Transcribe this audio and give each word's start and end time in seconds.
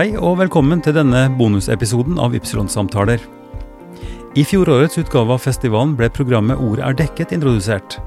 Hei 0.00 0.14
og 0.16 0.38
velkommen 0.40 0.80
til 0.80 0.94
denne 0.96 1.26
bonusepisoden 1.36 2.16
av 2.24 2.32
Ypsilon-samtaler. 2.32 3.20
I 4.32 4.44
fjorårets 4.48 4.96
utgave 5.02 5.34
av 5.34 5.42
festivalen 5.44 5.92
ble 5.98 6.08
programmet 6.08 6.56
Ordet 6.56 6.86
er 6.86 6.96
dekket 7.02 7.34
introdusert. 7.36 7.98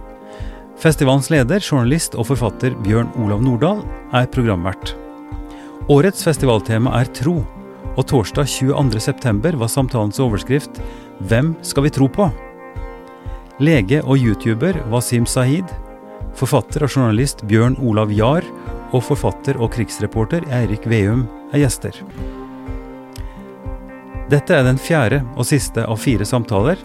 Festivalens 0.81 1.29
leder, 1.29 1.61
journalist 1.61 2.17
og 2.17 2.31
forfatter 2.31 2.73
Bjørn 2.81 3.13
Olav 3.21 3.45
Nordahl 3.45 3.83
er 4.09 4.25
programvert. 4.33 4.95
Årets 5.85 6.25
festivaltema 6.25 6.95
er 6.97 7.13
tro, 7.13 7.43
og 7.93 8.03
torsdag 8.09 8.49
22.9 8.49 9.53
var 9.61 9.69
samtalens 9.69 10.17
overskrift 10.17 10.81
Hvem 11.29 11.53
skal 11.61 11.85
vi 11.85 11.93
tro 11.93 12.09
på? 12.09 12.31
Lege 13.61 14.01
og 14.01 14.17
youtuber 14.17 14.81
Wasim 14.89 15.29
Sahid, 15.29 15.69
forfatter 16.33 16.89
og 16.89 16.97
journalist 16.97 17.45
Bjørn 17.45 17.77
Olav 17.85 18.09
Jahr 18.17 18.49
og 18.93 19.03
forfatter 19.03 19.57
og 19.59 19.73
krigsreporter 19.73 20.45
Eirik 20.53 20.85
Veum 20.89 21.25
er 21.51 21.63
gjester. 21.63 21.97
Dette 24.31 24.55
er 24.55 24.65
den 24.65 24.79
fjerde 24.81 25.21
og 25.35 25.45
siste 25.49 25.83
av 25.85 25.99
fire 26.01 26.25
samtaler 26.25 26.79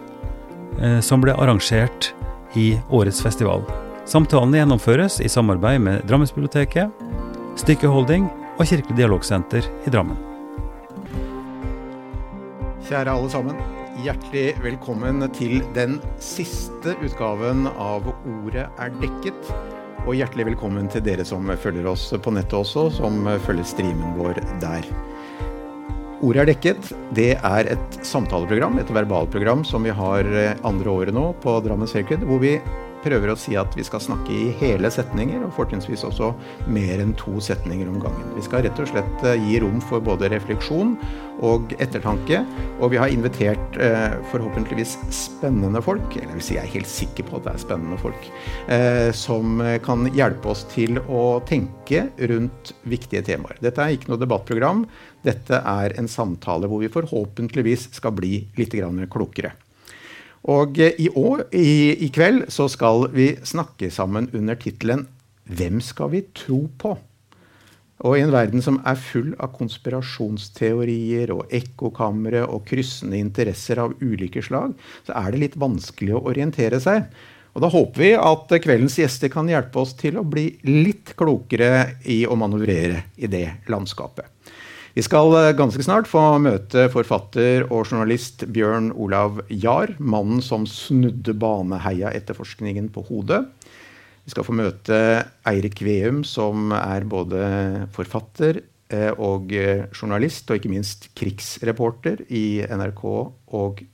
eh, 0.81 0.99
som 1.05 1.23
ble 1.23 1.37
arrangert 1.37 2.13
i 2.59 2.73
årets 2.91 3.21
festival. 3.25 3.63
Samtalene 4.09 4.63
gjennomføres 4.63 5.21
i 5.21 5.29
samarbeid 5.29 5.83
med 5.85 6.05
Drammensbiblioteket, 6.09 6.93
Stykkeholding 7.61 8.29
og 8.59 8.65
Kirkelig 8.67 8.97
dialogsenter 8.99 9.69
i 9.87 9.93
Drammen. 9.93 10.19
Kjære 12.89 13.13
alle 13.13 13.29
sammen. 13.33 13.59
Hjertelig 13.99 14.53
velkommen 14.63 15.25
til 15.35 15.59
den 15.77 15.99
siste 16.23 16.95
utgaven 17.05 17.67
av 17.69 18.07
Ordet 18.15 18.69
er 18.79 18.95
dekket. 19.03 19.53
Og 20.07 20.15
hjertelig 20.17 20.47
velkommen 20.53 20.87
til 20.93 21.03
dere 21.05 21.25
som 21.27 21.49
følger 21.61 21.89
oss 21.91 22.07
på 22.23 22.33
nettet 22.33 22.55
også, 22.61 22.87
som 23.01 23.27
følger 23.45 23.67
streamen 23.67 24.15
vår 24.19 24.39
der. 24.63 24.87
Ordet 26.25 26.43
er 26.43 26.51
dekket. 26.51 26.93
Det 27.15 27.31
er 27.37 27.73
et 27.75 27.99
samtaleprogram, 28.07 28.79
et 28.79 28.91
verbalprogram, 28.95 29.65
som 29.67 29.87
vi 29.87 29.95
har 29.95 30.29
andre 30.67 30.91
året 30.91 31.15
nå 31.15 31.33
på 31.43 31.59
Drammen 31.67 31.91
Circuit, 31.91 32.25
hvor 32.27 32.43
vi 32.43 32.57
prøver 33.05 33.33
å 33.33 33.39
si 33.39 33.57
at 33.59 33.75
vi 33.77 33.85
skal 33.87 34.03
snakke 34.03 34.35
i 34.35 34.51
hele 34.61 34.91
setninger, 34.93 35.43
og 35.45 35.55
fortrinnsvis 35.57 36.05
også 36.09 36.33
mer 36.71 37.03
enn 37.03 37.15
to 37.19 37.39
setninger 37.45 37.89
om 37.91 38.01
gangen. 38.03 38.31
Vi 38.37 38.45
skal 38.47 38.65
rett 38.67 38.81
og 38.83 38.91
slett 38.91 39.27
eh, 39.27 39.39
gi 39.49 39.59
rom 39.63 39.81
for 39.85 40.05
både 40.05 40.31
refleksjon 40.33 40.97
og 41.47 41.75
ettertanke. 41.79 42.41
Og 42.83 42.93
vi 42.93 43.01
har 43.01 43.13
invitert 43.13 43.79
eh, 43.83 44.17
forhåpentligvis 44.33 44.97
spennende 45.15 45.83
folk, 45.85 46.17
eller 46.17 46.33
jeg 46.33 46.41
vil 46.41 46.47
si 46.49 46.59
jeg 46.59 46.65
er 46.65 46.75
helt 46.75 46.91
sikker 46.91 47.29
på 47.29 47.39
at 47.39 47.47
det 47.47 47.55
er 47.55 47.65
spennende 47.67 48.01
folk, 48.03 48.33
eh, 48.75 49.11
som 49.17 49.63
kan 49.85 50.09
hjelpe 50.15 50.53
oss 50.53 50.65
til 50.73 51.01
å 51.07 51.39
tenke 51.49 52.09
rundt 52.31 52.75
viktige 52.89 53.25
temaer. 53.27 53.61
Dette 53.63 53.85
er 53.85 53.95
ikke 53.95 54.13
noe 54.13 54.23
debattprogram. 54.23 54.85
Dette 55.27 55.63
er 55.63 55.95
en 55.99 56.11
samtale 56.11 56.71
hvor 56.71 56.83
vi 56.83 56.93
forhåpentligvis 56.93 57.91
skal 57.99 58.15
bli 58.19 58.35
litt 58.59 58.77
klokere. 59.11 59.55
Og 60.49 60.81
eh, 60.81 60.97
i, 60.99 61.11
år, 61.13 61.45
i, 61.53 61.93
i 62.07 62.09
kveld 62.15 62.47
så 62.53 62.69
skal 62.73 63.09
vi 63.13 63.35
snakke 63.45 63.91
sammen 63.93 64.31
under 64.33 64.57
tittelen 64.61 65.07
'Hvem 65.49 65.81
skal 65.81 66.11
vi 66.13 66.25
tro 66.35 66.67
på?' 66.79 66.97
Og 68.07 68.15
i 68.15 68.23
en 68.23 68.31
verden 68.31 68.63
som 68.63 68.77
er 68.87 68.95
full 68.95 69.33
av 69.43 69.57
konspirasjonsteorier 69.57 71.33
og 71.35 71.51
ekkokamre 71.51 72.45
og 72.47 72.63
kryssende 72.69 73.19
interesser 73.19 73.81
av 73.83 73.97
ulike 73.99 74.43
slag, 74.45 74.77
så 75.03 75.17
er 75.19 75.33
det 75.33 75.41
litt 75.43 75.59
vanskelig 75.59 76.15
å 76.15 76.23
orientere 76.31 76.79
seg. 76.79 77.09
Og 77.57 77.65
Da 77.65 77.73
håper 77.73 77.99
vi 78.05 78.13
at 78.15 78.55
kveldens 78.63 79.01
gjester 79.01 79.33
kan 79.33 79.49
hjelpe 79.51 79.81
oss 79.83 79.97
til 79.99 80.21
å 80.21 80.23
bli 80.23 80.47
litt 80.69 81.17
klokere 81.19 81.99
i 82.07 82.23
å 82.23 82.39
manøvrere 82.39 83.03
i 83.19 83.27
det 83.27 83.67
landskapet. 83.67 84.31
Vi 84.97 85.05
skal 85.05 85.35
eh, 85.37 85.55
ganske 85.57 85.85
snart 85.85 86.09
få 86.11 86.23
møte 86.43 86.87
forfatter 86.93 87.67
og 87.69 87.85
journalist 87.91 88.47
Bjørn 88.55 88.91
Olav 88.97 89.43
Jahr, 89.53 89.93
mannen 89.99 90.41
som 90.45 90.65
snudde 90.69 91.35
Baneheia-etterforskningen 91.39 92.89
på 92.95 93.05
hodet. 93.11 93.45
Vi 94.25 94.33
skal 94.33 94.45
få 94.45 94.57
møte 94.57 94.97
Eirik 95.49 95.81
Veum, 95.85 96.23
som 96.27 96.73
er 96.77 97.07
både 97.09 97.43
forfatter 97.97 98.63
eh, 98.93 99.13
og 99.17 99.53
eh, 99.57 99.87
journalist, 99.93 100.49
og 100.49 100.59
ikke 100.59 100.73
minst 100.73 101.09
krigsreporter 101.17 102.25
i 102.29 102.61
NRK. 102.69 103.05
Og 103.57 103.85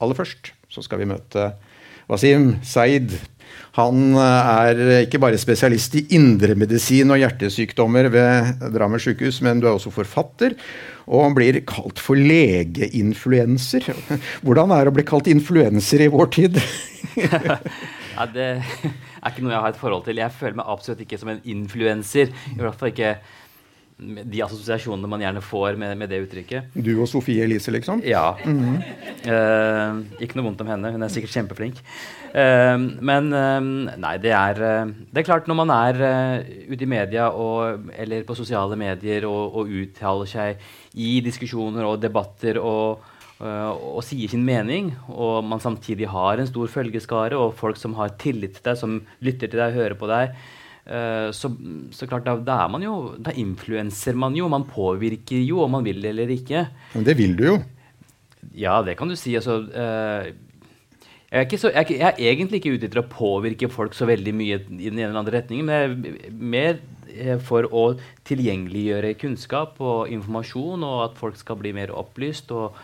aller 0.00 0.16
først 0.16 0.54
så 0.72 0.84
skal 0.84 1.02
vi 1.02 1.10
møte 1.10 1.50
Wasim 2.08 2.54
Saeed, 2.64 3.12
han 3.78 4.12
eh, 4.18 4.50
er 4.64 4.82
ikke 5.04 5.20
bare 5.22 5.40
spesialist 5.40 5.96
i 6.00 6.04
indremedisin 6.18 7.14
og 7.14 7.20
hjertesykdommer 7.22 8.10
ved 8.12 8.68
Drammen 8.74 9.02
sykehus, 9.02 9.40
men 9.46 9.62
du 9.62 9.68
er 9.68 9.74
også 9.76 9.92
forfatter. 9.94 10.56
Og 11.08 11.24
han 11.24 11.36
blir 11.36 11.60
kalt 11.68 12.00
for 12.02 12.18
legeinfluenser. 12.20 13.86
Hvordan 14.44 14.74
er 14.74 14.84
det 14.84 14.92
å 14.92 14.96
bli 14.98 15.06
kalt 15.08 15.30
influenser 15.30 16.04
i 16.04 16.12
vår 16.12 16.32
tid? 16.36 16.60
ja, 17.22 18.26
det 18.28 18.48
er 18.58 19.32
ikke 19.32 19.44
noe 19.44 19.54
jeg 19.54 19.64
har 19.64 19.74
et 19.74 19.80
forhold 19.80 20.06
til. 20.08 20.20
Jeg 20.20 20.36
føler 20.36 20.58
meg 20.60 20.72
absolutt 20.74 21.04
ikke 21.04 21.20
som 21.20 21.32
en 21.32 21.44
influenser. 21.48 22.34
I 22.54 22.60
hvert 22.60 22.80
fall 22.80 22.92
ikke 22.92 23.16
de 23.98 24.42
assosiasjonene 24.44 25.10
man 25.10 25.22
gjerne 25.24 25.40
får 25.42 25.78
med, 25.80 25.96
med, 25.98 26.10
det 26.12 26.20
uttrykket. 26.22 26.74
Du 26.74 26.92
og 27.00 27.08
Sofie 27.10 27.42
Elise, 27.42 27.72
liksom? 27.74 28.02
Ja. 28.06 28.36
Mm 28.44 28.58
-hmm. 28.60 28.76
uh, 29.26 30.22
ikke 30.22 30.38
noe 30.38 30.44
vondt 30.44 30.60
om 30.60 30.70
henne. 30.70 30.92
Hun 30.92 31.02
er 31.02 31.08
sikkert 31.08 31.34
kjempeflink. 31.34 31.82
Uh, 32.28 32.76
men 33.00 33.30
uh, 33.32 33.60
nei, 33.96 34.14
det 34.22 34.34
er, 34.36 34.60
det 35.08 35.22
er 35.22 35.26
klart 35.28 35.48
når 35.48 35.60
man 35.62 35.72
er 35.74 36.00
ute 36.68 36.84
i 36.84 36.90
media 36.90 37.30
og, 37.32 37.88
eller 37.96 38.26
på 38.28 38.36
sosiale 38.38 38.76
medier 38.78 39.24
og, 39.28 39.56
og, 39.62 39.72
uttaler 39.72 40.28
seg 40.28 40.68
i 40.98 41.18
diskusjoner 41.24 41.86
og 41.88 42.02
debatter 42.02 42.60
og, 42.60 43.04
og 43.38 44.00
sier 44.02 44.30
sin 44.32 44.42
mening, 44.42 44.88
og 45.14 45.44
man 45.46 45.60
samtidig 45.62 46.08
har 46.10 46.40
en 46.40 46.48
stor 46.48 46.70
følgeskare 46.72 47.38
og 47.38 47.54
folk 47.58 47.78
som 47.78 47.94
har 47.94 48.16
tillit 48.18 48.56
til 48.56 48.64
deg, 48.66 48.80
som 48.80 48.96
lytter 49.22 49.52
til 49.52 49.62
deg 49.62 49.76
hører 49.76 49.94
på 50.00 50.08
deg, 50.10 50.34
Eh, 50.88 51.30
så, 51.36 51.50
så, 51.92 52.06
klart, 52.08 52.24
da, 52.24 52.38
da, 52.40 52.62
er 52.64 52.70
man 52.72 52.80
jo 52.80 52.94
Da 53.20 53.34
influenser 53.36 54.16
man 54.16 54.36
jo. 54.36 54.48
Man 54.48 54.64
påvirker 54.68 55.42
jo 55.44 55.60
om 55.66 55.76
man 55.76 55.84
vil 55.84 56.00
det 56.00 56.14
eller 56.14 56.32
ikke. 56.32 56.64
Men 56.94 57.04
det 57.04 57.16
vil 57.18 57.36
du 57.36 57.44
jo. 57.44 57.56
Ja, 58.56 58.80
det 58.82 58.96
kan 58.96 59.10
du 59.10 59.16
si. 59.18 59.34
Altså, 59.36 59.60
uh, 59.68 60.30
jeg, 61.28 61.48
er 61.52 61.60
så, 61.60 61.70
jeg, 61.74 61.98
jeg, 61.98 62.14
er 62.14 62.30
egentlig 62.32 62.62
ikke 62.62 62.76
ute 62.76 62.88
etter 62.88 63.02
å 63.02 63.08
påvirke 63.10 63.68
folk 63.72 63.96
så 63.96 64.08
veldig 64.08 64.32
mye 64.36 64.60
i 64.64 64.88
den 64.88 64.96
ene 64.96 65.10
eller 65.10 65.20
andre 65.20 65.40
retningen, 65.40 65.68
men 65.68 65.74
jeg 65.76 66.30
er 66.30 66.38
mer 66.54 66.78
eh, 67.12 67.34
for 67.44 67.68
å 67.68 67.90
tilgjengeliggjøre 68.28 69.16
kunnskap 69.20 69.76
og 69.84 70.08
informasjon, 70.14 70.86
og 70.88 71.02
at 71.10 71.20
folk 71.20 71.36
skal 71.40 71.60
bli 71.60 71.74
mer 71.76 71.92
opplyst. 71.96 72.54
og 72.56 72.78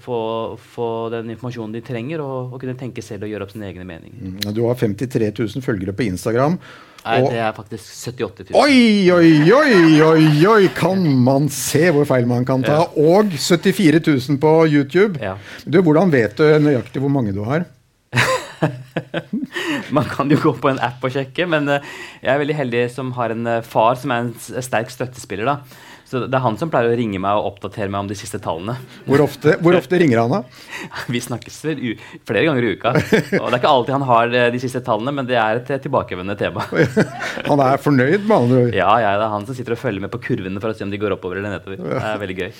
få, 0.00 0.56
få, 0.56 0.88
den 1.12 1.30
informasjonen 1.34 1.74
de 1.76 1.82
trenger, 1.84 2.22
og, 2.24 2.54
og, 2.54 2.58
kunne 2.62 2.76
tenke 2.78 3.02
selv 3.04 3.26
og 3.26 3.32
gjøre 3.32 3.46
opp 3.46 3.52
sine 3.52 3.68
egne 3.68 3.84
meninger. 3.88 4.32
Mm, 4.32 4.54
du 4.56 4.64
har 4.64 4.78
53 4.80 5.30
000 5.36 5.64
følgere 5.64 5.92
på 5.96 6.06
Instagram. 6.08 6.58
Nei, 7.04 7.18
det 7.20 7.40
er 7.44 7.50
faktisk 7.52 7.84
78 7.84 8.46
000. 8.48 8.56
Oi, 8.56 9.10
oi, 9.12 9.52
oi, 9.52 9.74
oi, 10.00 10.28
oi! 10.48 10.68
Kan 10.72 11.04
man 11.20 11.50
se 11.52 11.90
hvor 11.92 12.06
feil 12.08 12.24
man 12.30 12.46
kan 12.48 12.64
ta? 12.64 12.78
Ja. 12.80 13.18
Og 13.18 13.34
74 13.36 14.00
000 14.00 14.40
på 14.40 14.52
YouTube. 14.72 15.20
Ja. 15.20 15.36
Du, 15.68 15.82
Hvordan 15.84 16.14
vet 16.14 16.40
du 16.40 16.46
nøyaktig 16.64 17.04
hvor 17.04 17.12
mange 17.12 17.36
du 17.36 17.42
har? 17.44 17.68
man 19.96 20.06
kan 20.10 20.30
jo 20.30 20.38
gå 20.42 20.54
på 20.60 20.70
en 20.72 20.82
app 20.82 21.04
og 21.04 21.14
sjekke, 21.14 21.48
men 21.50 21.68
eh, 21.76 21.96
jeg 22.22 22.32
er 22.34 22.42
veldig 22.42 22.60
heldig 22.60 22.84
som 22.94 23.12
har 23.18 23.34
en 23.34 23.50
eh, 23.56 23.64
far 23.66 23.98
som 24.00 24.14
er 24.14 24.26
en 24.26 24.32
sterk 24.38 24.92
støttespiller. 24.94 25.50
da 25.50 25.92
så 26.14 26.20
det 26.28 26.36
er 26.36 26.42
han 26.44 26.56
som 26.60 26.68
pleier 26.70 26.92
å 26.92 26.96
ringe 26.98 27.18
meg 27.18 27.38
og 27.40 27.54
oppdatere 27.54 27.88
meg 27.90 28.04
om 28.04 28.08
de 28.10 28.16
siste 28.18 28.38
tallene. 28.42 28.76
Hvor 29.08 29.24
ofte, 29.24 29.56
hvor 29.64 29.74
ofte 29.74 29.98
ringer 29.98 30.20
han, 30.20 30.34
da? 30.34 30.42
Vi 31.14 31.22
snakkes 31.24 31.56
flere 31.64 32.44
ganger 32.44 32.66
i 32.66 32.74
uka. 32.76 32.92
Og 32.94 33.48
det 33.48 33.56
er 33.56 33.56
ikke 33.58 33.72
alltid 33.72 33.94
han 33.96 34.04
har 34.10 34.36
eh, 34.36 34.50
de 34.54 34.60
siste 34.62 34.82
tallene, 34.84 35.14
men 35.16 35.28
det 35.28 35.38
er 35.40 35.62
et 35.62 35.72
tilbakevendende 35.82 36.36
tema. 36.38 36.66
Han 37.48 37.60
er 37.60 37.80
fornøyd 37.82 38.28
med 38.28 38.34
andre 38.36 38.60
ord? 38.66 38.76
Ja, 38.76 38.92
ja, 39.02 39.14
det 39.18 39.24
er 39.26 39.32
han 39.32 39.44
som 39.46 39.56
sitter 39.56 39.74
og 39.74 39.80
følger 39.80 40.04
med 40.04 40.12
på 40.12 40.20
kurvene 40.22 40.60
for 40.62 40.70
å 40.70 40.76
se 40.76 40.84
om 40.86 40.92
de 40.92 41.00
går 41.00 41.16
oppover 41.16 41.40
eller 41.40 41.56
nedover. 41.56 41.80
Det 41.82 41.98
er 41.98 42.20
veldig 42.20 42.36
gøy. 42.38 42.52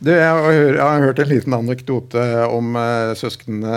Du, 0.00 0.10
jeg, 0.10 0.24
har, 0.24 0.48
jeg 0.54 0.80
har 0.80 1.04
hørt 1.04 1.20
en 1.22 1.30
liten 1.30 1.56
anekdote 1.56 2.24
om 2.48 2.78
uh, 2.78 3.12
søsknene 3.18 3.74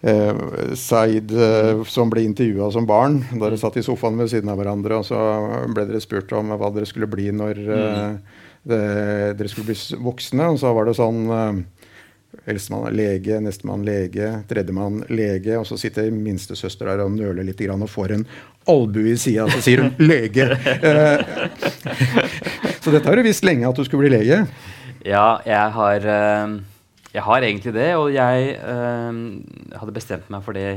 eh, 0.00 0.42
Said 0.78 1.32
eh, 1.32 1.84
som 1.88 2.10
ble 2.12 2.24
intervjua 2.26 2.70
som 2.74 2.86
barn. 2.88 3.22
Da 3.32 3.46
dere 3.46 3.60
satt 3.60 3.78
i 3.80 3.86
sofaen 3.86 4.18
ved 4.20 4.30
siden 4.32 4.50
av 4.52 4.60
hverandre, 4.60 5.00
og 5.00 5.08
så 5.08 5.22
ble 5.74 5.88
dere 5.88 6.02
spurt 6.04 6.32
om 6.36 6.54
hva 6.54 6.72
dere 6.74 6.88
skulle 6.88 7.10
bli 7.10 7.30
når 7.34 7.64
eh, 7.64 8.38
det, 8.68 8.84
dere 9.38 9.50
skulle 9.50 9.72
bli 9.72 10.04
voksne. 10.04 10.52
Og 10.52 10.60
så 10.62 10.72
var 10.76 10.88
det 10.88 10.98
sånn 10.98 11.24
eh, 11.34 11.60
Eldstemann 12.48 12.92
lege, 12.96 13.40
nestemann 13.40 13.84
lege, 13.84 14.30
tredjemann 14.48 15.02
lege. 15.08 15.56
Og 15.58 15.66
så 15.68 15.78
sitter 15.80 16.10
minstesøster 16.12 16.90
der 16.90 17.04
og 17.04 17.14
nøler 17.16 17.46
litt 17.46 17.60
og 17.68 17.88
får 17.90 18.16
en 18.18 18.26
albue 18.68 19.14
i 19.14 19.16
sida, 19.16 19.48
så 19.48 19.62
sier 19.64 19.82
hun 19.82 19.94
'lege'. 19.96 20.52
Eh, 20.82 21.20
så 22.82 22.92
dette 22.92 23.08
har 23.08 23.16
du 23.16 23.24
visst 23.24 23.44
lenge 23.44 23.68
at 23.68 23.76
du 23.76 23.84
skulle 23.84 24.08
bli 24.08 24.18
lege? 24.18 24.44
Ja, 25.06 25.40
jeg 25.46 25.72
har 25.72 26.04
uh, 26.04 26.58
Jeg 27.18 27.26
har 27.26 27.42
egentlig 27.42 27.72
det, 27.74 27.88
og 27.98 28.12
jeg 28.14 28.50
eh, 28.54 29.16
hadde 29.80 29.94
bestemt 29.96 30.28
meg 30.30 30.42
for 30.46 30.54
det 30.54 30.68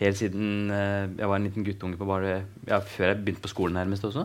helt 0.00 0.18
siden 0.18 0.72
eh, 0.74 1.04
jeg 1.20 1.28
var 1.30 1.38
en 1.38 1.46
liten 1.46 1.66
guttunge 1.66 1.98
på 2.00 2.08
bare, 2.08 2.40
ja, 2.66 2.80
før 2.82 3.12
jeg 3.12 3.20
begynte 3.20 3.44
på 3.44 3.52
skolen 3.52 3.78
nærmest 3.78 4.08
også. 4.08 4.24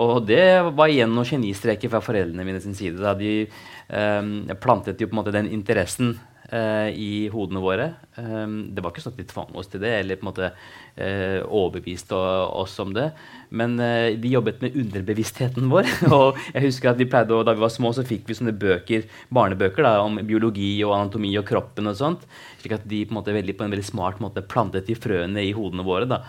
Og 0.00 0.24
det 0.24 0.46
var 0.72 0.88
igjen 0.88 1.12
noen 1.12 1.28
genistreker 1.28 1.92
fra 1.92 2.00
foreldrene 2.02 2.46
mine 2.48 2.62
sin 2.64 2.76
side. 2.78 3.02
da 3.04 3.12
De 3.18 3.34
eh, 3.44 4.56
plantet 4.64 5.02
jo 5.02 5.10
på 5.10 5.12
en 5.12 5.20
måte 5.20 5.34
den 5.34 5.52
interessen 5.52 6.14
i 6.52 7.28
hodene 7.32 7.62
våre. 7.62 7.86
Um, 8.18 8.74
det 8.74 8.82
var 8.84 8.92
ikke 8.92 9.02
sånn 9.02 9.14
at 9.14 9.20
de 9.22 9.26
tvang 9.30 9.54
oss 9.56 9.70
til 9.72 9.80
det 9.82 9.90
eller 10.02 10.18
på 10.20 10.26
en 10.26 10.28
måte 10.28 10.50
uh, 10.52 11.40
overbeviste 11.48 12.14
oss 12.14 12.76
om 12.84 12.92
det. 12.94 13.08
Men 13.54 13.76
de 13.78 14.30
jobbet 14.32 14.60
med 14.64 14.76
underbevisstheten 14.80 15.70
vår. 15.72 15.88
og 16.16 16.40
jeg 16.52 16.66
husker 16.66 16.90
at 16.92 17.00
vi 17.00 17.08
pleide 17.10 17.36
å, 17.36 17.44
Da 17.46 17.54
vi 17.56 17.64
var 17.64 17.72
små, 17.72 17.94
så 17.96 18.04
fikk 18.06 18.28
vi 18.28 18.36
sånne 18.36 18.54
bøker, 18.58 19.06
barnebøker 19.34 19.86
da, 19.86 19.94
om 20.04 20.18
biologi 20.26 20.72
og 20.84 20.96
anatomi 20.98 21.32
og 21.40 21.46
kroppen. 21.48 21.88
og 21.90 21.96
sånt, 21.98 22.26
slik 22.60 22.76
at 22.76 22.88
de 22.90 23.04
på 23.04 23.14
en, 23.14 23.20
måte, 23.20 23.36
veldig, 23.36 23.56
på 23.56 23.66
en 23.66 23.76
veldig 23.76 23.86
smart 23.86 24.20
måte 24.24 24.44
plantet 24.44 24.90
de 24.90 24.98
frøene 24.98 25.46
i 25.46 25.54
hodene 25.56 25.86
våre. 25.86 26.10
da. 26.10 26.24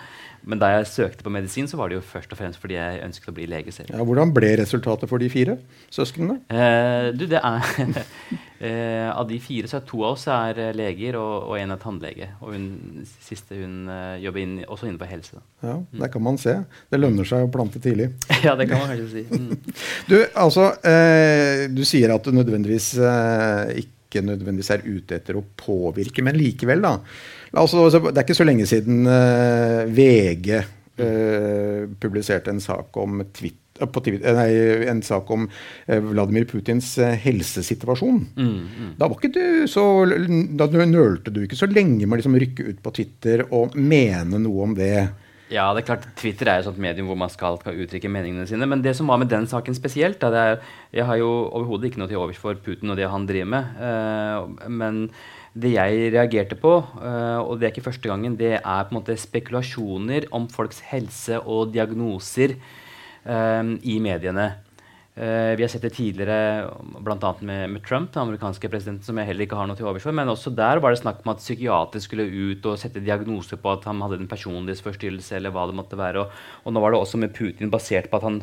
Men 0.46 0.62
da 0.62 0.70
jeg 0.76 0.90
søkte 0.92 1.26
på 1.26 1.34
medisin, 1.34 1.68
så 1.70 1.80
var 1.80 1.90
det 1.90 1.98
jo 1.98 2.04
først 2.06 2.34
og 2.34 2.40
fremst 2.40 2.62
fordi 2.62 2.78
jeg 2.78 3.02
ønsket 3.06 3.32
å 3.32 3.36
bli 3.36 3.48
lege 3.50 3.74
selv. 3.74 3.90
Ja, 3.94 4.06
hvordan 4.06 4.34
ble 4.36 4.52
resultatet 4.62 5.10
for 5.10 5.22
de 5.22 5.30
fire 5.34 5.58
søsknene? 5.94 6.38
Eh, 6.54 7.10
du, 7.18 7.26
det 7.32 7.42
er 7.42 7.66
eh, 8.68 9.10
Av 9.10 9.26
de 9.30 9.40
fire 9.42 9.70
så 9.72 9.80
er 9.80 9.88
to 9.90 10.04
av 10.04 10.14
oss 10.14 10.28
er 10.32 10.62
eh, 10.68 10.74
leger, 10.78 11.18
og, 11.18 11.50
og 11.50 11.58
en 11.58 11.74
er 11.74 11.82
tannlege. 11.82 12.30
Og 12.46 12.54
hun 12.54 12.68
siste 13.26 13.58
hun 13.58 13.90
uh, 13.90 14.16
jobber 14.22 14.44
inn, 14.44 14.56
også 14.68 14.90
innenfor 14.90 15.10
helse. 15.10 15.42
Ja, 15.66 15.80
Der 16.02 16.14
kan 16.14 16.26
man 16.26 16.38
se. 16.42 16.60
Det 16.92 17.02
lønner 17.02 17.28
seg 17.28 17.48
å 17.48 17.52
plante 17.52 17.82
tidlig. 17.82 18.12
ja, 18.46 18.54
det 18.60 18.70
kan 18.70 18.84
man 18.84 18.94
kanskje 18.94 19.10
si. 19.16 19.26
Mm. 19.32 19.74
Du, 20.10 20.20
altså, 20.38 20.70
eh, 20.86 21.66
du 21.74 21.82
sier 21.88 22.14
at 22.14 22.26
du 22.26 22.36
nødvendigvis 22.36 22.92
eh, 23.02 23.82
ikke 23.82 24.22
nødvendigvis 24.26 24.70
er 24.76 24.86
ute 24.86 25.18
etter 25.18 25.40
å 25.40 25.44
påvirke, 25.58 26.24
men 26.24 26.38
likevel, 26.38 26.84
da. 26.86 27.00
Altså, 27.56 27.88
det 27.90 28.18
er 28.18 28.25
ikke 28.25 28.38
så 28.38 28.48
lenge 28.48 28.68
siden 28.69 29.06
uh, 29.07 29.86
VG 29.88 30.50
uh, 30.60 31.86
publiserte 32.02 32.52
en 32.52 32.63
sak 32.63 32.98
om 33.00 33.24
Twitter 33.36 33.66
nei, 33.84 34.52
en 34.88 35.02
sak 35.04 35.30
om 35.31 35.50
eh, 35.88 36.00
Vladimir 36.00 36.46
Putins 36.48 36.98
eh, 36.98 37.18
helsesituasjon. 37.19 38.22
Mm, 38.38 38.56
mm. 38.63 38.94
Da 39.00 39.10
var 39.10 39.19
ikke 39.19 39.34
du 39.36 39.68
så, 39.68 39.84
da 40.56 40.69
nølte 40.86 41.34
du 41.34 41.44
ikke 41.44 41.60
så 41.60 41.68
lenge 41.68 42.06
med 42.06 42.16
å 42.16 42.22
liksom 42.22 42.40
rykke 42.40 42.69
ut 42.72 42.81
på 42.84 42.96
Twitter 42.96 43.46
og 43.50 43.75
mene 43.75 44.40
noe 44.40 44.69
om 44.69 44.75
det. 44.78 44.96
Ja, 45.51 45.68
det 45.75 45.84
er 45.84 45.90
klart, 45.92 46.08
Twitter 46.18 46.50
er 46.50 46.62
et 46.62 46.66
sånt 46.66 46.80
medium 46.81 47.12
hvor 47.12 47.19
man 47.19 47.30
skal, 47.30 47.60
skal, 47.62 47.78
uttrykke 47.84 48.10
meningene 48.10 48.48
sine. 48.50 48.66
Men 48.66 48.81
det 48.81 48.96
som 48.98 49.12
var 49.12 49.19
med 49.22 49.30
den 49.30 49.46
saken 49.50 49.75
spesielt 49.78 50.24
da, 50.24 50.31
er, 50.34 50.62
Jeg 50.96 51.06
har 51.06 51.19
jo 51.19 51.30
overhodet 51.51 51.92
ikke 51.92 52.01
noe 52.01 52.10
til 52.10 52.22
overs 52.22 52.40
for 52.42 52.58
Putin 52.58 52.96
og 52.96 52.98
det 52.98 53.12
han 53.12 53.28
driver 53.30 53.51
med. 53.54 53.75
Uh, 53.78 54.69
men 54.72 55.04
det 55.56 55.72
jeg 55.72 56.12
reagerte 56.12 56.57
på, 56.60 56.74
uh, 57.00 57.40
og 57.40 57.60
det 57.60 57.69
er 57.69 57.74
ikke 57.74 57.88
første 57.88 58.12
gangen, 58.12 58.36
det 58.40 58.57
er 58.57 58.86
på 58.86 58.92
en 58.92 59.00
måte 59.00 59.16
spekulasjoner 59.19 60.28
om 60.36 60.50
folks 60.52 60.81
helse 60.90 61.40
og 61.40 61.72
diagnoser 61.75 62.57
uh, 63.24 63.63
i 63.80 63.96
mediene. 64.04 64.50
Uh, 65.16 65.56
vi 65.56 65.63
har 65.63 65.72
sett 65.72 65.86
det 65.88 65.94
tidligere 65.96 66.68
bl.a. 67.00 67.31
Med, 67.40 67.69
med 67.72 67.84
Trump, 67.88 68.12
den 68.12 68.25
amerikanske 68.25 68.68
presidenten, 68.68 69.07
som 69.07 69.16
jeg 69.22 69.30
heller 69.30 69.48
ikke 69.48 69.56
har 69.56 69.69
noe 69.72 69.80
til 69.80 69.88
overs 69.88 70.04
for. 70.04 70.18
Men 70.18 70.34
også 70.34 70.52
der 70.52 70.84
var 70.84 70.92
det 70.92 71.00
snakk 71.00 71.24
om 71.24 71.31
at 71.31 71.44
psykiater 71.44 72.04
skulle 72.04 72.28
ut 72.28 72.68
og 72.68 72.81
sette 72.81 73.04
diagnoser 73.04 73.62
på 73.62 73.78
at 73.78 73.88
han 73.88 74.04
hadde 74.04 74.19
en 74.19 74.31
personlighetsforstyrrelse. 74.31 75.38
eller 75.40 75.56
hva 75.56 75.69
det 75.72 75.80
måtte 75.80 76.00
være. 76.00 76.25
Og, 76.25 76.42
og, 76.66 76.75
nå 76.75 76.84
var 76.84 76.92
det 76.92 77.00
også 77.00 77.22
med 77.24 77.31
Putin 77.38 77.72
basert 77.72 78.12
på 78.12 78.19
han, 78.28 78.42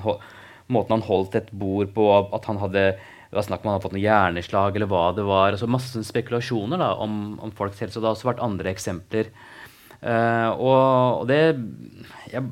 måten 0.72 0.96
han 0.96 1.04
holdt 1.04 1.36
et 1.42 1.52
bord 1.52 1.92
på, 1.92 2.08
at 2.32 2.48
han 2.48 2.64
hadde 2.64 2.86
det 3.32 3.38
var 3.38 3.44
snakk 3.46 3.62
om 3.62 3.70
han 3.70 3.78
hadde 3.78 3.84
fått 3.86 3.94
noe 3.96 4.02
hjerneslag 4.04 4.74
eller 4.76 4.88
hva 4.90 5.02
det 5.16 5.22
var. 5.24 5.54
altså 5.54 5.64
Masse 5.64 6.02
spekulasjoner 6.04 6.76
da, 6.82 6.90
om, 7.00 7.38
om, 7.40 7.52
folks 7.56 7.78
helse. 7.80 7.96
Og 7.96 8.04
det 8.04 8.10
har 8.10 8.16
også 8.18 8.28
vært 8.28 8.42
andre 8.44 8.68
eksempler. 8.74 9.30
Uh, 10.02 10.50
og, 10.50 11.22
og, 11.22 11.24
det 11.30 11.38
jeg, 12.28 12.42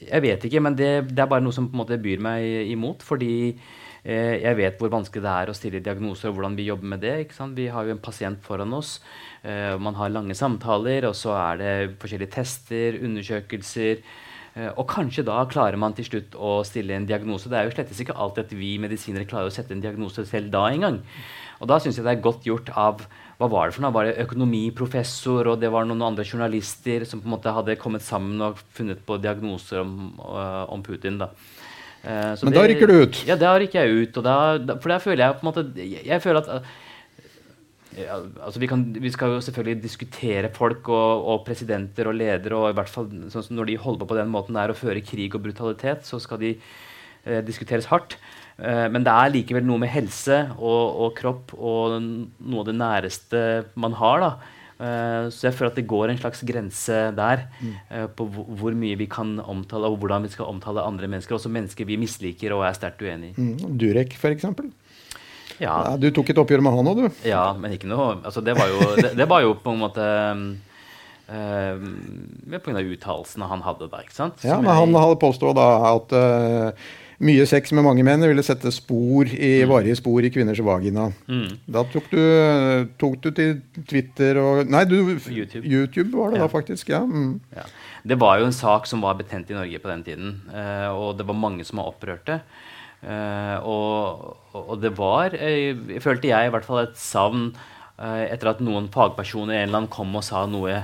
jeg, 0.00 0.20
vet 0.24 0.46
ikke, 0.48 0.62
men 0.64 0.74
det, 0.74 0.88
det, 1.12 1.20
er 1.22 1.28
bare 1.30 1.44
noe 1.44 1.54
som 1.54 1.68
på 1.68 1.76
en 1.76 1.82
måte 1.84 2.00
byr 2.02 2.26
meg 2.26 2.72
imot. 2.72 3.06
Fordi 3.06 3.36
uh, 3.54 4.34
jeg 4.34 4.58
vet 4.58 4.82
hvor 4.82 4.90
vanskelig 4.96 5.22
det 5.22 5.36
er 5.44 5.54
å 5.54 5.56
stille 5.60 5.84
diagnoser, 5.86 6.32
og 6.32 6.40
hvordan 6.40 6.58
vi 6.58 6.66
jobber 6.72 6.90
med 6.96 7.06
det. 7.06 7.14
Vi 7.54 7.70
har 7.70 7.86
jo 7.86 7.94
en 7.94 8.02
pasient 8.02 8.42
foran 8.42 8.74
oss. 8.74 8.96
Uh, 9.46 9.78
man 9.78 9.94
har 10.00 10.10
lange 10.10 10.34
samtaler, 10.34 11.06
og 11.06 11.14
så 11.14 11.38
er 11.38 11.62
det 11.62 11.72
forskjellige 12.02 12.34
tester, 12.40 12.98
undersøkelser. 12.98 14.02
Eh, 14.54 14.70
og 14.78 14.86
kanskje 14.90 15.24
da 15.26 15.40
klarer 15.50 15.78
man 15.80 15.96
til 15.96 16.06
slutt 16.06 16.36
å 16.38 16.60
stille 16.66 16.94
en 16.94 17.08
diagnose. 17.08 17.50
Det 17.50 17.58
er 17.58 17.66
jo 17.66 17.74
slett 17.74 17.90
ikke 17.90 18.14
alltid 18.14 18.46
at 18.46 18.54
vi 18.54 18.76
medisinere 18.82 19.26
klarer 19.26 19.50
å 19.50 19.54
sette 19.54 19.74
en 19.74 19.82
diagnose 19.82 20.26
selv 20.30 20.52
da 20.54 20.68
engang. 20.70 21.00
Og 21.62 21.70
da 21.70 21.80
syns 21.82 21.98
jeg 21.98 22.06
det 22.06 22.14
er 22.16 22.22
godt 22.22 22.46
gjort 22.46 22.70
av 22.70 23.02
hva 23.40 23.48
var 23.50 23.66
det 23.66 23.74
for 23.74 23.82
noe? 23.82 23.94
Var 23.94 24.08
det 24.08 24.26
økonomiprofessor 24.28 25.50
og 25.50 25.60
det 25.62 25.70
var 25.74 25.86
noen 25.88 26.04
andre 26.06 26.26
journalister 26.26 27.06
som 27.08 27.22
på 27.22 27.26
en 27.26 27.34
måte 27.34 27.54
hadde 27.54 27.78
kommet 27.80 28.04
sammen 28.06 28.42
og 28.46 28.60
funnet 28.76 29.02
på 29.06 29.18
diagnoser 29.22 29.82
om, 29.82 30.14
uh, 30.22 30.62
om 30.70 30.84
Putin? 30.86 31.18
da. 31.18 31.32
Uh, 32.04 32.36
Men 32.44 32.52
det, 32.52 32.58
da 32.58 32.64
rykker 32.70 32.90
du 32.90 32.96
ut? 33.00 33.20
Ja, 33.26 33.38
da 33.40 33.56
rykker 33.58 33.82
jeg 33.82 34.06
ut. 34.06 34.22
Da, 34.22 34.36
for 34.76 34.92
da 34.92 35.00
føler 35.02 35.24
jeg 35.24 35.38
på 35.40 35.46
en 35.46 35.50
måte 35.50 35.66
jeg 35.82 36.22
føler 36.22 36.44
at 36.44 36.70
ja, 37.98 38.18
altså 38.42 38.60
vi, 38.62 38.68
kan, 38.70 38.86
vi, 39.00 39.10
skal 39.14 39.36
jo 39.36 39.42
selvfølgelig 39.44 39.82
diskutere 39.82 40.50
folk 40.54 40.88
og, 40.92 41.26
og, 41.30 41.44
presidenter 41.46 42.10
og 42.10 42.16
ledere. 42.18 42.56
og 42.58 42.72
i 42.72 42.78
hvert 42.78 42.90
fall 42.90 43.10
sånn 43.32 43.54
Når 43.54 43.70
de 43.70 43.76
holder 43.80 44.02
på 44.02 44.10
på 44.12 44.18
den 44.18 44.32
måten 44.32 44.58
der 44.58 44.74
og 44.74 44.80
fører 44.80 45.04
krig 45.04 45.34
og 45.34 45.44
brutalitet, 45.44 46.06
så 46.08 46.18
skal 46.22 46.40
de 46.42 46.54
eh, 46.56 47.40
diskuteres 47.46 47.90
hardt. 47.92 48.18
Eh, 48.58 48.88
men 48.90 49.06
det 49.06 49.14
er 49.14 49.32
likevel 49.34 49.66
noe 49.66 49.82
med 49.82 49.92
helse 49.94 50.44
og, 50.58 50.82
og, 51.06 51.14
kropp 51.18 51.54
og 51.54 51.96
noe 52.02 52.60
av 52.62 52.68
det 52.68 52.76
næreste 52.78 53.40
man 53.80 53.96
har. 53.98 54.28
Eh, 54.74 55.26
så 55.30 55.48
jeg 55.48 55.54
føler 55.54 55.70
at 55.70 55.78
det 55.78 55.86
går 55.90 56.10
en 56.10 56.20
slags 56.20 56.42
grense 56.46 57.00
der 57.14 57.44
mm. 57.60 57.74
eh, 57.94 58.06
på 58.10 58.26
hvor 58.26 58.74
mye 58.78 58.98
vi 58.98 59.06
kan 59.10 59.36
omtale, 59.38 59.90
og 59.90 60.00
hvordan 60.02 60.26
vi 60.26 60.32
skal 60.34 60.50
omtale 60.50 60.82
andre 60.82 61.10
mennesker. 61.10 61.36
Også 61.38 61.52
mennesker 61.52 61.86
vi 61.88 62.00
misliker 62.00 62.56
og 62.56 62.66
er 62.66 62.78
sterkt 62.78 63.04
uenig 63.04 63.34
i. 63.34 63.36
Mm. 63.38 63.78
Durek, 63.78 64.18
f.eks.? 64.18 64.50
Ja. 65.62 65.74
ja. 65.90 65.94
Du 66.00 66.08
tok 66.14 66.32
et 66.32 66.40
oppgjør 66.40 66.64
med 66.64 66.74
han 66.76 66.90
òg, 66.90 67.04
du? 67.04 67.22
Ja, 67.28 67.46
men 67.58 67.76
ikke 67.76 67.90
noe 67.90 68.16
altså, 68.22 68.42
det, 68.44 68.56
var 68.58 68.72
jo, 68.72 68.90
det, 68.98 69.14
det, 69.18 69.28
var 69.30 69.44
jo 69.44 69.54
på 69.60 69.74
en 69.74 69.80
måte 69.84 70.08
uh, 71.30 71.86
Pga. 72.50 72.82
uttalelsene 72.82 73.48
han 73.52 73.64
hadde 73.64 73.88
der. 73.88 74.04
ikke 74.06 74.18
sant? 74.18 74.44
ja, 74.44 74.60
men 74.60 74.74
Han 74.74 74.94
hadde 74.98 75.22
påstått 75.22 75.56
da 75.58 75.68
at 75.94 76.14
uh, 76.18 76.92
mye 77.24 77.46
sex 77.46 77.70
med 77.72 77.86
mange 77.86 78.02
menn 78.06 78.24
ville 78.26 78.42
sette 78.44 78.72
spor 78.74 79.30
i, 79.30 79.62
mm. 79.62 79.70
varige 79.70 79.96
spor 80.00 80.26
i 80.26 80.32
kvinners 80.34 80.60
vagina. 80.66 81.06
Mm. 81.30 81.60
Da 81.70 81.84
tok 81.92 82.10
du, 82.10 82.20
tok 83.00 83.16
du, 83.22 83.30
til 83.36 83.56
Twitter 83.86 84.40
og 84.42 84.66
Nei, 84.70 84.82
du, 84.90 84.98
YouTube. 85.30 85.62
YouTube 85.62 86.10
var 86.18 86.34
det 86.34 86.42
ja. 86.42 86.46
da 86.46 86.52
faktisk. 86.52 86.90
ja. 86.90 87.04
Mm. 87.06 87.38
ja. 87.54 87.66
Det 88.04 88.18
var 88.20 88.36
jo 88.36 88.50
en 88.50 88.52
sak 88.52 88.84
som 88.90 89.00
var 89.00 89.16
betent 89.16 89.48
i 89.48 89.56
Norge 89.56 89.78
på 89.80 89.88
den 89.88 90.02
tiden. 90.04 90.32
Uh, 90.50 90.90
og 90.92 91.14
det 91.16 91.24
var 91.28 91.38
mange 91.38 91.64
som 91.64 91.80
var 91.80 91.94
opprørte. 91.94 92.42
Uh, 93.04 93.58
og, 93.68 94.36
og, 94.56 94.74
det 94.80 94.94
var, 94.96 95.34
eh, 95.36 95.76
følte 96.00 96.30
jeg, 96.30 96.48
i 96.48 96.52
hvert 96.54 96.64
fall 96.64 96.86
et 96.86 96.96
savn 96.96 97.50
uh, 97.52 98.22
etter 98.24 98.54
at 98.54 98.62
noen 98.64 98.88
fagpersoner 98.92 99.60
eller 99.60 99.82
annen 99.82 99.92
kom 99.92 100.14
og 100.16 100.24
sa 100.24 100.46
noe. 100.48 100.78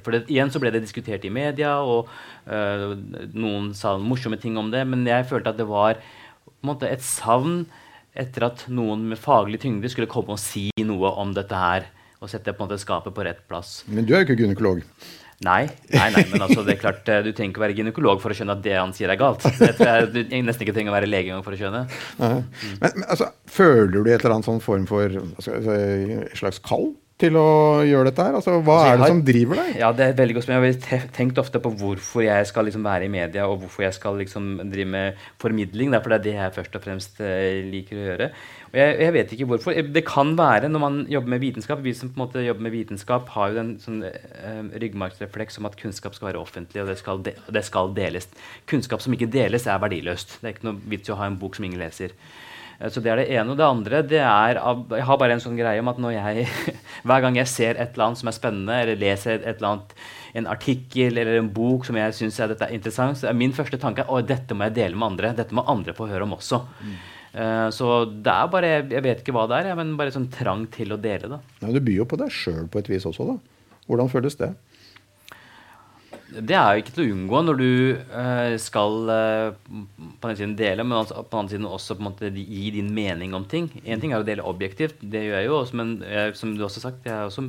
For 0.00 0.14
det, 0.14 0.22
igjen 0.32 0.52
så 0.52 0.60
ble 0.62 0.72
det 0.72 0.82
diskutert 0.84 1.24
i 1.26 1.32
media, 1.32 1.74
og 1.84 2.08
uh, 2.48 2.96
noen 3.36 3.70
sa 3.76 3.96
morsomme 4.00 4.40
ting 4.40 4.56
om 4.60 4.72
det. 4.72 4.86
Men 4.88 5.04
jeg 5.08 5.28
følte 5.28 5.52
at 5.52 5.60
det 5.60 5.68
var 5.68 6.00
måte, 6.64 6.88
et 6.88 7.04
savn 7.04 7.66
etter 8.16 8.48
at 8.48 8.66
noen 8.72 9.04
med 9.12 9.20
faglig 9.20 9.60
tyngde 9.62 9.90
skulle 9.92 10.10
komme 10.10 10.34
og 10.34 10.42
si 10.42 10.68
noe 10.84 11.12
om 11.20 11.34
dette 11.36 11.56
her. 11.56 11.90
Og 12.20 12.28
sette 12.28 12.52
på 12.52 12.64
en 12.64 12.68
måte 12.68 12.80
skapet 12.80 13.14
på 13.16 13.24
rett 13.24 13.40
plass. 13.48 13.80
Men 13.88 14.04
du 14.04 14.12
er 14.12 14.22
jo 14.22 14.28
ikke 14.28 14.42
gynekolog? 14.42 14.82
Nei, 15.40 15.62
nei, 15.88 16.08
nei, 16.12 16.24
men 16.28 16.42
altså, 16.44 16.60
det 16.66 16.74
er 16.74 16.80
klart, 16.82 17.06
eh, 17.08 17.22
du 17.24 17.30
trenger 17.32 17.54
ikke 17.54 17.62
være 17.62 17.76
gynekolog 17.78 18.18
for 18.20 18.32
å 18.32 18.36
skjønne 18.36 18.58
at 18.58 18.64
det 18.64 18.74
han 18.76 18.90
sier, 18.92 19.08
er 19.08 19.16
galt. 19.20 19.46
Det 19.56 19.70
tror 19.78 19.88
jeg, 19.88 20.08
du 20.12 20.34
nesten 20.44 20.66
ikke 20.66 20.74
trenger 20.76 20.92
å 20.92 20.96
være 20.98 21.08
lege 21.08 21.38
for 21.46 21.56
å 21.56 21.60
skjønne. 21.60 21.86
Mm. 22.18 22.42
Men, 22.82 22.90
men 22.90 23.06
altså, 23.06 23.30
Føler 23.48 23.94
du 23.96 24.10
et 24.10 24.20
eller 24.20 24.36
annet 24.36 24.48
sånn 24.50 24.60
form 24.60 24.84
for 24.90 25.16
altså, 25.16 25.56
slags 26.36 26.60
kall 26.64 26.90
til 27.20 27.36
å 27.38 27.48
gjøre 27.86 28.10
dette 28.10 28.24
her? 28.26 28.36
Altså, 28.38 28.54
hva 28.64 28.76
altså, 28.80 28.86
er 28.88 28.96
det 28.96 29.04
har, 29.04 29.12
som 29.12 29.22
driver 29.26 29.60
deg? 29.60 29.74
Ja, 29.80 29.90
det 29.96 30.06
er 30.06 30.16
veldig 30.18 30.36
godt 30.36 30.50
Jeg 30.50 30.76
har 30.90 31.04
tenkt 31.16 31.40
ofte 31.42 31.60
på 31.62 31.72
hvorfor 31.82 32.24
jeg 32.24 32.48
skal 32.48 32.66
liksom 32.68 32.86
være 32.86 33.06
i 33.06 33.12
media, 33.12 33.46
og 33.48 33.62
hvorfor 33.62 33.84
jeg 33.86 33.96
skal 33.96 34.18
liksom 34.20 34.48
drive 34.72 34.90
med 34.94 35.20
formidling. 35.42 35.94
For 35.98 36.12
det 36.12 36.18
er 36.18 36.26
det 36.26 36.34
jeg 36.38 36.56
først 36.56 36.78
og 36.78 36.84
fremst 36.86 37.22
uh, 37.22 37.60
liker 37.70 38.00
å 38.00 38.08
gjøre. 38.08 38.30
Og 38.70 38.78
jeg, 38.78 38.98
jeg, 39.02 39.14
vet 39.16 39.32
ikke 39.36 39.48
hvorfor. 39.50 39.80
Det 39.94 40.04
kan 40.06 40.34
være 40.38 40.70
når 40.72 40.84
man 40.84 41.00
jobber 41.10 41.32
med 41.32 41.42
vitenskap 41.42 41.80
Vi 41.82 41.94
som 41.98 42.12
på 42.12 42.20
en 42.20 42.24
måte 42.24 42.44
jobber 42.44 42.66
med 42.68 42.74
vitenskap, 42.74 43.32
har 43.36 43.54
jo 43.54 43.62
en 43.64 43.72
sånn 43.82 44.04
uh, 44.06 44.60
ryggmargsrefleks 44.82 45.60
om 45.60 45.70
at 45.70 45.78
kunnskap 45.80 46.18
skal 46.18 46.32
være 46.32 46.42
offentlig, 46.42 46.84
og 46.84 46.92
det 46.92 47.00
skal, 47.00 47.24
de, 47.26 47.34
det 47.50 47.64
skal 47.66 47.94
deles. 47.96 48.30
Kunnskap 48.70 49.02
som 49.04 49.16
ikke 49.16 49.30
deles, 49.30 49.66
er 49.66 49.82
verdiløst. 49.82 50.38
Det 50.40 50.48
er 50.48 50.56
ikke 50.56 50.70
noe 50.70 50.94
vits 50.94 51.10
i 51.10 51.14
å 51.14 51.20
ha 51.20 51.30
en 51.30 51.40
bok 51.40 51.58
som 51.58 51.68
ingen 51.68 51.82
leser. 51.82 52.14
Eh, 52.80 52.88
så 52.88 53.02
Det 53.02 53.12
er 53.12 53.20
det 53.22 53.28
ene. 53.30 53.50
Og 53.52 53.58
det 53.58 53.66
andre 53.66 54.02
det 54.02 54.22
er 54.24 54.60
Jeg 54.96 55.04
har 55.04 55.18
bare 55.18 55.36
en 55.36 55.44
sånn 55.44 55.58
greie 55.58 55.80
om 55.80 55.92
at 55.92 55.98
når 55.98 56.16
jeg, 56.16 56.48
hver 57.06 57.20
gang 57.20 57.36
jeg 57.36 57.48
ser 57.48 57.76
et 57.76 57.92
eller 57.94 58.08
annet 58.08 58.22
som 58.22 58.28
er 58.28 58.38
spennende, 58.38 58.80
eller 58.82 58.96
leser 58.96 59.38
et 59.40 59.56
eller 59.58 59.68
annet, 59.74 59.94
en 60.34 60.46
artikkel 60.46 61.18
eller 61.18 61.40
en 61.40 61.50
bok 61.50 61.84
som 61.84 61.96
jeg 61.98 62.14
syns 62.14 62.38
er, 62.40 62.54
er 62.54 62.74
interessant, 62.74 63.18
så 63.18 63.28
er 63.28 63.38
min 63.38 63.52
første 63.52 63.78
tanke 63.82 64.06
at 64.06 64.28
dette 64.28 64.54
må 64.54 64.68
jeg 64.68 64.78
dele 64.78 64.96
med 64.96 65.12
andre. 65.12 65.34
Dette 65.36 65.56
må 65.56 65.66
andre 65.66 65.94
få 65.96 66.06
høre 66.10 66.26
om 66.26 66.36
også. 66.38 66.62
Mm. 66.80 66.98
Eh, 67.30 67.68
så 67.70 68.04
det 68.10 68.32
er 68.32 68.48
bare 68.50 68.70
Jeg 68.90 69.02
vet 69.04 69.20
ikke 69.22 69.34
hva 69.36 69.46
det 69.50 69.60
er, 69.62 69.74
men 69.78 69.94
bare 69.98 70.14
sånn 70.14 70.30
trang 70.32 70.66
til 70.72 70.94
å 70.94 71.00
dele, 71.00 71.36
da. 71.36 71.40
Ja, 71.62 71.70
du 71.70 71.80
byr 71.82 72.02
jo 72.02 72.10
på 72.10 72.18
deg 72.20 72.32
sjøl 72.34 72.66
på 72.70 72.82
et 72.82 72.90
vis 72.90 73.06
også, 73.06 73.28
da. 73.34 73.38
Hvordan 73.90 74.10
føles 74.10 74.38
det? 74.38 74.52
Det 76.30 76.54
er 76.54 76.76
jo 76.76 76.82
ikke 76.82 76.92
til 76.94 77.02
å 77.02 77.12
unngå 77.16 77.40
når 77.42 77.56
du 77.58 77.70
uh, 78.12 78.54
skal 78.62 79.10
uh, 79.10 79.78
på 80.22 80.30
den 80.30 80.38
siden 80.38 80.52
dele, 80.58 80.84
men 80.86 81.00
altså, 81.00 81.24
på 81.24 81.34
den 81.34 81.40
andre 81.40 81.54
siden 81.56 81.66
også 81.66 81.96
på 81.96 82.04
en 82.04 82.06
måte 82.06 82.30
gi 82.30 82.70
din 82.76 82.92
mening 82.94 83.34
om 83.34 83.46
ting. 83.50 83.66
Én 83.82 84.02
ting 84.02 84.14
er 84.14 84.22
å 84.22 84.26
dele 84.26 84.46
objektivt, 84.46 85.00
det 85.02 85.24
gjør 85.24 85.36
jeg 85.40 85.48
jo 85.48 85.56
også, 85.58 85.78
men 85.80 85.92
jeg, 86.06 86.36
som 86.38 86.54
du 86.54 86.62
også 86.66 86.80
har 86.80 86.86
sagt, 86.86 87.08
jeg 87.10 87.26
også, 87.30 87.46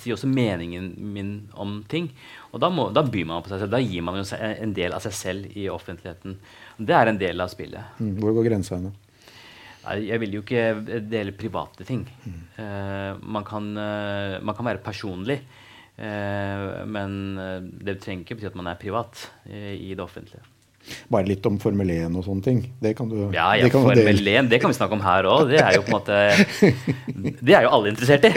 sier 0.00 0.16
også 0.16 0.30
meningen 0.32 0.90
min 1.12 1.32
om 1.52 1.80
ting. 1.92 2.08
Og 2.52 2.62
da, 2.64 2.72
må, 2.72 2.88
da, 2.96 3.04
byr 3.04 3.28
man 3.28 3.44
på 3.44 3.52
seg 3.52 3.64
selv. 3.64 3.74
Da 3.74 3.80
gir 3.84 4.04
man 4.06 4.20
jo 4.20 4.26
en 4.38 4.76
del 4.76 4.96
av 4.96 5.04
seg 5.04 5.16
selv 5.16 5.56
i 5.58 5.68
offentligheten. 5.72 6.38
Det 6.80 6.96
er 6.96 7.12
en 7.12 7.20
del 7.20 7.44
av 7.44 7.52
spillet. 7.52 7.96
Mm, 8.00 8.14
hvor 8.20 8.36
går 8.38 8.48
grensa 8.48 8.78
henne? 8.78 8.94
Jeg 9.98 10.20
vil 10.22 10.36
jo 10.36 10.44
ikke 10.44 11.00
dele 11.10 11.34
private 11.34 11.84
ting. 11.84 12.04
Mm. 12.22 12.42
Uh, 12.56 13.20
man, 13.34 13.44
kan, 13.44 13.66
man 13.74 14.56
kan 14.56 14.68
være 14.72 14.84
personlig. 14.84 15.42
Eh, 16.00 16.64
men 16.88 17.20
eh, 17.38 17.60
det 17.84 17.98
trenger 18.02 18.24
ikke 18.24 18.40
bety 18.40 18.50
at 18.52 18.58
man 18.58 18.72
er 18.72 18.80
privat 18.80 19.28
i 19.52 19.92
det 19.92 20.02
offentlige. 20.02 20.42
Bare 21.12 21.28
litt 21.28 21.44
om 21.46 21.58
Formel 21.62 21.92
1 21.94 22.16
og 22.18 22.24
sånne 22.26 22.42
ting. 22.42 22.60
Det 22.82 22.94
kan 22.98 23.10
du 23.10 23.16
Ja, 23.34 23.52
ja 23.54 23.68
Formel 23.70 24.02
1 24.02 24.48
det 24.50 24.58
kan 24.62 24.72
vi 24.72 24.76
snakke 24.76 24.96
om 24.96 25.04
her 25.04 25.28
òg. 25.30 25.52
Det 25.52 25.60
er 25.62 25.76
jo 25.76 25.84
på 25.86 25.92
en 25.92 25.98
måte 26.00 26.16
Det 27.46 27.54
er 27.54 27.66
jo 27.66 27.74
alle 27.76 27.92
interessert 27.92 28.26
i. 28.26 28.32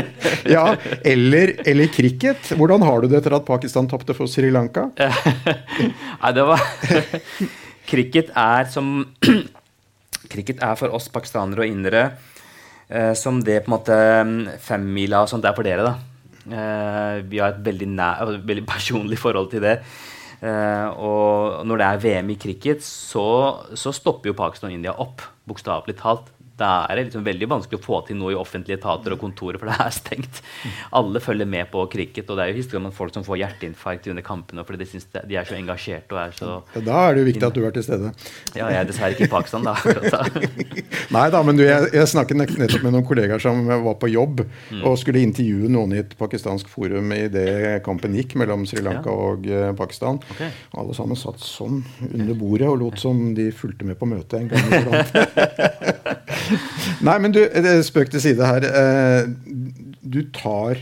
ja, 0.54 0.64
eller, 1.04 1.56
eller, 1.66 1.90
cricket. 1.92 2.54
Hvordan 2.56 2.86
har 2.86 3.02
du 3.02 3.10
det 3.10 3.20
etter 3.20 3.36
at 3.36 3.44
Pakistan 3.48 3.90
tapte 3.90 4.16
for 4.16 4.30
Sri 4.30 4.48
Lanka? 4.54 4.88
Nei, 6.22 6.32
det 6.36 6.46
var 6.48 6.64
Cricket 7.84 8.32
er 8.32 8.70
som 8.72 8.96
Cricket 10.32 10.62
er 10.64 10.80
for 10.80 10.94
oss 10.96 11.10
pakistanere 11.12 11.66
og 11.66 11.68
indere 11.68 12.06
eh, 12.88 13.12
som 13.18 13.42
det 13.44 13.60
på 13.64 13.68
en 13.68 13.76
måte 13.76 14.00
mm, 14.24 14.42
femmila 14.62 15.24
og 15.24 15.30
sånt 15.30 15.44
er 15.44 15.56
for 15.56 15.68
dere, 15.68 15.84
da. 15.84 16.13
Uh, 16.44 17.22
vi 17.30 17.40
har 17.40 17.54
et 17.54 17.64
veldig, 17.64 17.88
nær, 17.94 18.20
altså, 18.24 18.42
veldig, 18.44 18.66
personlig 18.68 19.18
forhold 19.18 19.50
til 19.54 19.64
det. 19.64 19.78
Uh, 20.44 20.88
og 21.00 21.66
når 21.66 21.80
det 21.80 21.86
er 21.86 22.02
VM 22.04 22.32
i 22.34 22.38
cricket, 22.40 22.84
så, 22.84 23.26
så 23.74 23.94
stopper 23.96 24.32
jo 24.32 24.38
Pakistan 24.38 24.72
og 24.72 24.76
India 24.76 24.96
opp, 25.00 25.24
bokstavelig 25.48 25.96
talt 26.02 26.28
da 26.58 26.84
er 26.86 26.98
det 26.98 27.08
liksom 27.08 27.24
veldig 27.26 27.48
vanskelig 27.50 27.80
å 27.80 27.82
få 27.82 28.00
til 28.06 28.18
noe 28.20 28.30
i 28.30 28.38
offentlige 28.38 28.78
etater 28.78 29.16
og 29.16 29.20
kontorer, 29.24 29.58
for 29.58 29.70
det 29.70 29.74
er 29.82 29.94
stengt. 29.94 30.40
Alle 30.94 31.22
følger 31.22 31.48
med 31.50 31.66
på 31.72 31.82
cricket, 31.90 32.28
og 32.30 32.38
det 32.38 32.44
er 32.44 32.52
jo 32.52 32.60
historier 32.60 32.84
om 32.84 32.94
folk 32.94 33.14
som 33.16 33.26
får 33.26 33.40
hjerteinfarkt 33.40 34.06
under 34.12 34.24
kampene 34.26 34.62
fordi 34.64 34.84
de, 34.84 34.88
synes 34.92 35.08
de 35.14 35.38
er 35.38 35.48
så 35.48 35.56
engasjerte. 35.58 36.14
og 36.14 36.20
er 36.22 36.36
så... 36.36 36.52
Ja, 36.76 36.84
da 36.86 37.00
er 37.08 37.16
det 37.16 37.24
jo 37.24 37.28
viktig 37.30 37.48
at 37.48 37.58
du 37.58 37.64
er 37.66 37.74
til 37.74 37.86
stede. 37.86 38.12
Ja, 38.54 38.68
jeg 38.70 38.78
er 38.80 38.88
dessverre 38.90 39.16
ikke 39.16 39.26
i 39.26 39.32
Pakistan, 39.32 39.66
da. 39.66 39.74
Nei 41.16 41.24
da, 41.34 41.42
men 41.46 41.58
du, 41.58 41.64
jeg, 41.66 41.90
jeg, 41.90 42.10
snakket 42.14 42.38
nettopp 42.38 42.86
med 42.86 42.94
noen 42.94 43.08
kollegaer 43.08 43.42
som 43.42 43.64
var 43.66 43.98
på 43.98 44.12
jobb 44.12 44.44
mm. 44.44 44.84
og 44.86 44.94
skulle 45.00 45.24
intervjue 45.26 45.72
noen 45.74 45.96
i 45.96 46.02
et 46.04 46.14
pakistansk 46.20 46.70
forum 46.70 47.10
i 47.16 47.24
det 47.32 47.80
kampen 47.86 48.14
gikk 48.14 48.36
mellom 48.38 48.62
Sri 48.68 48.84
Lanka 48.84 49.10
ja. 49.10 49.28
og 49.32 49.50
uh, 49.50 49.72
Pakistan. 49.78 50.22
Okay. 50.36 50.54
Alle 50.78 50.94
sammen 50.94 51.18
satt 51.18 51.42
sånn 51.42 51.82
under 52.12 52.38
bordet 52.38 52.70
og 52.70 52.78
lot 52.84 53.02
som 53.02 53.26
de 53.34 53.50
fulgte 53.54 53.88
med 53.88 53.98
på 53.98 54.08
møtet 54.08 54.44
en 54.44 54.50
gang. 54.54 54.64
Nei, 57.06 57.16
men 57.22 57.34
du, 57.34 57.40
spøk 57.86 58.12
til 58.12 58.22
side 58.24 58.48
her. 58.48 58.66
Eh, 58.68 59.28
du 60.04 60.22
tar 60.34 60.80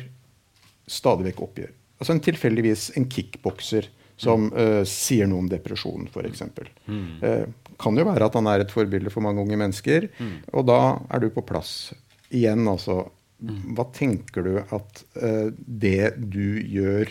stadig 0.90 1.30
vekk 1.30 1.42
oppgjør. 1.46 1.72
Altså 2.02 2.16
en 2.16 2.22
tilfeldigvis 2.24 2.88
en 2.98 3.06
kickbokser 3.10 3.88
som 4.22 4.48
uh, 4.54 4.82
sier 4.86 5.28
noe 5.30 5.42
om 5.42 5.48
depresjon, 5.50 6.06
f.eks. 6.10 6.44
Mm. 6.86 7.04
Uh, 7.22 7.74
kan 7.80 7.98
jo 7.98 8.06
være 8.06 8.28
at 8.28 8.36
han 8.38 8.48
er 8.50 8.62
et 8.62 8.74
forbilde 8.74 9.10
for 9.10 9.24
mange 9.24 9.42
unge 9.42 9.58
mennesker. 9.58 10.06
Mm. 10.18 10.36
Og 10.52 10.66
da 10.68 10.78
er 11.10 11.22
du 11.22 11.30
på 11.34 11.44
plass. 11.46 11.92
Igjen, 12.30 12.66
altså. 12.70 13.04
Mm. 13.42 13.72
Hva 13.74 13.86
tenker 13.94 14.46
du 14.46 14.52
at 14.62 15.02
uh, 15.18 15.48
det 15.56 16.14
du 16.20 16.60
gjør, 16.60 17.10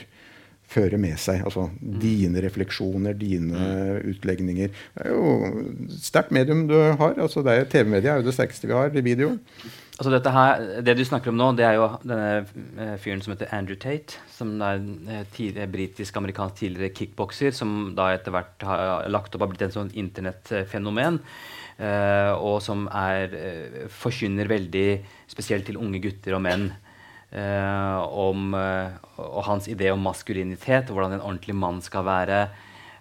fører 0.72 1.00
med 1.01 1.20
seg. 1.22 1.44
Altså 1.46 1.68
mm. 1.70 2.00
dine 2.01 2.44
refleksjoner, 2.46 3.16
dine 3.18 3.51
mm. 3.51 4.10
utlegninger. 4.13 4.74
Det 4.96 5.06
er 5.06 5.13
jo 5.13 5.94
sterkt 6.00 6.34
medium 6.36 6.66
du 6.70 6.78
har. 6.80 7.16
altså 7.18 7.44
TV-media 7.44 8.16
er 8.16 8.22
jo 8.22 8.30
det 8.30 8.36
sterkeste 8.38 8.70
vi 8.70 8.78
har 8.78 8.92
i 8.96 9.06
video. 9.06 9.36
Altså 10.01 10.16
dette 10.16 10.32
her, 10.34 10.62
Det 10.82 10.96
du 10.98 11.04
snakker 11.06 11.30
om 11.30 11.38
nå, 11.38 11.51
det 11.54 11.66
er 11.68 11.75
jo 11.78 11.88
denne 12.01 12.30
eh, 12.42 12.96
fyren 12.98 13.20
som 13.22 13.36
heter 13.36 13.51
Andrew 13.54 13.78
Tate. 13.78 14.18
Som 14.34 14.56
er 14.66 14.80
en 14.82 15.74
britisk-amerikansk 15.75 16.63
tidligere 16.63 16.96
kickbokser, 16.98 17.54
som 17.54 17.94
da 17.98 18.10
etter 18.16 18.34
hvert 18.34 18.66
har 18.66 19.10
lagt 19.13 19.36
opp 19.36 19.46
og 19.46 19.51
blitt 19.54 19.68
en 19.68 19.75
sånn 19.75 19.92
internettfenomen. 19.94 21.22
Uh, 21.82 22.38
og 22.38 22.60
som 22.62 22.84
er, 22.94 23.32
uh, 23.34 23.86
forkynner 23.90 24.50
veldig 24.50 24.88
spesielt 25.32 25.66
til 25.66 25.80
unge 25.82 26.01
gutter 26.04 26.36
og 26.38 26.44
menn 26.46 26.68
Eh, 27.32 28.02
om, 28.12 28.52
eh, 28.58 28.92
og 29.24 29.46
hans 29.48 29.70
idé 29.72 29.88
om 29.94 30.02
maskulinitet, 30.04 30.92
hvordan 30.92 31.16
en 31.16 31.24
ordentlig 31.24 31.56
mann 31.56 31.80
skal 31.84 32.04
være. 32.04 32.42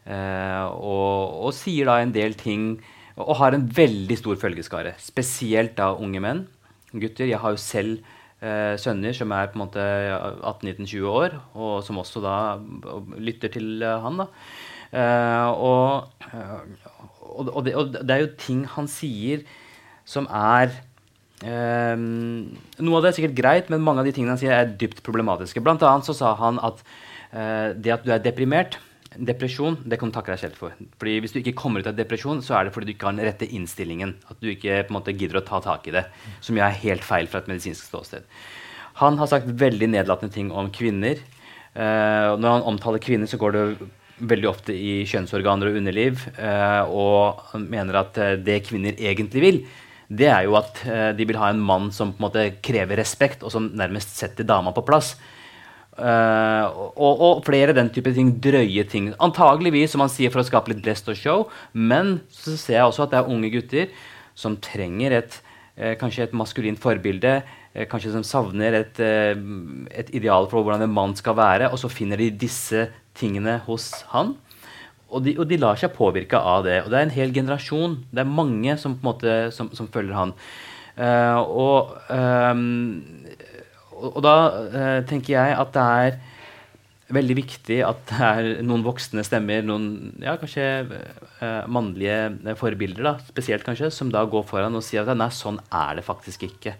Eh, 0.07 0.65
og, 0.71 1.35
og, 1.47 1.53
sier 1.55 1.91
da 1.91 1.99
en 2.01 2.15
del 2.15 2.37
ting 2.39 2.79
og 3.21 3.37
har 3.41 3.55
en 3.55 3.67
veldig 3.67 4.17
stor 4.17 4.39
følgeskare. 4.41 4.95
Spesielt 5.03 5.77
da 5.79 5.91
unge 5.99 6.23
menn. 6.23 6.47
Gutter. 6.95 7.29
Jeg 7.29 7.39
har 7.43 7.55
jo 7.55 7.61
selv 7.61 8.01
eh, 8.41 8.75
sønner 8.81 9.15
som 9.17 9.33
er 9.37 9.51
på 9.51 9.59
en 9.59 9.65
måte 9.65 9.85
18-19-20 9.85 11.09
år, 11.11 11.37
og 11.55 11.83
som 11.87 12.01
også 12.01 12.23
da 12.25 12.37
lytter 13.21 13.53
til 13.53 13.83
uh, 13.85 13.99
han. 14.05 14.23
da. 14.23 14.29
Eh, 14.91 15.49
og, 15.55 16.11
og, 17.21 17.51
og, 17.53 17.61
det, 17.67 17.75
det, 18.01 18.11
er 18.11 18.25
jo 18.25 18.33
ting 18.41 18.65
han 18.73 18.89
sier 18.91 19.45
som 20.09 20.27
er 20.27 20.73
Um, 21.41 22.53
noe 22.85 22.99
av 22.99 23.05
det 23.05 23.11
er 23.11 23.17
sikkert 23.17 23.39
greit, 23.39 23.71
men 23.73 23.81
mange 23.81 24.03
av 24.03 24.09
de 24.09 24.13
tingene 24.13 24.35
han 24.35 24.41
sier, 24.41 24.53
er 24.53 24.75
dypt 24.81 25.01
problematiske. 25.07 25.63
Blant 25.65 25.83
annet 25.87 26.09
så 26.09 26.17
sa 26.17 26.35
han 26.41 26.61
at 26.61 26.83
uh, 27.33 27.73
det 27.73 27.95
at 27.97 28.05
du 28.05 28.13
er 28.13 28.23
deprimert, 28.25 28.77
depresjon, 29.17 29.79
det 29.89 29.99
kan 29.99 30.11
du 30.11 30.15
takke 30.15 30.35
deg 30.35 30.43
selv 30.43 30.59
for. 30.61 30.75
Fordi 31.01 31.17
Hvis 31.25 31.33
du 31.35 31.41
ikke 31.41 31.57
kommer 31.59 31.83
ut 31.83 31.89
av 31.91 31.97
depresjon, 31.99 32.43
så 32.45 32.59
er 32.59 32.67
det 32.67 32.75
fordi 32.75 32.91
du 32.91 32.95
ikke 32.95 33.09
har 33.09 33.17
den 33.17 33.27
rette 33.27 33.49
innstillingen. 33.49 34.15
At 34.31 34.39
du 34.39 34.53
ikke 34.53 34.85
på 34.85 34.93
en 34.93 34.99
måte 35.01 35.17
gidder 35.17 35.41
å 35.41 35.47
ta 35.47 35.63
tak 35.65 35.89
i 35.89 35.97
det. 35.97 36.05
Som 36.45 36.61
jo 36.61 36.65
er 36.67 36.77
helt 36.85 37.07
feil 37.07 37.27
fra 37.31 37.43
et 37.43 37.51
medisinsk 37.51 37.89
ståsted. 37.89 38.29
Han 39.01 39.19
har 39.19 39.31
sagt 39.31 39.49
veldig 39.49 39.89
nedlatende 39.91 40.35
ting 40.35 40.53
om 40.53 40.71
kvinner. 40.71 41.19
Uh, 41.75 42.37
når 42.39 42.59
han 42.59 42.69
omtaler 42.75 43.03
kvinner, 43.03 43.31
så 43.31 43.41
går 43.41 43.57
det 43.57 43.65
veldig 44.31 44.49
ofte 44.51 44.77
i 44.77 45.01
kjønnsorganer 45.09 45.73
og 45.73 45.81
underliv. 45.81 46.23
Uh, 46.39 46.85
og 46.87 47.47
han 47.55 47.67
mener 47.73 48.05
at 48.05 48.21
det 48.45 48.63
kvinner 48.69 48.95
egentlig 48.95 49.43
vil, 49.43 49.63
det 50.11 50.27
er 50.27 50.47
jo 50.49 50.57
at 50.59 50.81
uh, 50.89 51.11
de 51.15 51.27
vil 51.27 51.39
ha 51.39 51.53
en 51.53 51.61
mann 51.63 51.91
som 51.95 52.11
på 52.11 52.19
en 52.19 52.27
måte 52.27 52.47
krever 52.67 52.99
respekt, 52.99 53.45
og 53.47 53.53
som 53.55 53.71
nærmest 53.79 54.17
setter 54.19 54.47
dama 54.47 54.75
på 54.75 54.85
plass. 54.87 55.15
Uh, 55.95 56.67
og, 56.97 57.21
og, 57.21 57.43
flere 57.47 57.77
den 57.77 57.93
type 57.95 58.11
ting, 58.17 58.33
drøye 58.43 58.87
ting. 58.91 59.13
Antageligvis, 59.23 59.95
som 59.95 60.03
han 60.03 60.11
sier, 60.11 60.33
for 60.33 60.43
å 60.43 60.49
skape 60.49 60.73
litt 60.73 60.83
blest 60.83 61.11
og 61.13 61.19
show. 61.19 61.47
Men 61.73 62.19
så 62.35 62.57
ser 62.59 62.81
jeg 62.81 62.89
også 62.89 63.07
at 63.07 63.15
det 63.15 63.21
er 63.21 63.31
unge 63.31 63.53
gutter 63.55 63.95
som 64.39 64.59
trenger 64.63 65.15
et, 65.21 65.41
uh, 65.79 65.95
kanskje 66.01 66.27
et 66.27 66.37
maskulint 66.37 66.81
forbilde. 66.81 67.41
kanskje 67.87 68.11
som 68.11 68.25
savner 68.27 68.75
et, 68.75 68.97
et 68.99 70.09
ideal 70.11 70.49
for 70.51 70.59
hvordan 70.67 70.83
en 70.83 70.91
mann 70.91 71.13
skal 71.15 71.37
være. 71.39 71.69
Og 71.71 71.79
så 71.79 71.87
finner 71.87 72.19
de 72.19 72.33
disse 72.35 72.89
tingene 73.15 73.61
hos 73.69 73.93
han. 74.11 74.35
Og 75.11 75.25
de, 75.27 75.35
og 75.43 75.49
de, 75.51 75.59
lar 75.59 75.79
seg 75.81 75.95
påvirke 75.97 76.39
av 76.39 76.65
det. 76.67 76.81
Og 76.85 76.91
det 76.93 76.99
er 76.99 77.07
en 77.07 77.15
hel 77.15 77.33
generasjon. 77.35 77.99
Det 78.11 78.23
er 78.23 78.31
mange 78.31 78.77
som, 78.79 78.95
på 78.95 79.03
en 79.03 79.11
måte, 79.11 79.39
som, 79.55 79.71
som 79.75 79.89
følger 79.91 80.15
han. 80.15 80.35
Uh, 81.01 81.39
og, 81.47 81.95
um, 82.13 83.01
og, 83.97 84.09
og, 84.11 84.21
da 84.27 84.35
uh, 84.75 84.99
tenker 85.09 85.35
jeg 85.37 85.57
at 85.57 85.73
det 85.75 85.87
er 86.03 86.19
veldig 87.15 87.37
viktig 87.39 87.79
at 87.87 88.03
det 88.11 88.27
er 88.27 88.49
noen 88.67 88.85
voksne 88.87 89.25
stemmer, 89.27 89.65
noen 89.67 90.13
ja, 90.23 90.37
kanskje 90.39 90.67
uh, 90.87 91.65
mannlige 91.71 92.55
forbilder, 92.61 93.03
da, 93.07 93.15
spesielt 93.31 93.67
kanskje, 93.67 93.91
som 93.95 94.13
da 94.13 94.23
går 94.31 94.47
foran 94.47 94.79
og 94.79 94.85
sier 94.87 95.03
at 95.03 95.19
nei, 95.19 95.31
sånn 95.35 95.59
er 95.67 95.99
det 95.99 96.07
faktisk 96.07 96.47
ikke. 96.51 96.77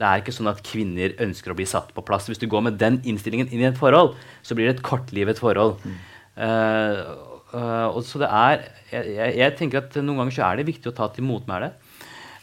Det 0.00 0.08
er 0.08 0.22
ikke 0.22 0.32
sånn 0.32 0.48
at 0.48 0.62
kvinner 0.64 1.16
ønsker 1.20 1.52
å 1.52 1.56
bli 1.56 1.68
satt 1.68 1.90
på 1.96 2.04
plass. 2.04 2.28
Hvis 2.30 2.40
du 2.40 2.48
går 2.50 2.64
med 2.68 2.78
den 2.80 3.02
innstillingen 3.04 3.50
inn 3.52 3.64
i 3.64 3.68
et 3.68 3.80
forhold, 3.80 4.14
så 4.42 4.56
blir 4.56 4.68
det 4.68 4.78
et 4.78 4.86
kortlivet 4.86 5.40
forhold. 5.40 5.76
Mm. 5.84 5.98
Uh, 6.40 7.29
Uh, 7.50 7.90
og 7.90 8.04
så 8.06 8.20
det 8.22 8.28
er, 8.30 8.60
jeg, 8.92 9.30
jeg, 9.40 9.54
tenker 9.58 9.80
at 9.80 9.96
Noen 9.98 10.20
ganger 10.22 10.36
så 10.36 10.44
er 10.46 10.60
det 10.60 10.68
viktig 10.68 10.92
å 10.92 10.96
ta 10.96 11.08
til 11.10 11.26
motmæle. 11.26 11.72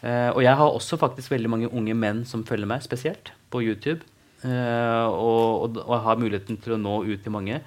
Uh, 0.04 0.32
og 0.36 0.42
jeg 0.44 0.60
har 0.60 0.68
også 0.68 1.00
faktisk 1.00 1.32
veldig 1.34 1.52
mange 1.52 1.70
unge 1.72 1.96
menn 1.98 2.24
som 2.28 2.44
følger 2.48 2.70
meg, 2.70 2.84
spesielt 2.86 3.32
på 3.54 3.64
YouTube. 3.64 4.04
Uh, 4.44 5.08
og, 5.08 5.46
og, 5.64 5.80
og, 5.86 5.96
har 6.04 6.20
muligheten 6.20 6.60
til 6.62 6.76
å 6.76 6.82
nå 6.82 7.00
ut 7.08 7.24
til 7.24 7.34
mange. 7.34 7.62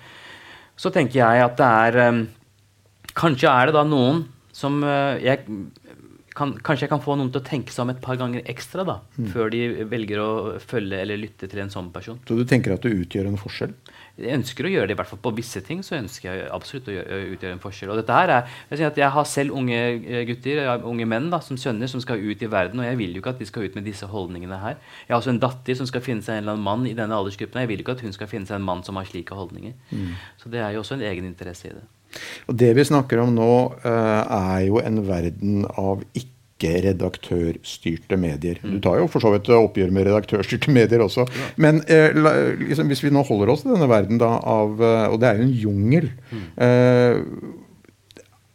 Så 0.80 0.92
tenker 0.94 1.23
jeg 1.23 1.44
at 1.44 1.56
det 1.59 1.70
er 1.87 2.12
um, 2.12 2.26
Kanskje 3.11 3.50
er 3.50 3.68
det 3.68 3.75
da 3.75 3.82
noen 3.85 4.20
som 4.54 4.76
jeg 5.18 5.40
kan, 6.37 6.52
Kanskje 6.62 6.87
jeg 6.87 6.92
kan 6.92 7.02
få 7.02 7.16
noen 7.18 7.32
til 7.35 7.42
å 7.42 7.47
tenke 7.47 7.75
seg 7.75 7.82
om 7.85 7.90
et 7.92 8.00
par 8.04 8.18
ganger 8.20 8.47
ekstra 8.49 8.85
da, 8.87 9.00
mm. 9.18 9.26
før 9.32 9.50
de 9.52 9.62
velger 9.90 10.23
å 10.23 10.30
følge 10.62 11.00
eller 11.02 11.18
lytte 11.20 11.49
til 11.50 11.62
en 11.64 11.73
sånn 11.73 11.90
person. 11.92 12.20
Så 12.28 12.38
du 12.38 12.44
tenker 12.49 12.76
at 12.76 12.87
du 12.87 12.92
utgjør 12.92 13.28
en 13.32 13.40
forskjell? 13.40 13.75
Jeg 14.20 14.38
ønsker 14.38 14.66
å 14.66 14.72
gjøre 14.72 14.90
det, 14.90 14.94
i 14.96 14.98
hvert 15.00 15.10
fall 15.10 15.22
på 15.22 15.32
visse 15.36 15.62
ting. 15.66 15.82
så 15.86 15.96
ønsker 15.98 16.28
jeg 16.28 16.48
absolutt 16.52 16.88
å 16.90 16.94
gjøre, 16.94 17.20
utgjøre 17.34 17.56
en 17.56 17.62
forskjell. 17.62 17.92
Og 17.92 18.00
dette 18.00 18.16
her 18.16 18.32
er, 18.34 18.56
jeg, 18.70 18.92
jeg 19.02 19.10
har 19.16 19.28
selv 19.28 19.56
unge 19.56 19.78
eh, 19.78 20.24
gutter, 20.28 20.62
unge 20.88 21.06
menn 21.08 21.30
da, 21.32 21.40
som 21.44 21.58
sønner 21.60 21.90
som 21.90 22.02
skal 22.02 22.22
ut 22.22 22.42
i 22.42 22.50
verden. 22.50 22.82
Og 22.82 22.88
jeg 22.88 22.98
vil 23.00 23.14
jo 23.16 23.22
ikke 23.22 23.34
at 23.34 23.42
de 23.42 23.48
skal 23.48 23.68
ut 23.68 23.78
med 23.78 23.88
disse 23.88 24.08
holdningene 24.10 24.60
her. 24.62 24.80
Jeg 25.06 25.14
har 25.14 25.20
også 25.20 25.34
en 25.34 25.42
datter 25.42 25.78
som 25.78 25.88
skal 25.90 26.04
finne 26.04 26.26
seg 26.26 26.38
en 26.38 26.44
eller 26.44 26.58
annen 26.58 26.68
mann 26.68 26.88
i 26.90 26.96
denne 26.96 27.16
aldersgruppen. 27.16 27.62
Jeg 27.64 27.72
vil 27.72 27.84
ikke 27.84 27.96
at 27.98 28.04
hun 28.06 28.16
skal 28.16 28.30
finne 28.30 28.50
seg 28.50 28.60
en 28.60 28.68
mann 28.68 28.84
som 28.86 29.00
har 29.00 29.08
slike 29.08 29.36
holdninger. 29.36 29.76
Mm. 29.90 30.12
Så 30.40 30.52
det 30.52 30.62
er 30.64 30.74
jo 30.76 30.84
også 30.84 30.98
en 30.98 31.08
egen 31.10 31.28
interesse 31.28 31.70
i 31.70 31.76
det. 31.76 31.86
Og 32.50 32.56
Det 32.58 32.72
vi 32.74 32.84
snakker 32.84 33.22
om 33.22 33.32
nå, 33.36 33.52
uh, 33.84 34.22
er 34.26 34.66
jo 34.66 34.80
en 34.82 35.00
verden 35.06 35.64
av 35.78 36.02
ikke 36.10 36.39
ikke 36.60 36.82
redaktørstyrte 36.84 38.18
medier. 38.20 38.60
Du 38.60 38.78
tar 38.84 39.00
jo 39.00 39.08
for 39.10 39.24
så 39.24 39.32
vidt 39.34 39.48
oppgjør 39.54 39.92
med 39.94 40.08
redaktørstyrte 40.08 40.72
medier 40.74 41.04
også. 41.04 41.24
Men 41.60 41.80
eh, 41.88 42.12
liksom, 42.60 42.90
hvis 42.92 43.04
vi 43.04 43.12
nå 43.14 43.24
holder 43.26 43.54
oss 43.54 43.64
til 43.64 43.72
denne 43.74 43.88
verden 43.90 44.20
da, 44.20 44.36
av 44.38 44.76
eh, 44.84 45.06
Og 45.10 45.20
det 45.20 45.30
er 45.30 45.40
jo 45.40 45.48
en 45.48 45.56
jungel. 45.64 46.10
Eh, 46.60 47.22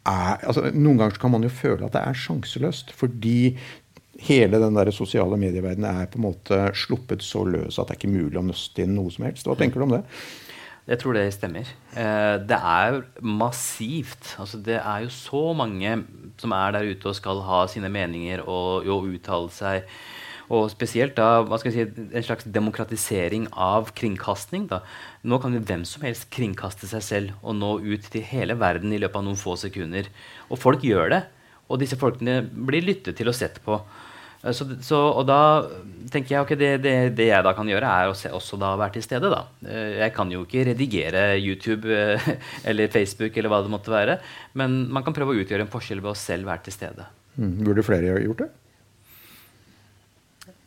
er, 0.06 0.38
altså, 0.46 0.68
noen 0.70 1.02
ganger 1.02 1.18
kan 1.20 1.34
man 1.34 1.46
jo 1.46 1.50
føle 1.50 1.88
at 1.88 1.96
det 1.96 2.04
er 2.04 2.22
sjanseløst. 2.22 2.94
Fordi 2.96 3.56
hele 4.26 4.60
den 4.62 4.78
der 4.78 4.90
sosiale 4.94 5.36
medieverdenen 5.40 5.90
er 5.90 6.10
på 6.10 6.20
en 6.20 6.28
måte 6.30 6.60
sluppet 6.78 7.24
så 7.26 7.44
løs 7.44 7.76
at 7.76 7.90
det 7.90 7.96
er 7.96 8.00
ikke 8.00 8.14
mulig 8.14 8.40
å 8.40 8.46
nøste 8.46 8.86
inn 8.86 8.94
noe 8.96 9.12
som 9.12 9.26
helst. 9.28 9.48
Hva 9.48 9.58
tenker 9.58 9.82
du 9.82 9.88
om 9.88 9.96
det? 9.98 10.04
Jeg 10.86 11.00
tror 11.02 11.16
det 11.16 11.24
stemmer. 11.34 11.66
Eh, 11.98 12.36
det 12.46 12.56
er 12.56 13.00
massivt. 13.18 14.36
Altså, 14.38 14.60
det 14.62 14.76
er 14.78 15.02
jo 15.02 15.10
så 15.10 15.42
mange 15.58 15.96
som 16.38 16.54
er 16.54 16.76
der 16.76 16.92
ute 16.92 17.10
og 17.10 17.16
skal 17.18 17.42
ha 17.42 17.64
sine 17.70 17.90
meninger 17.90 18.44
og, 18.44 18.86
og 18.86 19.08
uttale 19.10 19.50
seg. 19.50 19.88
Og 20.46 20.68
spesielt 20.70 21.16
da, 21.18 21.40
hva 21.42 21.58
skal 21.58 21.74
jeg 21.74 21.88
si, 21.90 22.04
en 22.06 22.26
slags 22.28 22.46
demokratisering 22.54 23.48
av 23.50 23.90
kringkasting. 23.98 24.68
Da. 24.70 24.84
Nå 25.26 25.40
kan 25.42 25.56
jo 25.56 25.64
hvem 25.66 25.82
som 25.88 26.06
helst 26.06 26.28
kringkaste 26.30 26.86
seg 26.86 27.02
selv 27.02 27.34
og 27.42 27.58
nå 27.58 27.72
ut 27.82 28.06
til 28.12 28.22
hele 28.22 28.54
verden 28.60 28.94
i 28.94 29.00
løpet 29.02 29.18
av 29.18 29.26
noen 29.26 29.40
få 29.40 29.56
sekunder. 29.58 30.06
Og 30.46 30.62
folk 30.62 30.86
gjør 30.86 31.10
det. 31.16 31.22
Og 31.66 31.82
disse 31.82 31.98
folkene 31.98 32.44
blir 32.46 32.86
lyttet 32.86 33.18
til 33.18 33.26
og 33.26 33.34
sett 33.34 33.58
på. 33.64 33.80
Eh, 34.46 34.54
så, 34.54 34.68
så, 34.84 35.02
og 35.10 35.26
da 35.28 35.40
tenker 36.12 36.36
jeg 36.36 36.44
ok, 36.44 36.52
det, 36.58 36.70
det, 36.84 36.94
det, 37.18 37.28
jeg 37.30 37.44
da 37.44 37.52
kan 37.56 37.68
gjøre, 37.68 37.90
er 37.90 38.10
å 38.10 38.16
se, 38.16 38.30
også 38.32 38.58
da 38.60 38.74
være 38.78 38.96
til 38.96 39.06
stede. 39.06 39.30
da. 39.32 39.42
Eh, 39.66 39.98
jeg 40.02 40.14
kan 40.16 40.30
jo 40.32 40.44
ikke 40.46 40.68
redigere 40.70 41.24
YouTube 41.40 41.90
eh, 41.92 42.30
eller 42.68 42.92
Facebook 42.92 43.36
eller 43.36 43.52
hva 43.52 43.62
det 43.64 43.72
måtte 43.74 43.94
være. 43.94 44.20
Men 44.58 44.84
man 44.92 45.06
kan 45.06 45.16
prøve 45.16 45.34
å 45.34 45.42
utgjøre 45.42 45.66
en 45.66 45.72
forskjell 45.72 46.04
ved 46.04 46.14
å 46.14 46.20
selv 46.20 46.48
være 46.50 46.68
til 46.68 46.78
stede. 46.78 47.10
Mm. 47.36 47.58
Burde 47.66 47.84
flere 47.84 48.20
gjort 48.24 48.46
det? 48.46 48.52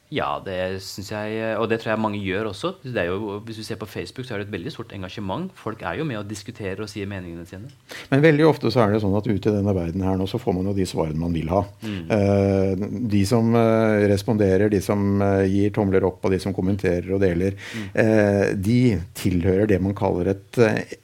Ja, 0.09 0.39
det 0.41 0.81
syns 0.81 1.11
jeg, 1.13 1.37
og 1.61 1.67
det 1.69 1.77
tror 1.83 1.91
jeg 1.91 2.01
mange 2.01 2.17
gjør 2.17 2.47
også. 2.49 2.71
Jo, 2.81 3.35
hvis 3.45 3.59
du 3.61 3.63
ser 3.65 3.77
på 3.77 3.85
Facebook, 3.85 4.25
så 4.25 4.33
er 4.33 4.41
det 4.41 4.47
et 4.47 4.55
veldig 4.55 4.71
stort 4.73 4.93
engasjement. 4.97 5.51
Folk 5.53 5.83
er 5.85 5.99
jo 5.99 6.07
med 6.09 6.17
og 6.17 6.25
diskuterer 6.25 6.81
og 6.81 6.89
sier 6.89 7.05
meningene 7.09 7.45
sine. 7.45 7.69
Men 8.09 8.23
veldig 8.23 8.47
ofte 8.49 8.71
så 8.73 8.81
er 8.81 8.95
det 8.95 9.03
sånn 9.03 9.13
at 9.19 9.29
ute 9.29 9.37
i 9.37 9.53
denne 9.53 9.75
verden 9.77 10.01
her 10.01 10.17
nå, 10.17 10.25
så 10.25 10.41
får 10.41 10.57
man 10.57 10.71
jo 10.71 10.73
de 10.79 10.89
svarene 10.89 11.21
man 11.21 11.37
vil 11.37 11.53
ha. 11.53 11.61
Mm. 11.85 12.01
Uh, 12.09 12.87
de 13.13 13.21
som 13.29 13.53
uh, 13.53 14.01
responderer, 14.09 14.73
de 14.73 14.81
som 14.81 15.21
uh, 15.21 15.45
gir 15.45 15.77
tomler 15.77 16.09
opp, 16.09 16.25
og 16.25 16.33
de 16.33 16.41
som 16.41 16.57
kommenterer 16.57 17.13
og 17.13 17.21
deler, 17.21 17.53
mm. 17.53 18.57
de 18.65 18.81
tilhører 19.17 19.69
det 19.69 19.77
man 19.83 19.93
kaller 19.97 20.31
et 20.33 20.57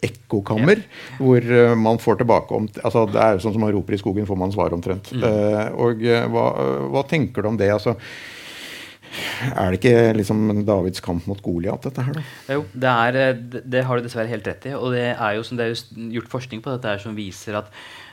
ekkokammer, 0.05 0.81
ja. 0.81 1.17
hvor 1.19 1.75
man 1.77 2.01
får 2.01 2.23
tilbake 2.23 2.57
om 2.57 2.67
altså 2.81 3.05
Det 3.11 3.19
er 3.21 3.35
jo 3.35 3.43
sånn 3.43 3.53
som 3.55 3.63
man 3.65 3.73
roper 3.75 3.95
i 3.95 3.99
skogen, 4.01 4.25
får 4.25 4.39
man 4.39 4.53
svar 4.53 4.73
omtrent. 4.73 5.11
Mm. 5.13 5.25
og 5.81 6.01
hva, 6.33 6.45
hva 6.93 7.03
tenker 7.09 7.45
du 7.45 7.53
om 7.53 7.59
det? 7.59 7.69
altså 7.75 7.93
er 9.51 9.71
det 9.71 9.79
ikke 9.79 10.15
liksom 10.17 10.63
Davids 10.67 11.03
kamp 11.03 11.27
mot 11.29 11.41
Goliat, 11.43 11.83
dette 11.85 12.05
her, 12.05 12.17
da? 12.17 12.23
Jo, 12.57 12.63
det, 12.73 12.91
er, 12.91 13.19
eh, 13.21 13.61
det, 13.61 13.83
har 13.87 13.97
du 13.97 14.05
dessverre 14.05 14.31
helt 14.31 14.47
rett 14.47 14.67
i. 14.69 14.73
Og 14.77 14.95
det 14.95 15.07
er 15.13 15.37
jo 15.37 15.45
som 15.45 15.59
det 15.59 15.69
er 15.69 16.09
gjort 16.15 16.31
forskning 16.31 16.63
på 16.65 16.73
dette 16.73 16.91
her 16.91 17.01
som 17.01 17.15
viser 17.17 17.57
at 17.59 17.71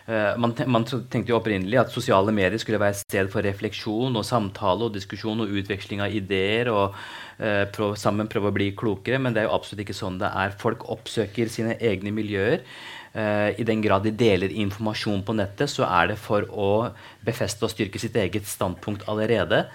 uh, 0.09 0.39
man, 0.41 0.55
tenkte 0.55 1.33
jo 1.33 1.39
opprinnelig 1.39 1.81
at 1.83 1.95
sosiale 1.95 2.35
medier 2.35 2.61
skulle 2.63 2.81
være 2.83 2.97
et 2.97 3.03
sted 3.03 3.31
for 3.33 3.45
refleksjon 3.47 4.19
og 4.19 4.27
samtale 4.27 4.89
og 4.89 4.97
diskusjon 4.97 5.45
og 5.45 5.53
utveksling 5.63 6.03
av 6.05 6.15
ideer 6.15 6.73
og 6.73 6.97
uh, 7.43 7.93
sammen 7.99 8.31
prøve 8.31 8.51
å 8.51 8.57
bli 8.57 8.73
klokere, 8.79 9.21
men 9.23 9.35
det 9.35 9.45
er 9.45 9.51
jo 9.51 9.55
absolutt 9.59 9.87
ikke 9.87 9.99
sånn 9.99 10.21
det 10.23 10.33
er. 10.33 10.59
Folk 10.63 10.89
oppsøker 10.93 11.53
sine 11.53 11.79
egne 11.81 12.15
miljøer. 12.15 12.67
I 13.13 13.65
den 13.69 13.83
grad 13.85 14.07
de 14.07 14.11
deler 14.17 14.49
informasjon 14.57 15.21
på 15.29 15.35
nettet, 15.37 15.69
så 15.69 15.85
er 15.85 16.07
det 16.09 16.15
for 16.17 16.47
å 16.49 16.69
befeste 17.21 17.67
og 17.67 17.69
styrke 17.69 18.01
sitt 18.01 18.15
eget 18.17 18.47
standpunkt 18.49 19.05
allerede. 19.05 19.67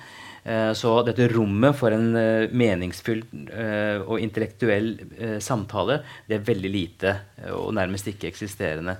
Eh, 0.47 0.71
så 0.79 0.93
dette 1.03 1.27
rommet 1.33 1.75
for 1.75 1.91
en 1.91 2.09
eh, 2.15 2.47
meningsfull 2.55 3.23
eh, 3.51 3.99
og 3.99 4.21
intellektuell 4.23 4.93
samtale, 5.43 5.99
det 6.27 6.37
er 6.37 6.45
veldig 6.47 6.71
lite 6.71 7.15
og 7.51 7.73
nærmest 7.75 8.07
ikke 8.13 8.29
eksisterende. 8.31 8.95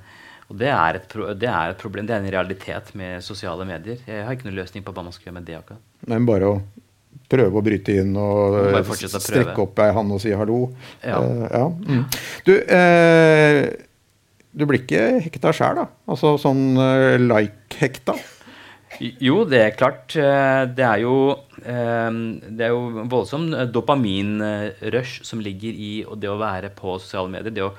Og 0.47 0.60
det 0.60 0.69
er, 0.71 0.99
et, 0.99 1.15
det 1.39 1.47
er 1.51 1.71
et 1.71 1.79
problem, 1.79 2.07
det 2.07 2.15
er 2.15 2.23
en 2.23 2.31
realitet 2.31 2.93
med 2.99 3.23
sosiale 3.23 3.65
medier. 3.67 3.99
Jeg 4.07 4.23
har 4.23 4.36
ikke 4.36 4.47
noen 4.47 4.62
løsning 4.62 4.83
på 4.83 4.93
hva 4.95 5.03
man 5.03 5.15
skal 5.15 5.29
gjøre 5.29 5.39
med 5.39 5.47
det 5.47 5.57
akkurat. 5.57 5.81
Men 6.07 6.27
bare 6.27 6.51
å 6.53 6.60
prøve 7.27 7.60
å 7.60 7.63
bryte 7.65 7.97
inn 7.99 8.15
og 8.19 8.55
strekke 9.19 9.60
opp 9.65 9.81
ei 9.83 9.91
hand 9.95 10.15
og 10.15 10.23
si 10.23 10.31
hallo. 10.36 10.62
Ja. 11.03 11.19
Uh, 11.19 11.43
ja. 11.51 11.65
Mm. 11.67 12.05
Du, 12.47 12.53
uh, 12.55 13.60
du 14.55 14.65
blir 14.69 14.81
ikke 14.83 15.03
hekta 15.27 15.51
sjæl, 15.55 15.83
da? 15.83 15.88
Altså 16.07 16.38
sånn 16.39 16.79
uh, 16.79 17.19
like-hekta? 17.19 18.15
Jo, 18.99 19.41
det 19.45 19.60
er 19.62 19.75
klart. 19.77 20.15
Eh, 20.17 20.63
det 20.73 20.86
er 20.86 21.01
jo, 21.03 21.15
eh, 21.62 22.10
det 22.49 22.65
er 22.65 22.73
jo 22.73 23.05
voldsom 23.10 23.49
dopaminrush 23.73 25.23
som 25.27 25.41
ligger 25.43 25.73
i 25.73 25.91
det 26.17 26.31
å 26.31 26.39
være 26.41 26.71
på 26.75 26.97
sosiale 27.01 27.31
medier. 27.31 27.53
Det 27.53 27.65
å, 27.65 27.73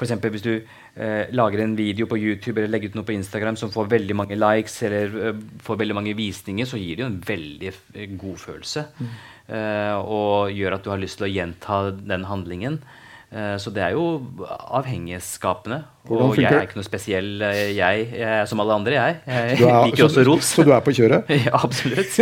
eksempel, 0.00 0.32
hvis 0.34 0.46
du 0.46 0.52
eh, 0.54 1.26
lager 1.34 1.64
en 1.64 1.74
video 1.78 2.06
på 2.10 2.18
YouTube 2.20 2.60
eller 2.60 2.72
legger 2.72 2.92
ut 2.92 3.00
noe 3.00 3.08
på 3.08 3.16
Instagram 3.16 3.58
som 3.58 3.72
får 3.74 3.90
veldig 3.90 4.16
mange 4.16 4.38
likes 4.38 4.78
eller 4.86 5.34
får 5.64 5.82
veldig 5.82 5.98
mange 5.98 6.16
visninger, 6.18 6.68
så 6.68 6.80
gir 6.80 6.96
det 6.96 7.04
jo 7.04 7.10
en 7.10 7.20
veldig 7.26 7.74
god 8.20 8.40
følelse. 8.46 8.86
Mm. 9.00 9.12
og 10.06 10.52
gjør 10.54 10.76
at 10.76 10.84
du 10.84 10.90
har 10.92 11.00
lyst 11.02 11.18
til 11.18 11.26
å 11.26 11.30
gjenta 11.34 11.78
den 11.90 12.22
handlingen. 12.28 12.76
Eh, 13.30 13.56
så 13.62 13.70
det 13.70 13.82
er 13.84 13.94
jo 13.94 14.04
avhengighetsskapende. 14.74 15.84
Og 16.10 16.34
jeg 16.40 16.50
er 16.50 16.64
ikke 16.66 16.80
noe 16.80 16.86
spesiell, 16.86 17.28
eh, 17.46 17.60
jeg. 17.76 18.06
jeg 18.18 18.38
er 18.40 18.48
som 18.50 18.62
alle 18.62 18.74
andre, 18.80 18.96
jeg. 18.96 19.18
Jeg 19.30 19.68
er, 19.68 19.84
liker 19.86 20.08
også 20.08 20.24
ros. 20.26 20.48
Så 20.56 20.64
du 20.66 20.72
er 20.74 20.82
på 20.82 20.94
kjøret? 20.96 21.30
ja, 21.46 21.54
absolutt. 21.60 22.16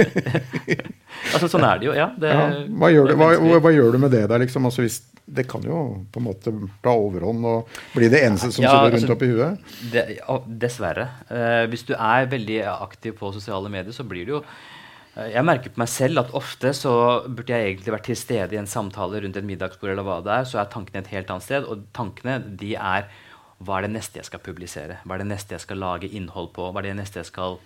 altså, 1.35 1.49
sånn 1.49 1.64
er 1.64 1.81
det 1.81 1.88
jo. 1.88 1.94
Ja, 1.97 2.11
det, 2.12 2.35
ja. 2.35 2.49
Hva, 2.68 2.92
gjør 2.92 3.09
du, 3.09 3.14
hva, 3.23 3.31
hva, 3.57 3.73
gjør 3.73 3.97
du, 3.97 4.03
med 4.05 4.12
det 4.12 4.27
der, 4.29 4.44
liksom? 4.44 4.68
Altså, 4.68 4.85
hvis, 4.85 5.01
det 5.25 5.47
kan 5.49 5.64
jo 5.64 5.81
på 6.12 6.21
en 6.21 6.29
måte 6.29 6.53
ta 6.85 6.92
overhånd 6.92 7.49
og 7.49 7.81
bli 7.94 8.12
det 8.12 8.23
eneste 8.27 8.53
som 8.53 8.64
ja, 8.64 8.75
står 8.75 8.92
rundt 8.92 9.01
altså, 9.01 9.16
oppi 9.16 9.33
huet? 9.33 9.77
Det, 9.92 10.05
dessverre. 10.61 11.09
Uh, 11.33 11.64
hvis 11.73 11.88
du 11.88 11.94
er 11.97 12.29
veldig 12.29 12.62
aktiv 12.75 13.16
på 13.16 13.33
sosiale 13.37 13.73
medier, 13.73 13.97
så 13.97 14.05
blir 14.09 14.29
det 14.29 14.37
jo 14.37 14.42
jeg 15.18 15.42
merker 15.42 15.72
på 15.74 15.81
meg 15.83 15.90
selv 15.90 16.20
at 16.22 16.35
ofte 16.38 16.70
så 16.76 16.92
burde 17.26 17.50
jeg 17.50 17.72
egentlig 17.72 17.94
vært 17.94 18.04
til 18.07 18.18
stede 18.18 18.54
i 18.54 18.61
en 18.61 18.70
samtale 18.70 19.22
rundt 19.24 19.38
et 19.40 19.46
middagsbord, 19.46 19.90
eller 19.90 20.07
hva 20.07 20.20
det 20.22 20.35
er, 20.35 20.46
så 20.46 20.61
er 20.61 20.70
tankene 20.70 21.02
et 21.02 21.11
helt 21.11 21.33
annet 21.35 21.46
sted. 21.46 21.66
Og 21.66 21.88
tankene 21.96 22.37
de 22.61 22.76
er 22.78 23.09
hva 23.59 23.78
er 23.81 23.88
det 23.88 23.96
neste 23.96 24.20
jeg 24.20 24.28
skal 24.28 24.42
publisere? 24.44 25.00
Hva 25.02 25.16
er 25.16 25.24
det 25.24 25.33
neste 25.33 25.57
jeg 25.57 25.64
skal 25.64 25.83
lage 25.83 26.11
innhold 26.14 26.52
på? 26.54 26.68
Hva 26.70 26.83
er 26.83 26.92
det 26.92 26.98
neste, 27.00 27.18
jeg 27.18 27.33
skal, 27.33 27.59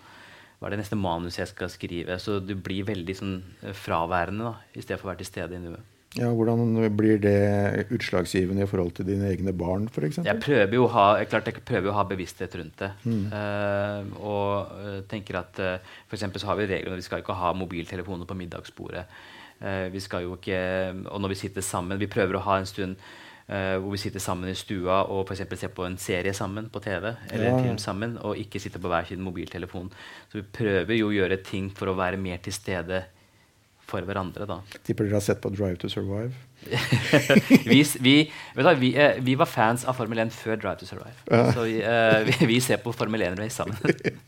hva 0.58 0.68
er 0.68 0.74
det 0.74 0.80
neste 0.80 0.96
manus 0.96 1.36
jeg 1.36 1.50
skal 1.50 1.68
skrive? 1.72 2.16
Så 2.22 2.38
du 2.40 2.54
blir 2.56 2.88
veldig 2.88 3.16
sånn, 3.18 3.34
eh, 3.60 3.76
fraværende 3.76 4.48
da, 4.48 4.54
i 4.72 4.80
stedet 4.80 5.02
for 5.02 5.10
å 5.10 5.12
være 5.12 5.20
til 5.20 5.32
stede 5.34 5.58
i 5.58 5.60
nuet. 5.66 5.91
Ja, 6.20 6.28
Hvordan 6.36 6.74
blir 6.96 7.20
det 7.22 7.86
utslagsgivende 7.94 8.66
i 8.66 8.68
forhold 8.68 8.92
til 8.98 9.06
dine 9.08 9.30
egne 9.32 9.54
barn 9.56 9.86
f.eks.? 9.88 10.20
Jeg 10.26 10.40
prøver 10.44 10.76
jo 10.76 10.84
å 10.84 10.92
ha, 10.92 11.06
klart 11.24 11.48
jeg 11.48 11.64
prøver 11.64 11.88
å 11.88 11.96
ha 11.96 12.04
bevissthet 12.08 12.56
rundt 12.60 12.82
det. 12.82 12.90
Mm. 13.08 13.22
Uh, 13.32 14.18
og 14.20 14.74
uh, 14.76 14.98
tenker 15.08 15.40
at 15.40 15.62
uh, 15.62 15.94
for 16.10 16.20
så 16.20 16.50
har 16.50 16.60
Vi 16.60 16.68
regler 16.68 17.00
vi 17.00 17.06
skal 17.06 17.24
ikke 17.24 17.38
ha 17.38 17.54
mobiltelefoner 17.56 18.28
på 18.28 18.36
middagsbordet. 18.36 19.06
Uh, 19.62 19.88
vi 19.94 20.02
skal 20.04 20.26
jo 20.26 20.36
ikke, 20.36 20.60
Og 21.08 21.20
når 21.22 21.32
vi 21.32 21.42
sitter 21.44 21.62
sammen 21.62 22.00
Vi 22.00 22.10
prøver 22.10 22.34
å 22.34 22.46
ha 22.48 22.58
en 22.60 22.66
stund 22.66 22.96
hvor 23.52 23.90
vi 23.90 23.98
sitter 23.98 24.22
sammen 24.22 24.48
i 24.48 24.54
stua 24.56 25.00
og 25.12 25.26
for 25.28 25.36
ser 25.36 25.72
på 25.74 25.84
en 25.84 25.98
serie 26.00 26.32
sammen 26.32 26.68
på 26.72 26.80
TV. 26.80 27.10
eller 27.28 27.44
ja. 27.44 27.50
en 27.50 27.64
film 27.64 27.78
sammen, 27.78 28.14
Og 28.22 28.38
ikke 28.38 28.60
sitter 28.62 28.80
på 28.80 28.88
hver 28.88 29.04
sin 29.04 29.20
mobiltelefon. 29.20 29.90
Så 30.30 30.38
vi 30.38 30.44
prøver 30.46 30.94
jo 30.94 31.10
å 31.10 31.12
gjøre 31.12 31.42
ting 31.42 31.68
for 31.68 31.90
å 31.90 31.96
være 31.98 32.16
mer 32.16 32.38
til 32.38 32.54
stede 32.54 33.02
for 33.88 34.06
hverandre. 34.06 34.46
da. 34.48 34.62
Tipper 34.86 35.08
dere 35.08 35.20
har 35.20 35.24
sett 35.24 35.42
på 35.42 35.52
Drive 35.52 35.80
to 35.82 35.90
Survive? 35.92 36.32
vi, 37.64 37.84
vi, 38.00 38.32
du, 38.54 38.74
vi, 38.78 38.94
eh, 38.96 39.10
vi, 39.18 39.34
var 39.34 39.46
fans 39.46 39.84
av 39.84 39.96
Formel 39.98 40.20
1 40.22 40.30
før 40.34 40.56
Drive 40.56 40.78
to 40.80 40.86
Survive. 40.86 41.14
Ja. 41.26 41.50
Så 41.52 41.64
vi, 42.46 42.60
ser 42.62 42.78
på 42.82 42.92
Formel 42.94 43.24
1-race 43.26 43.56
sammen. 43.56 43.76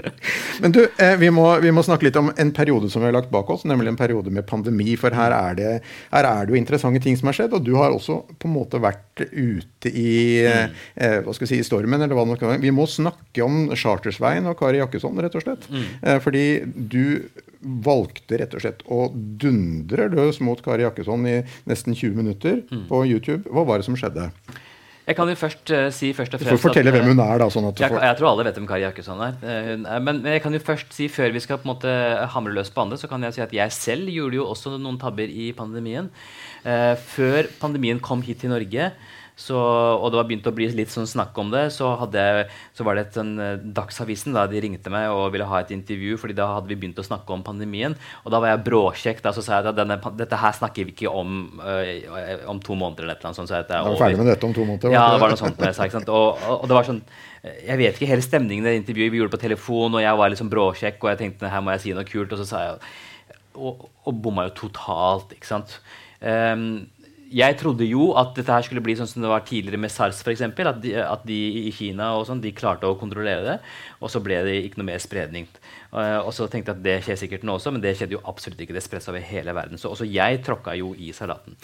Men 0.62 0.74
du, 0.74 0.82
eh, 0.98 1.14
vi, 1.20 1.30
må, 1.34 1.46
vi, 1.62 1.70
må, 1.74 1.84
snakke 1.86 2.08
litt 2.08 2.18
om 2.18 2.32
en 2.36 2.50
periode 2.56 2.90
som 2.90 3.04
vi 3.04 3.08
har 3.08 3.16
lagt 3.16 3.30
bak 3.34 3.50
oss, 3.54 3.64
nemlig 3.68 3.92
en 3.92 4.00
periode 4.00 4.32
med 4.34 4.46
pandemi. 4.50 4.96
For 5.00 5.14
her 5.14 5.34
er, 5.36 5.58
det, 5.60 5.70
her 6.10 6.30
er 6.30 6.44
det 6.44 6.54
jo 6.56 6.60
interessante 6.60 7.02
ting 7.04 7.18
som 7.20 7.30
har 7.30 7.38
skjedd, 7.38 7.54
og 7.56 7.64
du 7.66 7.74
har 7.78 7.94
også 7.94 8.20
på 8.34 8.50
en 8.50 8.56
måte 8.56 8.82
vært 8.82 9.24
ute 9.30 9.94
i 9.94 10.18
mm. 10.42 10.76
eh, 10.98 11.18
hva 11.24 11.36
skal 11.36 11.46
vi 11.46 11.54
si, 11.54 11.62
stormen. 11.66 12.02
eller 12.02 12.18
hva 12.18 12.26
det 12.32 12.40
kan 12.42 12.54
være. 12.54 12.64
Vi 12.66 12.74
må 12.74 12.88
snakke 12.90 13.46
om 13.46 13.68
Chartersveien 13.78 14.50
og 14.50 14.58
Kari 14.58 14.82
Jakkesson, 14.82 15.22
rett 15.22 15.38
og 15.38 15.46
slett. 15.46 15.70
Mm. 15.70 15.90
Eh, 16.02 16.22
fordi 16.24 16.46
du 16.74 17.04
valgte 17.64 18.38
rett 18.40 18.55
og 18.57 18.64
slett 18.64 18.85
å 18.87 19.07
dundre 19.14 20.09
løs 20.12 20.40
mot 20.44 20.61
Kari 20.64 20.87
Jakkesson 20.87 21.27
i 21.31 21.40
nesten 21.68 21.96
20 21.96 22.18
minutter 22.18 22.62
mm. 22.68 22.87
på 22.90 23.03
YouTube. 23.09 23.44
Hva 23.50 23.66
var 23.68 23.81
det 23.81 23.88
som 23.88 23.98
skjedde? 23.98 24.31
Jeg 25.05 25.18
kan 25.18 25.29
jo 25.29 25.37
først 25.37 25.68
uh, 25.74 25.87
si 25.92 26.14
først 26.16 26.33
og 26.33 26.40
fremst 26.40 26.48
Du 26.48 26.57
får 26.57 26.70
fortelle 26.70 26.88
at, 26.88 26.96
hvem 26.96 27.11
hun 27.12 27.20
er, 27.20 27.35
da. 27.42 27.48
sånn 27.53 27.66
at 27.68 27.81
jeg, 27.83 27.92
jeg, 27.92 28.16
tror 28.16 28.31
alle 28.31 28.46
vet 28.46 28.57
hvem 28.57 28.68
Kari 28.70 28.87
Jakkesson 28.87 29.20
er. 29.27 29.35
Uh, 29.42 29.72
men, 29.85 30.07
men, 30.07 30.31
jeg 30.33 30.40
kan 30.44 30.57
jo 30.57 30.61
først 30.64 30.96
si, 30.96 31.11
før 31.12 31.35
vi 31.35 31.42
skal 31.44 31.61
på 31.61 31.68
en 31.68 31.74
måte 31.74 31.92
hamre 32.33 32.55
løs 32.57 32.72
på 32.72 32.87
andre, 32.87 32.96
så 33.00 33.11
kan 33.11 33.27
jeg 33.27 33.37
si 33.37 33.42
at 33.44 33.53
jeg 33.53 33.74
selv 33.77 34.09
gjorde 34.12 34.38
jo 34.40 34.46
også 34.48 34.79
noen 34.79 34.96
tabber 35.03 35.29
i 35.29 35.50
pandemien. 35.57 36.09
Uh, 36.64 36.94
før 36.96 37.50
pandemien 37.61 38.00
kom 38.00 38.24
hit 38.24 38.40
til 38.40 38.55
Norge, 38.55 38.94
så, 39.34 39.58
og 39.58 40.12
det 40.12 40.18
var 40.20 40.26
begynt 40.28 40.46
å 40.46 40.52
bli 40.54 40.68
litt 40.78 40.92
sånn 40.92 41.08
snakk 41.10 41.34
om 41.42 41.48
det, 41.50 41.64
så, 41.74 41.88
jeg, 42.14 42.44
så 42.76 42.84
var 42.86 42.94
det 42.94 43.02
et 43.08 43.16
sånn, 43.18 43.32
Dagsavisen 43.74 44.36
da, 44.36 44.44
de 44.46 44.60
ringte 44.62 44.92
meg 44.94 45.10
og 45.10 45.32
ville 45.34 45.48
ha 45.50 45.58
et 45.58 45.72
intervju, 45.74 46.14
fordi 46.22 46.36
da 46.38 46.46
hadde 46.52 46.70
vi 46.70 46.76
begynt 46.78 47.00
å 47.02 47.06
snakke 47.06 47.34
om 47.34 47.42
pandemien. 47.46 47.96
Og 48.22 48.30
da 48.30 48.38
var 48.42 48.52
jeg 48.52 48.62
bråkjekk. 48.68 49.24
Da, 49.24 49.32
så 49.34 49.42
sa 49.42 49.58
jeg 49.58 49.72
at 49.72 49.80
denne, 49.80 49.98
dette 50.20 50.38
her 50.38 50.54
snakker 50.54 50.86
vi 50.86 50.94
ikke 50.94 51.10
om 51.10 51.58
øh, 51.58 52.46
om 52.52 52.62
to 52.62 52.78
måneder. 52.78 53.08
eller 53.08 53.26
noe 53.26 53.34
sånt. 53.34 53.50
Så 53.50 53.58
jeg, 53.58 53.66
jeg 53.74 53.88
var 53.88 53.98
ferdig 54.04 54.22
med 54.22 54.30
dette 54.30 54.46
om 54.46 54.54
to 54.54 54.68
måneder? 54.68 54.94
Ja, 54.94 55.04
det 55.16 55.20
var 55.24 55.34
noe 55.34 55.42
sånt. 55.42 55.66
Jeg 55.66 55.78
sa, 55.80 55.90
og, 56.04 56.14
og, 56.14 56.54
og, 56.60 56.64
det 56.70 56.78
var 56.78 56.88
sånn 56.92 57.02
Jeg 57.42 57.80
vet 57.80 57.98
ikke 57.98 58.12
hele 58.14 58.24
stemningen 58.24 58.68
i 58.68 58.70
det 58.70 58.78
intervjuet. 58.84 59.10
Vi 59.10 59.22
gjorde 59.22 59.34
det 59.34 59.38
på 59.40 59.44
telefon, 59.48 59.98
og 59.98 60.06
jeg 60.06 60.22
var 60.22 60.30
liksom 60.30 60.54
bråkjekk, 60.54 61.02
og 61.02 61.10
jeg 61.10 61.22
tenkte 61.24 61.50
her 61.50 61.64
må 61.64 61.74
jeg 61.74 61.88
si 61.88 61.98
noe 61.98 62.06
kult. 62.06 62.30
Og 62.30 62.44
så 62.44 62.50
sa 62.54 62.64
jeg 62.68 62.82
Og, 63.54 63.86
og 64.06 64.22
bomma 64.22 64.46
jo 64.46 64.54
totalt, 64.64 65.34
ikke 65.34 65.50
sant. 65.50 65.80
Um, 66.22 66.86
jeg 67.32 67.56
trodde 67.60 67.87
jo 67.88 68.10
at 68.18 68.34
dette 68.37 68.52
her 68.52 68.64
skulle 68.66 68.82
bli 68.84 68.94
sånn 68.98 69.08
som 69.08 69.24
det 69.24 69.30
var 69.30 69.44
tidligere 69.46 69.80
med 69.80 69.92
SARS. 69.92 70.20
Eksempel, 70.30 70.68
at, 70.70 70.84
at 70.84 71.24
de 71.26 71.38
i 71.64 71.72
Kina 71.74 72.12
og 72.18 72.26
sånn, 72.28 72.42
de 72.44 72.52
klarte 72.56 72.88
å 72.88 72.98
kontrollere 73.00 73.44
det. 73.46 73.56
Og 74.00 74.12
så 74.12 74.22
ble 74.24 74.42
det 74.46 74.58
ikke 74.66 74.80
noe 74.80 74.90
mer 74.92 75.02
spredning. 75.02 75.48
Uh, 75.94 76.20
og 76.20 76.32
så 76.37 76.48
tenkte 76.50 76.72
jeg 76.72 76.78
at 76.78 76.84
det 76.84 76.96
skjer 77.06 77.20
sikkert 77.24 77.46
nå 77.46 77.56
også, 77.58 77.72
men 77.74 77.84
det 77.84 77.96
skjedde 77.98 78.18
jo 78.18 78.22
absolutt 78.28 78.60
ikke. 78.60 78.76
Det 78.76 78.84
spredte 78.84 79.12
over 79.12 79.24
hele 79.24 79.56
verden. 79.56 79.80
Så 79.80 79.92
også 79.92 80.08
jeg 80.08 80.42
tråkka 80.46 80.76
jo 80.78 80.92
i 80.98 81.10
salaten. 81.16 81.58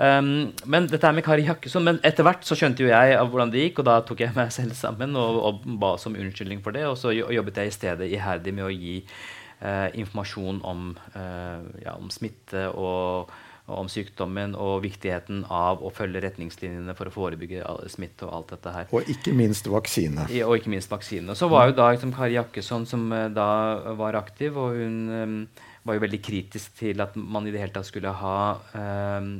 Um, 0.00 0.52
men 0.70 0.86
dette 0.88 1.04
er 1.04 1.12
med 1.12 1.26
Kari 1.26 1.44
Jakkesson, 1.44 1.84
men 1.84 1.98
etter 2.06 2.24
hvert 2.24 2.46
så 2.46 2.56
skjønte 2.56 2.86
jo 2.86 2.88
jeg 2.88 3.18
av 3.18 3.28
hvordan 3.28 3.50
det 3.52 3.66
gikk, 3.66 3.82
og 3.82 3.90
da 3.90 3.98
tok 4.06 4.22
jeg 4.24 4.36
meg 4.36 4.54
selv 4.54 4.72
sammen 4.78 5.18
og, 5.18 5.42
og 5.44 5.68
ba 5.82 5.94
oss 5.98 6.08
om 6.08 6.16
unnskyldning 6.16 6.62
for 6.64 6.76
det. 6.76 6.86
Og 6.88 6.96
så 7.00 7.12
jobbet 7.12 7.60
jeg 7.60 7.72
i 7.72 7.76
stedet 7.76 8.08
iherdig 8.08 8.54
med 8.56 8.68
å 8.68 8.72
gi 8.72 8.96
uh, 9.02 9.88
informasjon 9.92 10.62
om, 10.64 10.90
uh, 11.18 11.60
ja, 11.84 11.98
om 11.98 12.08
smitte 12.12 12.68
og 12.72 13.32
om 13.76 13.88
sykdommen 13.90 14.54
og 14.58 14.80
viktigheten 14.84 15.44
av 15.52 15.82
å 15.84 15.92
følge 15.94 16.22
retningslinjene 16.24 16.94
for 16.98 17.10
å 17.10 17.14
forebygge 17.14 17.64
smitte 17.92 18.26
og 18.26 18.34
alt 18.36 18.54
dette 18.54 18.74
her. 18.74 18.90
Og 18.96 19.08
ikke 19.10 19.34
minst 19.36 19.68
vaksine. 19.70 20.26
Ja, 20.34 20.48
og 20.48 20.60
ikke 20.60 20.72
minst 20.72 20.90
vaksine. 20.92 21.36
Så 21.38 21.50
var 21.52 21.70
jo 21.70 21.76
da 21.78 21.90
liksom, 21.94 22.14
Kari 22.16 22.36
Jakkesson 22.36 22.86
som 22.88 23.08
uh, 23.14 23.28
da 23.32 23.94
var 23.98 24.18
aktiv, 24.18 24.58
og 24.58 24.76
hun 24.78 24.98
um, 25.10 25.38
var 25.86 25.96
jo 25.96 26.04
veldig 26.04 26.20
kritisk 26.24 26.76
til 26.80 27.00
at 27.02 27.16
man 27.16 27.46
i 27.48 27.54
det 27.54 27.62
hele 27.62 27.74
tatt 27.74 27.88
skulle 27.88 28.12
ha 28.12 28.36
um, 28.74 29.32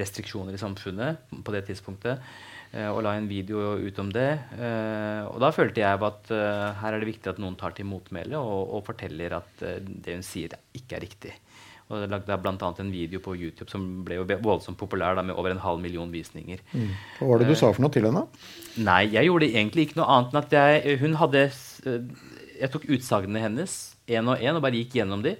restriksjoner 0.00 0.54
i 0.54 0.62
samfunnet 0.62 1.34
på 1.44 1.56
det 1.56 1.66
tidspunktet. 1.70 2.22
Uh, 2.70 2.86
og 2.92 3.02
la 3.02 3.16
en 3.18 3.26
video 3.30 3.74
ut 3.82 3.98
om 3.98 4.12
det. 4.14 4.30
Uh, 4.54 5.26
og 5.32 5.40
da 5.42 5.50
følte 5.54 5.82
jeg 5.82 6.04
at 6.10 6.30
her 6.30 6.94
er 6.94 7.02
det 7.02 7.10
viktig 7.10 7.32
at 7.32 7.40
noen 7.42 7.58
tar 7.58 7.74
til 7.76 7.88
motmæle 7.90 8.38
og, 8.38 8.76
og, 8.76 8.84
forteller 8.86 9.40
at 9.40 9.64
det 9.80 10.18
hun 10.18 10.26
sier, 10.26 10.54
ikke 10.76 10.98
er 10.98 11.08
riktig. 11.08 11.34
Og 11.90 12.04
det 12.04 12.10
lagde 12.12 12.36
bl.a. 12.38 12.54
en 12.54 12.92
video 12.94 13.18
på 13.22 13.34
YouTube 13.34 13.66
som 13.70 13.86
ble 14.06 14.20
jo 14.20 14.26
voldsomt 14.44 14.78
populær 14.78 15.16
da, 15.18 15.24
med 15.26 15.34
over 15.34 15.50
en 15.50 15.62
halv 15.62 15.82
million 15.82 16.10
visninger. 16.12 16.62
Mm. 16.70 16.92
Hva 17.18 17.30
var 17.32 17.42
det 17.42 17.48
du 17.50 17.56
sa 17.58 17.72
for 17.74 17.82
noe 17.82 17.94
til 17.94 18.06
henne? 18.06 18.22
Nei, 18.78 19.02
jeg 19.10 19.26
gjorde 19.26 19.48
egentlig 19.50 19.88
ikke 19.88 19.98
noe 19.98 20.10
annet 20.14 20.30
enn 20.30 20.42
at 20.44 20.54
jeg 20.54 21.00
Hun 21.00 21.16
hadde 21.18 21.42
Jeg 22.60 22.70
tok 22.70 22.86
utsagnene 22.94 23.42
hennes 23.42 23.74
én 24.10 24.30
og 24.30 24.38
én 24.38 24.54
og 24.54 24.62
bare 24.62 24.78
gikk 24.78 25.00
gjennom 25.00 25.24
de. 25.26 25.34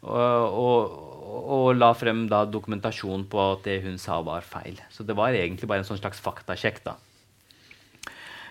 Og, 0.00 0.56
og, 0.64 0.96
og, 1.28 1.68
la 1.76 1.90
frem 1.96 2.24
da 2.30 2.46
dokumentasjon 2.48 3.26
på 3.28 3.40
at 3.44 3.66
det 3.68 3.80
hun 3.84 4.00
sa, 4.00 4.22
var 4.24 4.46
feil. 4.46 4.80
Så 4.92 5.04
det 5.04 5.16
var 5.18 5.36
egentlig 5.36 5.68
bare 5.68 5.84
en 5.84 5.88
sånn 5.88 6.00
slags 6.00 6.22
faktasjekk. 6.24 6.80
da. 6.86 6.96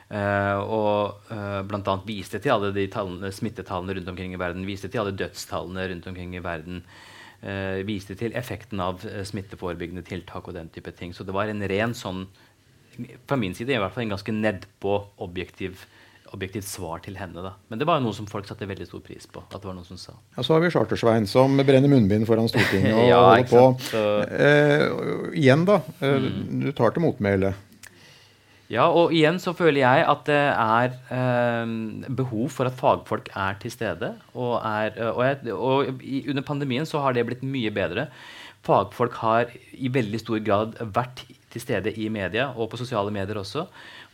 Uh, 0.10 0.58
og 0.66 1.30
uh, 1.30 1.62
bl.a. 1.70 1.96
viste 2.06 2.42
til 2.42 2.54
alle 2.54 2.72
de 2.74 2.88
tallene, 2.90 3.30
smittetallene 3.34 3.98
rundt 3.98 4.10
omkring 4.14 4.34
i 4.34 4.42
verden. 4.42 4.66
Viste 4.70 4.90
til 4.90 5.04
alle 5.04 5.18
dødstallene 5.18 5.90
rundt 5.92 6.10
omkring 6.10 6.38
i 6.38 6.46
verden 6.46 6.84
eh, 7.42 7.80
viste 7.88 8.18
til 8.20 8.36
effekten 8.38 8.82
av 8.84 9.06
eh, 9.08 9.24
smitteforebyggende 9.28 10.06
tiltak 10.08 10.48
og 10.48 10.58
den 10.58 10.70
type 10.74 10.92
ting. 10.98 11.14
Så 11.16 11.26
det 11.28 11.36
var 11.36 11.52
en 11.52 11.66
ren 11.70 11.96
sånn 11.98 12.28
fra 13.30 13.38
min 13.40 13.54
side 13.56 13.72
i 13.72 13.80
hvert 13.80 13.94
fall 13.96 14.04
en 14.08 14.18
ganske 14.18 14.34
nedpå 14.36 14.96
objektiv 15.24 15.86
objektivt 16.34 16.68
svar 16.70 17.00
til 17.02 17.16
henne. 17.18 17.42
da. 17.42 17.56
Men 17.70 17.80
det 17.82 17.88
var 17.90 18.00
jo 18.00 18.06
noe 18.06 18.14
som 18.14 18.28
folk 18.30 18.48
satte 18.48 18.68
veldig 18.70 18.86
stor 18.86 19.02
pris 19.06 19.26
på. 19.26 19.42
at 19.42 19.56
det 19.62 19.66
var 19.66 19.74
noen 19.74 19.88
som 19.88 19.98
sa. 19.98 20.14
Ja, 20.36 20.44
Så 20.44 20.54
har 20.54 20.62
vi 20.62 20.70
Chartersvein 20.70 21.26
som 21.28 21.58
brenner 21.58 21.90
munnbind 21.90 22.28
foran 22.28 22.50
Stortinget 22.52 22.94
og 23.00 23.08
ja, 23.08 23.22
holder 23.24 23.50
på. 23.50 23.64
Så... 23.90 24.04
Eh, 24.30 24.86
igjen, 25.40 25.66
da. 25.66 25.82
Eh, 26.00 26.20
mm. 26.28 26.62
Du 26.66 26.72
tar 26.72 26.94
til 26.94 27.06
motmæle. 27.06 27.54
Ja, 28.70 28.86
og 28.94 29.14
igjen 29.18 29.40
så 29.42 29.56
føler 29.58 29.82
jeg 29.82 30.04
at 30.12 30.28
det 30.30 30.42
er 30.54 30.92
eh, 31.16 31.72
behov 32.20 32.52
for 32.54 32.70
at 32.70 32.78
fagfolk 32.78 33.32
er 33.34 33.58
til 33.62 33.74
stede. 33.74 34.12
Og, 34.36 34.60
er, 34.62 34.94
eh, 34.94 35.10
og, 35.10 35.24
jeg, 35.26 35.56
og 35.56 36.04
under 36.30 36.46
pandemien 36.46 36.86
så 36.86 37.02
har 37.02 37.18
det 37.18 37.26
blitt 37.26 37.42
mye 37.42 37.74
bedre. 37.74 38.10
Fagfolk 38.66 39.18
har 39.24 39.50
i 39.74 39.90
veldig 39.90 40.22
stor 40.22 40.44
grad 40.46 40.78
vært 40.94 41.26
til 41.50 41.64
stede 41.64 41.96
i 41.98 42.12
media 42.14 42.52
og 42.54 42.70
på 42.70 42.78
sosiale 42.78 43.10
medier 43.14 43.40
også 43.42 43.66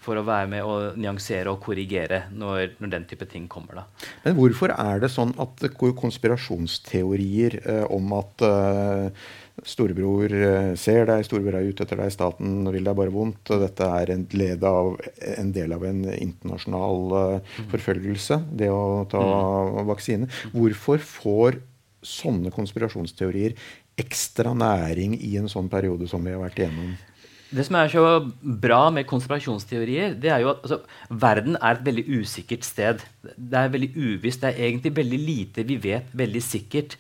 for 0.06 0.20
å 0.20 0.26
være 0.26 0.50
med 0.52 0.64
å 0.66 0.76
nyansere 1.02 1.52
og 1.52 1.64
korrigere 1.66 2.26
når, 2.32 2.76
når 2.80 2.92
den 2.94 3.08
type 3.10 3.28
ting 3.30 3.48
kommer. 3.52 3.82
Da. 3.82 4.12
Men 4.26 4.38
hvorfor 4.38 4.74
er 4.76 5.02
det 5.04 5.12
sånn 5.12 5.34
at 5.42 5.66
konspirasjonsteorier 5.76 7.60
eh, 7.64 7.84
om 7.92 8.14
at 8.20 8.46
eh, 8.46 9.26
Storebror 9.64 10.34
eh, 10.36 10.74
ser 10.76 11.06
deg, 11.08 11.24
storebror 11.24 11.62
er 11.62 11.70
ute 11.70 11.86
etter 11.86 12.02
deg, 12.02 12.12
staten 12.12 12.68
vil 12.74 12.84
deg 12.84 12.98
bare 12.98 13.14
vondt. 13.14 13.54
og 13.56 13.64
Dette 13.64 13.88
er 14.02 14.12
en, 14.18 14.26
av, 14.68 14.92
en 15.32 15.54
del 15.56 15.76
av 15.78 15.86
en 15.88 16.04
internasjonal 16.12 17.16
uh, 17.16 17.56
forfølgelse, 17.72 18.42
det 18.52 18.68
å 18.74 19.06
ta 19.12 19.24
mm. 19.24 19.82
vaksine. 19.88 20.30
Hvorfor 20.52 21.00
får 21.00 21.62
sånne 22.06 22.52
konspirasjonsteorier 22.54 23.56
ekstra 23.98 24.52
næring 24.58 25.16
i 25.24 25.38
en 25.40 25.48
sånn 25.50 25.72
periode 25.72 26.10
som 26.12 26.26
vi 26.26 26.36
har 26.36 26.44
vært 26.44 26.60
igjennom? 26.60 26.96
Det 27.56 27.64
som 27.64 27.78
er 27.80 27.92
så 27.94 28.06
bra 28.42 28.90
med 28.92 29.08
konspirasjonsteorier, 29.08 30.18
det 30.20 30.32
er 30.34 30.42
jo 30.44 30.52
at 30.52 30.64
altså, 30.66 30.82
verden 31.10 31.56
er 31.62 31.78
et 31.78 31.86
veldig 31.86 32.06
usikkert 32.20 32.66
sted. 32.68 33.04
Det 33.24 33.60
er 33.60 33.72
veldig 33.72 33.92
uvisst. 33.96 34.44
Det 34.44 34.52
er 34.52 34.68
egentlig 34.68 34.92
veldig 34.98 35.20
lite 35.22 35.64
vi 35.70 35.78
vet 35.80 36.10
veldig 36.12 36.42
sikkert. 36.44 36.98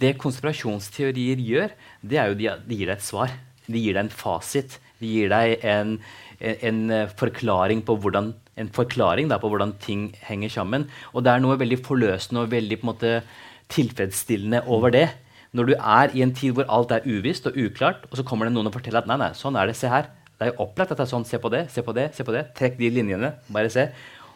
Det 0.00 0.14
konspirasjonsteorier 0.20 1.42
gjør, 1.44 1.74
det 2.02 2.20
er 2.20 2.30
jo 2.30 2.38
de, 2.38 2.48
de 2.66 2.78
gir 2.78 2.90
deg 2.90 2.96
et 2.98 3.06
svar. 3.06 3.34
De 3.66 3.80
gir 3.80 3.96
deg 3.96 4.06
en 4.06 4.12
fasit. 4.12 4.78
De 5.00 5.10
gir 5.10 5.30
deg 5.32 5.64
en, 5.66 5.98
en, 6.40 6.56
en 6.70 7.12
forklaring 7.18 7.84
på 7.86 7.96
hvordan 8.02 8.32
en 8.60 8.70
forklaring 8.70 9.30
da, 9.30 9.40
på 9.42 9.50
hvordan 9.50 9.74
ting 9.82 10.08
henger 10.28 10.52
sammen. 10.52 10.86
Og 11.12 11.24
det 11.26 11.32
er 11.32 11.42
noe 11.42 11.58
veldig 11.58 11.80
forløsende 11.86 12.44
og 12.44 12.52
veldig 12.54 12.80
måte, 12.86 13.18
tilfredsstillende 13.72 14.60
over 14.70 14.92
det. 14.94 15.06
Når 15.56 15.70
du 15.70 15.72
er 15.74 16.12
i 16.14 16.22
en 16.22 16.34
tid 16.36 16.54
hvor 16.54 16.68
alt 16.70 16.92
er 16.92 17.06
uvisst 17.06 17.46
og 17.48 17.56
uklart, 17.58 18.04
og 18.10 18.18
så 18.18 18.24
kommer 18.26 18.46
det 18.46 18.54
noen 18.54 18.68
og 18.68 18.74
forteller 18.76 19.02
at 19.02 19.08
nei, 19.10 19.16
nei, 19.22 19.30
sånn 19.38 19.56
er 19.58 19.70
det, 19.70 19.76
se 19.78 19.90
her. 19.90 20.10
Det 20.34 20.46
er 20.46 20.52
jo 20.52 20.66
opplagt 20.66 20.92
at 20.92 21.00
det 21.00 21.06
er 21.06 21.10
sånn. 21.10 21.26
Se 21.26 21.38
på 21.40 21.50
det, 21.50 21.64
se 21.72 21.82
på 21.86 21.94
det, 21.96 22.08
se 22.14 22.26
på 22.26 22.34
det. 22.34 22.48
Trekk 22.58 22.76
de 22.80 22.90
linjene. 22.92 23.30
Bare 23.54 23.70
se. 23.72 23.86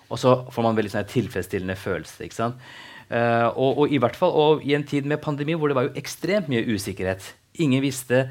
Og 0.08 0.20
så 0.22 0.34
får 0.54 0.64
man 0.64 0.78
veldig 0.78 0.94
sånn 0.94 1.10
tilfredsstillende 1.10 1.76
følelse. 1.78 2.22
ikke 2.24 2.38
sant? 2.38 2.68
Uh, 3.08 3.48
og, 3.56 3.78
og, 3.78 3.84
i 3.88 3.96
hvert 3.96 4.16
fall 4.18 4.34
og 4.36 4.64
i 4.68 4.74
en 4.76 4.84
tid 4.84 5.06
med 5.08 5.22
pandemi 5.24 5.54
hvor 5.56 5.70
det 5.70 5.78
var 5.78 5.86
jo 5.86 5.96
ekstremt 5.96 6.50
mye 6.52 6.66
usikkerhet. 6.68 7.24
Ingen 7.56 7.80
visste 7.82 8.26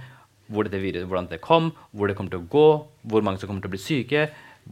hvor 0.48 0.68
viruset, 0.70 1.08
hvordan 1.08 1.30
det 1.32 1.42
kom, 1.42 1.72
hvor 1.92 2.08
det 2.08 2.16
kommer 2.16 2.32
til 2.32 2.44
å 2.44 2.50
gå, 2.52 2.68
hvor 3.04 3.26
mange 3.26 3.42
som 3.42 3.50
kommer 3.50 3.66
til 3.66 3.72
å 3.72 3.74
bli 3.74 3.82
syke, 3.84 4.28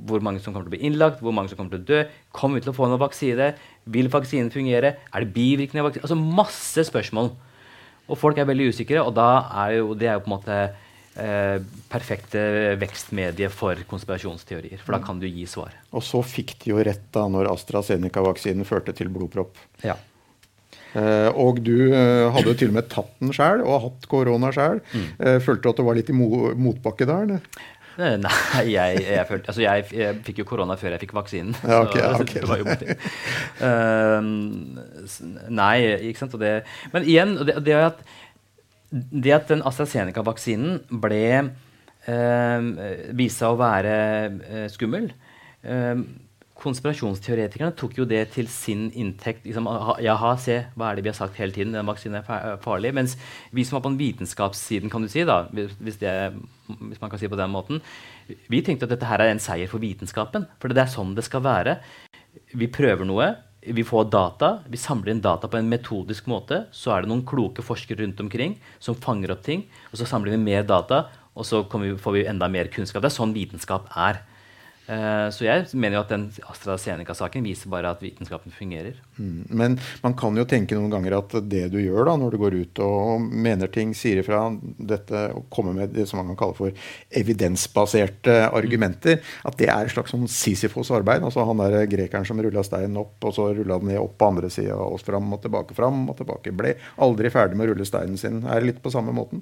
hvor 0.08 0.24
mange 0.24 0.40
som 0.40 0.54
kommer 0.54 0.70
til 0.70 0.74
å 0.74 0.76
bli 0.78 0.88
innlagt, 0.88 1.20
hvor 1.24 1.36
mange 1.36 1.52
som 1.52 1.60
kommer 1.60 1.76
til 1.76 1.84
å 1.84 1.88
dø. 1.90 2.04
Kommer 2.36 2.60
vi 2.60 2.66
til 2.66 2.72
å 2.72 2.78
få 2.78 2.88
noen 2.88 3.02
vaksine? 3.02 3.52
Vil 3.92 4.12
vaksinen 4.12 4.52
fungere? 4.54 4.96
Er 5.12 5.26
det 5.26 5.34
bivirkninger 5.36 5.84
av 5.84 5.90
vaksinen? 5.90 6.08
Altså 6.08 6.38
masse 6.40 6.88
spørsmål. 6.90 7.32
Og 8.06 8.20
folk 8.22 8.38
er 8.38 8.48
veldig 8.48 8.70
usikre, 8.76 9.02
og 9.02 9.16
da 9.18 9.30
er 9.66 9.80
jo, 9.80 9.94
det 9.98 10.10
er 10.10 10.20
jo 10.20 10.26
på 10.26 10.30
en 10.30 10.36
måte 10.36 10.60
eh, 11.22 11.60
perfekte 11.92 12.42
vekstmedie 12.82 13.50
for 13.54 13.80
konspirasjonsteorier. 13.90 14.82
For 14.82 14.98
da 14.98 15.02
kan 15.04 15.22
du 15.22 15.28
gi 15.30 15.46
svar. 15.50 15.76
Og 15.96 16.04
så 16.06 16.22
fikk 16.26 16.58
de 16.64 16.74
jo 16.74 16.82
rett 16.84 17.08
da 17.16 17.28
når 17.32 17.52
AstraZeneca-vaksinen 17.54 18.68
førte 18.68 18.96
til 18.98 19.12
blodpropp. 19.14 19.58
Ja. 19.86 19.98
Eh, 20.96 21.30
og 21.36 21.60
du 21.66 21.92
eh, 21.92 22.26
hadde 22.32 22.52
jo 22.54 22.58
til 22.60 22.72
og 22.72 22.78
med 22.78 22.92
tatt 22.92 23.16
den 23.20 23.34
sjøl 23.36 23.66
og 23.66 23.82
hatt 23.90 24.10
korona 24.12 24.52
sjøl. 24.56 24.84
Mm. 24.94 25.08
Eh, 25.20 25.40
følte 25.44 25.66
du 25.66 25.72
at 25.74 25.82
det 25.82 25.88
var 25.90 25.98
litt 26.00 26.12
i 26.12 26.16
mo 26.16 26.30
motbakke 26.56 27.08
der? 27.10 27.26
Eller? 27.28 27.66
Eh, 27.96 28.16
nei, 28.20 28.64
jeg, 28.74 29.04
jeg, 29.06 29.24
følte, 29.30 29.52
altså 29.52 29.64
jeg, 29.64 29.86
jeg, 29.96 30.20
fikk 30.28 30.42
jo 30.42 30.48
korona 30.50 30.76
før 30.80 30.96
jeg 30.96 31.06
fikk 31.06 31.16
vaksinen. 31.16 31.56
Ja, 31.64 31.82
okay, 31.86 32.02
så 32.04 32.26
okay. 32.26 32.42
det 32.42 32.50
var 32.50 32.58
jo 32.60 32.66
uh, 33.64 34.20
Nei, 35.62 35.76
ikke 36.10 36.26
sant. 36.26 36.36
Det, 36.42 36.52
men 36.96 37.08
igjen, 37.08 37.36
det, 37.48 37.56
det, 37.64 37.78
at, 37.92 38.04
det 38.96 39.34
at 39.36 39.50
den 39.52 39.64
AstraZeneca-vaksinen 39.68 40.86
ble 41.04 41.24
eh, 41.36 42.70
vist 43.18 43.42
seg 43.42 43.52
å 43.52 43.60
være 43.60 43.96
eh, 44.48 44.68
skummel 44.72 45.12
konspirasjonsteoretikerne 46.56 47.76
tok 47.76 47.98
jo 48.00 48.06
det 48.08 48.22
til 48.36 48.48
sin 48.52 48.88
inntekt. 48.96 49.44
Liksom, 49.46 49.68
Jaha, 50.04 50.32
se, 50.42 50.58
hva 50.78 50.90
er 50.90 50.98
det 50.98 51.06
vi 51.06 51.12
har 51.12 51.18
sagt 51.18 51.40
hele 51.40 51.54
tiden? 51.56 51.76
Den 51.76 51.88
vaksinen 51.88 52.22
er 52.22 52.60
farlig. 52.64 52.94
Mens 52.96 53.18
vi 53.56 53.66
som 53.68 53.78
var 53.78 53.86
på 53.86 53.92
den 53.92 54.00
vitenskapssiden, 54.00 54.92
kan 54.92 55.04
du 55.04 55.12
si, 55.12 55.26
da, 55.28 55.42
hvis, 55.52 56.00
det, 56.02 56.14
hvis 56.70 57.02
man 57.02 57.12
kan 57.12 57.22
si 57.22 57.30
på 57.32 57.40
den 57.40 57.52
måten, 57.54 57.84
vi 58.52 58.64
tenkte 58.66 58.88
at 58.88 58.96
dette 58.96 59.10
her 59.10 59.26
er 59.26 59.34
en 59.34 59.44
seier 59.44 59.72
for 59.72 59.84
vitenskapen. 59.84 60.48
For 60.62 60.72
det 60.72 60.86
er 60.86 60.94
sånn 60.96 61.14
det 61.18 61.28
skal 61.28 61.44
være. 61.46 61.78
Vi 62.56 62.72
prøver 62.72 63.08
noe. 63.08 63.34
Vi 63.66 63.84
får 63.84 64.12
data, 64.14 64.60
vi 64.70 64.78
samler 64.78 65.16
inn 65.16 65.24
data 65.24 65.50
på 65.50 65.58
en 65.58 65.70
metodisk 65.70 66.28
måte. 66.30 66.66
Så 66.76 66.94
er 66.94 67.02
det 67.02 67.10
noen 67.10 67.26
kloke 67.26 67.66
forskere 67.66 68.04
rundt 68.04 68.22
omkring 68.22 68.60
som 68.80 68.98
fanger 68.98 69.34
opp 69.34 69.42
ting. 69.46 69.66
Og 69.90 69.98
så 70.02 70.08
samler 70.10 70.36
vi 70.36 70.44
mer 70.44 70.68
data, 70.68 71.08
og 71.34 71.48
så 71.48 71.64
vi, 71.66 71.96
får 71.98 72.16
vi 72.16 72.26
enda 72.30 72.50
mer 72.52 72.70
kunnskap. 72.74 73.02
Det 73.02 73.10
er 73.10 73.18
sånn 73.18 73.34
vitenskap 73.36 73.90
er. 73.98 74.22
Uh, 74.86 75.32
så 75.34 75.48
jeg 75.48 75.66
mener 75.74 75.98
jo 75.98 76.04
at 76.04 76.12
den 76.14 76.26
AstraZeneca-saken 76.52 77.46
viser 77.46 77.72
bare 77.74 77.90
at 77.96 78.04
vitenskapen 78.04 78.54
fungerer. 78.54 79.00
Mm. 79.18 79.46
Men 79.50 79.78
man 80.04 80.16
kan 80.18 80.38
jo 80.38 80.46
tenke 80.50 80.78
noen 80.78 80.94
ganger 80.94 81.18
at 81.18 81.34
det 81.50 81.64
du 81.74 81.80
gjør 81.82 82.12
da, 82.12 82.16
når 82.22 82.36
du 82.36 82.40
går 82.44 82.58
ut 82.60 82.82
og 82.86 83.26
mener 83.26 83.72
ting, 83.74 83.96
sier 83.98 84.22
ifra, 84.22 84.44
dette, 84.78 85.24
og 85.34 85.48
kommer 85.54 85.74
med 85.78 85.96
det 85.96 86.06
som 86.10 86.22
man 86.22 86.34
kan 86.34 86.42
kalle 86.44 86.58
for 86.60 86.92
evidensbaserte 87.22 88.38
argumenter, 88.52 89.18
mm. 89.18 89.32
at 89.50 89.58
det 89.62 89.72
er 89.74 89.88
et 89.88 89.96
slags 89.96 90.14
sånn 90.14 90.28
Sisyfos 90.30 90.92
arbeid. 90.94 91.26
altså 91.26 91.48
Han 91.48 91.64
der 91.64 91.90
grekeren 91.90 92.28
som 92.28 92.42
rulla 92.42 92.64
steinen 92.66 93.00
opp, 93.02 93.18
og 93.26 93.34
så 93.34 93.50
rulla 93.56 93.80
den 93.82 93.94
ned 93.94 94.02
opp 94.04 94.20
på 94.20 94.30
andre 94.30 94.52
sida, 94.54 94.78
og 94.78 95.02
fram 95.06 95.34
og 95.34 95.42
tilbake, 95.42 95.78
fram 95.78 96.06
og 96.12 96.20
tilbake. 96.22 96.54
Ble 96.54 96.76
aldri 97.02 97.34
ferdig 97.34 97.58
med 97.58 97.70
å 97.70 97.74
rulle 97.74 97.90
steinen 97.90 98.22
sin. 98.22 98.44
Er 98.46 98.66
litt 98.66 98.84
på 98.84 98.94
samme 98.94 99.16
måten? 99.16 99.42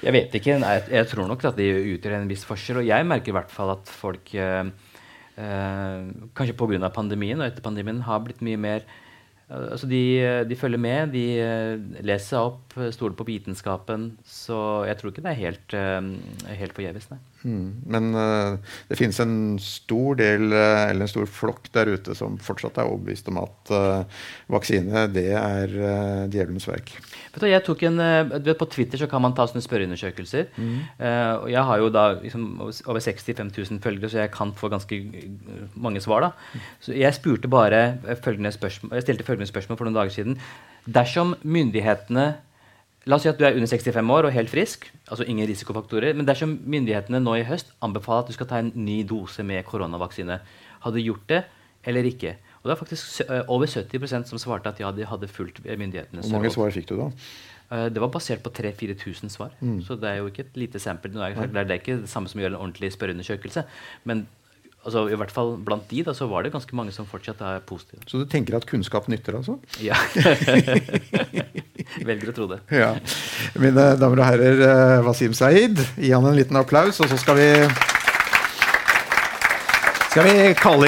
Jeg 0.00 0.16
vet 0.16 0.34
ikke. 0.36 0.56
Jeg, 0.56 0.84
jeg, 0.88 1.08
tror 1.10 1.28
nok 1.28 1.44
at 1.44 1.58
det 1.60 1.68
utgjør 1.96 2.16
en 2.16 2.30
viss 2.30 2.46
forskjell. 2.48 2.80
Og 2.82 2.88
jeg 2.88 3.06
merker 3.08 3.32
i 3.32 3.36
hvert 3.36 3.52
fall 3.52 3.74
at 3.74 3.92
folk, 3.92 4.32
eh, 4.32 4.64
eh, 5.36 6.10
kanskje 6.36 6.56
pga. 6.56 6.90
pandemien 6.94 7.40
og 7.40 7.46
etter 7.46 7.64
pandemien, 7.64 8.00
har 8.08 8.24
blitt 8.24 8.42
mye 8.42 8.60
mer 8.60 8.88
Altså 9.50 9.88
de, 9.90 10.44
de, 10.46 10.54
følger 10.54 10.78
med, 10.78 11.10
de 11.10 11.24
eh, 11.42 12.02
leser 12.06 12.36
seg 12.36 12.50
opp, 12.52 12.69
stoler 12.70 13.16
på 13.18 13.26
vitenskapen. 13.26 14.12
Så 14.26 14.56
jeg 14.88 14.98
tror 14.98 15.12
ikke 15.12 15.24
det 15.24 15.32
er 15.32 15.40
helt, 15.40 15.74
uh, 15.74 16.54
helt 16.60 16.74
forgjeves, 16.76 17.08
nei. 17.10 17.18
Mm. 17.40 17.68
Men 17.88 18.08
uh, 18.14 18.74
det 18.90 18.98
finnes 19.00 19.16
en 19.22 19.34
stor 19.64 20.18
del, 20.20 20.50
eller 20.52 21.06
en 21.06 21.10
stor 21.10 21.28
flokk 21.30 21.70
der 21.74 21.90
ute 21.94 22.14
som 22.16 22.36
fortsatt 22.42 22.78
er 22.78 22.90
overbevist 22.90 23.30
om 23.32 23.40
at 23.42 23.72
uh, 23.72 24.24
vaksine 24.52 25.06
det 25.14 25.26
er 25.36 25.72
djevelens 26.30 26.68
verk. 26.68 26.92
Vet 27.30 27.40
du, 27.42 27.48
jeg 27.50 27.64
tok 27.66 27.84
en, 27.88 28.02
vet, 28.32 28.52
På 28.58 28.68
Twitter 28.70 29.00
så 29.00 29.08
kan 29.10 29.22
man 29.24 29.34
ta 29.36 29.46
sånne 29.48 29.64
spørreundersøkelser. 29.64 30.50
Mm. 30.60 30.78
og 31.00 31.48
jeg 31.50 31.62
har 31.68 31.78
jo 31.78 31.88
da 31.94 32.04
liksom, 32.18 32.46
over 32.60 33.00
65 33.00 33.52
000 33.56 33.80
følgere, 33.82 34.10
så 34.10 34.22
jeg 34.24 34.32
kan 34.34 34.52
få 34.56 34.68
ganske 34.72 34.98
mange 35.74 36.02
svar. 36.02 36.26
da. 36.26 36.60
Så 36.82 36.94
jeg 36.96 37.14
spurte 37.16 37.50
bare 37.50 37.98
følgende 38.24 38.52
spørsmål, 38.52 38.94
jeg 38.98 39.06
stilte 39.06 39.26
følgende 39.26 39.50
spørsmål 39.50 39.78
for 39.78 39.88
noen 39.88 39.98
dager 40.00 40.16
siden. 40.18 40.38
Dersom 40.86 41.36
myndighetene 41.42 42.26
La 43.08 43.16
oss 43.16 43.24
si 43.24 43.30
at 43.30 43.38
du 43.40 43.46
er 43.48 43.56
under 43.56 43.70
65 43.70 44.12
år 44.12 44.26
og 44.28 44.34
helt 44.34 44.50
frisk, 44.52 44.84
altså 45.08 45.24
ingen 45.24 45.48
risikofaktorer, 45.48 46.12
men 46.16 46.26
dersom 46.28 46.58
myndighetene 46.68 47.22
nå 47.22 47.38
i 47.38 47.46
høst 47.48 47.72
anbefaler 47.84 48.26
at 48.26 48.32
du 48.32 48.36
skal 48.36 48.48
ta 48.50 48.58
en 48.60 48.74
ny 48.76 49.00
dose 49.08 49.44
med 49.46 49.64
koronavaksine, 49.68 50.36
hadde 50.84 51.00
du 51.00 51.06
gjort 51.06 51.24
det 51.32 51.44
eller 51.88 52.04
ikke? 52.10 52.34
Og 52.60 52.68
det 52.68 52.74
var 52.74 52.80
faktisk 52.82 53.22
over 53.48 53.70
70% 53.72 54.28
som 54.28 54.40
svarte 54.42 54.68
at 54.68 54.82
ja, 54.82 54.90
de 54.92 55.06
hadde 55.08 55.30
fulgt 55.32 55.62
myndighetenes 55.64 56.28
Hvor 56.28 56.36
mange 56.36 56.52
svar 56.52 56.74
fikk 56.74 56.90
du 56.90 56.98
da? 56.98 57.08
Det 57.88 58.02
var 58.02 58.10
basert 58.12 58.42
på 58.44 58.50
3000-4000 58.50 59.32
svar. 59.32 59.54
Mm. 59.62 59.78
Så 59.86 59.94
det 59.96 60.10
er 60.10 60.18
jo 60.18 60.26
ikke 60.28 60.42
et 60.42 60.58
lite 60.58 60.82
sample. 60.82 61.12
Det 61.14 61.22
er, 61.22 61.72
ikke 61.78 62.00
det 62.02 62.10
samme 62.10 62.28
som 62.28 62.40
å 62.40 62.44
gjøre 62.44 62.56
en 62.56 62.64
ordentlig 62.66 62.90
spørreundersøkelse. 62.92 63.62
Men 64.10 64.26
altså 64.82 65.06
i 65.08 65.16
hvert 65.16 65.32
fall 65.32 65.54
blant 65.64 65.86
de 65.88 66.02
da, 66.04 66.12
så 66.12 66.28
var 66.28 66.44
det 66.44 66.52
ganske 66.52 66.76
mange 66.76 66.92
som 66.92 67.08
fortsatt 67.08 67.40
er 67.46 67.62
positive. 67.64 68.02
Så 68.10 68.20
du 68.20 68.26
tenker 68.28 68.58
at 68.58 68.66
kunnskap 68.68 69.08
nytter, 69.08 69.38
altså? 69.38 69.56
Ja. 69.80 69.96
Velger 72.10 72.32
å 72.32 72.34
tro 72.36 72.48
det. 72.50 72.60
Ja. 72.74 72.94
Mine 73.60 73.92
damer 74.00 74.22
og 74.22 74.28
herrer, 74.28 74.64
eh, 74.66 74.96
Wasim 75.06 75.36
Saeed, 75.36 75.80
gi 75.96 76.12
han 76.14 76.26
en 76.26 76.36
liten 76.38 76.58
applaus, 76.60 77.00
og 77.02 77.10
så 77.10 77.18
skal 77.20 77.38
vi 77.40 77.48
skal 80.10 80.26
vi 80.26 80.34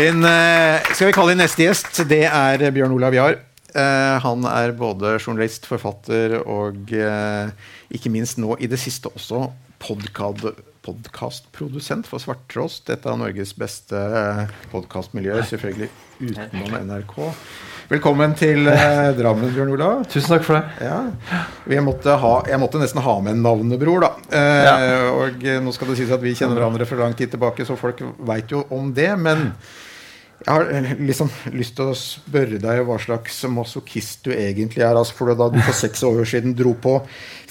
inn, 0.08 0.24
eh, 0.26 0.92
skal 0.92 1.08
vi 1.08 1.16
kalle 1.16 1.34
inn 1.34 1.42
neste 1.44 1.66
gjest. 1.66 2.02
Det 2.10 2.24
er 2.26 2.68
Bjørn 2.74 2.96
Olav 2.98 3.14
Jahr. 3.16 3.40
Uh, 3.72 4.18
han 4.20 4.44
er 4.44 4.74
både 4.76 5.14
journalist, 5.16 5.64
forfatter 5.64 6.34
og 6.42 6.90
ikke 6.92 8.10
minst 8.12 8.36
nå 8.36 8.52
i 8.60 8.68
det 8.68 8.76
siste 8.76 9.08
også 9.08 9.46
podkastprodusent 10.82 12.06
for 12.10 12.18
Svarttrost. 12.22 12.90
Et 12.92 13.06
av 13.06 13.18
Norges 13.20 13.54
beste 13.58 13.96
eh, 13.96 14.46
podkastmiljøer, 14.72 15.42
selvfølgelig 15.48 15.90
utenom 16.22 16.72
NRK. 16.88 17.16
Velkommen 17.92 18.32
til 18.32 18.64
eh, 18.72 19.10
Drammen, 19.18 19.50
Bjørn 19.52 19.74
Olav. 19.74 19.98
Tusen 20.08 20.30
takk 20.32 20.46
for 20.46 20.56
det. 20.56 20.86
Ja. 20.86 21.80
Måtte 21.84 22.14
ha, 22.22 22.30
jeg 22.48 22.60
måtte 22.62 22.80
nesten 22.80 23.02
ha 23.04 23.16
med 23.20 23.34
en 23.34 23.42
navnebror, 23.44 24.06
da. 24.06 24.08
Eh, 24.32 24.60
ja. 24.64 24.76
Og 25.12 25.44
eh, 25.44 25.58
nå 25.60 25.74
skal 25.76 25.90
det 25.90 25.98
sies 25.98 26.12
at 26.14 26.22
vi 26.22 26.32
kjenner 26.38 26.56
hverandre 26.56 26.86
fra 26.88 27.02
lang 27.02 27.12
tid 27.18 27.34
tilbake, 27.34 27.66
så 27.68 27.76
folk 27.76 28.00
veit 28.24 28.54
jo 28.54 28.62
om 28.72 28.88
det. 28.96 29.10
Men 29.20 29.50
jeg 30.38 30.48
har 30.48 30.72
eh, 30.72 30.94
liksom 31.04 31.28
lyst 31.52 31.76
til 31.76 31.92
å 31.92 31.98
spørre 31.98 32.62
deg 32.62 32.80
hva 32.88 32.96
slags 33.02 33.42
masochist 33.52 34.24
du 34.24 34.32
egentlig 34.32 34.86
er. 34.86 34.96
Altså 34.96 35.18
for 35.18 35.36
da 35.36 35.50
du 35.52 35.60
for 35.60 35.76
seks 35.76 36.00
år 36.08 36.24
siden 36.32 36.56
dro 36.56 36.72
på 36.72 36.96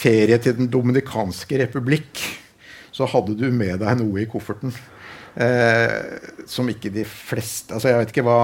ferie 0.02 0.42
til 0.42 0.58
Den 0.58 0.72
dominikanske 0.74 1.62
republikk, 1.68 2.26
så 2.90 3.06
hadde 3.14 3.38
du 3.38 3.46
med 3.54 3.78
deg 3.86 4.02
noe 4.02 4.26
i 4.26 4.30
kofferten 4.32 4.74
eh, 5.38 6.18
som 6.50 6.68
ikke 6.68 6.92
de 6.92 7.06
fleste 7.08 7.72
Altså 7.72 7.88
Jeg 7.92 8.02
vet 8.02 8.12
ikke 8.12 8.26
hva 8.28 8.40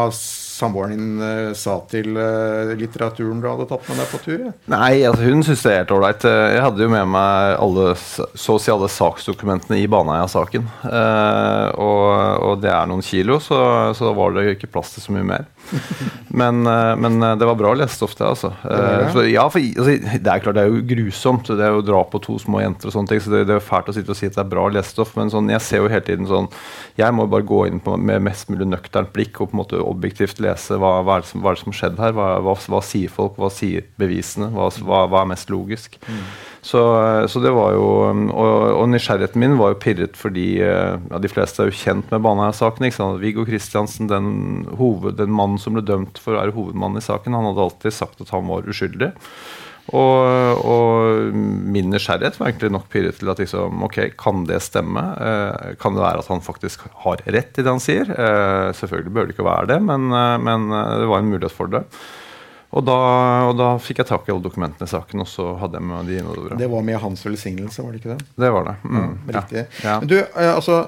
samboeren 0.58 0.96
din 0.98 1.22
uh, 1.22 1.54
sa 1.58 1.78
til 1.92 2.18
uh, 2.18 2.74
litteraturen 2.78 3.42
du 3.44 3.48
hadde 3.50 3.68
tatt 3.70 3.88
med 3.90 4.02
deg 4.02 4.12
på 4.12 4.22
tur? 4.26 4.46
Ja? 4.48 4.54
Nei, 4.74 4.92
altså 5.08 5.28
hun 5.28 5.46
syntes 5.46 5.66
det 5.66 5.74
er 5.74 5.82
helt 5.84 5.96
ålreit. 5.98 6.28
Jeg 6.28 6.64
hadde 6.66 6.86
jo 6.86 6.92
med 6.94 7.12
meg 7.14 7.58
alle, 7.62 7.90
så 7.98 8.58
å 8.58 8.62
si 8.62 8.74
alle 8.74 8.90
saksdokumentene 8.92 9.80
i 9.82 9.88
Baneheia-saken. 9.92 10.68
Og, 10.88 12.08
og, 12.48 12.54
det 12.64 12.72
er 12.74 12.90
noen 12.90 13.06
kilo, 13.06 13.40
så, 13.44 13.60
så 13.98 14.10
da 14.10 14.14
var 14.18 14.36
det 14.36 14.48
ikke 14.56 14.72
plass 14.72 14.96
til 14.96 15.06
så 15.06 15.16
mye 15.16 15.28
mer. 15.36 15.48
Men, 16.38 16.60
men 16.62 17.20
det 17.40 17.46
var 17.48 17.56
bra 17.58 17.72
lesestoff, 17.74 18.12
det. 18.20 18.26
altså. 18.28 18.52
Det, 18.62 19.08
så, 19.14 19.24
ja, 19.26 19.46
for, 19.50 19.64
altså, 19.64 20.18
det 20.22 20.30
er 20.30 20.42
klart 20.44 20.58
det 20.58 20.66
er 20.66 20.70
jo 20.70 20.84
grusomt. 20.86 21.48
Det 21.50 21.64
er 21.64 21.72
jo 21.74 21.86
drap 21.88 22.12
på 22.14 22.20
to 22.22 22.36
små 22.42 22.60
jenter 22.62 22.90
og 22.90 22.94
sånne 22.94 23.10
ting. 23.10 23.22
Så 23.24 23.32
det, 23.32 23.46
det 23.50 23.56
er 23.56 23.64
fælt 23.64 23.90
å 23.90 23.96
sitte 23.96 24.14
og 24.14 24.20
si 24.20 24.28
at 24.30 24.36
det 24.36 24.44
er 24.44 24.52
bra 24.52 24.68
lesestoff, 24.76 25.16
men 25.18 25.32
sånn, 25.34 25.50
jeg 25.50 25.64
ser 25.66 25.82
jo 25.82 25.90
hele 25.90 26.04
tiden 26.06 26.28
sånn 26.30 26.50
Jeg 27.00 27.16
må 27.16 27.26
bare 27.32 27.48
gå 27.48 27.64
inn 27.72 27.82
på, 27.84 27.96
med 27.98 28.26
mest 28.28 28.52
mulig 28.52 28.68
nøkternt 28.70 29.14
blikk 29.16 29.40
og 29.40 29.50
på 29.50 29.58
en 29.58 29.62
måte 29.64 29.82
objektivt 29.82 30.44
lese 30.44 30.78
hva, 30.78 30.98
hva, 31.08 31.18
er, 31.18 31.26
det 31.26 31.32
som, 31.32 31.42
hva 31.42 31.54
er 31.54 31.58
det 31.58 31.64
som 31.64 31.74
har 31.74 31.80
skjedd 31.80 32.04
her. 32.04 32.18
Hva, 32.20 32.28
hva, 32.46 32.58
hva, 32.76 32.84
sier 32.86 33.14
folk, 33.14 33.40
hva 33.42 33.50
sier 33.54 33.88
bevisene, 33.98 34.52
hva, 34.54 34.70
er 35.08 35.32
mest 35.32 35.54
logisk. 35.54 35.98
Mm. 36.06 36.24
Så, 36.68 36.82
så, 37.32 37.40
det 37.40 37.54
var 37.56 37.76
jo 37.78 37.86
Og, 38.12 38.56
og 38.82 38.90
nysgjerrigheten 38.92 39.40
min 39.40 39.56
var 39.60 39.72
jo 39.72 39.80
pirret 39.84 40.18
fordi 40.20 40.48
eh, 40.66 40.98
ja, 40.98 41.22
de 41.24 41.32
fleste 41.32 41.64
er 41.64 41.70
jo 41.70 41.78
kjent 41.80 42.10
med 42.12 42.26
Baneheia-saken. 42.26 42.90
Viggo 43.22 43.46
Kristiansen, 43.48 44.10
den, 44.12 44.66
hoved, 44.80 45.16
den 45.22 45.32
mannen 45.32 45.62
som 45.62 45.78
ble 45.78 45.86
dømt 45.86 46.20
for 46.20 46.36
å 46.36 46.42
være 46.42 46.56
hovedmannen 46.58 47.00
i 47.00 47.06
saken, 47.06 47.38
han 47.38 47.48
hadde 47.52 47.64
alltid 47.70 47.96
sagt 47.96 48.24
at 48.24 48.34
han 48.36 48.50
var 48.50 48.68
uskyldig. 48.68 49.14
Og, 49.96 50.66
og, 50.68 51.36
min 51.72 51.88
nysgjerrighet 51.94 52.36
var 52.40 52.50
egentlig 52.50 52.74
nok 52.76 52.90
pirret 52.92 53.22
til 53.22 53.32
at 53.32 53.40
liksom, 53.40 53.86
ok, 53.88 54.00
kan 54.20 54.44
det 54.50 54.60
stemme? 54.66 55.04
Eh, 55.24 55.76
kan 55.80 55.96
det 55.96 56.04
være 56.04 56.24
at 56.24 56.32
han 56.32 56.44
faktisk 56.44 56.84
har 57.06 57.24
rett 57.24 57.56
i 57.56 57.64
det 57.64 57.72
han 57.72 57.84
sier? 57.84 58.12
Eh, 58.12 58.76
selvfølgelig 58.76 59.14
bør 59.16 59.30
det 59.30 59.38
ikke 59.38 59.48
være 59.48 59.72
det, 59.72 59.80
men, 59.88 60.10
eh, 60.12 60.36
men, 60.44 60.68
eh, 60.76 60.96
det 61.04 61.08
var 61.08 61.24
en 61.24 61.32
mulighet 61.32 61.56
for 61.56 61.72
det. 61.72 61.86
Og 62.76 62.84
da, 62.84 62.98
og 63.48 63.56
da, 63.56 63.70
fikk 63.80 64.02
jeg 64.04 64.10
tak 64.10 64.28
i 64.28 64.34
alle 64.34 64.44
dokumentene 64.44 64.88
i 64.88 64.92
saken, 64.92 65.24
og 65.24 65.30
så 65.32 65.54
hadde 65.62 65.80
jeg 65.80 65.88
med 65.88 66.10
de 66.12 66.20
innover. 66.20 66.56
Det 66.60 66.68
var 66.72 66.86
med 66.86 67.00
hans 67.00 67.24
velsignelse, 67.26 67.84
var 67.84 67.94
det 67.96 68.02
ikke 68.02 68.16
det? 68.18 68.30
Det 68.44 68.54
var 68.54 68.68
det. 68.68 68.78
Mm, 68.84 69.12
ja, 69.32 69.36
riktig. 69.40 69.66
Ja. 69.86 70.00
Men 70.02 70.12
du, 70.12 70.18
eh, 70.20 70.54
altså, 70.54 70.82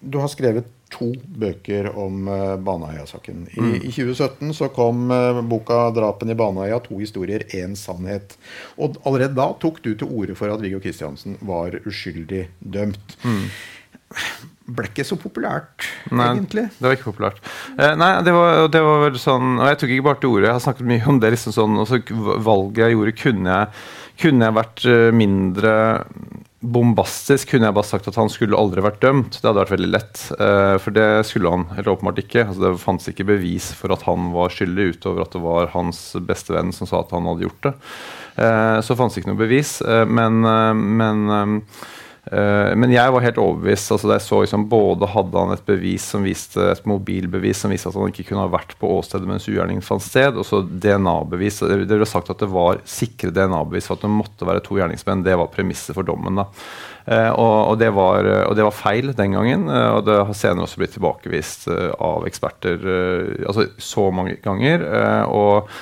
du 0.00 0.18
har 0.18 0.32
skrevet 0.32 0.70
to 0.92 1.08
bøker 1.40 1.88
om 1.96 2.26
uh, 2.28 2.56
Baneheia-saken. 2.60 3.46
I, 3.54 3.60
mm. 3.60 3.74
I, 3.78 3.92
2017 3.94 4.50
så 4.58 4.68
kom 4.74 5.06
uh, 5.10 5.40
boka 5.48 5.86
'Drapen 5.94 6.34
i 6.34 6.36
Baneheia', 6.36 6.82
to 6.84 6.98
historier, 7.00 7.46
én 7.56 7.76
sannhet. 7.78 8.36
Og 8.76 8.98
allerede 9.06 9.38
da 9.38 9.48
tok 9.62 9.80
du 9.84 9.94
til 9.94 10.10
orde 10.10 10.36
for 10.36 10.52
at 10.52 10.60
Viggo 10.60 10.82
Kristiansen 10.84 11.38
var 11.40 11.78
uskyldig 11.88 12.48
dømt. 12.58 13.16
Mm. 13.24 13.46
Ble 14.62 14.86
ikke 14.90 15.06
så 15.06 15.18
populært, 15.18 15.88
nei, 16.14 16.28
egentlig. 16.36 16.68
Det 16.76 16.86
var 16.86 16.94
ikke 16.94 17.10
populært. 17.10 17.42
Eh, 17.74 17.96
nei, 17.98 18.12
det 18.26 18.34
var, 18.36 18.68
det 18.70 18.82
var, 18.84 19.02
vel 19.08 19.18
sånn 19.18 19.56
Og 19.56 19.66
jeg 19.66 19.80
tok 19.80 19.94
ikke 19.96 20.06
bare 20.06 20.20
til 20.22 20.30
orde, 20.36 20.46
jeg 20.46 20.54
har 20.54 20.64
snakket 20.66 20.88
mye 20.92 21.08
om 21.10 21.18
det. 21.22 21.32
liksom 21.34 21.56
sånn, 21.56 21.82
også 21.82 22.00
Valget 22.46 22.84
jeg 22.84 22.96
gjorde, 22.96 23.16
kunne 23.18 23.58
jeg, 23.58 23.82
kunne 24.22 24.48
jeg 24.48 24.58
vært 24.60 24.86
mindre 25.18 25.74
bombastisk 26.62 27.50
kunne 27.50 27.66
jeg 27.66 27.74
bare 27.74 27.88
sagt 27.88 28.06
at 28.06 28.16
han 28.18 28.30
skulle 28.30 28.58
aldri 28.58 28.84
vært 28.84 29.00
dømt. 29.02 29.38
Det 29.40 29.48
hadde 29.48 29.64
vært 29.64 29.74
veldig 29.74 29.90
lett. 29.90 30.20
Uh, 30.38 30.76
for 30.82 30.94
det 30.94 31.06
skulle 31.26 31.50
han 31.50 31.66
helt 31.74 31.90
åpenbart 31.90 32.22
ikke. 32.22 32.44
Altså, 32.46 32.62
det 32.62 32.82
fantes 32.82 33.10
ikke 33.10 33.26
bevis 33.32 33.72
for 33.76 33.94
at 33.94 34.04
han 34.06 34.30
var 34.34 34.54
skyldig, 34.54 34.92
utover 34.96 35.24
at 35.24 35.34
det 35.34 35.42
var 35.42 35.72
hans 35.74 36.04
beste 36.28 36.54
venn 36.54 36.70
som 36.74 36.88
sa 36.88 37.02
at 37.02 37.14
han 37.14 37.26
hadde 37.30 37.48
gjort 37.48 37.66
det. 37.66 37.74
Uh, 38.38 38.78
så 38.84 38.96
fantes 38.98 39.18
ikke 39.18 39.32
noe 39.32 39.42
bevis. 39.42 39.80
Men, 39.82 40.38
men 41.02 41.26
men 42.22 42.92
jeg 42.94 43.10
var 43.10 43.24
helt 43.24 43.38
overbevist. 43.42 43.90
altså 43.90 44.12
jeg 44.12 44.22
så 44.22 44.36
liksom, 44.44 44.68
Både 44.70 45.08
hadde 45.10 45.40
han 45.40 45.54
et 45.56 45.64
bevis 45.66 46.04
som 46.12 46.22
viste 46.22 46.68
et 46.70 46.84
mobilbevis 46.86 47.64
som 47.64 47.72
viste 47.74 47.90
at 47.90 47.96
han 47.98 48.12
ikke 48.12 48.28
kunne 48.28 48.44
ha 48.44 48.52
vært 48.52 48.76
på 48.78 48.90
åstedet 48.94 49.26
mens 49.26 49.48
ugjerningen 49.50 49.82
fant 49.82 50.04
sted, 50.04 50.38
og 50.38 50.46
så 50.46 50.60
DNA-bevis. 50.62 51.58
Det 51.66 51.80
ble 51.90 52.06
sagt 52.06 52.30
at 52.30 52.38
det 52.44 52.50
var 52.52 52.78
sikre 52.86 53.32
DNA-bevis 53.34 53.90
for 53.90 53.98
at 53.98 54.06
det 54.06 54.12
måtte 54.14 54.46
være 54.46 54.62
to 54.62 54.78
gjerningsmenn. 54.78 55.24
Det 55.26 55.34
var 55.40 55.50
premisset 55.50 55.98
for 55.98 56.06
dommen. 56.06 56.38
da. 56.38 56.46
Uh, 57.02 57.32
og, 57.34 57.56
og, 57.72 57.74
det 57.80 57.88
var, 57.90 58.28
og, 58.46 58.54
det 58.54 58.62
var, 58.68 58.76
feil 58.78 59.10
den 59.18 59.34
gangen, 59.34 59.66
uh, 59.66 59.96
og 59.96 60.04
det 60.06 60.20
har 60.22 60.36
senere 60.38 60.68
også 60.68 60.78
blitt 60.78 60.94
tilbakevist 60.94 61.66
av 61.98 62.28
eksperter 62.28 62.86
altså 63.48 63.66
så 63.82 64.06
mange 64.14 64.36
ganger. 64.44 64.86
og 65.26 65.72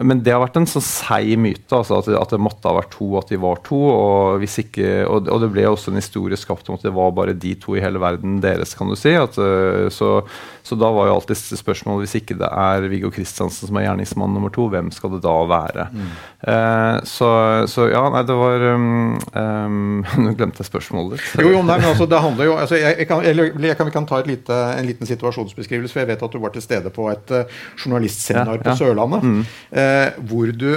men 0.00 0.22
det 0.24 0.32
har 0.32 0.40
vært 0.40 0.56
en 0.56 0.68
sånn 0.68 0.84
seig 0.84 1.34
myte, 1.40 1.68
altså 1.76 1.98
at, 1.98 2.08
at, 2.16 2.32
det 2.32 2.40
måtte 2.40 2.68
ha 2.70 2.76
vært 2.78 2.94
to, 2.94 3.10
at 3.20 3.28
de 3.28 3.36
var 3.40 3.60
to. 3.66 3.78
Og, 3.90 4.44
ikke, 4.48 5.04
og, 5.04 5.28
og, 5.28 5.42
det 5.42 5.50
ble 5.52 5.66
også 5.68 5.92
en 5.92 6.00
historie 6.00 6.38
skapt 6.40 6.70
om 6.70 6.78
at 6.78 6.86
det 6.86 6.94
var 6.96 7.12
bare 7.16 7.36
de 7.36 7.52
to 7.60 7.76
i 7.76 7.82
hele 7.84 8.00
verden 8.00 8.38
deres, 8.40 8.72
kan 8.78 8.88
du 8.88 8.96
si. 8.96 9.12
At, 9.18 9.36
eh, 9.36 9.90
så, 9.92 10.22
så, 10.64 10.78
da 10.80 10.88
var 10.94 11.10
jo 11.10 11.18
alltid 11.18 11.58
spørsmålet 11.60 12.06
hvis 12.06 12.16
ikke 12.22 12.38
det 12.40 12.48
er 12.48 12.88
Viggo 12.88 13.10
Kristiansen 13.12 13.68
som 13.68 13.76
er 13.76 13.88
gjerningsmann 13.90 14.32
nummer 14.36 14.52
to, 14.54 14.70
hvem 14.72 14.88
skal 14.94 15.12
det 15.16 15.20
da 15.26 15.36
være? 15.50 15.86
Mm. 15.92 16.08
Eh, 16.54 16.96
så, 17.10 17.30
så, 17.68 17.90
ja, 17.92 18.06
nei, 18.14 18.24
det 18.30 18.38
var 18.40 18.66
um, 18.72 19.18
um, 19.36 20.00
Nå 20.24 20.32
glemte 20.38 20.64
jeg 20.64 20.70
spørsmålet 20.70 21.18
ditt. 21.18 21.44
Jo, 21.44 21.52
jo, 21.58 21.60
nei, 21.60 21.76
men 21.76 21.90
altså, 21.90 22.08
det 22.08 22.22
handler 22.24 22.48
jo 22.48 22.56
altså, 22.56 22.80
jeg, 22.80 22.96
jeg, 23.02 23.10
kan, 23.10 23.20
eller, 23.26 23.52
jeg 23.52 23.76
kan, 23.76 23.90
Vi 23.90 23.96
kan 23.98 24.08
ta 24.08 24.22
lite, 24.24 24.62
en 24.78 24.88
liten 24.88 25.12
situasjonsbeskrivelse, 25.12 25.92
for 25.92 26.04
jeg 26.06 26.12
vet 26.14 26.24
at 26.24 26.32
du 26.32 26.40
var 26.40 26.56
til 26.56 26.64
stede 26.64 26.94
på 26.94 27.10
et 27.12 27.36
uh, 27.36 27.60
journalistseminar 27.76 28.56
ja, 28.56 28.64
på. 28.64 28.78
Sørlandet. 28.80 29.24
Mm. 29.26 29.40
Eh, 29.76 29.89
hvor 30.30 30.52
du 30.56 30.70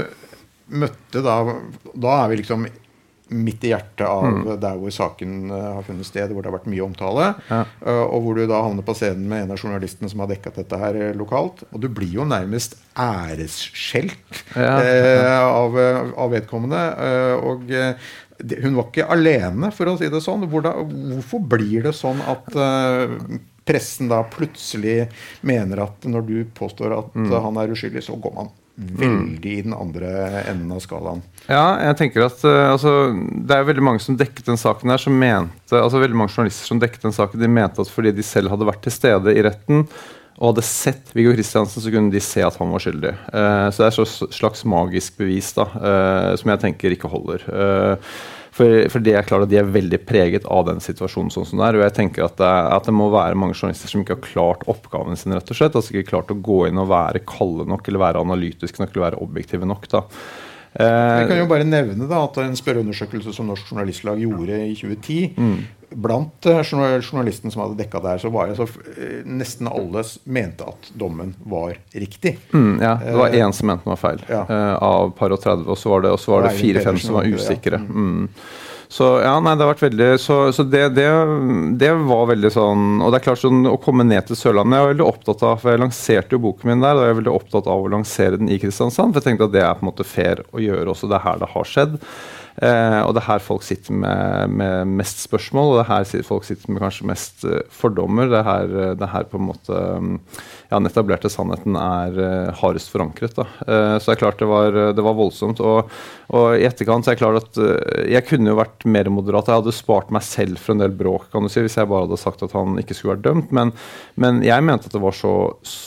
møtte 0.74 1.22
da 1.22 1.36
Da 1.94 2.14
er 2.24 2.32
vi 2.32 2.40
liksom 2.40 2.66
midt 3.34 3.64
i 3.66 3.72
hjertet 3.72 4.04
av 4.06 4.26
mm. 4.26 4.42
der 4.62 4.80
hvor 4.80 4.94
saken 4.94 5.52
uh, 5.52 5.78
har 5.78 5.86
funnet 5.88 6.08
sted, 6.08 6.32
hvor 6.34 6.44
det 6.44 6.52
har 6.52 6.58
vært 6.58 6.70
mye 6.72 6.84
omtale. 6.86 7.30
Ja. 7.50 7.62
Uh, 7.82 8.04
og 8.04 8.26
hvor 8.26 8.38
du 8.38 8.44
da 8.50 8.62
havner 8.66 8.86
på 8.86 8.96
scenen 8.98 9.26
med 9.30 9.46
en 9.46 9.54
av 9.56 9.62
journalistene 9.62 10.12
som 10.12 10.24
har 10.24 10.32
dekka 10.32 10.54
dette 10.58 10.80
her 10.80 11.00
uh, 11.00 11.08
lokalt. 11.18 11.64
Og 11.72 11.84
du 11.84 11.90
blir 11.90 12.12
jo 12.20 12.28
nærmest 12.28 12.78
æresskjelt 13.00 14.44
ja. 14.54 14.76
av, 15.48 15.78
av, 15.80 16.28
vedkommende. 16.34 16.82
og 17.42 17.66
det, 17.66 18.60
hun 18.62 18.76
var 18.78 18.90
ikke 18.90 19.08
alene, 19.16 19.72
for 19.74 19.90
å 19.90 19.96
si 19.98 20.10
det 20.14 20.22
sånn. 20.24 20.46
Hvordan, 20.52 20.94
hvorfor 21.16 21.42
blir 21.56 21.88
det 21.88 21.96
sånn 21.98 22.22
at 22.30 22.54
pressen 23.64 24.12
da 24.12 24.22
plutselig 24.28 25.08
mener 25.48 25.86
at 25.86 26.06
når 26.10 26.28
du 26.28 26.36
påstår 26.58 26.98
at 27.00 27.16
mm. 27.16 27.32
han 27.48 27.62
er 27.62 27.74
uskyldig, 27.74 28.04
så 28.06 28.20
går 28.20 28.36
man 28.36 28.52
veldig 28.76 29.52
i 29.52 29.62
den 29.62 29.76
andre 29.78 30.10
enden 30.50 30.72
av 30.74 30.82
skalaen. 30.82 31.22
Ja, 31.46 31.78
jeg 31.90 31.98
tenker 32.00 32.26
at 32.26 32.42
uh, 32.48 32.72
altså, 32.72 32.94
Det 33.14 33.54
er 33.54 33.68
veldig 33.68 33.86
mange 33.86 34.02
som 34.02 34.18
dekket 34.18 34.50
den 34.50 34.60
saken 34.60 34.94
her 34.94 35.02
som 35.02 35.16
mente, 35.20 35.78
altså 35.78 36.02
veldig 36.02 36.18
mange 36.18 36.34
journalister 36.34 36.72
som 36.72 36.82
dekket 36.82 37.06
den 37.06 37.16
saken, 37.16 37.42
de 37.42 37.52
mente 37.52 37.84
at 37.84 37.94
fordi 37.94 38.16
de 38.16 38.26
selv 38.26 38.54
hadde 38.54 38.68
vært 38.68 38.84
til 38.86 38.96
stede 38.96 39.36
i 39.36 39.46
retten 39.46 39.86
og 40.40 40.48
hadde 40.50 40.64
sett 40.66 41.12
Viggo 41.14 41.36
Kristiansen, 41.36 41.84
så 41.84 41.92
kunne 41.94 42.10
de 42.12 42.22
se 42.24 42.42
at 42.42 42.56
han 42.58 42.72
var 42.74 42.82
skyldig. 42.82 43.12
Uh, 43.30 43.68
så 43.70 43.84
det 43.84 43.90
er 43.92 44.00
et 44.02 44.38
slags 44.40 44.64
magisk 44.66 45.20
bevis 45.22 45.52
da, 45.54 45.68
uh, 45.78 46.32
som 46.40 46.50
jeg 46.50 46.64
tenker 46.64 46.96
ikke 46.96 47.12
holder. 47.12 47.46
Uh, 47.46 48.16
for, 48.54 48.86
for, 48.94 49.02
det 49.02 49.16
er 49.18 49.26
klart 49.26 49.48
at 49.48 49.52
De 49.52 49.58
er 49.58 49.70
veldig 49.74 50.00
preget 50.06 50.46
av 50.46 50.68
den 50.68 50.82
situasjonen. 50.84 51.32
sånn 51.34 51.48
som 51.50 51.62
det 51.62 51.68
er, 51.68 51.80
og 51.80 51.86
jeg 51.88 51.96
tenker 51.98 52.28
at 52.28 52.38
det, 52.38 52.52
at 52.78 52.90
det, 52.90 52.94
må 52.96 53.10
være 53.14 53.38
mange 53.40 53.58
journalister 53.58 53.90
som 53.90 54.04
ikke 54.04 54.20
har 54.20 54.28
klart 54.28 54.66
oppgaven 54.70 55.18
sin. 55.18 55.34
rett 55.34 55.50
og 55.50 55.58
slett, 55.58 55.78
altså 55.80 55.96
ikke 55.96 56.12
klart 56.14 56.34
å 56.34 56.38
gå 56.38 56.60
inn 56.70 56.82
og 56.82 56.92
være 56.94 57.24
kalde 57.30 57.66
nok 57.70 57.90
eller 57.90 58.06
være 58.06 58.26
analytiske 58.28 58.84
nok 58.84 58.94
eller 58.94 59.08
være 59.08 59.22
objektive 59.26 59.70
nok. 59.70 59.90
da. 59.90 60.04
Jeg 60.74 61.30
kan 61.30 61.38
jo 61.38 61.46
bare 61.50 61.68
nevne 61.68 62.08
da, 62.10 62.24
at 62.26 62.40
en 62.42 62.58
spørreundersøkelse 62.58 63.34
som 63.36 63.50
Norsk 63.50 63.70
Journalistlag 63.70 64.22
gjorde 64.24 64.58
i 64.66 64.76
2010, 64.80 65.22
mm 65.38 65.58
blant 65.94 66.46
uh, 66.46 66.62
journalistene 67.02 67.52
som 67.52 67.64
hadde 67.64 67.78
dekka 67.84 68.02
der, 68.04 68.18
så 68.22 68.32
var 68.34 68.50
det 68.50 68.58
så 68.58 68.68
uh, 68.68 69.22
nesten 69.30 69.70
alle 69.70 70.04
mente 70.24 70.66
at 70.68 70.92
dommen 71.00 71.34
var 71.50 71.78
riktig. 71.94 72.38
Mm, 72.54 72.82
ja, 72.82 72.98
det 73.04 73.16
var 73.20 73.38
én 73.38 73.54
som 73.54 73.70
mente 73.70 73.86
den 73.86 73.94
var 73.94 74.02
feil, 74.02 74.26
ja. 74.30 74.44
av 74.78 75.14
par 75.18 75.36
og 75.36 75.42
30, 75.44 75.68
og 75.70 75.80
så 75.80 75.94
var 75.94 76.08
det, 76.08 76.16
det 76.50 76.54
fire-fem 76.60 77.00
som 77.02 77.20
var 77.20 77.30
usikre. 77.30 77.82
Ja. 77.82 78.04
Mm. 78.04 78.30
Så 78.92 79.08
ja, 79.24 79.34
nei, 79.44 79.56
det 79.56 79.66
har 79.66 79.72
vært 79.74 79.86
veldig 79.86 80.10
Så, 80.22 80.38
så 80.56 80.66
det, 80.68 80.84
det, 80.98 81.08
det, 81.80 81.92
var 82.10 82.28
veldig 82.30 82.52
sånn 82.54 82.86
Og 83.04 83.12
det 83.12 83.20
er 83.20 83.26
klart 83.30 83.42
sånn 83.44 83.66
å 83.70 83.78
komme 83.82 84.06
ned 84.08 84.28
til 84.28 84.40
Sørlandet 84.40 84.78
Jeg 84.78 84.86
var 84.86 84.94
veldig 84.94 85.08
opptatt 85.08 85.46
av 85.48 85.64
For 85.64 85.74
jeg 85.74 85.84
lanserte 85.84 86.38
jo 86.38 86.44
boken 86.44 86.74
min 86.74 86.86
der, 86.86 87.00
og 87.00 87.08
jeg 87.08 87.16
er 87.16 87.20
veldig 87.22 87.34
opptatt 87.34 87.70
av 87.72 87.84
å 87.84 87.92
lansere 87.94 88.40
den 88.40 88.52
i 88.52 88.60
Kristiansand. 88.62 89.14
For 89.14 89.22
jeg 89.22 89.32
tenkte 89.32 89.50
at 89.50 89.56
det 89.56 89.66
er 89.66 89.76
på 89.78 89.86
en 89.86 89.92
måte 89.92 90.08
fair 90.08 90.44
å 90.52 90.62
gjøre 90.62 90.94
også. 90.94 91.10
Det 91.10 91.20
er 91.20 91.28
her 91.28 91.42
det 91.42 91.52
har 91.54 91.70
skjedd. 91.70 92.00
Eh, 92.62 93.00
og 93.02 93.16
det 93.16 93.24
er 93.24 93.30
her 93.32 93.42
folk 93.42 93.64
sitter 93.66 93.96
med, 93.98 94.52
med, 94.54 94.92
mest 95.00 95.24
spørsmål, 95.26 95.72
og 95.72 95.80
det 95.80 95.84
er 95.84 95.90
her 95.90 96.26
folk 96.28 96.46
sitter 96.46 96.70
med 96.70 96.84
kanskje 96.84 97.08
mest 97.10 97.46
uh, 97.50 97.62
fordommer. 97.74 98.30
Det 98.30 98.40
er 98.40 98.46
her, 98.46 98.76
eh, 98.84 98.92
det 99.00 99.08
er 99.08 99.14
her 99.16 99.26
på 99.30 99.40
en 99.40 99.48
måte 99.48 99.80
ja, 100.74 100.80
den 100.80 100.90
etablerte 100.90 101.30
sannheten 101.32 101.78
er 101.78 102.18
uh, 102.18 102.52
hardest 102.60 102.90
forankret. 102.92 103.36
Da. 103.38 103.46
Uh, 103.68 103.96
så 104.02 104.10
det 104.10 104.16
er 104.16 104.22
klart 104.24 104.42
det 104.42 104.50
var, 104.50 104.80
det 104.98 105.06
var 105.06 105.18
voldsomt. 105.18 105.62
Og, 105.64 105.92
og, 106.34 106.48
i 106.58 106.66
etterkant 106.68 107.06
så 107.06 107.14
er 107.14 107.18
det 107.18 107.22
klart 107.22 107.44
at 107.44 108.10
jeg 108.10 108.26
kunne 108.28 108.52
jo 108.52 108.60
vært 108.60 108.88
mer 108.90 109.10
moderat. 109.14 109.52
Jeg 109.52 109.62
hadde 109.62 109.76
spart 109.76 110.12
meg 110.14 110.26
selv 110.26 110.60
for 110.62 110.74
en 110.74 110.84
del 110.84 110.96
bråk 110.98 111.30
kan 111.34 111.46
du 111.46 111.52
si, 111.52 111.62
hvis 111.64 111.78
jeg 111.78 111.90
bare 111.90 112.08
hadde 112.08 112.20
sagt 112.22 112.44
at 112.46 112.56
han 112.58 112.78
ikke 112.82 112.98
skulle 112.98 113.16
vært 113.16 113.26
dømt. 113.28 113.54
Men, 113.56 113.74
men 114.20 114.42
jeg 114.46 114.66
mente 114.66 114.90
at 114.90 114.96
det 114.96 115.04
var 115.04 115.16
så 115.18 115.34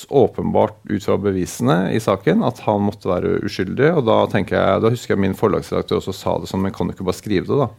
åpenbart 0.09 0.79
ut 0.88 1.05
fra 1.05 1.18
bevisene 1.20 1.79
i 1.94 2.01
saken 2.03 2.44
at 2.46 2.62
han 2.66 2.85
måtte 2.87 3.11
være 3.11 3.38
uskyldig. 3.46 3.92
Og 3.99 4.05
da, 4.09 4.20
tenker 4.33 4.59
jeg, 4.59 4.85
da 4.85 4.92
husker 4.92 5.16
jeg 5.16 5.25
min 5.27 5.38
forlagsredaktør 5.38 6.01
også 6.01 6.14
sa 6.16 6.37
det 6.40 6.51
sånn, 6.51 6.64
men 6.66 6.75
kan 6.77 6.88
du 6.88 6.94
ikke 6.94 7.07
bare 7.07 7.20
skrive 7.20 7.49
det, 7.51 7.66
da? 7.66 7.70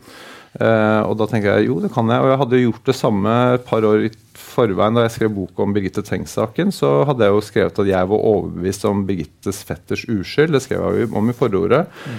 Uh, 0.57 1.05
og 1.05 1.19
da 1.19 1.27
tenker 1.29 1.59
jeg 1.59 1.67
jo, 1.69 1.77
det 1.83 1.91
kan 1.93 2.09
jeg. 2.09 2.23
Og 2.23 2.31
jeg 2.31 2.41
hadde 2.41 2.61
gjort 2.63 2.89
det 2.89 2.95
samme 2.97 3.35
et 3.57 3.67
par 3.67 3.85
år 3.85 4.07
i 4.07 4.13
forveien 4.37 4.97
da 4.97 5.03
jeg 5.05 5.13
skrev 5.13 5.33
bok 5.35 5.59
om 5.61 5.73
Birgitte 5.75 6.01
Tengs-saken. 6.05 6.73
Så 6.73 6.89
hadde 7.09 7.27
jeg 7.27 7.35
jo 7.35 7.43
skrevet 7.45 7.81
at 7.83 7.91
jeg 7.91 8.09
var 8.11 8.25
overbevist 8.31 8.87
om 8.89 9.03
Birgittes 9.07 9.61
fetters 9.67 10.07
uskyld. 10.09 10.55
Det 10.55 10.63
skrev 10.65 10.85
jeg 10.85 11.05
jo 11.05 11.11
om 11.19 11.29
i 11.29 11.37
forordet. 11.37 11.85
Mm. 12.05 12.17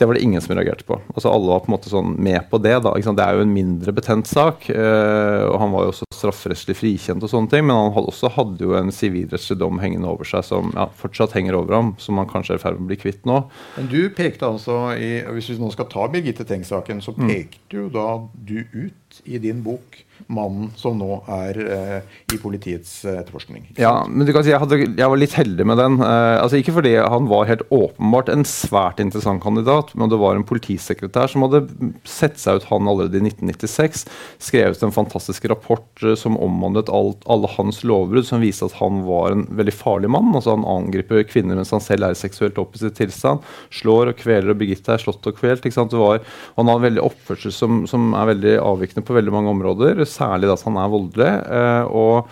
Det 0.00 0.06
var 0.08 0.16
det 0.16 0.22
ingen 0.24 0.40
som 0.40 0.54
reagerte 0.56 0.84
på. 0.88 0.96
Altså 1.14 1.28
Alle 1.28 1.50
var 1.50 1.58
på 1.60 1.68
en 1.68 1.74
måte 1.74 1.90
sånn 1.92 2.14
med 2.16 2.46
på 2.48 2.56
det. 2.56 2.78
da, 2.80 2.94
Det 2.96 3.20
er 3.20 3.36
jo 3.36 3.42
en 3.44 3.52
mindre 3.52 3.92
betent 3.92 4.26
sak. 4.26 4.70
Eh, 4.72 5.42
og 5.44 5.58
Han 5.60 5.74
var 5.74 5.84
jo 5.84 5.90
også 5.92 6.08
strafferettslig 6.20 6.76
frikjent, 6.78 7.20
og 7.20 7.28
sånne 7.28 7.50
ting, 7.52 7.66
men 7.68 7.76
han 7.76 7.92
hadde 7.92 8.08
også 8.08 8.30
hadde 8.32 8.64
jo 8.64 8.72
en 8.78 8.88
sivilrettslig 8.92 9.58
dom 9.60 9.76
hengende 9.82 10.08
over 10.08 10.24
seg 10.28 10.44
som 10.46 10.72
ja, 10.72 10.86
fortsatt 11.02 11.36
henger 11.36 11.58
over 11.58 11.76
ham, 11.76 11.92
som 12.00 12.16
han 12.16 12.28
kanskje 12.30 12.56
er 12.56 12.60
i 12.60 12.62
ferd 12.62 12.78
med 12.78 12.86
å 12.86 12.90
bli 12.94 13.00
kvitt 13.00 13.28
nå. 13.28 13.42
Men 13.76 13.90
du 13.92 14.00
pekte 14.16 14.48
altså, 14.48 14.78
i, 14.96 15.20
Hvis 15.36 15.52
vi 15.52 15.58
nå 15.60 15.68
skal 15.74 15.88
ta 15.92 16.08
Birgitte 16.08 16.48
Tengs-saken, 16.48 17.04
så 17.04 17.12
mm. 17.16 17.28
pekte 17.28 17.82
jo 17.82 17.88
da 17.92 18.08
du 18.32 18.58
ut 18.72 19.09
i 19.24 19.38
din 19.42 19.62
bok 19.66 20.04
mannen 20.28 20.70
som 20.78 20.98
nå 20.98 21.20
er 21.30 21.58
eh, 21.64 22.16
i 22.34 22.38
politiets 22.40 23.04
eh, 23.04 23.20
etterforskning. 23.20 23.68
Ja, 23.80 24.04
men 24.08 24.26
du 24.26 24.32
kan 24.34 24.44
si 24.44 24.52
jeg, 24.52 24.60
hadde, 24.62 24.78
jeg, 24.82 25.08
var 25.12 25.20
litt 25.20 25.36
heldig 25.36 25.66
med 25.68 25.80
den. 25.80 25.98
Eh, 26.04 26.36
altså 26.40 26.60
Ikke 26.60 26.74
fordi 26.76 26.94
han 26.98 27.28
var 27.30 27.48
helt 27.48 27.64
åpenbart 27.72 28.30
en 28.32 28.46
svært 28.48 29.00
interessant 29.02 29.42
kandidat, 29.42 29.94
men 29.98 30.12
det 30.12 30.20
var 30.20 30.36
en 30.36 30.46
politisekretær 30.46 31.30
som 31.32 31.46
hadde 31.46 31.62
sett 32.08 32.40
seg 32.40 32.60
ut 32.60 32.68
han 32.70 32.90
allerede 32.90 33.20
i 33.20 33.24
1996, 33.30 34.06
skrevet 34.42 34.84
en 34.84 34.94
fantastisk 34.94 35.48
rapport 35.52 36.04
eh, 36.04 36.16
som 36.18 36.38
omhandlet 36.40 36.92
alt, 36.92 37.24
alle 37.30 37.50
hans 37.56 37.82
lovbrudd, 37.86 38.28
som 38.28 38.44
viste 38.44 38.68
at 38.68 38.78
han 38.80 39.02
var 39.08 39.34
en 39.34 39.46
veldig 39.58 39.76
farlig 39.76 40.12
mann. 40.12 40.32
altså 40.34 40.56
Han 40.56 40.68
angriper 40.68 41.24
kvinner 41.28 41.58
mens 41.58 41.74
han 41.74 41.84
selv 41.84 42.08
er 42.08 42.16
i 42.16 42.20
seksuelt 42.20 42.58
oppussig 42.60 42.92
tilstand. 42.98 43.44
Slår 43.80 44.12
og 44.12 44.20
kveler, 44.20 44.52
og 44.52 44.60
Birgitte 44.60 44.94
er 44.94 45.02
slått 45.02 45.26
og 45.26 45.38
kvelt. 45.38 45.64
ikke 45.64 45.78
sant, 45.78 45.94
det 45.94 46.00
var, 46.00 46.22
Han 46.56 46.68
har 46.70 46.78
en 46.78 46.88
veldig 46.88 47.04
oppførsel 47.04 47.54
som, 47.54 47.84
som 47.90 48.12
er 48.16 48.30
veldig 48.34 48.56
avvikende 48.62 48.99
på 49.06 49.16
veldig 49.16 49.34
mange 49.34 49.52
områder 49.52 50.02
særlig 50.08 50.50
at 50.52 50.64
han 50.66 50.78
er 50.80 50.90
voldelig. 50.92 51.30
Eh, 51.58 51.84
og, 51.90 52.30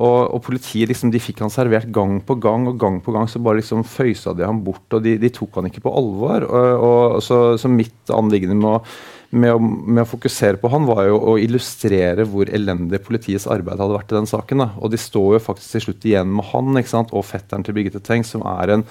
og, 0.00 0.18
og, 0.24 0.40
politiet 0.46 0.90
liksom, 0.90 1.12
de 1.12 1.22
fikk 1.22 1.42
han 1.44 1.52
servert 1.52 1.90
gang 1.94 2.18
på 2.26 2.36
gang, 2.42 2.68
og 2.70 2.80
gang 2.80 2.98
på 3.04 3.14
gang 3.14 3.28
så 3.30 3.42
bare 3.42 3.60
liksom 3.60 3.86
føysa 3.86 4.34
de 4.36 4.46
ham 4.46 4.62
bort. 4.66 4.86
og 4.92 5.04
De, 5.04 5.16
de 5.20 5.32
tok 5.34 5.60
han 5.60 5.70
ikke 5.70 5.84
på 5.86 5.94
alvor. 6.02 6.46
og, 6.48 6.84
og 6.90 7.24
så, 7.24 7.40
så, 7.60 7.70
mitt 7.70 8.12
anliggende 8.14 8.58
med 8.58 8.70
å, 8.70 8.82
med, 9.30 9.54
å, 9.54 9.60
med 9.60 10.04
å, 10.04 10.10
fokusere 10.10 10.58
på 10.60 10.72
han 10.72 10.88
var 10.88 11.04
jo 11.06 11.20
å 11.32 11.38
illustrere 11.38 12.26
hvor 12.28 12.50
elendig 12.50 13.02
politiets 13.06 13.46
arbeid 13.50 13.78
hadde 13.78 13.96
vært 13.98 14.12
i 14.14 14.18
den 14.18 14.30
saken. 14.30 14.64
Da. 14.64 14.70
Og 14.80 14.92
de 14.92 15.00
står 15.00 15.38
jo 15.38 15.46
faktisk 15.50 15.76
til 15.76 15.88
slutt 15.88 16.10
igjen 16.10 16.30
med 16.34 16.50
han 16.52 16.82
ikke 16.82 16.96
sant? 16.96 17.14
og 17.14 17.26
fetteren 17.28 17.66
til 17.66 17.76
Birgitte 17.76 18.02
Tengs, 18.04 18.32
som 18.34 18.46
er 18.58 18.76
en 18.76 18.86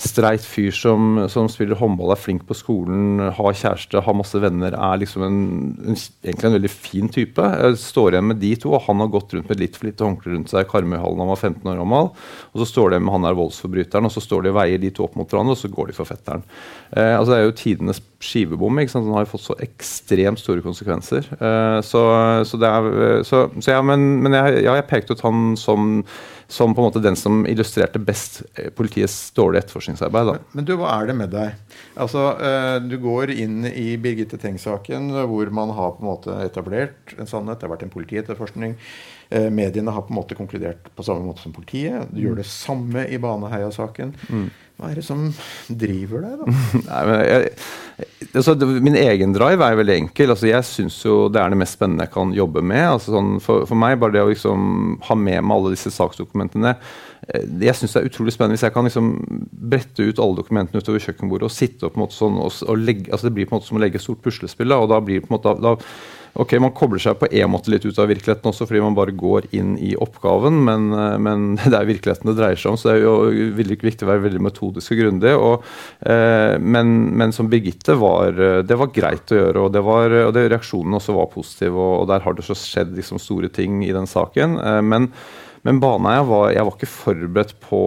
streit 0.00 0.44
fyr 0.46 0.72
som, 0.74 1.18
som, 1.32 1.48
spiller 1.52 1.76
håndball, 1.76 2.14
er 2.14 2.20
flink 2.20 2.46
på 2.48 2.56
skolen, 2.56 3.20
har 3.36 3.56
kjæreste, 3.56 4.00
har 4.06 4.16
masse 4.16 4.38
venner, 4.40 4.72
er 4.72 5.00
liksom 5.02 5.24
en, 5.26 5.40
en, 5.84 5.98
egentlig 6.24 6.48
en 6.48 6.56
veldig 6.56 6.72
fin 6.72 7.10
type. 7.12 7.48
Jeg 7.64 7.80
står 7.82 8.16
igjen 8.16 8.30
med 8.30 8.40
de 8.40 8.54
to, 8.62 8.72
og 8.76 8.86
han 8.86 9.02
har 9.04 9.12
gått 9.12 9.34
rundt 9.36 9.50
med 9.50 9.60
litt 9.60 9.76
for 9.76 9.90
lite 9.90 10.06
håndkle 10.06 10.34
rundt 10.34 10.52
seg 10.52 10.64
i 10.64 10.70
Karmøyhallen 10.70 11.20
han 11.20 11.32
var 11.32 11.42
15 11.42 11.72
år 11.72 11.80
gammel. 11.82 12.10
Og 12.52 12.62
så 12.62 12.68
står 12.72 12.94
det 12.94 13.02
med 13.04 13.16
han 13.16 13.28
er 13.28 13.38
voldsforbryteren, 13.38 14.08
og 14.08 14.14
så 14.14 14.24
står 14.24 14.46
de 14.46 14.54
og 14.54 14.58
veier 14.60 14.80
de 14.80 14.92
to 14.96 15.04
opp 15.04 15.20
mot 15.20 15.28
hverandre, 15.28 15.58
og 15.58 15.60
så 15.60 15.72
går 15.72 15.92
de 15.92 15.98
for 15.98 16.08
fetteren. 16.08 16.46
Eh, 16.96 17.12
altså 17.18 17.34
Det 17.34 17.38
er 17.40 17.46
jo 17.48 17.58
tidenes 17.60 18.02
skivebom. 18.20 18.80
ikke 18.80 18.94
sant? 18.94 19.08
Den 19.08 19.16
har 19.16 19.28
jo 19.28 19.34
fått 19.34 19.46
så 19.50 19.60
ekstremt 19.64 20.40
store 20.40 20.64
konsekvenser. 20.64 21.28
Eh, 21.36 21.78
så, 21.84 22.04
så, 22.48 22.60
det 22.60 22.72
er, 22.72 23.24
så, 23.28 23.46
så 23.60 23.76
ja, 23.76 23.84
men, 23.84 24.22
men 24.24 24.36
jeg, 24.36 24.64
ja, 24.64 24.76
jeg 24.80 24.88
pekte 24.90 25.16
ut 25.16 25.24
han 25.28 25.56
som 25.60 26.04
som 26.50 26.74
på 26.74 26.82
en 26.82 26.88
måte 26.88 27.02
den 27.02 27.16
som 27.16 27.44
illustrerte 27.46 28.00
best 28.02 28.42
eh, 28.54 28.72
politiets 28.74 29.30
dårlige 29.36 29.64
etterforskningsarbeid. 29.64 30.32
Men, 30.32 30.48
men, 30.52 30.66
du, 30.66 30.74
hva 30.80 30.96
er 30.96 31.10
det 31.10 31.16
med 31.20 31.30
deg? 31.34 31.78
Altså, 31.94 32.26
uh, 32.40 32.76
Du 32.82 32.96
går 33.02 33.30
inn 33.36 33.62
i 33.70 33.94
Birgitte 34.02 34.38
Tengs-saken, 34.40 35.12
hvor 35.30 35.54
man 35.54 35.70
har 35.76 35.94
på 35.94 36.02
en 36.02 36.10
måte 36.10 36.36
etablert 36.42 37.14
en 37.16 37.30
sannhet. 37.30 37.60
Det 37.60 37.68
har 37.68 37.74
vært 37.76 37.86
en 37.86 37.94
politietterforskning. 37.94 38.76
Mediene 39.30 39.92
har 39.94 40.02
på 40.02 40.10
en 40.10 40.16
måte 40.18 40.34
konkludert 40.34 40.88
på 40.98 41.04
samme 41.06 41.22
måte 41.22 41.44
som 41.44 41.52
politiet. 41.54 42.08
Du 42.10 42.16
mm. 42.16 42.22
gjør 42.24 42.38
det 42.40 42.46
samme 42.50 43.04
i 43.06 43.18
Baneheia-saken. 43.22 44.16
Mm. 44.26 44.48
Hva 44.80 44.88
er 44.88 44.96
det 44.96 45.02
som 45.04 45.26
driver 45.68 46.22
deg, 46.24 46.36
da? 46.40 46.52
Nei, 46.86 47.00
men 47.04 47.18
jeg, 47.20 47.48
altså, 48.32 48.54
min 48.80 48.96
egen 48.96 49.34
drive 49.36 49.66
er 49.66 49.76
veldig 49.76 49.96
enkel. 50.06 50.32
Altså, 50.32 50.46
jeg 50.48 50.64
syns 50.64 50.96
jo 51.04 51.16
det 51.28 51.42
er 51.42 51.52
det 51.52 51.58
mest 51.60 51.76
spennende 51.76 52.06
jeg 52.06 52.14
kan 52.14 52.32
jobbe 52.32 52.62
med. 52.64 52.86
Altså, 52.94 53.12
sånn, 53.12 53.34
for, 53.44 53.66
for, 53.68 53.76
meg, 53.82 53.98
bare 54.00 54.16
det 54.16 54.22
å 54.24 54.30
liksom, 54.30 54.94
ha 55.04 55.16
med 55.20 55.44
meg 55.44 55.56
alle 55.58 55.74
disse 55.74 55.92
saksdokumentene 55.92 56.72
eh, 56.72 57.44
Jeg 57.66 57.76
syns 57.76 57.98
det 57.98 58.00
er 58.00 58.08
utrolig 58.08 58.32
spennende 58.32 58.56
hvis 58.56 58.64
jeg 58.70 58.76
kan 58.78 58.88
liksom, 58.88 59.12
brette 59.74 60.06
ut 60.06 60.22
alle 60.24 60.40
dokumentene 60.40 60.80
utover 60.80 61.04
kjøkkenbordet 61.04 61.50
og 61.50 61.52
sitte 61.52 61.84
og 61.84 61.92
på 61.92 62.00
en 62.00 62.06
måte 62.06 62.16
sånn 62.16 62.40
og, 62.40 62.56
og 62.64 62.80
legge, 62.80 63.10
altså, 63.10 63.28
Det 63.28 63.36
blir 63.36 63.50
på 63.50 63.54
en 63.54 63.60
måte 63.60 63.68
som 63.68 63.82
å 63.82 63.84
legge 63.84 64.00
et 64.00 64.06
stort 64.06 64.24
puslespill. 64.24 64.72
Da, 64.72 64.80
og 64.80 64.88
da 64.94 65.02
blir 65.04 65.20
det 65.20 65.26
på 65.28 65.34
en 65.34 65.36
måte 65.36 65.58
da, 65.60 65.76
Ok, 66.38 66.54
Man 66.62 66.74
kobler 66.76 67.02
seg 67.02 67.18
på 67.18 67.26
en 67.26 67.50
måte 67.50 67.72
litt 67.72 67.84
ut 67.84 67.98
av 67.98 68.06
virkeligheten 68.10 68.50
også, 68.50 68.66
fordi 68.68 68.82
man 68.84 68.94
bare 68.94 69.14
går 69.16 69.48
inn 69.56 69.74
i 69.82 69.92
oppgaven, 69.98 70.60
men, 70.66 70.86
eh, 70.94 71.16
men 71.18 71.48
det 71.58 71.74
er 71.74 71.88
virkeligheten 71.88 72.30
det 72.30 72.36
dreier 72.38 72.60
seg 72.60 72.72
om. 72.72 72.78
Så 72.78 72.90
det 72.90 72.96
er 72.98 73.04
jo 73.06 73.50
veldig 73.58 73.78
viktig 73.82 74.06
å 74.06 74.12
være 74.12 74.24
veldig 74.28 74.44
metodisk 74.46 74.94
og 74.94 75.02
grundig. 75.02 75.34
Eh, 75.34 76.54
men, 76.62 76.94
men, 77.18 77.34
som 77.34 77.50
Birgitte 77.50 77.96
var 77.98 78.38
eh, 78.38 78.60
Det 78.66 78.78
var 78.78 78.94
greit 78.94 79.34
å 79.34 79.40
gjøre, 79.40 79.66
og, 79.66 79.74
det 79.74 79.84
var, 79.86 80.16
og 80.28 80.32
det, 80.36 80.46
reaksjonen 80.52 81.00
også 81.00 81.18
var 81.18 81.30
positiv. 81.34 81.74
Og, 81.74 81.92
og 82.04 82.08
der 82.12 82.24
har 82.24 82.38
det 82.38 82.46
så 82.46 82.56
skjedd 82.58 82.94
liksom, 82.98 83.22
store 83.22 83.50
ting 83.52 83.82
i 83.86 83.92
den 83.96 84.08
saken. 84.10 84.58
Men, 84.86 85.10
men 85.66 85.82
Baneheia 85.82 86.24
var 86.26 86.50
Jeg 86.54 86.66
var 86.66 86.76
ikke 86.76 86.94
forberedt 86.94 87.54
på 87.66 87.82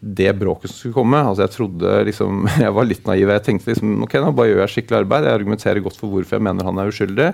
det 0.00 0.32
bråket 0.32 0.70
som 0.70 0.78
skulle 0.78 0.96
komme. 0.96 1.20
Altså 1.20 1.44
Jeg 1.44 1.54
trodde 1.56 1.96
liksom, 2.08 2.46
jeg 2.64 2.76
var 2.76 2.88
litt 2.88 3.08
naiv. 3.08 3.32
Jeg 3.34 3.46
tenkte 3.46 3.72
liksom, 3.72 3.98
ok, 4.06 4.16
nå 4.22 4.32
bare 4.36 4.52
gjør 4.52 4.62
jeg 4.64 4.74
skikkelig 4.76 5.02
arbeid. 5.02 5.26
Jeg 5.28 5.40
argumenterer 5.40 5.84
godt 5.84 5.98
for 6.00 6.12
hvorfor 6.12 6.38
jeg 6.38 6.46
mener 6.46 6.68
han 6.68 6.80
er 6.80 6.92
uskyldig. 6.92 7.28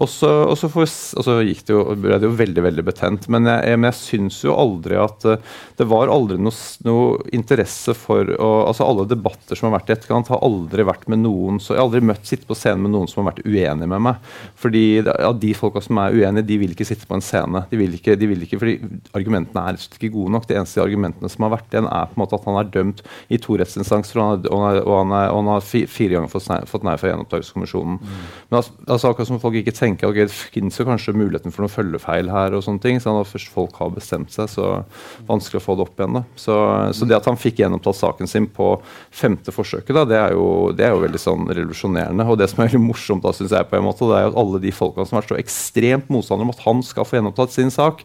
Og 0.00 0.08
så, 0.10 0.30
og 0.48 0.56
så, 0.58 0.68
for, 0.72 0.88
og 0.88 1.26
så 1.26 1.36
gikk 1.46 1.62
det 1.68 1.74
jo, 1.74 1.82
ble 2.00 2.18
det 2.18 2.26
jo 2.26 2.34
veldig 2.38 2.64
veldig 2.66 2.84
betent. 2.86 3.28
Men 3.32 3.46
jeg, 3.48 3.62
jeg, 3.70 3.80
men 3.80 3.88
jeg 3.90 3.98
syns 4.00 4.40
jo 4.42 4.56
aldri 4.58 4.98
at 5.00 5.26
uh, 5.28 5.54
Det 5.78 5.86
var 5.90 6.12
aldri 6.12 6.38
noe, 6.40 6.54
noe 6.86 7.20
interesse 7.36 7.94
for 7.98 8.32
å, 8.34 8.50
altså 8.68 8.86
Alle 8.88 9.06
debatter 9.10 9.58
som 9.58 9.68
har 9.68 9.78
vært 9.78 9.92
i 9.92 9.96
etterkant, 9.96 10.32
har 10.32 10.42
aldri 10.44 10.86
vært 10.86 11.06
med 11.12 11.22
noen 11.22 11.60
så 11.62 11.74
Jeg 11.74 11.82
har 11.82 11.88
aldri 11.88 12.02
møtt 12.10 12.26
sitte 12.28 12.48
på 12.48 12.58
scenen 12.58 12.86
med 12.86 12.94
noen 12.96 13.10
som 13.10 13.22
har 13.22 13.32
vært 13.32 13.44
uenig 13.46 13.88
med 13.90 14.04
meg. 14.08 14.32
Fordi 14.60 14.84
ja, 15.02 15.32
De 15.44 15.54
folka 15.56 15.82
som 15.84 16.00
er 16.02 16.16
uenige, 16.16 16.48
de 16.48 16.58
vil 16.64 16.74
ikke 16.74 16.88
sitte 16.88 17.08
på 17.08 17.18
en 17.18 17.24
scene. 17.24 17.64
De 17.70 17.78
vil 17.78 17.94
ikke, 17.98 18.18
de 18.18 18.30
vil 18.30 18.46
ikke 18.46 18.60
fordi 18.60 18.76
Argumentene 19.14 19.62
er 19.68 19.78
ikke 19.78 20.12
gode 20.14 20.34
nok. 20.34 20.48
De 20.48 20.56
eneste 20.58 20.82
argumentene 20.82 21.30
som 21.30 21.46
har 21.46 21.54
vært 21.54 21.74
igjen, 21.74 21.86
er 21.86 22.10
på 22.10 22.18
en 22.18 22.22
måte 22.24 22.38
at 22.38 22.46
han 22.48 22.58
er 22.58 22.70
dømt 22.74 23.02
i 23.32 23.38
to 23.42 23.56
rettsinstanser, 23.60 24.20
og, 24.20 24.48
og, 24.50 24.94
han, 25.12 25.50
har 25.50 25.64
fire 25.64 26.16
ganger 26.16 26.30
fått 26.32 26.48
nei, 26.50 26.60
fått 26.68 26.86
nei 26.86 26.96
fra 27.00 27.10
Gjenopptakelseskommisjonen. 27.10 28.00
Mm. 28.00 28.24
Men 28.50 28.58
altså, 28.60 28.74
altså, 28.86 29.12
akkurat 29.12 29.30
som 29.30 29.40
folk 29.42 29.58
ikke 29.60 29.74
tenke 29.84 30.08
ok, 30.08 30.18
det 30.24 30.32
finnes 30.34 30.78
jo 30.78 30.86
kanskje 30.88 31.14
muligheten 31.16 31.54
for 31.54 31.64
noen 31.64 31.72
følgefeil 31.72 32.30
her. 32.32 32.56
og 32.56 32.64
sånne 32.64 32.82
ting, 32.82 33.00
så 33.00 33.14
Når 33.14 33.28
først 33.30 33.52
folk 33.52 33.76
har 33.80 33.92
bestemt 33.94 34.32
seg, 34.34 34.48
så 34.50 34.84
vanskelig 35.28 35.60
å 35.60 35.64
få 35.64 35.76
det 35.76 35.86
opp 35.86 36.00
igjen. 36.00 36.18
da. 36.18 36.24
Så, 36.36 36.56
så 36.96 37.08
det 37.08 37.18
at 37.18 37.28
han 37.30 37.40
fikk 37.40 37.62
gjennomtatt 37.62 37.98
saken 37.98 38.30
sin 38.30 38.48
på 38.50 38.74
femte 39.14 39.54
forsøket, 39.54 39.94
da, 39.94 40.04
det 40.08 40.18
er 40.20 40.36
jo, 40.36 40.46
det 40.76 40.88
er 40.88 40.94
jo 40.94 41.02
veldig 41.04 41.20
sånn 41.20 41.48
revolusjonerende. 41.50 42.28
Og 42.28 42.40
det 42.40 42.50
som 42.50 42.62
er 42.62 42.72
veldig 42.72 42.84
morsomt, 42.84 43.24
da, 43.24 43.34
synes 43.36 43.54
jeg 43.56 43.70
på 43.70 43.78
en 43.78 43.86
måte, 43.86 44.08
det 44.10 44.18
er 44.18 44.26
jo 44.26 44.32
at 44.32 44.40
alle 44.44 44.62
de 44.64 44.74
folkene 44.74 45.06
som 45.06 45.18
har 45.18 45.24
vært 45.24 45.34
så 45.34 45.40
ekstremt 45.42 46.10
motstandere 46.12 46.48
om 46.48 46.54
at 46.54 46.64
han 46.66 46.82
skal 46.86 47.08
få 47.08 47.20
gjennomtatt 47.20 47.54
sin 47.54 47.72
sak, 47.74 48.04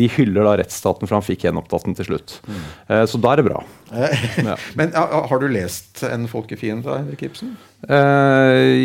de 0.00 0.08
hyller 0.16 0.46
da 0.46 0.56
rettsstaten 0.62 1.08
for 1.08 1.18
han 1.18 1.26
fikk 1.26 1.44
gjenopptatt 1.46 1.84
den 1.88 1.96
til 1.98 2.10
slutt. 2.12 2.38
Mm. 2.48 2.60
Eh, 2.88 3.02
så 3.10 3.20
da 3.20 3.34
er 3.34 3.42
det 3.42 3.48
bra. 3.50 3.64
ja. 3.92 4.56
Men 4.78 4.94
har 4.94 5.40
du 5.42 5.48
lest 5.50 6.04
En 6.06 6.28
folkefiende 6.30 6.88
av 6.88 7.00
Henrik 7.02 7.24
Ibsen? 7.26 7.56
Eh, 7.88 8.76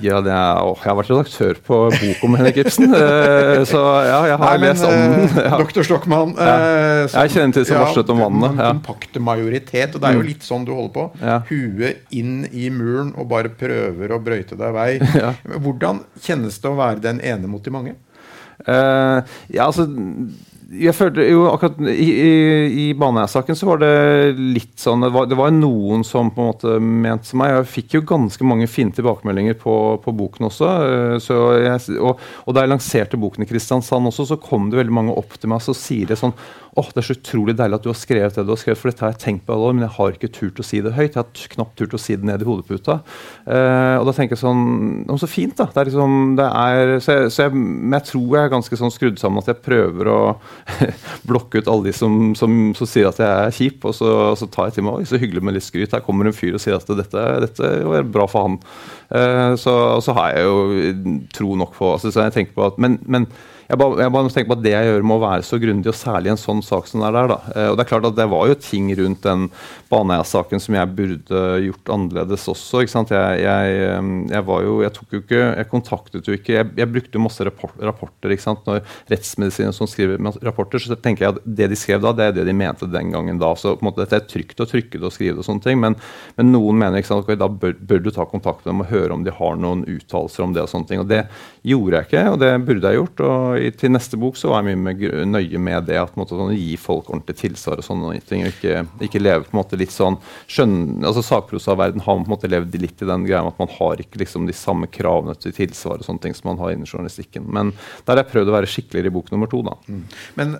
ja, 0.00 0.18
er, 0.24 0.60
å, 0.64 0.72
jeg 0.80 0.88
har 0.88 0.96
vært 0.96 1.10
redaktør 1.12 1.58
på 1.66 1.78
bok 1.92 2.22
om 2.26 2.36
Henrik 2.38 2.62
Ibsen. 2.62 2.88
eh, 2.96 3.62
så 3.72 3.82
ja, 4.08 4.20
jeg 4.30 4.38
har 4.40 4.54
Nei, 4.56 4.62
lest 4.66 4.86
om 4.88 4.94
den. 4.94 5.26
Eh, 5.26 5.40
ja. 5.48 5.58
Doktor 5.60 5.88
Stockmann. 5.88 6.34
Eh, 6.40 7.02
jeg 7.12 7.34
kjenner 7.34 7.56
til 7.58 7.68
som 7.68 7.82
varslet 7.84 8.12
om 8.14 8.22
vannet. 8.24 8.56
Ja. 8.56 8.70
Kompakte 8.72 9.24
majoritet. 9.24 9.96
Og 9.96 10.02
det 10.02 10.10
er 10.10 10.18
jo 10.18 10.24
mm. 10.24 10.30
litt 10.30 10.48
sånn 10.48 10.68
du 10.68 10.72
holder 10.74 10.94
på. 10.96 11.08
Ja. 11.22 11.40
Huet 11.50 12.16
inn 12.16 12.46
i 12.50 12.70
muren 12.72 13.12
og 13.20 13.28
bare 13.32 13.52
prøver 13.52 14.16
å 14.16 14.22
brøyte 14.22 14.58
deg 14.58 14.76
vei. 14.76 14.90
Hvordan 15.52 16.02
kjennes 16.24 16.56
det 16.62 16.72
å 16.72 16.78
være 16.80 17.04
den 17.04 17.20
ene 17.24 17.50
mot 17.50 17.64
de 17.64 17.74
mange? 17.74 17.96
Uh, 18.62 19.22
ja, 19.50 19.66
altså 19.66 19.88
jeg 20.72 20.94
følte 20.96 21.24
jo 21.26 21.44
akkurat 21.50 21.80
I, 21.92 22.06
i, 22.08 22.28
i 22.82 22.86
Baneheia-saken 22.96 23.56
så 23.58 23.68
var 23.68 23.82
det 23.82 23.92
litt 24.38 24.80
sånn 24.80 25.04
det 25.04 25.10
var, 25.12 25.28
det 25.28 25.36
var, 25.38 25.52
noen 25.52 26.04
som 26.06 26.30
på 26.32 26.40
en 26.42 26.50
måte 26.52 26.76
mente 26.80 27.28
som 27.28 27.42
meg. 27.42 27.52
Jeg 27.58 27.70
fikk 27.74 27.96
jo 27.98 28.04
ganske 28.08 28.46
mange 28.48 28.68
fine 28.70 28.94
tilbakemeldinger 28.96 29.58
på, 29.60 29.76
på 30.02 30.14
boken 30.16 30.48
også. 30.48 30.70
Eh, 30.86 31.30
jeg, 31.66 31.98
og, 31.98 32.22
og, 32.46 32.54
da 32.54 32.64
jeg 32.64 32.72
lanserte 32.72 33.20
boken 33.20 33.44
i 33.44 33.50
Kristiansand 33.50 34.08
også, 34.08 34.30
så 34.32 34.40
kom 34.40 34.70
det 34.72 34.80
veldig 34.80 34.96
mange 35.02 35.16
opp 35.18 35.36
til 35.36 35.52
meg 35.52 35.60
og 35.60 35.68
så 35.68 35.76
sier 35.76 36.08
det 36.08 36.20
sånn 36.20 36.34
åh, 36.72 36.86
det 36.94 37.02
er 37.02 37.04
så 37.04 37.14
utrolig 37.18 37.52
deilig 37.58 37.76
at 37.76 37.84
du 37.84 37.90
har 37.90 37.98
skrevet 38.00 38.36
det 38.38 38.42
du 38.48 38.52
har 38.54 38.60
skrevet, 38.60 38.78
for 38.80 38.88
dette 38.88 39.04
har 39.04 39.10
jeg 39.12 39.20
tenkt 39.20 39.42
på 39.44 39.52
alle 39.52 39.66
år, 39.68 39.74
men 39.76 39.84
jeg 39.84 39.92
har 39.98 40.14
ikke 40.14 40.30
turt 40.32 40.60
å 40.62 40.64
si 40.64 40.78
det 40.80 40.94
høyt. 40.96 41.18
Jeg 41.18 41.20
har 41.20 41.50
knapt 41.52 41.74
turt 41.76 41.96
å 41.98 42.00
si 42.00 42.16
det 42.16 42.24
ned 42.24 42.40
i 42.40 42.48
hodeputa. 42.48 42.96
Uh, 43.44 43.98
og 43.98 44.08
da 44.08 44.14
tenker 44.16 44.36
jeg 44.36 44.40
sånn 44.40 45.20
Så 45.20 45.28
fint, 45.28 45.52
da. 45.58 45.66
Det 45.68 45.82
er 45.82 45.90
liksom, 45.90 46.16
det 46.38 46.46
er, 46.48 46.94
så 47.04 47.18
jeg, 47.18 47.34
så 47.34 47.44
jeg, 47.44 47.54
men 47.60 47.98
jeg 47.98 48.08
tror 48.08 48.24
jeg 48.38 48.48
er 48.48 48.54
ganske 48.56 48.80
sånn 48.80 48.94
skrudd 48.94 49.20
sammen 49.20 49.44
at 49.44 49.52
jeg 49.52 49.60
prøver 49.66 50.12
å 50.12 50.18
blokke 51.28 51.60
ut 51.60 51.68
alle 51.68 51.90
de 51.90 51.96
som, 51.96 52.32
som, 52.38 52.58
som, 52.78 52.88
sier 52.88 53.10
at 53.12 53.20
jeg 53.20 53.28
er 53.28 53.56
kjip, 53.58 53.88
og 53.90 53.96
så, 53.98 54.10
så 54.40 54.48
tar 54.48 54.70
jeg 54.70 54.78
til 54.78 54.88
meg 54.88 55.02
Oi, 55.02 55.06
så 55.08 55.20
hyggelig 55.20 55.44
med 55.44 55.58
litt 55.58 55.68
skryt. 55.68 55.92
Her 55.92 56.04
kommer 56.06 56.28
en 56.28 56.36
fyr 56.36 56.56
og 56.56 56.64
sier 56.64 56.80
at 56.80 56.88
dette, 56.88 57.28
dette 57.44 57.72
var 57.84 58.08
bra 58.16 58.28
for 58.30 58.48
han. 58.48 58.60
Uh, 59.12 59.52
så, 59.60 59.76
så 60.00 60.16
har 60.16 60.38
jeg 60.38 60.48
jo 60.48 61.24
tro 61.36 61.56
nok 61.60 61.76
på 61.76 61.96
altså, 61.98 62.08
så 62.08 62.30
jeg 62.30 62.38
tenker 62.38 62.56
på 62.56 62.70
at, 62.70 62.80
men, 62.80 62.96
men 63.04 63.28
jeg 63.72 63.80
bare, 63.80 64.02
jeg 64.04 64.12
bare 64.12 64.28
tenker 64.28 64.50
på 64.50 64.56
at 64.58 64.64
Det 64.66 64.72
jeg 64.74 64.88
gjør, 64.88 65.04
må 65.08 65.16
være 65.22 65.44
så 65.48 65.56
grundig, 65.60 65.88
og 65.88 65.96
særlig 65.96 66.32
en 66.32 66.40
sånn 66.40 66.60
sak 66.64 66.88
som 66.90 67.00
det 67.00 67.06
er 67.08 67.14
der. 67.16 67.30
da. 67.30 67.38
Eh, 67.56 67.68
og 67.70 67.78
Det 67.78 67.84
er 67.84 67.88
klart 67.88 68.08
at 68.10 68.18
det 68.18 68.26
var 68.28 68.50
jo 68.50 68.56
ting 68.60 68.90
rundt 68.98 69.22
den 69.24 69.46
Baneheia-saken 69.88 70.60
som 70.60 70.76
jeg 70.76 70.90
burde 70.98 71.40
gjort 71.64 71.92
annerledes 71.94 72.44
også. 72.52 72.82
ikke 72.82 72.92
sant? 72.92 73.14
Jeg, 73.16 73.40
jeg, 73.40 74.02
jeg, 74.28 74.44
var 74.50 74.66
jo, 74.66 74.74
jeg 74.84 74.92
tok 74.98 75.16
jo 75.16 75.20
ikke, 75.22 75.40
jeg 75.40 75.68
kontaktet 75.70 76.28
jo 76.28 76.36
ikke 76.36 76.52
Jeg, 76.58 76.68
jeg 76.82 76.90
brukte 76.92 77.16
jo 77.16 77.24
masse 77.24 77.46
rapporter. 77.48 78.34
ikke 78.34 78.44
sant? 78.44 78.60
Når 78.68 78.82
rettsmedisinere 79.08 79.76
som 79.76 79.88
skriver 79.88 80.20
rapporter, 80.44 80.82
så 80.84 80.98
tenker 81.00 81.24
jeg 81.24 81.36
at 81.38 81.48
det 81.62 81.70
de 81.72 81.80
skrev 81.80 82.04
da, 82.04 82.12
det 82.12 82.28
er 82.28 82.36
det 82.36 82.46
de 82.50 82.56
mente 82.56 82.90
den 82.92 83.14
gangen 83.16 83.40
da. 83.40 83.54
Så 83.56 83.72
på 83.78 83.86
en 83.86 83.88
måte 83.88 84.04
dette 84.04 84.20
er 84.20 84.28
trygt 84.28 84.60
å 84.60 84.68
trykke 84.68 85.00
det 85.00 85.08
og 85.08 85.16
skrive 85.16 85.40
og 85.40 85.48
sånne 85.48 85.64
ting. 85.64 85.80
Men, 85.80 85.96
men 86.36 86.52
noen 86.52 86.76
mener 86.76 87.00
ikke 87.00 87.14
sant, 87.14 87.24
okay, 87.24 87.40
da 87.40 87.48
bør, 87.48 87.72
bør, 87.80 88.04
du 88.04 88.12
ta 88.12 88.28
kontakt 88.28 88.66
med 88.66 88.74
dem 88.74 88.84
og 88.84 88.92
høre 88.92 89.16
om 89.16 89.24
de 89.24 89.32
har 89.32 89.56
noen 89.56 89.86
uttalelser 89.88 90.44
om 90.44 90.52
det. 90.52 90.66
og 90.66 90.72
sånne 90.74 90.92
ting. 90.92 91.00
Og 91.00 91.08
det 91.08 91.24
gjorde 91.64 92.02
jeg 92.02 92.10
ikke, 92.10 92.28
og 92.34 92.40
det 92.44 92.52
burde 92.68 92.92
jeg 92.92 93.00
gjort. 93.00 93.26
og 93.32 93.61
til 93.78 93.92
neste 93.94 94.18
bok 94.20 94.38
så 94.38 94.50
var 94.50 94.62
jeg 94.62 94.72
mye 94.72 94.80
med, 94.86 95.02
nøye 95.30 95.60
med 95.62 95.86
det. 95.88 95.98
at 96.00 96.16
måte, 96.18 96.36
sånn, 96.38 96.54
Gi 96.56 96.76
folk 96.80 97.10
ordentlig 97.10 97.36
tilsvar 97.38 97.80
og 97.80 97.86
sånne 97.86 98.14
ting. 98.28 98.44
og 98.46 98.56
Ikke, 98.56 98.82
ikke 99.06 99.22
leve 99.22 99.46
på 99.46 99.54
en 99.54 99.60
måte 99.60 99.78
litt 99.80 99.94
sånn 99.94 100.18
skjønn, 100.50 101.04
altså 101.04 101.22
Sakprosaverden 101.26 102.04
har 102.04 102.18
på 102.18 102.24
en 102.24 102.34
måte 102.34 102.50
levd 102.50 102.76
litt 102.82 103.04
i 103.04 103.08
den 103.08 103.28
greia 103.28 103.44
med 103.44 103.54
at 103.54 103.62
man 103.62 103.72
har 103.78 104.02
ikke 104.02 104.22
liksom 104.24 104.48
de 104.48 104.56
samme 104.56 104.90
kravene 104.92 105.36
til 105.38 105.54
tilsvar 105.56 106.02
og 106.02 106.08
sånne 106.08 106.26
ting 106.26 106.36
som 106.38 106.50
man 106.52 106.60
har 106.62 106.74
innen 106.74 106.88
journalistikken. 106.88 107.46
Men 107.46 107.72
der 108.04 108.16
har 108.16 108.24
jeg 108.24 108.32
prøvd 108.34 108.52
å 108.52 108.58
være 108.58 108.70
skikkeligere 108.70 109.12
i 109.12 109.16
bok 109.16 109.32
nummer 109.32 109.50
to. 109.52 109.62
da. 109.66 109.78
Mm. 109.88 110.04
Men 110.40 110.58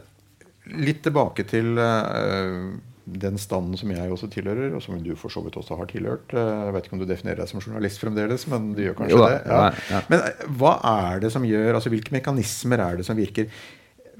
litt 0.83 1.03
tilbake 1.05 1.45
til 1.51 1.75
uh, 1.79 2.71
den 3.05 3.39
standen 3.41 3.79
som 3.79 3.91
jeg 3.91 4.13
også 4.15 4.29
tilhører, 4.31 4.75
og 4.77 4.83
som 4.85 5.01
du 5.03 5.13
for 5.19 5.33
så 5.33 5.43
vidt 5.43 5.57
også 5.59 5.77
har 5.81 5.89
tilhørt. 5.91 6.33
Eh, 6.35 6.53
jeg 6.67 6.75
vet 6.77 6.87
ikke 6.87 6.97
om 6.99 7.03
du 7.03 7.09
definerer 7.09 7.43
deg 7.43 7.51
som 7.51 7.63
journalist 7.63 8.03
fremdeles, 8.03 8.47
men 8.53 8.71
du 8.77 8.83
gjør 8.85 8.97
kanskje 9.01 9.19
jo, 9.19 9.27
det. 9.27 9.41
Ja. 9.43 9.59
Ja, 9.59 9.85
ja. 9.91 10.03
Men 10.13 10.25
eh, 10.29 10.47
hva 10.61 10.77
er 10.93 11.23
det 11.25 11.33
som 11.35 11.47
gjør, 11.47 11.75
altså 11.79 11.93
hvilke 11.93 12.15
mekanismer 12.15 12.85
er 12.85 13.01
det 13.01 13.09
som 13.09 13.19
virker? 13.19 13.51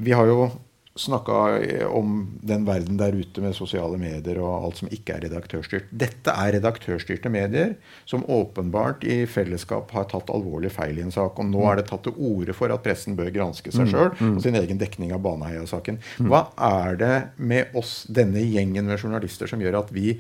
Vi 0.03 0.15
har 0.17 0.31
jo 0.31 0.49
snakka 0.95 1.89
om 1.89 2.39
den 2.43 2.67
verden 2.67 2.99
der 3.01 3.15
ute 3.17 3.41
med 3.41 3.55
sosiale 3.57 3.97
medier 4.01 4.41
og 4.43 4.67
alt 4.67 4.83
som 4.83 4.91
ikke 4.93 5.17
er 5.17 5.25
redaktørstyrt. 5.25 5.89
Dette 5.89 6.35
er 6.35 6.53
redaktørstyrte 6.59 7.33
medier 7.33 7.75
som 8.09 8.27
åpenbart 8.29 9.07
i 9.09 9.23
fellesskap 9.31 9.95
har 9.97 10.11
tatt 10.11 10.31
alvorlig 10.33 10.73
feil 10.75 11.01
i 11.01 11.07
en 11.07 11.15
sak. 11.15 11.41
Og 11.41 11.49
nå 11.49 11.65
er 11.71 11.81
det 11.81 11.89
tatt 11.89 12.05
til 12.05 12.17
orde 12.19 12.57
for 12.57 12.75
at 12.75 12.85
pressen 12.85 13.17
bør 13.17 13.33
granske 13.33 13.73
seg 13.73 13.89
sjøl 13.89 14.13
mm, 14.13 14.21
mm. 14.21 14.37
og 14.37 14.45
sin 14.45 14.61
egen 14.61 14.81
dekning 14.83 15.17
av 15.17 15.25
Baneheia-saken. 15.25 16.01
Mm. 16.21 16.31
Hva 16.33 16.45
er 16.69 17.01
det 17.01 17.17
med 17.41 17.77
oss, 17.79 18.03
denne 18.13 18.45
gjengen 18.45 18.89
med 18.89 19.01
journalister, 19.01 19.49
som 19.49 19.65
gjør 19.65 19.81
at 19.81 19.95
vi 19.97 20.19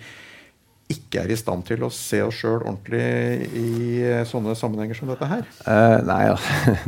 ikke 0.93 1.23
er 1.25 1.33
i 1.33 1.39
stand 1.39 1.65
til 1.69 1.83
å 1.85 1.91
se 1.93 2.21
oss 2.25 2.39
sjøl 2.43 2.61
ordentlig 2.61 3.49
i 3.59 4.25
sånne 4.29 4.55
sammenhenger 4.59 4.99
som 4.99 5.11
dette 5.11 5.29
her? 5.29 5.45
Eh, 5.67 5.99
nei, 6.09 6.21
ja. 6.29 6.37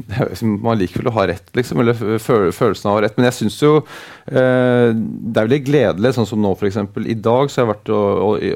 Man 0.64 0.78
liker 0.80 1.02
vel 1.02 1.10
å 1.12 1.16
ha 1.18 1.26
rett, 1.30 1.48
liksom. 1.56 1.82
Eller 1.82 1.98
følelsen 2.22 2.90
av 2.90 2.94
å 2.94 2.98
ha 2.98 3.04
rett. 3.06 3.16
Men 3.18 3.28
jeg 3.30 3.38
syns 3.40 3.58
jo 3.62 3.72
eh, 3.80 4.90
det 4.94 5.34
er 5.34 5.48
veldig 5.48 5.60
gledelig, 5.66 6.14
sånn 6.16 6.28
som 6.28 6.42
nå 6.42 6.54
f.eks. 6.56 6.80
I 7.04 7.18
dag 7.18 7.50
så 7.52 7.62
har 7.62 7.66
jeg 7.66 7.72
vært 7.72 7.92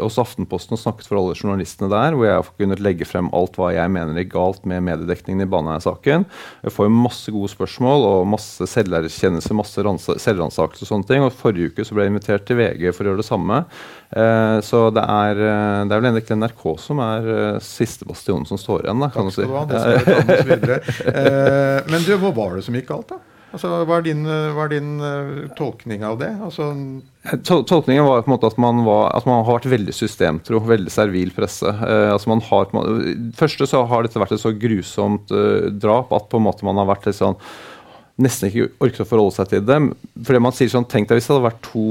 hos 0.05 0.20
Aftenposten 0.22 0.76
og 0.76 0.82
snakket 0.82 1.11
for 1.11 1.20
alle 1.20 1.36
journalistene 1.38 1.90
der, 1.92 2.16
hvor 2.16 2.28
jeg 2.28 2.36
har 2.38 2.53
kunnet 2.59 2.84
legge 2.84 3.09
frem 3.09 3.30
alt 3.36 3.59
hva 3.59 3.72
jeg 3.74 3.92
mener 3.94 4.18
er 4.18 4.28
galt 4.30 4.64
med 4.68 4.84
mediedekningen 4.86 5.44
i 5.44 5.51
Baneheia-saken. 5.51 6.26
Jeg 6.64 6.74
får 6.74 6.92
masse 6.92 7.32
gode 7.34 7.51
spørsmål 7.53 8.07
og 8.09 8.28
masse 8.34 8.68
selverkjennelse, 8.70 9.57
masse 9.57 9.76
selvransakelse 10.24 10.84
og 10.84 10.92
sånne 10.92 11.09
ting. 11.09 11.24
Og 11.24 11.36
forrige 11.36 11.72
uke 11.72 11.86
så 11.86 11.96
ble 11.96 12.07
jeg 12.07 12.14
invitert 12.14 12.46
til 12.49 12.61
VG 12.61 12.90
for 12.92 13.05
å 13.05 13.12
gjøre 13.12 13.22
det 13.22 13.28
samme. 13.28 13.62
Eh, 14.09 14.59
så 14.64 14.86
det 14.94 15.04
er, 15.04 15.40
eh, 15.44 15.80
det 15.84 15.94
er 15.94 16.00
vel 16.00 16.11
egentlig 16.11 16.38
NRK 16.40 16.62
som 16.80 17.00
er 17.04 17.26
uh, 17.28 17.59
siste 17.61 18.09
bastionen 18.09 18.48
som 18.48 18.61
står 18.61 18.86
igjen, 18.86 19.02
da, 19.04 19.11
kan 19.12 19.28
Takk 19.28 19.36
skal 19.36 19.50
du 19.50 19.56
ha. 19.59 19.64
Det 19.68 19.82
skal 19.82 20.46
videre. 20.52 21.82
men 21.92 22.06
du, 22.06 22.14
hva 22.22 22.32
var 22.36 22.56
det 22.56 22.64
som 22.68 22.78
gikk 22.78 22.88
galt, 22.92 23.12
da? 23.12 23.20
Altså, 23.48 23.70
hva 23.88 23.96
er 23.96 24.04
din, 24.04 24.26
hva 24.28 24.66
er 24.66 24.72
din 24.74 24.90
tolkning 25.56 26.02
av 26.04 26.18
det? 26.20 26.28
Altså, 26.44 26.66
Tol 27.48 27.62
tolkningen 27.68 28.04
var 28.04 28.20
på 28.20 28.28
en 28.28 28.34
måte 28.34 28.48
at 28.50 28.59
man, 28.61 28.82
var, 28.84 29.09
at 29.16 29.24
man 29.28 29.40
har 29.40 29.56
vært 29.59 29.70
veldig 29.72 29.94
systemtro, 29.96 30.61
veldig 30.68 30.92
servil 30.92 31.32
presse. 31.36 31.68
Eh, 31.68 32.09
altså 32.12 32.32
man 32.32 32.44
har, 32.44 32.68
første 33.36 33.68
så 33.68 33.82
har 33.88 34.04
dette 34.04 34.20
vært 34.20 34.36
et 34.36 34.42
så 34.42 34.52
grusomt 34.52 35.32
eh, 35.32 35.68
drap 35.72 36.12
at 36.16 36.28
på 36.28 36.40
en 36.40 36.44
måte 36.44 36.68
man 36.68 36.80
har 36.80 36.88
vært 36.88 37.09
litt 37.09 37.18
sånn 37.18 37.36
nesten 38.18 38.50
ikke 38.50 38.68
orket 38.82 39.04
å 39.04 39.09
forholde 39.09 39.36
seg 39.36 39.52
til 39.52 39.64
det. 39.64 39.78
Fordi 40.26 40.42
man 40.42 40.56
sier 40.56 40.72
sånn, 40.72 40.88
Tenk 40.90 41.09
deg 41.09 41.20
hvis 41.20 41.28
det 41.28 41.36
hadde 41.36 41.48
vært 41.48 41.64
to 41.70 41.86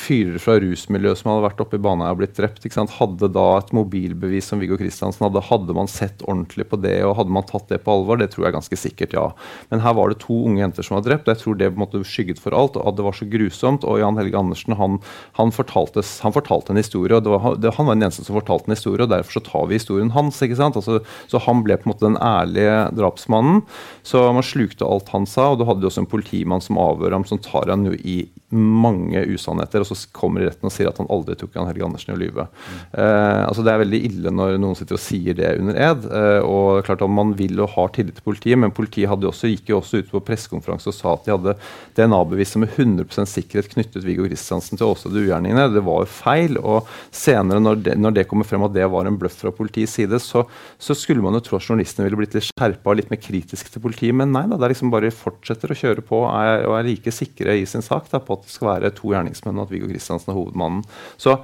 fyrer 0.00 0.38
fra 0.42 0.56
rusmiljøet 0.62 1.20
som 1.20 1.30
hadde 1.32 1.46
vært 1.46 1.62
oppe 1.64 1.78
i 1.78 1.82
Baneheia 1.82 2.14
og 2.14 2.20
blitt 2.20 2.36
drept, 2.38 2.64
hadde 2.96 3.28
da 3.32 3.46
et 3.58 3.72
mobilbevis 3.76 4.50
som 4.50 4.60
Viggo 4.62 4.78
Kristiansen 4.80 5.26
hadde, 5.26 5.42
hadde 5.48 5.76
man 5.76 5.90
sett 5.90 6.24
ordentlig 6.26 6.68
på 6.70 6.78
det 6.80 6.98
og 7.06 7.16
hadde 7.18 7.34
man 7.34 7.46
tatt 7.48 7.68
det 7.72 7.80
på 7.84 7.94
alvor? 7.94 8.20
Det 8.20 8.30
tror 8.32 8.46
jeg 8.46 8.56
ganske 8.56 8.78
sikkert, 8.78 9.16
ja. 9.16 9.26
Men 9.70 9.82
her 9.84 9.96
var 9.98 10.12
det 10.12 10.20
to 10.22 10.36
unge 10.48 10.62
jenter 10.62 10.86
som 10.86 10.98
var 10.98 11.06
drept. 11.06 11.30
Jeg 11.30 11.40
tror 11.42 11.58
det 11.58 11.70
på 11.72 11.78
en 11.78 11.84
måte 11.84 12.02
skygget 12.06 12.40
for 12.42 12.56
alt. 12.56 12.76
og 12.76 12.88
at 12.88 12.96
Det 12.98 13.06
var 13.06 13.16
så 13.16 13.28
grusomt. 13.30 13.84
Og 13.84 14.00
Jan 14.00 14.18
Helge 14.20 14.38
Andersen 14.38 14.76
han, 14.78 14.98
han, 15.38 15.52
fortalte, 15.54 16.04
han 16.22 16.34
fortalte, 16.36 16.72
en 16.72 16.80
historie. 16.80 17.16
og 17.16 17.26
var, 17.26 17.56
det, 17.56 17.74
Han 17.76 17.86
var 17.86 17.98
den 17.98 18.06
eneste 18.06 18.24
som 18.26 18.38
fortalte 18.38 18.70
en 18.70 18.76
historie, 18.76 19.02
og 19.02 19.12
derfor 19.12 19.38
så 19.38 19.44
tar 19.44 19.66
vi 19.66 19.80
historien 19.80 20.12
hans. 20.16 20.42
ikke 20.42 20.58
sant? 20.58 20.78
Altså, 20.78 21.00
så 21.30 21.42
han 21.46 21.62
ble 21.66 21.78
på 21.78 21.88
en 21.88 21.94
måte 21.94 22.08
den 22.08 22.20
ærlige 22.20 22.78
drapsmannen. 22.96 23.62
Så 24.06 24.26
man 24.32 24.46
slukte 24.46 24.86
alt 24.86 25.10
han 25.14 25.26
sa. 25.26 25.50
og 25.52 25.60
Du 25.60 25.66
hadde 25.68 25.84
jo 25.84 25.92
også 25.92 26.04
en 26.04 26.10
politimann 26.10 26.64
som 26.64 26.80
avhører 26.80 27.18
ham, 27.18 27.28
som 27.28 27.42
tar 27.42 27.70
han 27.72 27.86
jo 27.88 27.96
i 27.96 28.26
mange 28.54 29.24
usannheter 29.26 29.82
og 29.82 29.88
så 29.90 29.96
kommer 30.14 30.42
i 30.42 30.46
retten 30.46 30.68
og 30.68 30.72
sier 30.74 30.86
at 30.86 31.00
han 31.00 31.08
aldri 31.10 31.34
tok 31.38 31.56
Jan 31.56 31.66
Helge 31.66 31.82
Andersen 31.86 32.12
i 32.12 32.14
å 32.14 32.20
lyve. 32.20 32.44
Mm. 32.46 32.76
Eh, 33.02 33.40
altså 33.42 33.64
det 33.66 33.72
er 33.72 33.80
veldig 33.82 34.00
ille 34.06 34.32
når 34.38 34.58
noen 34.62 34.78
sitter 34.78 34.98
og 34.98 35.02
sier 35.02 35.34
det 35.38 35.50
under 35.58 35.80
ed. 35.88 36.06
Eh, 36.06 36.46
og 36.46 36.86
klart 36.86 37.02
at 37.02 37.14
Man 37.16 37.32
vil 37.38 37.58
og 37.64 37.72
har 37.74 37.90
tillit 37.96 38.18
til 38.18 38.26
politiet, 38.26 38.60
men 38.60 38.74
politiet 38.74 39.10
også, 39.10 39.48
gikk 39.50 39.70
jo 39.72 39.80
også 39.80 40.02
ut 40.02 40.10
på 40.12 40.22
pressekonferanse 40.26 40.90
og 40.92 40.94
sa 40.94 41.14
at 41.14 41.26
de 41.26 41.32
hadde 41.32 41.54
DNA-bevis 41.96 42.54
som 42.54 42.62
med 42.62 42.76
100% 42.76 43.30
sikkerhet 43.30 43.70
knyttet 43.72 44.04
Viggo 44.04 44.26
Kristiansen 44.28 44.78
til 44.78 44.90
åstedet 44.90 45.24
ugjerningene. 45.24 45.66
Det 45.72 45.82
var 45.86 46.04
jo 46.04 46.10
feil. 46.10 46.60
og 46.60 46.90
Senere, 47.10 47.62
når 47.62 47.82
det, 47.82 47.96
når 47.98 48.16
det, 48.18 48.26
kommer 48.30 48.46
frem 48.46 48.66
at 48.66 48.74
det 48.76 48.86
var 48.92 49.08
en 49.08 49.18
bløff 49.18 49.40
fra 49.40 49.54
politiets 49.54 49.96
side, 49.98 50.20
så, 50.22 50.44
så 50.78 50.94
skulle 50.98 51.24
man 51.24 51.34
jo 51.38 51.42
tro 51.46 51.58
at 51.58 51.66
journalistene 51.66 52.06
ville 52.06 52.20
blitt 52.20 52.36
litt 52.36 52.50
skjerpa 52.50 52.92
og 52.92 53.00
litt 53.00 53.10
mer 53.10 53.22
kritiske 53.22 53.72
til 53.72 53.82
politiet. 53.82 54.14
Men 54.14 54.34
nei 54.34 54.44
da, 54.46 54.58
det 54.58 54.68
er 54.68 54.76
liksom 54.76 54.92
bare 54.94 55.14
fortsetter 55.14 55.72
å 55.72 55.78
kjøre 55.78 56.04
på 56.06 56.22
og 56.22 56.30
er, 56.36 56.66
og 56.68 56.76
er 56.78 56.90
like 56.90 57.14
sikre 57.14 57.56
i 57.58 57.66
sin 57.68 57.84
sak 57.84 58.10
da, 58.12 58.20
på 58.22 58.35
at 58.36 58.46
det 58.46 58.54
skal 58.54 58.72
være 58.74 58.94
to 58.96 59.12
gjerningsmenn, 59.12 59.58
og 59.58 59.66
at 59.66 59.74
Viggo 59.74 59.90
Kristiansen 59.90 60.32
er 60.32 60.38
hovedmannen. 60.38 60.84
Så 61.20 61.38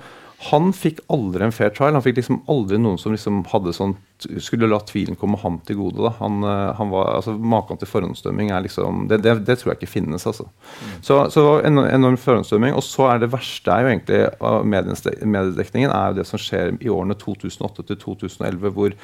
han 0.50 0.72
fikk 0.74 1.02
aldri 1.12 1.46
en 1.46 1.54
fair 1.54 1.70
trial. 1.74 1.94
Han 1.96 2.04
fikk 2.04 2.18
liksom 2.18 2.42
aldri 2.50 2.80
noen 2.80 2.98
som 3.00 3.14
liksom 3.14 3.44
hadde 3.52 3.74
sånn 3.76 3.96
skulle 4.40 4.68
la 4.70 4.78
tvilen 4.86 5.16
komme 5.18 5.38
ham 5.42 5.58
til 5.66 5.78
gode. 5.80 6.02
Da. 6.04 6.12
Han, 6.20 6.42
eh, 6.46 6.70
han 6.78 6.92
var, 6.92 7.16
altså 7.18 7.34
Maken 7.36 7.80
til 7.80 7.90
forhåndsdømming 7.90 8.52
er 8.52 8.64
liksom 8.64 9.06
det, 9.10 9.22
det, 9.24 9.34
det, 9.46 9.58
tror 9.60 9.72
jeg 9.72 9.82
ikke 9.82 9.92
finnes. 9.94 10.26
altså. 10.26 10.46
Mm. 10.46 10.94
Så, 11.02 11.18
så 11.34 11.46
en, 11.66 11.82
enorm 11.84 12.18
forhåndsdømming. 12.20 12.76
Og 12.78 12.84
så 12.86 13.08
er 13.12 13.22
det 13.22 13.32
verste 13.32 13.72
er 13.72 13.84
jo 13.84 13.92
egentlig 13.92 14.22
av 14.42 14.66
mediedekningen 14.66 15.92
er 15.92 16.12
jo 16.12 16.20
det 16.20 16.28
som 16.28 16.40
skjer 16.40 16.76
i 16.80 16.90
årene 16.92 17.16
2008 17.18 17.86
til 17.88 18.00
2011, 18.00 18.72
hvor, 18.76 18.96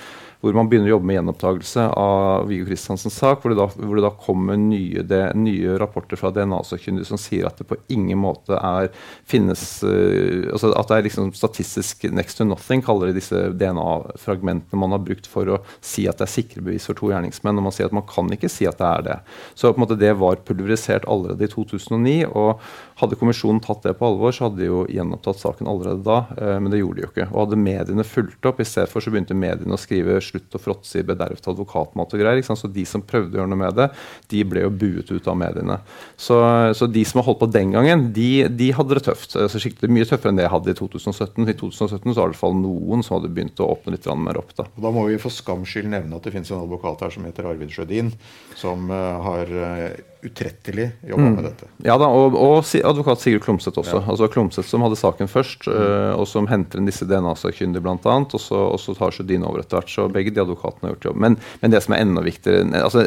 hvor 0.43 0.57
man 0.57 0.71
begynner 0.71 0.91
å 0.91 0.97
jobbe 0.97 1.11
med 1.11 1.19
gjenopptakelse 1.19 1.87
av 1.99 2.49
Viggo 2.51 2.69
Kristiansens 2.69 3.16
sak, 3.19 3.43
hvor 3.43 3.53
det 3.53 3.59
da, 3.61 3.69
hvor 3.75 3.99
det 3.99 4.05
da 4.07 4.12
kommer 4.23 4.59
nye, 4.61 5.03
det, 5.07 5.23
nye, 5.39 5.77
rapporter 5.81 6.21
fra 6.21 6.31
DNA-sakkyndige 6.35 7.09
som 7.09 7.21
sier 7.21 7.49
at 7.49 7.59
det 7.59 7.66
på 7.69 7.79
ingen 7.95 8.21
måte 8.23 8.59
er 8.59 8.91
finnes 9.29 9.62
uh, 9.83 10.49
altså 10.53 10.73
At 10.79 10.91
det 10.91 10.99
er 10.99 11.07
liksom 11.09 11.33
statistisk 11.37 12.07
next 12.14 12.39
to 12.39 12.47
nothing, 12.47 12.83
kaller 12.85 13.11
de 13.11 13.19
disse 13.19 13.49
DNA-fragmentene 13.59 14.81
man 14.81 14.95
har 14.95 15.03
brukt 15.09 15.29
for 15.31 15.55
å 15.57 15.61
si 15.81 16.07
at 16.11 16.21
det 16.21 16.29
er 16.29 16.35
sikre 16.37 16.65
bevis 16.65 16.89
for 16.89 16.99
to 16.99 17.11
gjerningsmenn. 17.13 17.59
Og 17.59 17.69
man 17.69 17.75
sier 17.75 17.91
at 17.91 17.97
man 17.97 18.07
kan 18.09 18.31
ikke 18.35 18.53
si 18.53 18.69
at 18.69 18.81
det 18.81 18.91
er 18.91 19.07
det. 19.09 19.19
Så 19.55 19.73
på 19.73 19.81
en 19.81 19.87
måte 19.87 19.99
det 20.01 20.15
var 20.21 20.43
pulverisert 20.49 21.09
allerede 21.09 21.49
i 21.49 21.53
2009. 21.53 22.19
og 22.29 22.61
hadde 22.99 23.19
kommisjonen 23.19 23.61
tatt 23.63 23.85
det 23.87 23.95
på 23.99 24.07
alvor, 24.09 24.33
så 24.35 24.49
hadde 24.49 24.59
de 24.59 24.69
jo 24.69 24.81
gjenopptatt 24.91 25.39
saken 25.39 25.69
allerede 25.71 26.03
da. 26.07 26.19
Eh, 26.35 26.57
men 26.59 26.73
det 26.73 26.81
gjorde 26.81 26.99
de 26.99 27.05
jo 27.05 27.11
ikke. 27.13 27.27
Og 27.31 27.45
hadde 27.45 27.61
mediene 27.63 28.07
fulgt 28.07 28.49
opp, 28.49 28.59
i 28.59 28.67
stedet 28.67 28.91
for 28.91 29.05
så 29.05 29.13
begynte 29.15 29.37
mediene 29.39 29.77
å 29.77 29.81
skrive 29.81 30.19
'slutt 30.25 30.57
å 30.59 30.63
fråtse 30.63 30.99
i 30.99 31.07
bedervet 31.07 31.47
advokatmat' 31.47 32.15
og 32.17 32.23
greier. 32.23 32.43
Så 32.43 32.71
de 32.73 32.85
som 32.89 33.03
prøvde 33.03 33.37
å 33.37 33.41
gjøre 33.43 33.53
noe 33.53 33.63
med 33.63 33.77
det, 33.79 33.89
de 34.29 34.43
ble 34.45 34.65
jo 34.65 34.71
buet 34.71 35.11
ut 35.13 35.29
av 35.31 35.37
mediene. 35.39 35.79
Så, 36.17 36.39
så 36.75 36.91
de 36.91 37.05
som 37.07 37.21
har 37.21 37.29
holdt 37.29 37.43
på 37.45 37.53
den 37.53 37.73
gangen, 37.77 38.09
de, 38.13 38.49
de 38.49 38.71
hadde 38.75 38.99
det 38.99 39.05
tøft. 39.07 39.37
Altså, 39.37 39.63
skikkelig 39.63 39.93
mye 39.95 40.09
tøffere 40.09 40.33
enn 40.33 40.41
det 40.41 40.49
jeg 40.49 40.55
hadde 40.57 40.75
i 40.75 40.79
2017. 40.79 41.47
I 41.47 41.55
2017 41.55 42.15
så 42.15 42.19
var 42.19 42.27
det 42.27 42.35
i 42.35 42.35
hvert 42.35 42.43
fall 42.43 42.59
noen 42.59 43.05
som 43.07 43.19
hadde 43.19 43.31
begynt 43.31 43.63
å 43.63 43.71
åpne 43.77 43.95
litt 43.95 44.11
mer 44.19 44.41
opp. 44.41 44.51
Da. 44.59 44.67
Og 44.75 44.83
da 44.83 44.88
må 44.95 45.07
vi 45.09 45.18
for 45.20 45.34
skams 45.34 45.70
skyld 45.72 45.91
nevne 45.93 46.16
at 46.16 46.26
det 46.26 46.34
finnes 46.34 46.51
en 46.53 46.62
advokat 46.62 47.05
her 47.05 47.14
som 47.14 47.26
heter 47.28 47.49
Arvid 47.51 47.72
Sjødin, 47.74 48.12
som 48.59 48.89
uh, 48.93 49.18
har 49.24 49.53
uh, 49.53 50.08
utrettelig 50.23 50.91
jobba 51.07 51.23
mm. 51.23 51.35
med 51.35 51.45
dette. 51.45 51.66
Ja 51.87 51.95
da, 52.01 52.09
og, 52.11 52.35
og 52.35 52.64
advokat 52.83 53.23
Sigurd 53.23 53.45
Klomsæt 53.45 53.77
også. 53.79 54.01
Ja. 54.01 54.11
Altså 54.11 54.27
Klomsæt 54.33 54.66
som 54.66 54.83
hadde 54.83 54.99
saken 54.99 55.31
først, 55.31 55.69
mm. 55.69 55.77
uh, 55.79 56.14
og 56.19 56.27
som 56.27 56.49
henter 56.51 56.81
inn 56.81 56.89
disse 56.89 57.07
DNA-sakkyndige 57.07 57.85
bl.a., 57.85 58.16
og, 58.19 58.41
så, 58.43 58.59
og 58.73 58.81
så 58.83 58.95
tar 58.99 59.14
Sjødin 59.14 59.47
over 59.47 59.62
etter 59.62 59.79
hvert. 59.79 59.93
Så 59.93 60.09
begge 60.12 60.33
de 60.35 60.43
advokatene 60.43 60.89
har 60.89 60.97
gjort 60.97 61.11
jobb. 61.11 61.21
Men, 61.23 61.39
men, 61.62 61.75
det 61.75 61.83
som 61.85 61.95
er 61.95 62.03
enda 62.03 62.25
viktigere 62.25 62.83
altså, 62.83 63.05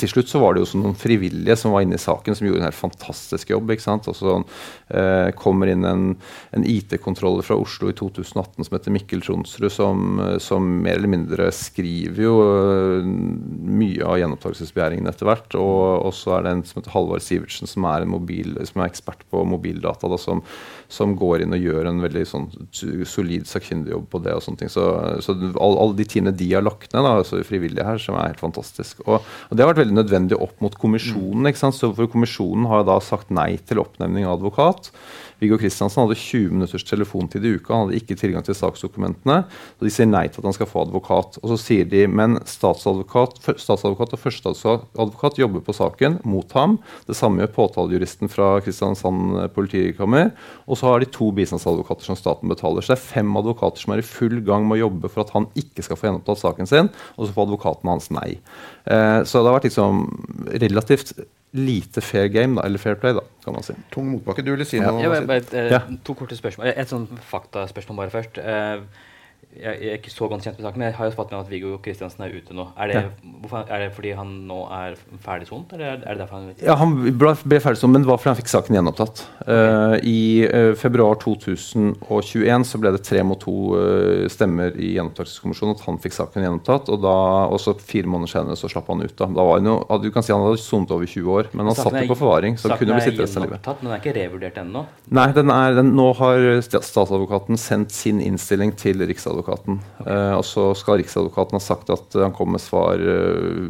Til 0.00 0.10
slutt 0.10 0.32
så 0.32 0.40
var 0.42 0.56
det 0.56 0.64
jo 0.64 0.80
noen 0.80 0.96
frivillige 0.98 1.56
som 1.60 1.74
var 1.74 1.86
inne 1.86 1.98
i 1.98 2.02
saken, 2.02 2.36
som 2.36 2.48
gjorde 2.48 2.64
en 2.64 2.68
helt 2.68 2.80
fantastisk 2.80 3.54
jobb. 3.54 3.70
ikke 3.70 3.86
sant? 3.86 4.10
Og 4.10 4.18
så 4.18 4.36
uh, 4.40 5.30
kommer 5.38 5.70
inn 5.70 5.86
en, 5.86 6.04
en 6.56 6.66
IT-kontroller 6.66 7.46
fra 7.46 7.58
Oslo 7.60 7.92
i 7.92 7.96
2018 7.96 8.66
som 8.66 8.76
heter 8.76 8.96
Mikkel 8.96 9.22
Tronsrud, 9.22 9.70
som, 9.70 10.18
som, 10.42 10.66
mer 10.82 10.98
eller 10.98 11.14
mindre 11.14 11.50
skriver 11.54 12.24
jo 12.26 12.34
uh, 12.42 13.06
mye 13.06 14.02
av 14.02 14.18
gjenopptakelsesbegjæringen 14.18 15.10
etter 15.10 15.30
hvert. 15.30 15.54
og, 15.60 16.10
og 16.10 16.14
så 16.16 16.39
er 16.39 16.39
det 16.46 16.52
en 16.54 16.62
som 16.66 16.80
heter 16.80 16.94
Halvor 16.94 17.22
Sivertsen, 17.22 17.70
som 17.70 17.86
er, 17.88 18.06
mobil, 18.08 18.56
som 18.68 18.82
er 18.82 18.90
ekspert 18.90 19.24
på 19.32 19.42
mobildata, 19.48 20.10
da, 20.10 20.18
som, 20.20 20.42
som, 20.92 21.14
går 21.20 21.44
inn 21.44 21.56
og 21.56 21.64
gjør 21.64 21.90
en 21.90 22.02
veldig 22.04 22.24
sånn, 22.28 22.48
solid 23.08 23.48
sakkyndig 23.50 23.94
jobb 23.94 24.08
på 24.12 24.22
det. 24.24 24.34
og 24.36 24.44
sånne 24.44 24.62
ting. 24.62 24.72
Så, 24.72 24.86
så 25.24 25.36
alle 25.60 25.96
de 25.98 26.08
timene 26.08 26.34
de 26.36 26.50
har 26.52 26.66
lagt 26.66 26.92
ned, 26.94 27.04
da, 27.06 27.16
altså 27.22 27.42
frivillige 27.46 27.86
her, 27.86 28.00
som 28.02 28.18
er 28.18 28.32
helt 28.32 28.42
fantastisk. 28.42 29.02
Og, 29.06 29.18
og, 29.20 29.54
Det 29.54 29.64
har 29.64 29.72
vært 29.72 29.84
veldig 29.84 29.98
nødvendig 30.00 30.40
opp 30.40 30.60
mot 30.64 30.76
kommisjonen. 30.80 31.50
ikke 31.50 31.64
sant? 31.64 31.78
Så 31.78 31.92
for 31.96 32.10
Kommisjonen 32.10 32.66
har 32.70 32.86
da 32.88 32.98
sagt 33.04 33.30
nei 33.34 33.54
til 33.68 33.82
oppnevning 33.82 34.26
av 34.26 34.38
advokat. 34.38 34.90
Viggo 35.40 35.56
Kristiansen 35.60 36.02
hadde 36.04 36.18
20 36.20 36.52
minutters 36.52 36.84
telefontid 36.84 37.44
i 37.44 37.54
uka. 37.56 37.72
Han 37.72 37.88
hadde 37.88 38.00
ikke 38.00 38.16
tilgang 38.20 38.44
til 38.44 38.56
saksdokumentene. 38.58 39.38
og 39.78 39.86
De 39.86 39.92
sier 39.92 40.08
nei 40.08 40.26
til 40.28 40.42
at 40.42 40.50
han 40.50 40.56
skal 40.56 40.68
få 40.68 40.84
advokat. 40.84 41.38
Og 41.40 41.54
så 41.54 41.58
sier 41.62 41.88
de 41.88 42.04
men 42.10 42.36
statsadvokat, 42.48 43.40
statsadvokat 43.56 44.16
og 44.16 44.22
førsteadvokat 44.22 45.40
jobber 45.40 45.64
på 45.64 45.76
saken 45.76 46.20
mot 46.28 46.52
ham. 46.58 46.76
Det 47.08 47.16
samme 47.16 47.40
gjør 47.42 47.54
påtalejuristen 47.56 48.32
fra 48.32 48.52
Kristiansand 48.64 49.40
politikammer. 49.56 50.34
Og 50.68 50.80
så 50.80 50.90
har 50.90 51.00
de 51.00 51.10
to 51.10 51.30
bistandsadvokater 51.36 52.10
som 52.10 52.20
staten 52.20 52.52
betaler. 52.52 52.84
Så 52.84 52.94
det 52.94 53.00
er 53.00 53.08
fem 53.08 53.36
advokater 53.40 53.80
som 53.80 53.96
er 53.96 54.04
i 54.04 54.06
full 54.06 54.42
gang 54.44 54.68
med 54.68 54.78
å 54.78 54.84
jobbe 54.84 55.10
for 55.12 55.24
at 55.24 55.34
han 55.36 55.48
ikke 55.58 55.84
skal 55.86 55.98
få 55.98 56.10
gjenopptatt 56.10 56.44
saken 56.44 56.68
sin, 56.68 56.92
og 57.16 57.26
så 57.26 57.34
får 57.34 57.48
advokaten 57.48 57.90
hans 57.90 58.10
nei. 58.14 58.30
Eh, 58.84 59.20
så 59.24 59.40
det 59.40 59.48
har 59.48 59.56
vært 59.58 59.68
liksom 59.70 60.04
relativt 60.60 61.14
lite 61.52 62.02
fair 62.04 62.28
game, 62.30 62.54
da, 62.56 62.66
eller 62.66 62.78
fair 62.78 62.94
play, 63.00 63.14
da, 63.16 63.24
kan 63.44 63.56
man 63.56 63.64
si. 63.66 63.74
Tung 63.90 64.10
motbakke. 64.14 64.44
Du 64.46 64.52
ville 64.54 64.66
si 64.68 64.78
noe? 64.82 65.02
Ja, 65.02 65.10
bare, 65.10 65.26
bare, 65.26 65.64
eh, 65.66 65.88
to 66.06 66.14
korte 66.18 66.38
spørsmål. 66.38 66.70
Et 66.74 66.90
sånn 66.90 67.08
faktaspørsmål 67.30 68.04
bare 68.04 68.14
først. 68.14 68.38
Eh, 68.38 69.08
jeg, 69.50 69.80
jeg 69.82 69.90
er 69.90 69.96
ikke 69.98 70.12
så 70.12 70.28
godt 70.30 70.44
kjent 70.46 70.58
med 70.60 70.66
saken, 70.66 70.78
men 70.78 70.86
jeg 70.86 70.94
har 70.94 71.08
jo 71.08 71.14
fått 71.16 71.32
med 71.34 71.40
at 71.42 71.48
Viggo 71.50 71.72
Kristiansen 71.82 72.22
er 72.22 72.34
ute 72.38 72.54
nå. 72.54 72.68
Er 72.78 72.90
det, 72.92 73.00
hvorfor, 73.42 73.64
er 73.66 73.82
det 73.82 73.88
fordi 73.96 74.12
han 74.14 74.28
nå 74.46 74.60
er 74.76 74.94
ferdig 75.24 75.48
sonet, 75.48 75.72
eller 75.74 75.96
er 75.98 76.04
det 76.04 76.20
derfor 76.22 76.38
han 76.38 76.52
Ja, 76.62 76.76
Han 76.78 76.94
ble, 77.18 77.32
ble 77.42 77.58
ferdig 77.62 77.80
sonet, 77.80 77.96
men 77.96 78.04
det 78.04 78.10
var 78.12 78.20
fordi 78.22 78.30
han 78.30 78.38
fikk 78.38 78.52
saken 78.52 78.78
gjenopptatt. 78.78 79.22
Uh, 79.42 79.96
I 80.06 80.20
uh, 80.46 80.70
februar 80.78 81.18
2021 81.24 82.66
så 82.70 82.80
ble 82.82 82.92
det 82.94 83.02
tre 83.08 83.24
mot 83.26 83.40
to 83.42 83.56
uh, 83.74 84.28
stemmer 84.30 84.78
i 84.78 84.92
gjenopptakelseskommisjonen 84.94 85.74
at 85.74 85.82
han 85.88 85.98
fikk 86.04 86.14
saken 86.20 86.46
gjenopptatt. 86.46 86.92
Og 86.94 87.02
da, 87.02 87.16
også 87.50 87.74
fire 87.82 88.10
måneder 88.10 88.34
senere 88.36 88.60
så 88.60 88.70
slapp 88.70 88.92
han 88.94 89.02
ut. 89.02 89.16
da. 89.18 89.26
da 89.34 89.48
var 89.50 89.58
han 89.58 89.70
jo, 89.72 89.76
du 90.00 90.08
kan 90.14 90.24
si 90.26 90.34
Han 90.34 90.46
hadde 90.46 90.62
sonet 90.62 90.94
over 90.94 91.10
20 91.10 91.34
år, 91.40 91.50
men 91.58 91.66
han 91.66 91.74
satt 91.74 91.90
Saken 91.90 92.06
jo 92.06 92.14
på 92.14 92.20
forvaring. 92.22 92.54
så 92.54 92.70
han 92.70 92.78
kunne 92.78 93.00
bli 93.00 93.08
sittende 93.08 93.26
resten 93.26 93.42
av 93.42 93.48
livet. 93.50 93.66
men 93.66 93.90
den 93.90 93.98
er 93.98 94.04
ikke 94.04 94.16
revurdert 94.20 94.62
ennå. 94.62 94.86
Nei, 95.18 95.28
den 95.34 95.50
er, 95.56 95.74
den, 95.80 95.92
nå 95.98 96.08
har 96.22 96.48
sta- 96.62 96.84
statsadvokaten 96.86 97.58
sendt 97.58 97.90
sin 97.96 98.22
innstilling 98.22 98.76
til 98.78 99.02
Riksadvokaten. 99.02 99.39
Eh, 99.46 100.34
og 100.36 100.44
så 100.46 100.66
skal 100.78 101.00
Riksadvokaten 101.00 101.58
ha 101.58 101.62
sagt 101.62 101.90
at 101.92 102.16
han 102.18 102.34
kommer 102.36 102.58
med 102.58 102.64
svar 102.64 103.00
eh, 103.00 103.68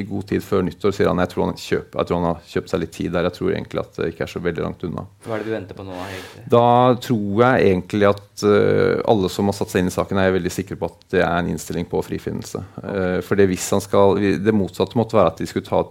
i 0.00 0.06
god 0.08 0.28
tid 0.32 0.44
før 0.44 0.64
nyttår. 0.66 0.94
sier 0.96 1.10
han. 1.10 1.22
Jeg 1.24 1.32
tror 1.32 1.46
han, 1.46 1.58
kjøper, 1.60 2.00
jeg 2.00 2.10
tror 2.10 2.20
han 2.20 2.28
har 2.30 2.40
kjøpt 2.52 2.72
seg 2.72 2.82
litt 2.82 2.94
tid 2.96 3.12
der. 3.16 3.28
Jeg 3.28 3.38
tror 3.38 3.52
egentlig 3.52 3.82
at 3.82 4.00
det 4.00 4.10
ikke 4.12 4.26
er 4.26 4.32
så 4.32 4.42
veldig 4.46 4.66
langt 4.66 4.86
unna. 4.88 5.06
Hva 5.26 5.36
er 5.36 5.44
det 5.44 5.50
du 5.50 5.56
venter 5.56 5.78
på 5.78 5.86
nå? 5.86 5.98
egentlig? 6.06 6.46
Da 6.56 6.66
tror 7.08 7.44
jeg 7.44 7.68
egentlig 7.72 8.10
at 8.12 8.46
eh, 8.52 8.96
alle 9.12 9.32
som 9.32 9.52
har 9.52 9.58
satt 9.58 9.74
seg 9.74 9.84
inn 9.84 9.92
i 9.92 9.96
saken, 9.96 10.22
er 10.22 10.36
veldig 10.36 10.54
sikre 10.54 10.80
på 10.80 10.90
at 10.90 11.06
det 11.14 11.22
er 11.24 11.36
en 11.36 11.52
innstilling 11.52 11.88
på 11.90 12.02
frifinnelse. 12.06 12.62
Okay. 12.76 13.22
for 13.24 13.38
det, 13.38 13.46
hvis 13.50 13.64
han 13.72 13.82
skal, 13.82 14.18
det 14.42 14.54
motsatte 14.54 14.98
måtte 14.98 15.16
være 15.18 15.32
at 15.32 15.40
de 15.40 15.46
skulle 15.48 15.66
ta 15.66 15.84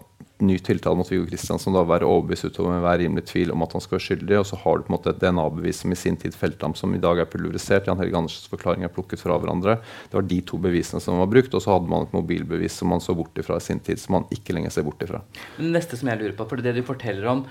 ny 0.44 0.58
tiltale 0.60 0.98
mot 1.00 1.08
Viggo 1.08 1.26
Kristiansen 1.30 1.76
da 1.76 1.84
være 1.88 2.08
overbevist 2.08 2.50
utover 2.50 2.76
enhver 2.76 3.00
rimelig 3.00 3.24
tvil 3.30 3.54
om 3.54 3.64
at 3.64 3.72
han 3.76 3.84
skal 3.84 3.96
være 3.96 4.06
skyldig. 4.06 4.38
Og 4.42 4.48
så 4.50 4.60
har 4.60 4.78
du 4.78 4.86
på 4.86 4.92
en 4.92 4.96
måte 4.98 5.14
et 5.14 5.22
DNA-bevis 5.22 5.84
som 5.84 5.94
i 5.96 6.00
sin 6.00 6.18
tid 6.20 6.36
felte 6.36 6.68
ham, 6.68 6.76
som 6.76 6.96
i 6.96 7.00
dag 7.02 7.22
er 7.24 7.30
pulverisert. 7.32 7.88
Jan 7.88 8.02
Helge 8.02 8.20
Andersens 8.20 8.52
forklaring 8.52 8.84
er 8.84 8.92
plukket 8.92 9.24
fra 9.24 9.38
hverandre. 9.40 9.78
Det 10.12 10.20
var 10.20 10.28
de 10.28 10.42
to 10.52 10.60
bevisene 10.62 11.04
som 11.04 11.22
var 11.22 11.32
brukt. 11.32 11.56
Og 11.56 11.64
så 11.64 11.72
hadde 11.76 11.92
man 11.92 12.08
et 12.08 12.16
mobilbevis 12.16 12.82
som 12.82 12.92
man 12.92 13.04
så 13.04 13.16
bort 13.18 13.40
ifra 13.40 13.62
i 13.62 13.64
sin 13.64 13.80
tid, 13.80 14.02
som 14.02 14.20
man 14.20 14.28
ikke 14.36 14.58
lenger 14.58 14.76
ser 14.76 14.88
bort 14.88 15.04
ifra. 15.08 15.24
Det 15.56 15.72
neste 15.72 16.00
som 16.00 16.12
jeg 16.12 16.22
lurer 16.22 16.36
på, 16.36 16.50
for 16.52 16.60
det 16.60 16.76
du 16.76 16.84
forteller 16.86 17.32
om, 17.32 17.46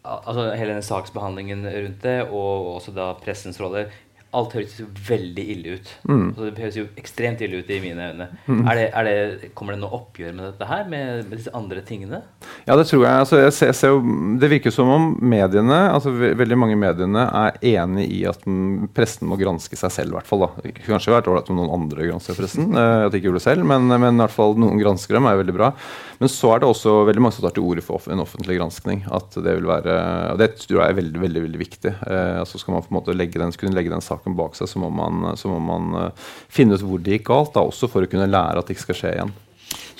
altså 0.00 0.48
hele 0.54 0.72
denne 0.72 0.86
saksbehandlingen 0.86 1.66
rundt 1.68 2.04
det, 2.06 2.20
og 2.30 2.76
også 2.78 2.96
da 2.96 3.12
pressens 3.20 3.60
rolle 3.60 3.90
Alt 4.36 4.54
høres 4.56 4.76
jo 4.78 4.86
veldig 5.08 5.44
ille 5.54 5.76
ut. 5.76 5.90
Mm. 6.08 6.24
Altså, 6.30 6.48
det 6.48 6.62
høres 6.64 6.78
jo 6.78 6.84
ekstremt 7.00 7.40
ille 7.44 7.60
ut 7.60 7.70
i 7.70 7.78
mine 7.82 8.08
øyne. 8.12 8.26
Er 8.70 8.78
det, 8.78 8.86
er 8.94 9.08
det, 9.08 9.50
kommer 9.58 9.74
det 9.74 9.80
noe 9.82 9.96
oppgjør 10.00 10.34
med 10.36 10.44
dette 10.48 10.68
her, 10.70 10.84
med, 10.90 11.24
med 11.28 11.40
disse 11.40 11.52
andre 11.56 11.82
tingene? 11.86 12.22
Ja, 12.68 12.76
det 12.78 12.86
tror 12.90 13.04
jeg. 13.04 13.24
Altså, 13.24 13.40
jeg, 13.42 13.54
ser, 13.56 13.72
jeg 13.72 13.78
ser 13.80 13.94
jo, 13.94 14.02
det 14.42 14.50
virker 14.52 14.74
som 14.74 14.90
om 14.92 15.08
mediene, 15.22 15.80
altså 15.90 16.12
ve 16.14 16.32
veldig 16.38 16.58
mange 16.58 16.78
mediene, 16.80 17.26
er 17.26 17.58
enig 17.72 18.06
i 18.20 18.20
at 18.30 18.44
mm, 18.46 18.90
pressen 18.96 19.30
må 19.30 19.38
granske 19.40 19.78
seg 19.78 19.94
selv. 19.94 20.14
I 20.14 20.20
hvert 20.20 20.30
fall, 20.30 20.46
da. 20.46 20.74
Kanskje 20.86 21.14
vært 21.14 21.30
ålreit 21.30 21.50
om 21.52 21.60
noen 21.60 21.74
andre 21.80 22.08
gransker 22.10 22.38
pressen. 22.38 22.70
eh, 22.74 23.06
at 23.06 23.12
de 23.12 23.20
ikke 23.20 23.30
gjorde 23.30 23.42
det 23.42 23.48
selv, 23.48 23.66
men, 23.66 23.90
men 23.90 24.14
i 24.14 24.24
hvert 24.24 24.36
fall 24.36 24.56
noen 24.60 24.80
gransker 24.80 25.18
dem 25.18 25.28
er 25.28 25.36
jo 25.36 25.42
veldig 25.44 25.58
bra. 25.58 25.72
Men 26.20 26.30
så 26.32 26.54
er 26.54 26.62
det 26.62 26.68
også 26.68 26.98
veldig 27.08 27.22
mange 27.24 27.38
som 27.38 27.46
tar 27.46 27.54
til 27.56 27.64
orde 27.64 27.84
for 27.84 28.10
en 28.12 28.22
offentlig 28.22 28.58
granskning. 28.58 29.06
At 29.10 29.34
det 29.40 29.56
vil 29.56 29.68
være, 29.70 29.94
og 30.34 30.40
det 30.40 30.52
tror 30.60 30.82
jeg 30.82 30.92
er 30.92 30.98
veldig 31.00 31.20
veldig, 31.20 31.42
veldig 31.46 31.60
viktig. 31.60 31.92
Eh, 32.06 32.38
altså 32.40 32.58
Skal 32.58 32.74
man 32.74 32.82
på 32.84 32.92
en 32.92 32.98
måte 32.98 33.16
legge 33.16 33.40
den, 33.40 33.52
kunne 33.52 33.76
legge 33.76 33.92
den 33.92 34.04
saken 34.04 34.19
bak 34.38 34.58
seg, 34.58 34.68
så 34.70 34.80
må 34.82 34.90
man, 34.94 35.32
så 35.40 35.50
må 35.50 35.58
man 35.62 35.94
eh, 36.00 36.26
finne 36.52 36.76
ut 36.76 36.84
hvor 36.86 37.02
det 37.02 37.18
gikk 37.18 37.28
galt, 37.30 37.54
da, 37.56 37.64
også 37.66 37.90
for 37.90 38.06
å 38.06 38.10
kunne 38.10 38.28
lære 38.30 38.60
at 38.60 38.68
det 38.68 38.76
ikke 38.76 38.88
skal 38.88 39.00
skje 39.00 39.14
igjen. 39.16 39.32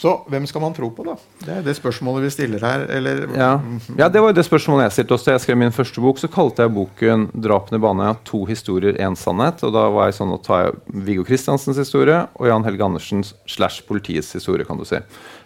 Så 0.00 0.14
hvem 0.32 0.46
skal 0.48 0.62
man 0.64 0.72
tro 0.72 0.88
på, 0.96 1.04
da? 1.04 1.14
Det 1.44 1.56
er 1.58 1.64
det 1.66 1.74
spørsmålet 1.76 2.24
vi 2.24 2.30
stiller 2.32 2.62
her. 2.64 2.86
Eller 2.88 3.26
Ja. 3.36 3.50
ja, 3.98 4.08
det 4.08 4.22
var 4.22 4.32
jo 4.32 4.38
det 4.38 4.46
spørsmålet 4.46 4.86
jeg 4.86 4.94
stilte 4.94 5.16
også. 5.16 5.26
Da 5.28 5.34
jeg 5.36 5.42
skrev 5.44 5.58
min 5.60 5.74
første 5.76 6.00
bok, 6.00 6.16
så 6.18 6.30
kalte 6.32 6.64
jeg 6.64 6.72
boken 6.72 7.26
'Drapene 7.34 7.76
i 7.76 7.84
Baneheia 7.84 8.16
to 8.24 8.46
historier, 8.48 8.96
én 8.96 9.12
sannhet'. 9.12 9.62
Og 9.62 9.74
da 9.76 9.90
var 9.90 10.08
jeg 10.08 10.16
sånn 10.16 10.32
å 10.32 10.42
ta 10.42 10.70
Viggo 10.88 11.22
Kristiansens 11.22 11.76
historie 11.76 12.26
og 12.34 12.48
Jan 12.48 12.64
Helge 12.64 12.84
Andersens 12.84 13.34
slash 13.46 13.82
politiets 13.86 14.32
historie, 14.32 14.64
kan 14.64 14.78
du 14.78 14.84
si. 14.84 14.96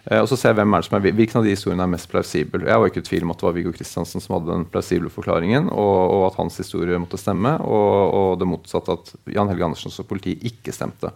Eh, 0.05 0.21
og 0.21 0.27
så 0.29 0.37
ser 0.37 0.53
jeg 0.53 0.59
hvem 0.61 0.73
er 0.73 0.81
det 0.83 0.87
som 0.87 0.97
er, 0.99 1.11
Hvilken 1.11 1.39
av 1.39 1.43
de 1.43 1.55
historiene 1.55 1.83
er 1.83 1.91
mest 1.91 2.09
plausibel. 2.11 2.61
Jeg 2.61 2.79
var 2.79 2.87
ikke 2.87 3.01
i 3.01 3.09
tvil 3.09 3.23
om 3.23 3.31
at 3.31 3.41
det 3.41 3.47
var 3.47 3.55
Viggo 3.57 3.73
Kristiansen 3.73 4.21
som 4.21 4.37
hadde 4.37 4.53
den 4.53 4.65
plausible 4.65 5.09
forklaringen, 5.09 5.67
og, 5.71 5.97
og 6.15 6.27
at 6.29 6.39
hans 6.39 6.57
historie 6.61 6.99
måtte 7.01 7.17
stemme, 7.17 7.57
og, 7.59 8.13
og 8.13 8.39
det 8.39 8.47
motsatte, 8.47 8.95
at 8.99 9.35
Jan 9.35 9.49
Helge 9.51 9.65
Andersens 9.65 9.99
og 9.99 10.07
politiet 10.07 10.45
ikke 10.45 10.71
stemte. 10.75 11.11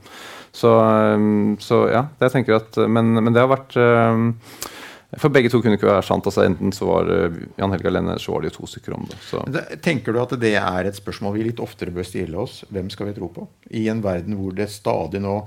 Så, 0.52 0.72
um, 1.14 1.58
så 1.62 1.84
ja, 1.92 2.08
jeg 2.24 2.34
tenker 2.34 2.58
at, 2.58 2.78
men, 2.90 3.14
men 3.22 3.29
det 3.36 3.44
har 3.44 3.52
vært 3.52 3.78
um, 3.80 4.32
For 5.18 5.30
begge 5.34 5.50
to 5.50 5.58
kunne 5.62 5.74
ikke 5.80 5.88
være 5.90 6.04
sant. 6.06 6.28
altså 6.30 6.44
Enten 6.46 6.70
så 6.76 6.86
var 6.86 7.08
uh, 7.10 7.34
Jan 7.58 7.72
Helge 7.74 7.88
alene, 7.90 8.20
så 8.22 8.32
var 8.36 8.44
det 8.44 8.52
jo 8.52 8.60
to 8.60 8.68
stykker 8.70 8.94
om 8.94 9.08
det. 9.10 9.18
Så. 9.26 9.42
Tenker 9.82 10.14
du 10.14 10.20
at 10.22 10.36
det 10.40 10.52
er 10.60 10.86
et 10.86 10.96
spørsmål 11.00 11.34
vi 11.34 11.48
litt 11.48 11.60
oftere 11.64 11.90
bør 11.96 12.06
stille 12.06 12.38
oss? 12.38 12.60
Hvem 12.70 12.92
skal 12.94 13.10
vi 13.10 13.16
tro 13.18 13.30
på? 13.34 13.48
I 13.74 13.88
en 13.90 14.04
verden 14.06 14.38
hvor 14.38 14.54
det 14.54 14.70
stadig 14.70 15.22
nå 15.24 15.40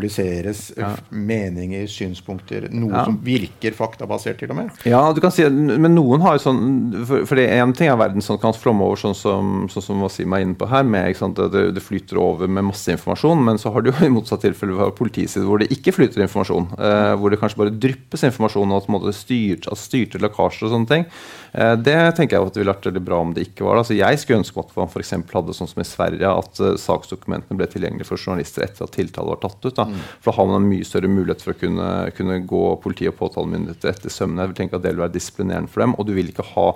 publiseres 0.00 0.72
Ja. 0.76 0.92
f- 0.94 1.02
meninger, 1.10 1.86
synspunkter, 1.86 2.68
noe 2.72 2.90
Ja. 2.92 3.04
som 3.04 3.18
virker 3.22 3.72
faktabasert, 3.74 4.38
til 4.38 4.50
og 4.50 4.56
med. 4.56 4.70
Ja, 4.86 5.12
du 5.12 5.20
kan 5.20 5.30
si, 5.30 5.44
men 5.48 5.94
noen 5.94 6.20
har 6.22 6.38
jo 6.38 6.44
sånn 6.44 7.04
For, 7.06 7.24
for 7.26 7.34
det 7.36 7.48
en 7.50 7.72
ting 7.72 7.88
er 7.88 7.96
verden 7.96 8.22
som 8.22 8.38
kan 8.38 8.52
flomme 8.52 8.82
over, 8.84 8.96
sånn 8.96 9.14
som, 9.14 9.68
sånn 9.68 9.82
som 9.82 10.00
Wasim 10.00 10.32
er 10.32 10.40
inne 10.44 10.54
på 10.56 10.68
her. 10.68 10.82
med 10.84 11.10
ikke 11.10 11.18
sant, 11.18 11.38
at 11.38 11.52
det, 11.52 11.74
det 11.74 11.82
flyter 11.82 12.16
over 12.18 12.48
med 12.48 12.64
masse 12.64 12.88
informasjon. 12.90 13.44
Men 13.44 13.58
så 13.58 13.72
har 13.72 13.82
du 13.82 13.90
jo 13.90 14.06
i 14.06 14.08
motsatt 14.08 14.40
tilfelle 14.40 14.90
politiside 14.96 15.44
hvor 15.44 15.58
det 15.58 15.70
ikke 15.70 15.92
flyter 15.92 16.22
informasjon. 16.24 16.70
Eh, 16.78 17.14
hvor 17.20 17.30
det 17.30 17.38
kanskje 17.40 17.56
bare 17.58 17.70
dryppes 17.78 18.24
informasjon, 18.24 18.70
og 18.72 18.82
at 18.82 18.88
styrt, 19.16 19.68
altså 19.70 19.88
styrte 19.88 20.20
lekkasjer 20.22 20.68
og 20.68 20.74
sånne 20.74 20.90
ting. 20.90 21.06
Eh, 21.52 21.74
det 21.80 21.96
tenker 22.16 22.36
jeg 22.36 22.46
at 22.46 22.54
det 22.54 22.62
ville 22.62 22.74
vært 22.74 22.88
veldig 22.90 23.02
bra 23.04 23.20
om 23.24 23.34
det 23.34 23.46
ikke 23.48 23.66
var 23.66 23.76
det. 23.76 23.84
Altså, 23.84 23.96
jeg 23.98 24.20
skulle 24.22 24.40
ønske 24.42 24.62
at 24.62 24.74
man 24.76 24.92
eksempel 25.00 25.40
hadde 25.40 25.56
sånn 25.56 25.70
som 25.70 25.82
i 25.82 25.88
Sverige, 25.88 26.30
at 26.30 26.60
uh, 26.62 26.74
saksdokumentene 26.80 27.58
ble 27.58 27.68
tilgjengelige 27.70 28.08
for 28.08 28.20
journalister 28.20 28.64
etter 28.66 28.86
at 28.86 28.94
tiltale 28.94 29.32
var 29.32 29.40
tatt 29.42 29.64
ut. 29.64 29.76
Da. 29.76 29.86
For 30.20 30.30
da 30.30 30.36
har 30.38 30.50
man 30.50 30.60
en 30.60 30.68
mye 30.70 30.86
større 30.86 31.10
mulighet 31.10 31.44
for 31.44 31.54
å 31.54 31.60
kunne, 31.60 31.88
kunne 32.16 32.40
gå 32.50 32.64
politi 32.84 33.08
og 33.10 33.16
påtalemyndigheter 33.18 33.92
etter 33.92 34.12
sømmene. 34.12 34.44
Jeg 34.44 34.52
vil 34.52 34.58
tenke 34.60 34.78
at 34.78 34.84
det 34.84 34.94
vil 34.94 35.04
være 35.04 35.14
disiplinerende 35.16 35.72
for 35.72 35.84
dem, 35.84 35.96
og 35.96 36.08
du 36.08 36.14
vil 36.16 36.30
ikke 36.32 36.46
ha 36.52 36.66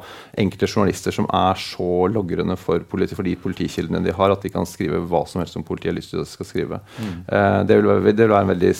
enkelte 0.40 0.70
journalister 0.70 1.14
som 1.14 1.28
er 1.34 1.60
så 1.60 1.90
logrende 2.12 2.56
for, 2.60 2.84
politi, 2.90 3.16
for 3.18 3.26
de 3.26 3.36
politikildene 3.40 4.02
de 4.04 4.14
har, 4.16 4.34
at 4.34 4.44
de 4.44 4.52
kan 4.54 4.68
skrive 4.68 5.02
hva 5.10 5.24
som 5.30 5.42
helst 5.42 5.58
som 5.58 5.66
politiet 5.66 5.92
har 5.92 5.98
lyst 5.98 6.14
til 6.14 6.22
at 6.22 6.28
de 6.28 6.34
skal 6.34 6.48
skrive. 6.48 6.80
Eh, 7.00 7.60
det, 7.68 7.78
vil 7.78 7.90
være, 7.90 8.12
det 8.12 8.26
vil 8.26 8.34
være, 8.34 8.50
veldig, 8.52 8.72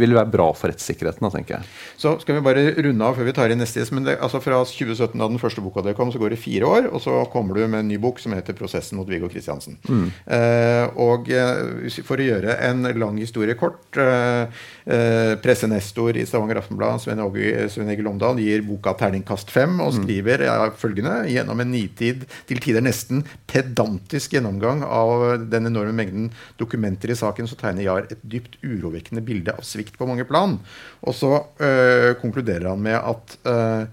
vil 0.00 0.16
være 0.18 0.32
bra 0.32 0.48
for 0.56 0.72
rettssikkerheten, 0.72 1.26
da, 1.26 1.32
tenker 1.34 1.58
jeg. 1.58 1.70
Så 2.00 2.16
skal 2.22 2.38
vi 2.38 2.44
bare 2.44 2.66
runde 2.88 3.08
av 3.08 3.18
før 3.18 3.28
vi 3.28 3.36
tar 3.36 3.52
inn 3.52 3.62
neste 3.62 3.82
gjest. 3.82 3.94
Men 3.94 4.08
det, 4.08 4.18
altså 4.22 4.40
fra 4.42 4.62
2017, 4.66 5.11
da 5.20 5.28
den 5.28 5.40
første 5.42 5.62
boka 5.64 5.82
di 5.84 5.94
kom, 5.98 6.12
så 6.12 6.20
går 6.22 6.34
det 6.34 6.40
fire 6.40 6.68
år. 6.68 6.88
Og 6.92 7.02
så 7.04 7.18
kommer 7.32 7.58
du 7.58 7.66
med 7.66 7.82
en 7.82 7.88
ny 7.88 7.98
bok 8.00 8.20
som 8.22 8.32
heter 8.32 8.56
'Prosessen 8.56 8.96
mot 8.96 9.08
Viggo 9.08 9.28
Kristiansen'. 9.28 9.78
Eh, 10.26 10.86
og 10.96 11.28
eh, 11.30 12.02
for 12.04 12.16
å 12.16 12.28
gjøre 12.28 12.56
en 12.68 12.82
lang 12.98 13.18
historie 13.18 13.54
kort 13.54 13.96
eh, 13.96 14.46
eh, 14.86 15.34
Pressenestor 15.42 16.16
i 16.16 16.26
Stavanger 16.26 16.62
Aftenblad, 16.62 17.00
Svein 17.02 17.90
Egil 17.90 18.08
Omdal, 18.08 18.38
gir 18.38 18.62
boka 18.62 18.94
terningkast 18.94 19.50
fem 19.50 19.80
og 19.80 19.94
skriver 19.96 20.46
ja, 20.46 20.70
følgende 20.76 21.22
gjennom 21.30 21.60
en 21.60 21.72
nitid, 21.72 22.26
til 22.48 22.60
tider 22.62 22.84
nesten 22.84 23.24
pedantisk 23.50 24.32
gjennomgang 24.36 24.82
av 24.86 25.46
den 25.52 25.68
enorme 25.70 25.94
mengden 25.96 26.30
dokumenter 26.60 27.12
i 27.12 27.18
saken, 27.18 27.48
så 27.48 27.58
tegner 27.58 27.86
Jahr 27.86 28.08
et 28.10 28.22
dypt 28.22 28.58
urovekkende 28.62 29.24
bilde 29.24 29.54
av 29.56 29.66
svikt 29.66 29.98
på 29.98 30.08
mange 30.08 30.26
plan. 30.28 30.58
Og 31.02 31.16
så 31.16 31.34
øh, 31.40 32.14
konkluderer 32.22 32.70
han 32.70 32.82
med 32.82 32.98
at 32.98 33.36
øh, 33.48 33.84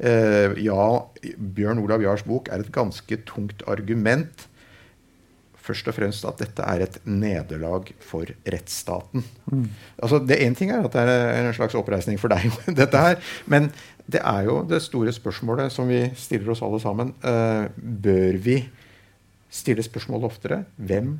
ja, 0.00 0.84
Bjørn 1.36 1.82
Olav 1.82 2.00
Jahrs 2.04 2.24
bok 2.24 2.48
er 2.48 2.62
et 2.62 2.72
ganske 2.72 3.20
tungt 3.28 3.64
argument. 3.68 4.46
Først 5.60 5.90
og 5.92 5.94
fremst 5.94 6.24
at 6.24 6.40
dette 6.40 6.64
er 6.64 6.86
et 6.86 6.96
nederlag 7.04 7.90
for 8.02 8.28
rettsstaten. 8.48 9.24
Altså, 10.00 10.18
det 10.24 10.40
Én 10.40 10.56
ting 10.56 10.72
er 10.72 10.86
at 10.86 10.96
det 10.96 11.04
er 11.04 11.44
en 11.44 11.54
slags 11.54 11.76
oppreisning 11.76 12.18
for 12.20 12.32
deg, 12.32 12.48
dette 12.80 13.02
her. 13.04 13.20
Men 13.46 13.68
det 14.10 14.22
er 14.24 14.46
jo 14.48 14.60
det 14.66 14.80
store 14.82 15.12
spørsmålet 15.14 15.72
som 15.72 15.88
vi 15.90 16.02
stiller 16.18 16.54
oss 16.54 16.62
alle 16.64 16.80
sammen. 16.82 17.12
Eh, 17.22 17.68
bør 17.76 18.38
vi 18.42 18.56
stille 19.50 19.84
spørsmål 19.84 20.24
oftere? 20.30 20.64
Hvem 20.76 21.18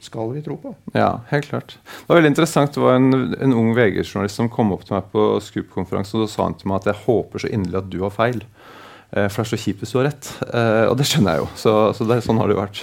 skal 0.00 0.30
vi 0.32 0.40
tro 0.44 0.56
på? 0.60 0.72
Ja, 0.96 1.20
helt 1.28 1.48
klart. 1.50 1.74
Det 1.84 2.08
var 2.08 2.16
veldig 2.20 2.30
interessant. 2.32 2.74
Det 2.74 2.80
var 2.82 2.96
en, 2.96 3.12
en 3.36 3.52
ung 3.56 3.74
VG-journalist 3.76 4.40
som 4.40 4.48
kom 4.52 4.72
opp 4.72 4.86
til 4.88 4.96
meg 4.96 5.10
på 5.12 5.24
Scoop-konferansen, 5.44 6.20
og 6.20 6.26
da 6.26 6.32
sa 6.32 6.46
han 6.48 6.56
til 6.60 6.70
meg 6.72 6.80
at 6.80 6.90
jeg 6.92 7.02
håper 7.06 7.42
så 7.44 7.50
inderlig 7.52 7.82
at 7.82 7.90
du 7.92 7.98
har 8.06 8.14
feil. 8.14 8.40
Eh, 9.12 9.26
For 9.28 9.42
det 9.42 9.46
er 9.46 9.50
så 9.52 9.60
kjipt 9.60 9.82
hvis 9.84 9.92
du 9.92 9.98
har 10.00 10.08
rett. 10.08 10.30
Eh, 10.48 10.84
og 10.88 10.96
det 11.00 11.08
skjønner 11.10 11.36
jeg 11.36 11.42
jo. 11.44 11.48
Så, 11.64 11.74
så 11.98 12.06
det, 12.08 12.20
sånn 12.26 12.40
har 12.40 12.48
det 12.50 12.56
jo 12.56 12.62
vært. 12.62 12.82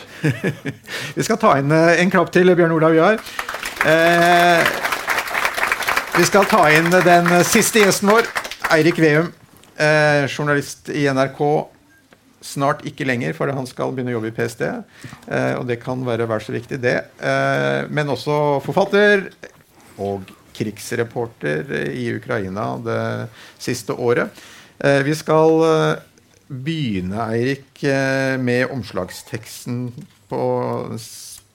Vi 1.17 1.25
skal 1.25 1.39
ta 1.41 1.55
inn 1.61 1.73
eh, 1.73 1.95
en 2.03 2.13
klapp 2.13 2.29
til 2.35 2.53
Bjørn 2.53 2.75
Olav 2.77 2.97
Jahr. 2.97 3.17
Eh, 3.87 4.75
vi 6.17 6.25
skal 6.25 6.47
ta 6.49 6.63
inn 6.73 6.87
den 6.89 7.27
siste 7.45 7.83
gjesten 7.83 8.09
vår, 8.09 8.25
Eirik 8.73 8.97
Veum. 8.97 9.27
Eh, 9.77 10.23
journalist 10.33 10.89
i 10.89 11.03
NRK. 11.13 11.41
Snart 12.47 12.83
ikke 12.87 13.07
lenger, 13.07 13.35
for 13.35 13.51
han 13.51 13.67
skal 13.67 13.91
begynne 13.91 14.13
å 14.13 14.17
jobbe 14.17 14.31
i 14.31 14.35
PST. 14.35 14.63
Eh, 14.67 15.53
og 15.57 15.67
det 15.67 15.79
kan 15.83 16.03
være 16.07 16.27
vel 16.29 16.43
så 16.43 16.55
viktig, 16.55 16.79
det. 16.83 16.97
Eh, 17.19 17.87
men 17.91 18.13
også 18.13 18.37
forfatter 18.65 19.27
og 20.03 20.29
krigsreporter 20.57 21.69
i 21.91 22.07
Ukraina 22.15 22.69
det 22.81 23.01
siste 23.61 23.93
året. 23.93 24.31
Eh, 24.79 25.01
vi 25.05 25.15
skal 25.17 25.61
begynne, 26.47 27.27
Eirik, 27.27 27.83
med 28.39 28.71
omslagsteksten 28.71 29.89
på 30.31 30.43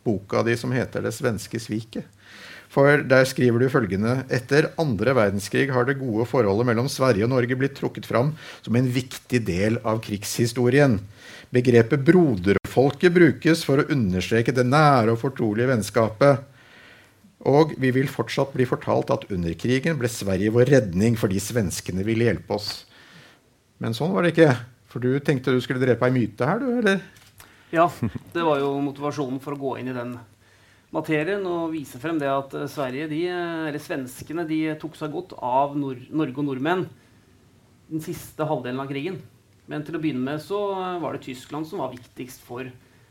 boka 0.05 0.43
di 0.43 0.57
som 0.57 0.73
heter 0.73 1.01
'Det 1.01 1.15
svenske 1.15 1.59
sviket'. 1.59 2.12
For 2.73 3.03
der 3.05 3.27
skriver 3.29 3.61
du 3.61 3.69
følgende 3.69 4.23
Etter 4.33 4.71
andre 4.81 5.13
verdenskrig 5.17 5.67
har 5.75 5.85
det 5.85 5.99
gode 6.01 6.25
forholdet 6.29 6.71
mellom 6.71 6.89
Sverige 6.89 7.27
og 7.27 7.35
Norge 7.35 7.59
blitt 7.59 7.77
trukket 7.77 8.09
fram 8.09 8.33
som 8.65 8.79
en 8.79 8.89
viktig 8.95 9.43
del 9.45 9.77
av 9.85 10.01
krigshistorien. 10.05 10.97
Begrepet 11.53 12.01
broderfolket 12.07 13.13
brukes 13.13 13.67
for 13.69 13.83
å 13.83 13.91
understreke 13.93 14.55
det 14.57 14.65
nære 14.65 15.13
og 15.13 15.21
fortrolige 15.21 15.69
vennskapet. 15.69 16.49
Og 17.45 17.75
vi 17.83 17.91
vil 17.93 18.09
fortsatt 18.09 18.55
bli 18.55 18.65
fortalt 18.71 19.13
at 19.13 19.29
under 19.35 19.53
krigen 19.59 19.99
ble 20.01 20.09
Sverige 20.09 20.55
vår 20.55 20.73
redning 20.79 21.19
fordi 21.21 21.43
svenskene 21.43 22.07
ville 22.07 22.31
hjelpe 22.31 22.57
oss. 22.57 22.87
Men 23.83 23.93
sånn 23.99 24.15
var 24.15 24.25
det 24.25 24.33
ikke. 24.33 24.53
For 24.89 25.03
du 25.03 25.19
tenkte 25.21 25.53
du 25.53 25.61
skulle 25.61 25.83
drepe 25.83 26.09
ei 26.09 26.15
myte 26.15 26.49
her, 26.49 26.63
du, 26.63 26.79
eller? 26.81 27.05
Ja, 27.73 27.91
det 28.33 28.45
var 28.45 28.61
jo 28.61 28.79
motivasjonen 28.85 29.41
for 29.45 29.57
å 29.57 29.61
gå 29.61 29.79
inn 29.81 29.93
i 29.93 29.97
den 29.97 30.17
materien 30.93 31.45
og 31.49 31.73
vise 31.73 31.99
frem 32.01 32.19
det 32.21 32.29
at 32.31 32.55
eh, 32.57 32.69
Sverige, 32.71 33.09
de, 33.11 33.25
eh, 33.33 33.67
eller 33.71 33.83
svenskene 33.83 34.45
de 34.49 34.61
tok 34.81 34.97
seg 34.99 35.13
godt 35.15 35.35
av 35.41 35.77
Nor 35.79 36.01
Norge 36.13 36.43
og 36.43 36.49
nordmenn 36.51 36.87
den 37.93 38.05
siste 38.05 38.47
halvdelen 38.49 38.81
av 38.81 38.91
krigen. 38.91 39.19
Men 39.71 39.85
til 39.87 39.97
å 39.97 40.03
begynne 40.03 40.25
med 40.25 40.43
så 40.45 40.61
eh, 40.77 40.99
var 41.03 41.17
det 41.17 41.25
Tyskland 41.27 41.69
som 41.69 41.83
var 41.83 41.95
viktigst 41.95 42.45
for 42.45 42.69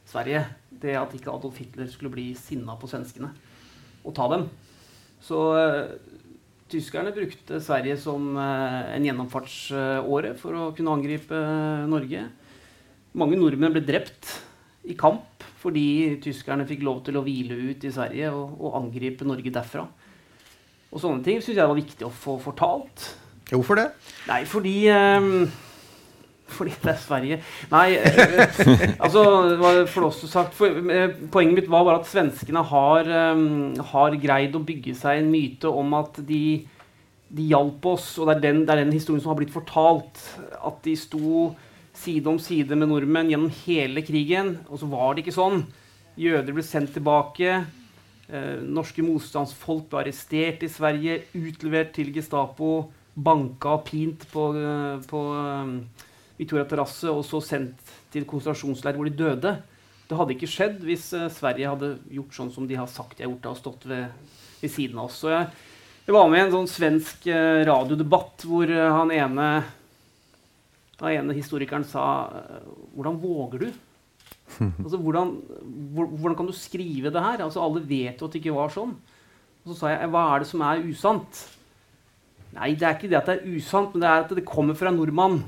Sverige. 0.10 0.46
Det 0.70 0.94
at 0.98 1.14
ikke 1.18 1.34
Adolf 1.34 1.58
Hitler 1.62 1.90
skulle 1.90 2.14
bli 2.14 2.32
sinna 2.38 2.78
på 2.78 2.90
svenskene 2.90 3.34
og 4.02 4.16
ta 4.18 4.26
dem. 4.32 4.48
Så 5.22 5.38
tyskerne 6.72 7.12
brukte 7.14 7.60
Sverige 7.62 7.94
som 8.02 8.32
en 8.40 9.04
gjennomfartsåre 9.06 10.32
for 10.40 10.58
å 10.58 10.64
kunne 10.74 10.96
angripe 10.96 11.38
Norge. 11.86 12.24
Mange 13.14 13.38
nordmenn 13.38 13.76
ble 13.76 13.84
drept 13.86 14.32
i 14.90 14.96
kamp 14.98 15.31
fordi 15.62 15.88
tyskerne 16.24 16.66
fikk 16.70 16.86
lov 16.88 17.04
til 17.06 17.20
å 17.20 17.26
hvile 17.26 17.58
ut 17.70 17.84
i 17.86 17.94
Sverige 17.94 18.32
og, 18.34 18.56
og 18.60 18.78
angripe 18.82 19.28
Norge 19.28 19.54
derfra. 19.54 19.86
Og 20.92 21.00
sånne 21.00 21.24
ting 21.24 21.40
syns 21.40 21.60
jeg 21.60 21.70
var 21.70 21.78
viktig 21.78 22.08
å 22.08 22.14
få 22.14 22.38
fortalt. 22.42 23.12
Hvorfor 23.52 23.80
det? 23.80 23.90
Nei, 24.28 24.42
fordi 24.48 24.76
um, 24.92 25.46
fordi 26.52 26.74
det 26.84 26.92
er 26.92 27.00
Sverige. 27.00 27.38
Nei, 27.72 27.88
eh, 27.96 28.96
altså 29.04 29.24
det 29.50 29.58
var 29.62 29.80
flåst 29.88 30.28
sagt. 30.32 30.56
For, 30.58 30.68
eh, 30.92 31.16
poenget 31.32 31.62
mitt 31.62 31.72
var 31.72 31.86
bare 31.88 32.02
at 32.02 32.12
svenskene 32.12 32.64
har, 32.68 33.08
um, 33.32 33.74
har, 33.94 34.18
greid 34.22 34.56
å 34.58 34.64
bygge 34.68 34.96
seg 35.00 35.22
en 35.22 35.32
myte 35.32 35.72
om 35.72 35.96
at 36.00 36.20
de, 36.28 36.44
de 37.32 37.50
hjalp 37.54 37.88
oss. 37.94 38.14
Og 38.20 38.28
det 38.28 38.38
er, 38.38 38.44
den, 38.50 38.64
det 38.66 38.76
er, 38.76 38.84
den, 38.84 38.96
historien 38.96 39.24
som 39.24 39.34
har 39.34 39.40
blitt 39.40 39.56
fortalt. 39.56 40.24
At 40.60 40.82
de 40.88 40.96
sto 41.00 41.52
side 42.02 42.30
om 42.30 42.40
side 42.42 42.76
med 42.78 42.90
nordmenn 42.90 43.30
gjennom 43.32 43.54
hele 43.64 44.02
krigen. 44.06 44.56
Og 44.70 44.82
så 44.82 44.90
var 44.90 45.14
det 45.14 45.26
ikke 45.26 45.38
sånn. 45.38 45.64
Jøder 46.20 46.56
ble 46.56 46.66
sendt 46.66 46.96
tilbake. 46.96 47.62
Eh, 48.32 48.62
norske 48.64 49.04
motstandsfolk 49.04 49.90
ble 49.92 50.06
arrestert 50.06 50.62
i 50.64 50.72
Sverige, 50.72 51.18
utlevert 51.36 51.92
til 51.98 52.14
Gestapo, 52.16 52.92
banka 53.12 53.74
og 53.76 53.84
pint 53.90 54.24
på, 54.32 54.46
eh, 54.56 55.02
på 55.04 55.24
um, 55.36 55.74
Victoria 56.38 56.64
terrasse 56.70 57.12
og 57.12 57.26
så 57.28 57.42
sendt 57.44 57.92
til 58.14 58.24
konsentrasjonsleir 58.30 58.96
hvor 58.96 59.10
de 59.10 59.18
døde. 59.20 59.52
Det 60.08 60.20
hadde 60.20 60.36
ikke 60.38 60.50
skjedd 60.52 60.80
hvis 60.88 61.10
Sverige 61.36 61.74
hadde 61.74 61.92
gjort 62.12 62.38
sånn 62.38 62.54
som 62.56 62.66
de 62.68 62.80
har 62.80 62.88
sagt 62.92 63.18
de 63.20 63.26
har 63.26 63.34
gjort. 63.34 63.52
og 63.52 63.60
stått 63.60 63.86
ved, 63.92 64.08
ved 64.62 64.72
siden 64.72 65.00
av 65.00 65.10
oss. 65.12 65.20
Så 65.24 65.32
jeg, 65.32 65.52
jeg, 66.08 66.16
var 66.16 66.32
med 66.32 66.40
i 66.40 66.46
en 66.46 66.56
sånn 66.56 66.72
svensk 66.72 67.28
radiodebatt 67.68 68.48
hvor 68.48 68.72
han 68.72 69.14
ene, 69.16 69.48
han 71.02 71.16
ene 71.18 71.38
historikeren 71.38 71.86
sa 71.88 72.04
Hvordan 72.96 73.22
våger 73.22 73.66
du? 73.66 73.72
Altså, 74.84 74.98
hvordan, 75.00 75.32
hvordan, 75.94 76.36
kan 76.36 76.48
du 76.48 76.54
skrive 76.54 77.12
det 77.12 77.24
her? 77.24 77.44
Altså, 77.44 77.62
alle 77.64 77.82
vet 77.88 78.20
jo 78.20 78.28
at 78.28 78.34
det 78.34 78.42
ikke 78.42 78.56
var 78.56 78.72
sånn. 78.74 78.92
Og 79.64 79.72
så 79.72 79.78
sa 79.78 79.92
jeg 79.94 80.10
hva 80.12 80.26
er 80.34 80.44
det 80.44 80.50
som 80.50 80.64
er 80.66 80.84
usant? 80.84 81.42
Nei, 82.52 82.74
det 82.76 82.84
er 82.84 82.98
ikke 82.98 83.10
det 83.12 83.20
at 83.22 83.30
det 83.30 83.38
er 83.38 83.56
usant, 83.56 83.94
men 83.94 84.04
det 84.04 84.10
er 84.10 84.26
at 84.26 84.34
det 84.36 84.44
kommer 84.48 84.76
fra 84.76 84.92
en 84.92 85.00
nordmann. 85.00 85.40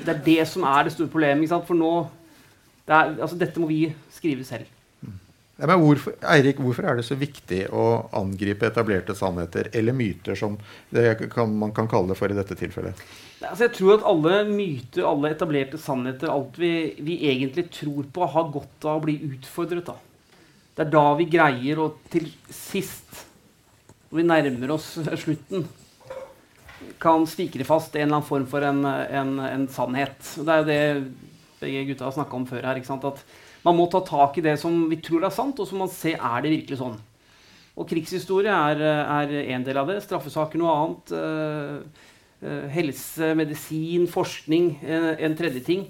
Det 0.00 0.14
er 0.14 0.22
det 0.24 0.46
som 0.48 0.64
er 0.64 0.86
det 0.86 0.94
store 0.94 1.12
problemet. 1.12 1.52
For 1.68 1.76
nå 1.76 1.92
det 2.86 2.94
er, 2.94 3.12
altså, 3.20 3.36
Dette 3.36 3.60
må 3.60 3.68
vi 3.68 3.82
skrive 4.14 4.46
selv. 4.48 4.70
Ja, 5.56 5.64
men 5.70 5.80
hvorfor, 5.80 6.12
Eirik, 6.28 6.58
hvorfor 6.60 6.84
er 6.84 6.98
det 6.98 7.06
så 7.06 7.16
viktig 7.16 7.62
å 7.72 7.84
angripe 8.18 8.68
etablerte 8.68 9.14
sannheter, 9.16 9.70
eller 9.72 9.96
myter, 9.96 10.36
som 10.36 10.58
kan, 11.32 11.54
man 11.62 11.72
kan 11.76 11.88
kalle 11.88 12.12
det 12.12 12.18
for 12.18 12.32
i 12.32 12.36
dette 12.36 12.58
tilfellet? 12.60 13.00
Altså, 13.40 13.64
jeg 13.64 13.72
tror 13.78 13.94
at 13.94 14.04
alle 14.10 14.42
myter, 14.50 15.06
alle 15.08 15.30
etablerte 15.32 15.80
sannheter, 15.80 16.28
alt 16.32 16.58
vi, 16.60 16.72
vi, 17.00 17.22
egentlig 17.30 17.70
tror 17.72 18.04
på, 18.12 18.28
har 18.34 18.52
godt 18.52 18.84
av 18.84 19.00
å 19.00 19.04
bli 19.06 19.16
utfordret. 19.30 19.88
Da. 19.88 19.96
Det 20.76 20.84
er 20.84 20.92
da 20.92 21.06
vi 21.16 21.28
greier 21.32 21.80
å 21.80 21.88
til 22.12 22.28
sist, 22.52 23.24
når 24.10 24.20
vi 24.20 24.28
nærmer 24.28 24.76
oss 24.76 24.92
slutten, 25.24 25.64
kan 27.00 27.24
spikre 27.28 27.64
fast 27.64 27.96
en 27.96 28.04
eller 28.04 28.18
annen 28.18 28.28
form 28.28 28.44
for 28.50 28.64
en, 28.64 28.84
en, 28.84 29.32
en 29.40 29.66
sannhet. 29.72 30.20
Det 30.36 30.52
er 30.52 30.60
jo 30.60 30.68
det 30.68 30.80
begge 31.62 31.88
gutta 31.88 32.10
har 32.10 32.16
snakka 32.18 32.36
om 32.36 32.48
før 32.48 32.68
her. 32.68 32.84
At 32.84 33.24
man 33.66 33.76
må 33.76 33.88
ta 33.90 34.00
tak 34.06 34.38
i 34.38 34.44
det 34.46 34.56
som 34.62 34.86
vi 34.90 35.00
tror 35.02 35.26
er 35.26 35.34
sant, 35.34 35.58
og 35.58 35.66
så 35.66 35.74
må 35.74 35.86
man 35.86 35.94
se 35.94 36.14
er 36.14 36.42
det 36.44 36.52
virkelig 36.52 36.78
sånn. 36.80 36.96
Og 37.76 37.88
krigshistorie 37.90 38.52
er, 38.52 38.82
er 39.04 39.32
en 39.52 39.64
del 39.66 39.80
av 39.80 39.90
det. 39.90 39.98
Straffesaker 40.04 40.60
noe 40.60 40.72
annet. 40.72 41.10
Uh, 41.12 42.04
uh, 42.40 42.66
helse, 42.72 43.34
medisin, 43.36 44.06
forskning 44.08 44.70
uh, 44.80 45.12
en 45.20 45.34
tredje 45.36 45.60
ting. 45.66 45.82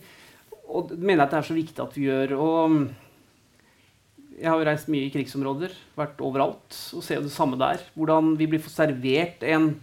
Og 0.66 0.88
det 0.90 0.98
mener 0.98 1.20
jeg 1.22 1.26
at 1.28 1.34
det 1.36 1.38
er 1.38 1.50
så 1.50 1.58
viktig 1.58 1.84
at 1.84 1.94
vi 1.94 2.08
gjør. 2.08 2.34
Og 2.42 2.78
jeg 4.36 4.50
har 4.50 4.58
jo 4.58 4.66
reist 4.66 4.90
mye 4.92 5.06
i 5.06 5.12
krigsområder, 5.14 5.76
vært 5.96 6.24
overalt, 6.26 6.80
og 6.96 7.04
ser 7.06 7.20
jo 7.20 7.28
det 7.28 7.36
samme 7.36 7.60
der. 7.60 7.84
Hvordan 7.94 8.34
vi 8.40 8.48
blir 8.50 8.66
servert 8.72 9.46
en 9.46 9.76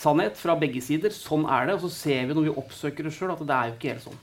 sannhet 0.00 0.38
fra 0.40 0.56
begge 0.58 0.80
sider. 0.84 1.12
Sånn 1.12 1.44
er 1.44 1.68
det. 1.68 1.76
Og 1.76 1.84
så 1.84 1.92
ser 1.98 2.24
vi 2.30 2.38
når 2.38 2.48
vi 2.48 2.56
oppsøker 2.62 3.06
det 3.06 3.12
sjøl, 3.16 3.34
at 3.34 3.44
det 3.44 3.58
er 3.58 3.68
jo 3.68 3.76
ikke 3.76 3.92
helt 3.92 4.06
sånn. 4.08 4.18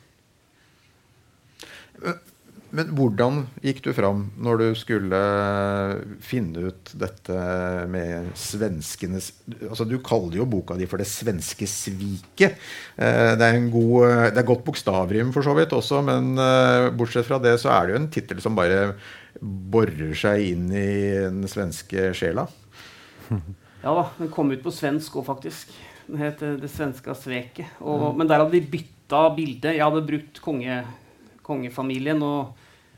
Men 2.76 2.90
hvordan 2.98 3.46
gikk 3.64 3.80
du 3.86 3.92
fram 3.96 4.26
når 4.44 4.60
du 4.60 4.66
skulle 4.76 5.20
finne 6.26 6.66
ut 6.68 6.92
dette 7.00 7.38
med 7.92 8.34
svenskenes 8.36 9.30
altså 9.70 9.88
Du 9.88 9.96
kaller 10.04 10.42
jo 10.42 10.48
boka 10.50 10.76
di 10.76 10.88
for 10.90 11.00
'Det 11.00 11.08
svenske 11.08 11.68
sviket'. 11.68 12.58
Eh, 12.98 13.36
det 13.40 13.46
er, 13.46 13.70
god, 13.72 14.34
det 14.34 14.42
er 14.42 14.52
godt 14.52 14.66
bokstavrim 14.66 15.32
for 15.32 15.42
så 15.42 15.56
vidt 15.56 15.72
også, 15.72 16.02
men 16.04 16.38
eh, 16.38 16.90
bortsett 16.92 17.26
fra 17.26 17.40
det 17.40 17.60
så 17.60 17.72
er 17.72 17.88
det 17.88 17.94
jo 17.94 18.02
en 18.02 18.12
tittel 18.12 18.42
som 18.42 18.56
bare 18.56 18.96
borer 19.42 20.14
seg 20.18 20.52
inn 20.52 20.68
i 20.72 21.14
den 21.30 21.48
svenske 21.48 22.12
sjela. 22.14 22.48
Ja 23.84 23.94
da, 23.94 24.08
den 24.18 24.32
kom 24.34 24.50
ut 24.52 24.64
på 24.64 24.74
svensk 24.74 25.20
òg, 25.20 25.28
faktisk. 25.28 25.70
Den 26.08 26.18
het 26.20 26.42
eh, 26.42 26.58
'Det 26.60 26.70
svenska 26.70 27.14
sveket'. 27.14 27.78
Og, 27.80 28.12
mm. 28.12 28.18
Men 28.18 28.28
der 28.28 28.40
hadde 28.42 28.60
de 28.60 28.68
bytta 28.68 29.30
bilde. 29.36 29.76
Jeg 29.76 29.84
hadde 29.84 30.08
brukt 30.08 30.42
konge, 30.42 30.84
kongefamilien, 31.48 32.22
og 32.24 32.54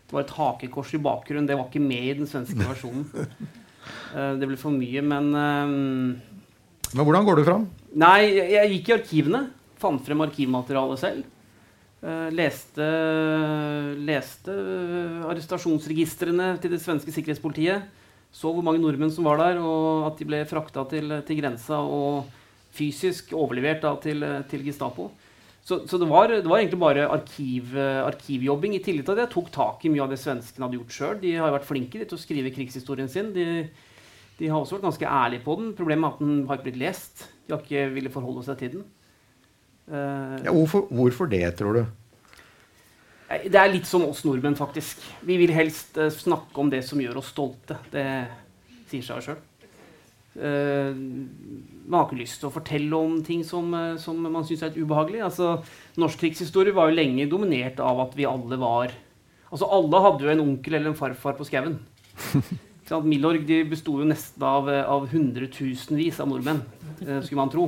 det 0.09 0.15
var 0.17 0.25
et 0.25 0.35
hakekors 0.35 0.93
i 0.97 1.01
bakgrunnen. 1.05 1.47
Det 1.49 1.57
var 1.57 1.69
ikke 1.69 1.83
med 1.83 2.07
i 2.07 2.17
den 2.21 2.29
svenske 2.29 2.59
versjonen. 2.59 3.05
uh, 4.15 4.33
det 4.39 4.49
ble 4.49 4.57
for 4.59 4.75
mye, 4.75 5.03
men 5.05 5.29
um, 5.33 6.17
Men 6.89 7.05
hvordan 7.05 7.27
går 7.27 7.39
du 7.39 7.45
fram? 7.47 7.67
Nei, 7.93 8.31
jeg, 8.55 8.73
gikk 8.75 8.89
i 8.89 8.97
arkivene. 8.97 9.43
Fant 9.79 10.01
frem 10.03 10.25
arkivmaterialet 10.25 11.01
selv. 11.01 11.35
Uh, 11.99 12.27
leste, 12.31 12.85
leste 14.07 14.57
arrestasjonsregistrene 15.29 16.53
til 16.63 16.75
det 16.75 16.83
svenske 16.83 17.13
sikkerhetspolitiet 17.13 17.95
så 18.31 18.51
hvor 18.53 18.65
mange 18.65 18.81
nordmenn 18.81 19.11
som 19.13 19.25
var 19.25 19.39
der, 19.41 19.59
og 19.61 20.09
at 20.11 20.19
de 20.19 20.27
ble 20.29 20.43
frakta 20.49 20.85
til, 20.89 21.15
til, 21.25 21.39
grensa 21.41 21.79
og 21.81 22.29
fysisk 22.75 23.33
overlevert 23.33 23.81
da, 23.85 23.95
til, 24.01 24.25
til, 24.51 24.65
Gestapo. 24.67 25.09
Så, 25.69 25.83
så 25.85 25.99
det, 26.01 26.07
var, 26.09 26.31
det, 26.31 26.47
var, 26.49 26.57
egentlig 26.57 26.79
bare 26.81 27.05
arkiv, 27.13 27.75
arkivjobbing, 27.77 28.73
i 28.73 28.81
tillegg 28.81 29.05
til 29.05 29.13
at 29.13 29.27
jeg 29.27 29.33
tok 29.35 29.51
tak 29.53 29.83
i 29.85 29.91
mye 29.93 30.01
av 30.01 30.09
det 30.09 30.17
svenskene 30.17 30.65
hadde 30.65 30.79
gjort 30.79 30.95
sjøl. 30.95 31.19
De 31.21 31.35
har 31.37 31.53
vært 31.53 31.67
flinke 31.67 32.01
til 32.01 32.17
å 32.17 32.21
skrive 32.21 32.53
krigshistorien 32.55 33.11
sin. 33.11 33.29
De, 33.35 33.45
de, 34.39 34.47
har 34.49 34.57
også 34.57 34.79
vært 34.79 34.87
ganske 34.87 35.11
ærlige 35.19 35.45
på 35.45 35.59
den. 35.59 35.75
Problemet 35.77 36.07
er 36.07 36.15
at 36.15 36.23
den 36.23 36.39
har 36.49 36.57
ikke 36.57 36.71
blitt 36.71 36.81
lest. 36.81 37.27
De 37.45 37.53
har 37.53 37.61
ikke 37.61 37.85
villet 37.93 38.15
forholde 38.15 38.47
seg 38.47 38.57
til 38.63 38.73
den. 38.79 38.87
Uh, 39.89 40.37
ja, 40.45 40.53
hvorfor, 40.53 40.89
hvorfor 40.93 41.29
det, 41.29 41.43
tror 41.57 41.77
du? 41.77 41.85
Det 43.29 43.57
er 43.61 43.69
litt 43.69 43.85
som 43.89 44.05
oss 44.05 44.23
nordmenn, 44.25 44.57
faktisk. 44.57 45.01
Vi 45.25 45.37
vil 45.37 45.53
helst 45.53 45.97
uh, 46.01 46.09
snakke 46.13 46.61
om 46.61 46.69
det 46.73 46.81
som 46.85 47.01
gjør 47.01 47.21
oss 47.21 47.29
stolte. 47.33 47.77
Det 47.93 48.05
sier 48.89 49.05
seg 49.05 49.25
sjøl. 49.25 49.39
Eh, 50.39 50.95
man 51.89 51.97
har 51.97 52.05
ikke 52.07 52.21
lyst 52.21 52.39
til 52.39 52.49
å 52.49 52.53
fortelle 52.53 52.95
om 52.95 53.17
ting 53.25 53.41
som, 53.43 53.73
uh, 53.73 53.97
som 53.99 54.17
man 54.21 54.45
syns 54.47 54.61
er 54.63 54.77
ubehagelig. 54.77 55.23
Altså, 55.25 55.57
norsk 55.99 56.21
krigshistorie 56.21 56.75
var 56.75 56.89
jo 56.89 56.99
lenge 56.99 57.25
dominert 57.31 57.81
av 57.83 58.03
at 58.05 58.17
vi 58.17 58.29
alle 58.29 58.59
var 58.61 58.95
Altså, 59.49 59.65
alle 59.65 59.97
hadde 60.03 60.21
jo 60.21 60.29
en 60.29 60.41
onkel 60.43 60.75
eller 60.77 60.91
en 60.91 60.97
farfar 60.97 61.33
på 61.33 61.47
skauen. 61.47 61.79
Milorg 63.09 63.47
de 63.49 63.63
besto 63.65 63.95
jo 63.97 64.05
nesten 64.05 64.43
av, 64.45 64.69
av 64.69 65.07
hundretusenvis 65.09 66.19
av 66.21 66.29
nordmenn, 66.29 66.59
skulle 66.99 67.39
man 67.39 67.49
tro. 67.49 67.65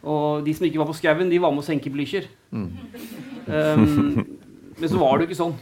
Og 0.00 0.46
de 0.46 0.54
som 0.56 0.64
ikke 0.64 0.80
var 0.80 0.88
på 0.88 0.96
skauen, 0.96 1.28
de 1.28 1.40
var 1.44 1.52
med 1.52 1.60
å 1.60 1.66
senke 1.66 1.92
Blücher. 1.92 2.24
Mm. 2.56 2.70
Um, 3.52 4.40
men 4.80 4.88
så 4.88 4.96
var 4.96 5.18
det 5.18 5.26
jo 5.26 5.28
ikke 5.28 5.40
sånn. 5.42 5.58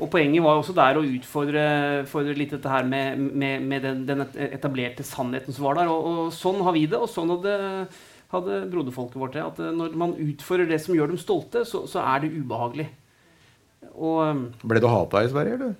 Og 0.00 0.08
poenget 0.10 0.42
var 0.42 0.58
også 0.58 0.74
der 0.74 0.98
å 0.98 1.04
utfordre, 1.04 1.64
litt 2.38 2.54
dette 2.54 2.72
her 2.72 2.86
med, 2.88 3.20
med, 3.20 3.66
med 3.68 3.84
den, 3.84 4.00
den, 4.08 4.24
etablerte 4.48 5.04
sannheten 5.06 5.54
som 5.54 5.68
var 5.68 5.80
der. 5.80 5.90
Og, 5.92 6.08
og, 6.08 6.22
sånn 6.34 6.62
har 6.64 6.74
vi 6.76 6.86
det, 6.90 6.98
og 6.98 7.10
sånn 7.12 7.30
hadde, 7.34 7.58
hadde 8.32 8.62
broderfolket 8.72 9.20
vårt 9.20 9.36
det. 9.36 9.44
At 9.44 9.60
eh, 9.60 9.74
når 9.76 9.94
man 10.00 10.16
utfører 10.16 10.70
det 10.70 10.80
som 10.82 10.96
gjør 10.96 11.12
dem 11.12 11.20
stolte, 11.20 11.66
så, 11.68 11.84
så 11.90 12.02
er 12.02 12.24
det 12.24 12.32
ubehagelig. 12.38 12.88
Og, 13.92 14.18
eh, 14.24 14.66
Ble 14.72 14.82
du 14.82 14.88
hata 14.90 15.22
i 15.26 15.30
Sverige, 15.30 15.60
eller? 15.60 15.78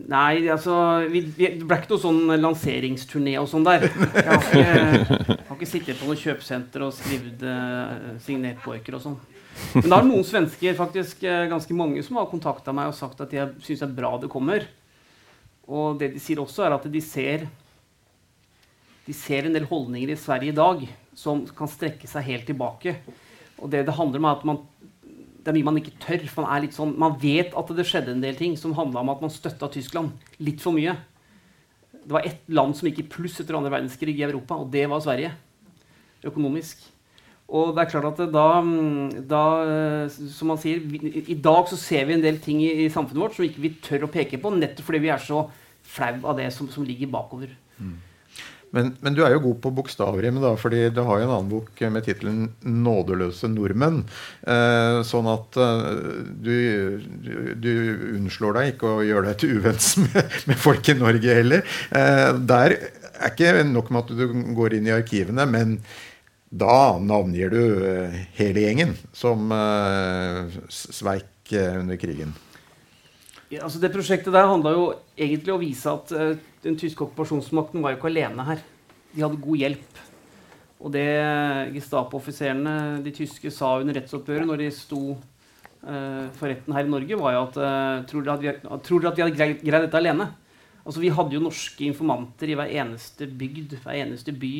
Nei, 0.00 0.48
altså 0.48 0.74
vi, 1.10 1.20
vi, 1.36 1.48
Det 1.58 1.66
ble 1.66 1.76
ikke 1.76 1.90
noe 1.90 2.00
sånn 2.00 2.20
lanseringsturné 2.40 3.34
og 3.40 3.48
sånn 3.50 3.66
der. 3.66 3.84
Jeg 3.90 4.24
har 4.24 4.46
ikke, 4.46 5.36
har 5.50 5.58
ikke 5.58 5.68
sittet 5.68 6.00
på 6.00 6.08
noe 6.08 6.16
kjøpesenter 6.16 6.86
og 6.86 6.94
skrevet 6.96 7.42
uh, 7.44 8.14
signert 8.22 8.62
poeker 8.64 8.96
og 8.96 9.04
sånn. 9.04 9.18
Men 9.76 9.88
da 9.88 9.98
er 9.98 10.04
det 10.04 10.10
noen 10.10 10.26
svensker, 10.26 10.76
faktisk 10.78 11.24
eh, 11.26 11.46
ganske 11.50 11.74
mange, 11.76 12.02
som 12.06 12.18
har 12.18 12.30
kontakta 12.30 12.74
meg 12.74 12.90
og 12.90 12.96
sagt 12.98 13.20
at 13.22 13.32
de 13.32 13.48
syns 13.64 13.82
det 13.82 13.88
er 13.88 13.96
bra 13.96 14.14
det 14.20 14.30
kommer. 14.32 14.66
Og 15.70 16.00
det 16.00 16.12
de 16.14 16.22
sier 16.22 16.40
også, 16.42 16.64
er 16.66 16.74
at 16.74 16.88
de 16.90 17.02
ser 17.04 17.46
de 19.06 19.16
ser 19.16 19.46
en 19.46 19.56
del 19.56 19.66
holdninger 19.66 20.12
i 20.12 20.18
Sverige 20.18 20.52
i 20.52 20.56
dag 20.56 20.82
som 21.18 21.42
kan 21.56 21.70
strekke 21.70 22.06
seg 22.06 22.26
helt 22.28 22.46
tilbake. 22.46 22.94
Og 23.58 23.70
det 23.72 23.82
det 23.88 23.96
handler 23.96 24.20
om, 24.20 24.28
er 24.28 24.38
at 24.38 24.44
man, 24.46 24.60
det 25.40 25.50
er 25.50 25.56
mye 25.56 25.66
man 25.66 25.80
ikke 25.80 25.96
tør. 26.04 26.26
For 26.30 26.44
man, 26.44 26.52
er 26.54 26.66
litt 26.66 26.76
sånn, 26.76 26.94
man 27.00 27.16
vet 27.20 27.56
at 27.58 27.72
det 27.76 27.86
skjedde 27.88 28.14
en 28.14 28.22
del 28.24 28.38
ting 28.38 28.56
som 28.60 28.76
handla 28.76 29.02
om 29.02 29.10
at 29.12 29.24
man 29.24 29.32
støtta 29.32 29.70
Tyskland 29.72 30.14
litt 30.38 30.62
for 30.62 30.76
mye. 30.76 30.94
Det 32.00 32.14
var 32.14 32.26
ett 32.26 32.46
land 32.52 32.76
som 32.76 32.88
gikk 32.88 33.02
i 33.02 33.08
pluss 33.16 33.40
etter 33.42 33.58
andre 33.58 33.72
verdenskrig 33.74 34.14
i 34.16 34.24
Europa, 34.26 34.60
og 34.62 34.70
det 34.72 34.86
var 34.90 35.02
Sverige. 35.04 35.34
Økonomisk. 36.30 36.86
Og 37.50 37.72
det 37.74 37.82
er 37.82 37.90
klart 37.90 38.20
at 38.20 38.30
da, 38.30 38.48
da, 39.30 39.44
som 40.08 40.52
man 40.52 40.60
sier, 40.62 40.84
I 41.26 41.38
dag 41.42 41.66
så 41.70 41.78
ser 41.80 42.06
vi 42.06 42.14
en 42.14 42.22
del 42.22 42.38
ting 42.42 42.60
i, 42.62 42.70
i, 42.84 42.90
samfunnet 42.92 43.24
vårt 43.24 43.38
som 43.38 43.46
ikke 43.46 43.64
vi 43.64 43.72
tør 43.82 44.06
å 44.06 44.12
peke 44.12 44.38
på, 44.38 44.52
nettopp 44.54 44.86
fordi 44.86 45.02
vi 45.02 45.10
er 45.10 45.24
så 45.24 45.42
flau 45.90 46.14
av 46.30 46.38
det 46.38 46.46
som, 46.54 46.70
som 46.70 46.86
ligger 46.86 47.10
bakover. 47.10 47.50
Mm. 47.80 47.98
Men, 48.70 48.92
men, 49.02 49.16
du 49.16 49.24
er 49.26 49.34
jo 49.34 49.42
god 49.48 49.56
på 49.64 49.72
bokstavrim, 49.80 50.38
da, 50.42 50.52
fordi 50.58 50.84
du 50.94 51.00
har 51.02 51.18
jo 51.18 51.26
en 51.26 51.32
annen 51.34 51.50
bok 51.50 51.80
med 51.90 52.04
tittelen 52.06 52.44
'Nådeløse 52.62 53.50
nordmenn'. 53.50 54.04
Eh, 54.46 55.00
sånn 55.06 55.26
at 55.30 55.58
eh, 55.58 55.88
du, 56.30 56.54
du, 57.24 57.32
du, 57.58 57.72
unnslår 58.14 58.58
deg 58.58 58.74
ikke 58.74 58.92
å 58.92 59.06
gjøre 59.06 59.32
deg 59.32 59.40
til 59.42 59.56
uvenns 59.58 59.96
med, 60.04 60.38
med, 60.46 60.60
folk 60.68 60.86
i 60.86 60.96
Norge 61.00 61.38
heller. 61.40 61.66
Eh, 61.90 62.28
der 62.52 62.76
er 62.78 63.32
ikke 63.32 63.66
nok 63.66 63.90
med 63.90 64.06
at 64.06 64.14
du 64.22 64.54
går 64.56 64.78
inn 64.78 64.86
i 64.86 64.94
arkivene, 64.94 65.48
men 65.50 65.80
da 66.50 66.98
navngir 66.98 67.52
du 67.54 67.62
eh, 67.86 68.14
hele 68.34 68.64
gjengen 68.64 68.96
som 69.14 69.52
uh, 69.54 70.50
sveik 70.66 71.52
uh, 71.54 71.78
under 71.78 71.98
krigen. 72.00 72.34
Ja, 73.50 73.64
altså 73.66 73.78
det 73.82 73.92
prosjektet 73.94 74.34
der 74.34 74.50
handla 74.50 74.74
jo 74.74 74.84
egentlig 75.14 75.54
om 75.54 75.60
å 75.60 75.62
vise 75.62 75.90
at 75.90 76.10
den 76.62 76.76
tyske 76.78 77.02
okkupasjonsmakten 77.02 77.82
var 77.82 77.94
jo 77.94 77.98
ikke 77.98 78.10
alene 78.12 78.44
her. 78.46 78.60
De 79.10 79.24
hadde 79.24 79.40
god 79.42 79.58
hjelp. 79.58 79.96
Og 80.80 80.92
det 80.94 81.08
Gestapo-offiserene, 81.74 83.00
de 83.02 83.12
tyske, 83.14 83.50
sa 83.50 83.72
under 83.80 83.98
rettsoppgjøret 83.98 84.46
når 84.46 84.62
de 84.62 84.68
sto 84.76 85.00
for 85.80 86.46
retten 86.46 86.76
her 86.76 86.86
i 86.86 86.92
Norge, 86.92 87.18
var 87.18 87.34
jo 87.34 87.42
at 87.48 87.58
tror 88.06 88.28
dere 88.28 88.54
at 88.62 89.18
vi 89.18 89.24
hadde 89.24 89.34
greid, 89.34 89.64
greid 89.66 89.86
dette 89.88 89.98
alene? 89.98 90.28
Altså 90.84 91.02
Vi 91.02 91.10
hadde 91.18 91.34
jo 91.34 91.42
norske 91.42 91.88
informanter 91.88 92.54
i 92.54 92.56
hver 92.60 92.70
eneste 92.84 93.26
bygd, 93.26 93.80
hver 93.82 93.98
eneste 93.98 94.30
by 94.30 94.54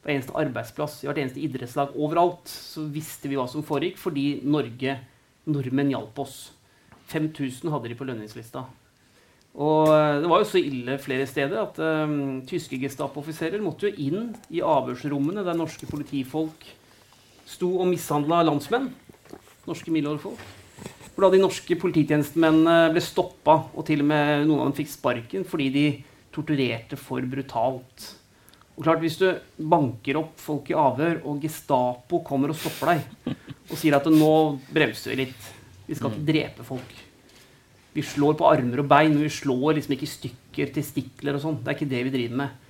hver 0.00 0.14
eneste 0.14 0.36
arbeidsplass, 0.40 1.00
i 1.02 1.08
hvert 1.10 1.20
eneste 1.20 1.42
idrettslag, 1.44 1.94
overalt, 1.96 2.48
så 2.48 2.86
visste 2.88 3.28
vi 3.28 3.36
hva 3.36 3.46
som 3.50 3.64
foregikk, 3.66 3.98
fordi 4.00 4.40
Norge, 4.48 4.96
nordmenn 5.50 5.92
hjalp 5.92 6.20
oss. 6.24 6.38
5000 7.10 7.72
hadde 7.72 7.90
de 7.90 7.98
på 7.98 8.06
lønningslista. 8.08 8.64
Og 9.58 9.90
eh, 9.90 10.20
det 10.22 10.30
var 10.30 10.42
jo 10.42 10.48
så 10.48 10.62
ille 10.62 10.96
flere 11.02 11.26
steder 11.26 11.58
at 11.64 11.80
um, 11.82 12.40
tyske 12.46 12.78
Gestapo-offiserer 12.78 13.62
måtte 13.64 13.88
jo 13.88 14.06
inn 14.06 14.28
i 14.52 14.62
avhørsrommene 14.62 15.42
der 15.46 15.58
norske 15.58 15.88
politifolk 15.90 16.68
sto 17.50 17.72
og 17.80 17.90
mishandla 17.90 18.44
landsmenn. 18.46 18.92
Norske 19.66 19.90
middelårfolk. 19.92 20.38
Hvor 21.10 21.26
da 21.26 21.34
de 21.34 21.42
norske 21.42 21.76
polititjenestemennene 21.76 22.92
ble 22.94 23.02
stoppa, 23.04 23.58
og 23.74 23.84
til 23.88 24.04
og 24.04 24.08
med 24.12 24.46
noen 24.46 24.62
av 24.62 24.70
dem 24.70 24.78
fikk 24.78 24.94
sparken 24.94 25.44
fordi 25.48 25.68
de 25.74 25.84
torturerte 26.32 26.96
for 26.96 27.26
brutalt. 27.26 28.06
Og 28.76 28.84
klart, 28.86 29.00
Hvis 29.02 29.18
du 29.20 29.28
banker 29.58 30.16
opp 30.20 30.38
folk 30.40 30.70
i 30.70 30.76
avhør, 30.78 31.20
og 31.24 31.42
Gestapo 31.42 32.22
kommer 32.24 32.52
og 32.52 32.56
stopper 32.56 32.94
deg 32.94 33.34
og 33.70 33.78
sier 33.78 33.94
at 33.98 34.08
nå 34.10 34.32
bremser 34.72 35.12
vi 35.12 35.26
litt, 35.26 35.48
vi 35.86 35.98
skal 35.98 36.10
ikke 36.10 36.26
drepe 36.26 36.64
folk 36.66 36.98
Vi 37.94 38.02
slår 38.06 38.36
på 38.38 38.46
armer 38.46 38.82
og 38.82 38.88
bein, 38.90 39.12
men 39.12 39.26
vi 39.26 39.32
slår 39.34 39.76
liksom 39.76 39.96
ikke 39.96 40.06
i 40.06 40.14
stykker 40.14 40.72
testikler 40.74 41.36
og 41.36 41.42
sånn. 41.42 41.58
Det 41.58 41.72
er 41.72 41.78
ikke 41.78 41.90
det 41.90 42.02
vi 42.06 42.12
driver 42.14 42.36
med. 42.44 42.68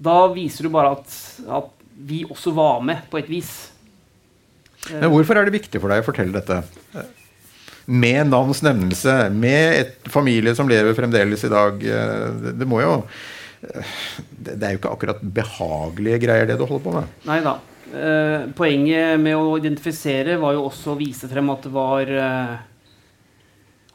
Da 0.00 0.16
viser 0.32 0.64
du 0.64 0.72
bare 0.72 0.94
at, 0.96 1.18
at 1.60 1.68
vi 1.94 2.24
også 2.24 2.54
var 2.56 2.80
med, 2.80 3.04
på 3.10 3.20
et 3.20 3.28
vis. 3.28 3.52
Men 4.88 5.12
hvorfor 5.12 5.36
er 5.36 5.46
det 5.46 5.54
viktig 5.58 5.80
for 5.80 5.92
deg 5.92 6.02
å 6.02 6.06
fortelle 6.06 6.34
dette? 6.34 7.04
Med 7.84 8.30
navns 8.32 8.62
nevnelse, 8.64 9.14
med 9.36 9.78
et 9.82 10.10
familie 10.12 10.56
som 10.56 10.68
lever 10.68 10.96
fremdeles 10.96 11.44
i 11.44 11.52
dag. 11.52 11.78
Det, 11.84 12.54
det 12.56 12.68
må 12.68 12.80
jo 12.80 12.96
det 13.64 14.58
er 14.58 14.74
jo 14.74 14.80
ikke 14.80 14.92
akkurat 14.92 15.22
behagelige 15.22 16.20
greier, 16.26 16.48
det 16.48 16.58
du 16.60 16.66
holder 16.66 16.84
på 16.84 16.94
med. 16.96 17.14
Nei 17.28 17.38
da. 17.44 17.58
Eh, 17.94 18.46
poenget 18.56 19.20
med 19.22 19.36
å 19.38 19.54
identifisere 19.60 20.38
var 20.40 20.56
jo 20.56 20.64
også 20.66 20.94
å 20.94 20.98
vise 20.98 21.28
frem 21.30 21.50
at 21.52 21.66
det 21.66 21.70
var 21.74 22.08
eh, 22.10 22.54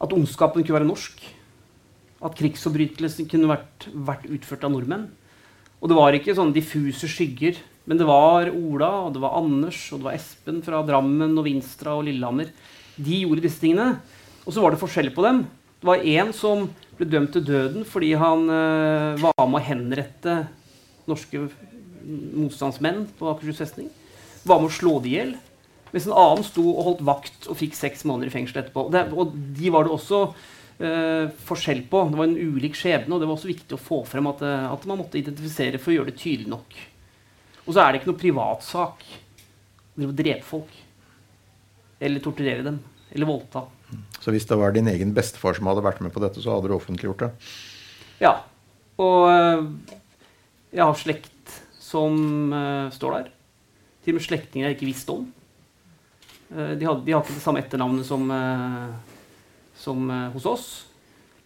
At 0.00 0.14
ondskapen 0.16 0.64
kunne 0.64 0.78
være 0.78 0.88
norsk. 0.88 1.18
At 2.24 2.36
krigsforbrytelsen 2.38 3.28
kunne 3.28 3.50
vært, 3.50 3.88
vært, 3.92 4.24
utført 4.32 4.64
av 4.64 4.72
nordmenn. 4.72 5.08
Og 5.80 5.90
det 5.90 5.98
var 5.98 6.16
ikke 6.16 6.36
sånne 6.36 6.56
diffuse 6.56 7.08
skygger. 7.08 7.60
Men 7.88 8.00
det 8.00 8.06
var 8.08 8.48
Ola, 8.52 8.90
og 9.06 9.14
det 9.14 9.20
var 9.20 9.36
Anders 9.36 9.82
og 9.92 10.00
det 10.00 10.08
var 10.08 10.16
Espen 10.16 10.60
fra 10.64 10.80
Drammen 10.86 11.36
og 11.36 11.44
Vinstra 11.44 11.96
og 11.98 12.06
Lillehammer. 12.08 12.52
De 12.96 13.22
gjorde 13.24 13.44
disse 13.44 13.60
tingene. 13.60 13.98
Og 14.46 14.54
så 14.54 14.64
var 14.64 14.72
det 14.72 14.80
forskjell 14.80 15.12
på 15.16 15.24
dem. 15.26 15.42
Det 15.80 15.88
var 15.88 16.04
én 16.04 16.32
som 16.36 16.68
ble 17.00 17.08
dømt 17.08 17.32
til 17.34 17.44
døden 17.46 17.86
fordi 17.88 18.12
han 18.20 18.46
uh, 18.50 19.20
var 19.20 19.46
med 19.46 19.60
å 19.60 19.66
henrette 19.66 20.36
norske 21.08 21.46
motstandsmenn 22.00 23.06
på 23.18 23.28
Akershus 23.32 23.60
festning. 23.60 23.88
Var 24.46 24.60
med 24.60 24.70
å 24.70 24.74
slå 24.74 24.98
de 25.04 25.10
i 25.10 25.16
hjel. 25.18 25.34
Mens 25.90 26.06
en 26.06 26.14
annen 26.14 26.46
sto 26.46 26.62
og 26.70 26.84
holdt 26.86 27.02
vakt 27.06 27.48
og 27.50 27.58
fikk 27.58 27.74
seks 27.76 28.04
måneder 28.06 28.30
i 28.30 28.34
fengsel 28.34 28.62
etterpå. 28.62 28.86
Det, 28.94 29.08
og 29.10 29.34
de 29.34 29.72
var 29.74 29.86
det 29.86 29.94
også 29.96 30.20
uh, 30.30 31.26
forskjell 31.48 31.82
på. 31.90 32.04
Det 32.12 32.20
var 32.20 32.28
en 32.28 32.38
ulik 32.38 32.78
skjebne, 32.78 33.16
og 33.16 33.22
det 33.22 33.30
var 33.30 33.36
også 33.36 33.50
viktig 33.50 33.76
å 33.76 33.82
få 33.82 34.04
frem 34.08 34.30
at, 34.30 34.44
uh, 34.46 34.70
at 34.70 34.86
man 34.88 35.02
måtte 35.02 35.18
identifisere 35.20 35.80
for 35.82 35.92
å 35.92 35.98
gjøre 35.98 36.12
det 36.12 36.20
tydelig 36.22 36.52
nok. 36.52 36.78
Og 37.66 37.74
så 37.74 37.82
er 37.82 37.90
det 37.90 38.00
ikke 38.00 38.12
noe 38.12 38.22
privatsak 38.22 39.04
å 40.00 40.14
drepe 40.16 40.46
folk. 40.46 40.72
Eller 42.00 42.22
torturere 42.24 42.64
dem. 42.64 42.78
Eller 43.12 43.28
voldta. 43.28 43.66
Så 44.20 44.32
hvis 44.34 44.46
det 44.48 44.58
var 44.60 44.74
din 44.74 44.88
egen 44.92 45.14
bestefar 45.16 45.56
som 45.56 45.68
hadde 45.70 45.84
vært 45.84 46.02
med 46.04 46.12
på 46.14 46.22
dette, 46.22 46.42
så 46.42 46.54
hadde 46.54 46.70
du 46.70 46.76
offentliggjort 46.76 47.24
det? 47.24 47.30
Ja. 48.20 48.34
Og 49.00 49.30
eh, 49.32 49.62
jeg 50.76 50.84
har 50.84 50.98
slekt 50.98 51.54
som 51.90 52.52
uh, 52.54 52.86
står 52.94 53.16
der. 53.16 53.30
Til 54.04 54.14
og 54.14 54.20
med 54.20 54.26
slektninger 54.26 54.68
jeg 54.68 54.76
ikke 54.76 54.90
visste 54.90 55.14
om. 55.16 55.24
Uh, 56.52 56.76
de, 56.78 56.84
hadde, 56.86 57.02
de, 57.06 57.14
har 57.14 57.24
ikke 57.24 57.34
det 57.34 57.42
samme 57.42 57.62
etternavnet 57.64 58.06
som, 58.06 58.30
som 59.80 60.12
hos 60.36 60.46
oss. 60.46 60.68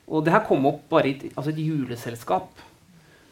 Og 0.04 0.26
det 0.26 0.34
her 0.34 0.44
kom 0.44 0.66
opp 0.68 0.82
bare 0.90 1.14
i 1.14 1.30
altså 1.30 1.54
et 1.54 1.62
juleselskap. 1.64 2.60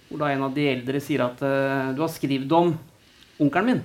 Hvor 0.08 0.22
da 0.22 0.30
en 0.32 0.46
av 0.46 0.54
de 0.56 0.64
eldre 0.70 1.02
sier 1.04 1.24
at 1.24 1.40
du 1.40 2.00
har 2.00 2.12
skrevet 2.12 2.52
om 2.56 2.72
onkelen 3.40 3.68
min. 3.68 3.84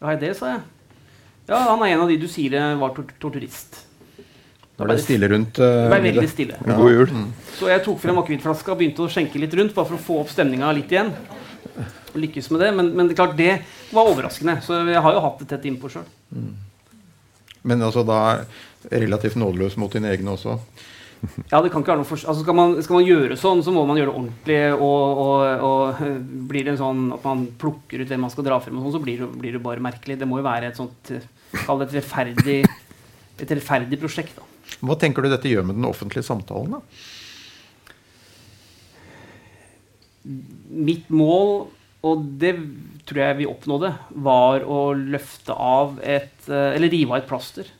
Ja, 0.00 0.16
det, 0.20 0.34
sa 0.38 0.54
jeg. 0.54 0.64
Ja, 1.48 1.58
han 1.70 1.82
er 1.84 1.94
en 1.94 2.04
av 2.04 2.12
de 2.12 2.16
du 2.20 2.28
sier 2.30 2.54
var 2.80 2.94
torturist. 3.20 3.82
Da 4.74 4.86
ble 4.88 4.96
det 4.96 5.04
stille 5.04 5.28
rundt? 5.30 5.58
Uh, 5.60 5.84
det 5.84 5.90
ble 5.92 6.00
veldig 6.08 6.30
stille. 6.30 6.58
Ja. 6.58 6.76
God 6.80 6.90
jul. 6.90 7.10
Mm. 7.14 7.26
Så 7.58 7.70
jeg 7.70 7.82
tok 7.84 8.00
frem 8.02 8.18
akevittflaska 8.22 8.72
og 8.72 8.80
begynte 8.80 9.04
å 9.04 9.10
skjenke 9.12 9.38
litt 9.38 9.54
rundt, 9.54 9.74
bare 9.76 9.90
for 9.92 9.98
å 9.98 10.02
få 10.02 10.16
opp 10.24 10.32
stemninga 10.32 10.72
litt 10.74 10.90
igjen. 10.94 11.12
Og 12.14 12.16
lykkes 12.24 12.50
med 12.54 12.64
det. 12.64 12.70
Men, 12.74 12.90
men 12.96 13.10
det, 13.10 13.18
klart, 13.18 13.36
det 13.38 13.60
var 13.94 14.10
overraskende. 14.10 14.56
Så 14.66 14.80
jeg 14.88 15.04
har 15.06 15.14
jo 15.14 15.22
hatt 15.22 15.44
det 15.44 15.50
tett 15.52 15.68
innpå 15.70 15.92
sjøl. 15.92 16.08
Mm. 16.34 16.50
Men 17.70 17.86
altså 17.86 18.02
da 18.04 18.18
relativt 18.90 19.38
nådeløs 19.40 19.78
mot 19.80 19.94
dine 19.94 20.10
egne 20.12 20.34
også? 20.34 20.58
Ja, 21.50 21.60
det 21.62 21.70
kan 21.72 21.82
ikke 21.82 21.92
være 21.92 22.00
noe 22.02 22.08
for... 22.08 22.20
Altså, 22.20 22.42
skal, 22.42 22.56
man, 22.56 22.74
skal 22.84 22.98
man 22.98 23.06
gjøre 23.06 23.36
sånn, 23.40 23.62
så 23.64 23.72
må 23.74 23.84
man 23.88 23.98
gjøre 23.98 24.10
det 24.10 24.18
ordentlig. 24.18 24.58
Og, 24.76 25.20
og, 25.24 25.64
og 25.68 26.02
blir 26.50 26.66
det 26.68 26.76
sånn 26.80 27.06
at 27.16 27.24
man 27.26 27.46
plukker 27.60 28.02
ut 28.02 28.10
hvem 28.10 28.24
man 28.26 28.32
skal 28.32 28.46
dra 28.46 28.58
frem, 28.62 28.78
og 28.78 28.86
sånn, 28.86 28.96
så 28.98 29.02
blir 29.04 29.22
det, 29.22 29.28
blir 29.40 29.56
det, 29.56 29.62
bare 29.64 29.84
merkelig. 29.84 30.18
Det 30.20 30.28
må 30.28 30.40
jo 30.40 30.46
være 30.46 30.72
et 30.72 30.80
sånt 30.80 31.14
Kall 31.54 31.78
det 31.78 31.86
et 31.86 32.00
rettferdig, 32.00 32.56
et 33.38 33.52
rettferdig 33.54 33.98
prosjekt. 34.02 34.34
da. 34.34 34.74
Hva 34.82 34.96
tenker 34.98 35.22
du 35.22 35.30
dette 35.30 35.46
gjør 35.46 35.68
med 35.68 35.78
den 35.78 35.86
offentlige 35.86 36.26
samtalen? 36.26 36.74
da? 36.74 36.82
Mitt 40.74 41.06
mål, 41.14 41.68
og 42.04 42.26
det 42.42 42.56
tror 43.06 43.22
jeg 43.22 43.38
vi 43.38 43.46
oppnådde, 43.48 43.92
var 44.26 44.66
å 44.66 44.80
løfte 44.98 45.54
av 45.54 46.00
et 46.02 46.48
Eller 46.50 46.90
rive 46.90 47.14
av 47.14 47.22
et 47.22 47.28
plaster. 47.30 47.70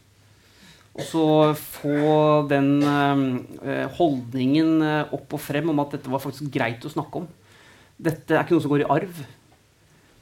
Og 0.95 1.07
så 1.09 1.29
få 1.59 2.45
den 2.47 2.77
eh, 2.87 3.87
holdningen 3.97 4.77
eh, 4.87 5.15
opp 5.17 5.35
og 5.35 5.43
frem 5.43 5.73
om 5.73 5.81
at 5.83 5.97
dette 5.97 6.11
var 6.13 6.23
faktisk 6.23 6.53
greit 6.55 6.85
å 6.87 6.93
snakke 6.93 7.25
om. 7.25 7.27
Dette 7.99 8.37
er 8.37 8.45
ikke 8.45 8.55
noe 8.55 8.63
som 8.63 8.71
går 8.71 8.85
i 8.85 8.93
arv. 8.97 9.25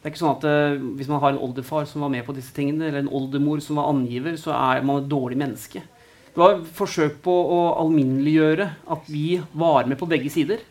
Det 0.03 0.09
er 0.09 0.15
ikke 0.15 0.23
sånn 0.23 0.39
at 0.39 0.47
eh, 0.49 0.79
Hvis 0.99 1.11
man 1.13 1.21
har 1.23 1.35
en 1.35 1.43
oldefar 1.45 1.85
som 1.89 2.05
var 2.05 2.13
med 2.15 2.25
på 2.25 2.35
disse 2.37 2.55
tingene, 2.57 2.89
eller 2.89 3.05
en 3.05 3.13
oldemor 3.13 3.61
som 3.65 3.81
var 3.81 3.91
angiver, 3.93 4.39
så 4.41 4.55
er 4.57 4.81
man 4.87 5.03
et 5.03 5.11
dårlig 5.13 5.39
menneske. 5.45 5.85
Det 6.33 6.41
var 6.41 6.57
et 6.57 6.73
forsøk 6.79 7.21
på 7.23 7.35
å 7.53 7.61
alminneliggjøre 7.83 8.71
at 8.97 9.13
vi 9.13 9.37
var 9.53 9.85
med 9.91 10.01
på 10.01 10.09
begge 10.09 10.33
sider. 10.33 10.65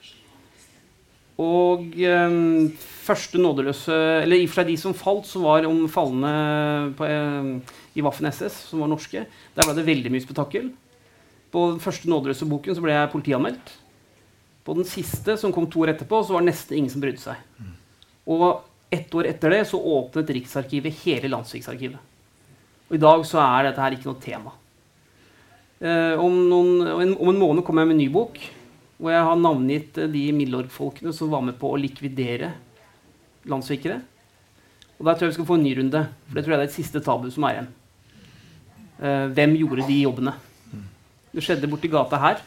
Og 1.42 1.94
eh, 2.02 2.34
første 3.06 3.40
nådeløse 3.42 3.96
Eller 4.22 4.42
i 4.42 4.46
og 4.46 4.52
for 4.52 4.62
seg 4.62 4.74
de 4.74 4.80
som 4.82 4.98
falt, 4.98 5.30
så 5.30 5.42
var 5.46 5.70
om 5.70 5.86
falne 5.90 6.34
på, 6.98 7.06
eh, 7.06 7.78
i 7.94 8.04
Waffen 8.06 8.30
SS, 8.30 8.56
som 8.70 8.84
var 8.84 8.92
norske, 8.92 9.26
der 9.28 9.68
ble 9.68 9.76
det 9.78 9.88
veldig 9.88 10.12
mye 10.14 10.24
spetakkel. 10.24 10.72
På 11.52 11.68
den 11.74 11.82
første 11.84 12.10
nådeløse 12.10 12.48
boken 12.48 12.78
så 12.78 12.84
ble 12.84 12.96
jeg 12.96 13.12
politianmeldt. 13.12 13.74
På 14.64 14.76
den 14.78 14.88
siste, 14.88 15.36
som 15.42 15.54
kom 15.54 15.68
to 15.70 15.84
år 15.84 15.96
etterpå, 15.96 16.22
så 16.24 16.36
var 16.36 16.44
det 16.44 16.52
nesten 16.52 16.78
ingen 16.78 16.94
som 16.94 17.04
brydde 17.04 17.24
seg. 17.24 17.42
Og 18.32 18.64
ett 18.94 19.14
år 19.16 19.28
etter 19.32 19.56
det 19.56 19.66
så 19.70 19.80
åpnet 19.80 20.32
Riksarkivet 20.38 21.04
hele 21.04 21.32
Landsriksarkivet. 21.32 22.00
Og 22.92 22.98
i 22.98 23.02
dag 23.02 23.24
så 23.28 23.40
er 23.42 23.70
dette 23.70 23.84
her 23.84 23.96
ikke 23.96 24.10
noe 24.10 24.24
tema. 24.24 24.54
Eh, 25.82 26.20
om, 26.20 26.36
noen, 26.52 26.84
om, 26.92 27.02
en, 27.32 27.40
måned 27.40 27.66
kommer 27.66 27.82
jeg 27.82 27.90
med 27.90 27.96
en 27.98 28.04
ny 28.04 28.10
bok 28.14 28.36
hvor 29.02 29.10
jeg 29.10 29.26
har 29.26 29.40
navngitt 29.40 29.96
eh, 29.98 30.12
de 30.14 30.28
Milorg-folkene 30.38 31.14
som 31.16 31.32
var 31.32 31.42
med 31.48 31.56
på 31.58 31.72
å 31.72 31.80
likvidere 31.80 32.52
landssvikere. 33.50 33.98
Og 35.00 35.08
der 35.08 35.16
tror 35.16 35.26
jeg 35.26 35.32
vi 35.32 35.38
skal 35.40 35.48
få 35.50 35.58
en 35.58 35.66
ny 35.66 35.72
runde, 35.80 36.04
for 36.28 36.38
det 36.38 36.44
tror 36.46 36.54
jeg 36.54 36.62
det 36.62 36.68
er 36.68 36.70
et 36.70 36.76
siste 36.78 37.02
tabu 37.02 37.32
som 37.34 37.48
er 37.48 37.56
igjen. 37.56 37.72
Eh, 39.02 39.28
hvem 39.34 39.58
gjorde 39.58 39.88
de 39.90 40.00
jobbene? 40.04 40.34
Det 41.32 41.44
skjedde 41.44 41.70
borti 41.72 41.90
gata 41.90 42.20
her, 42.22 42.42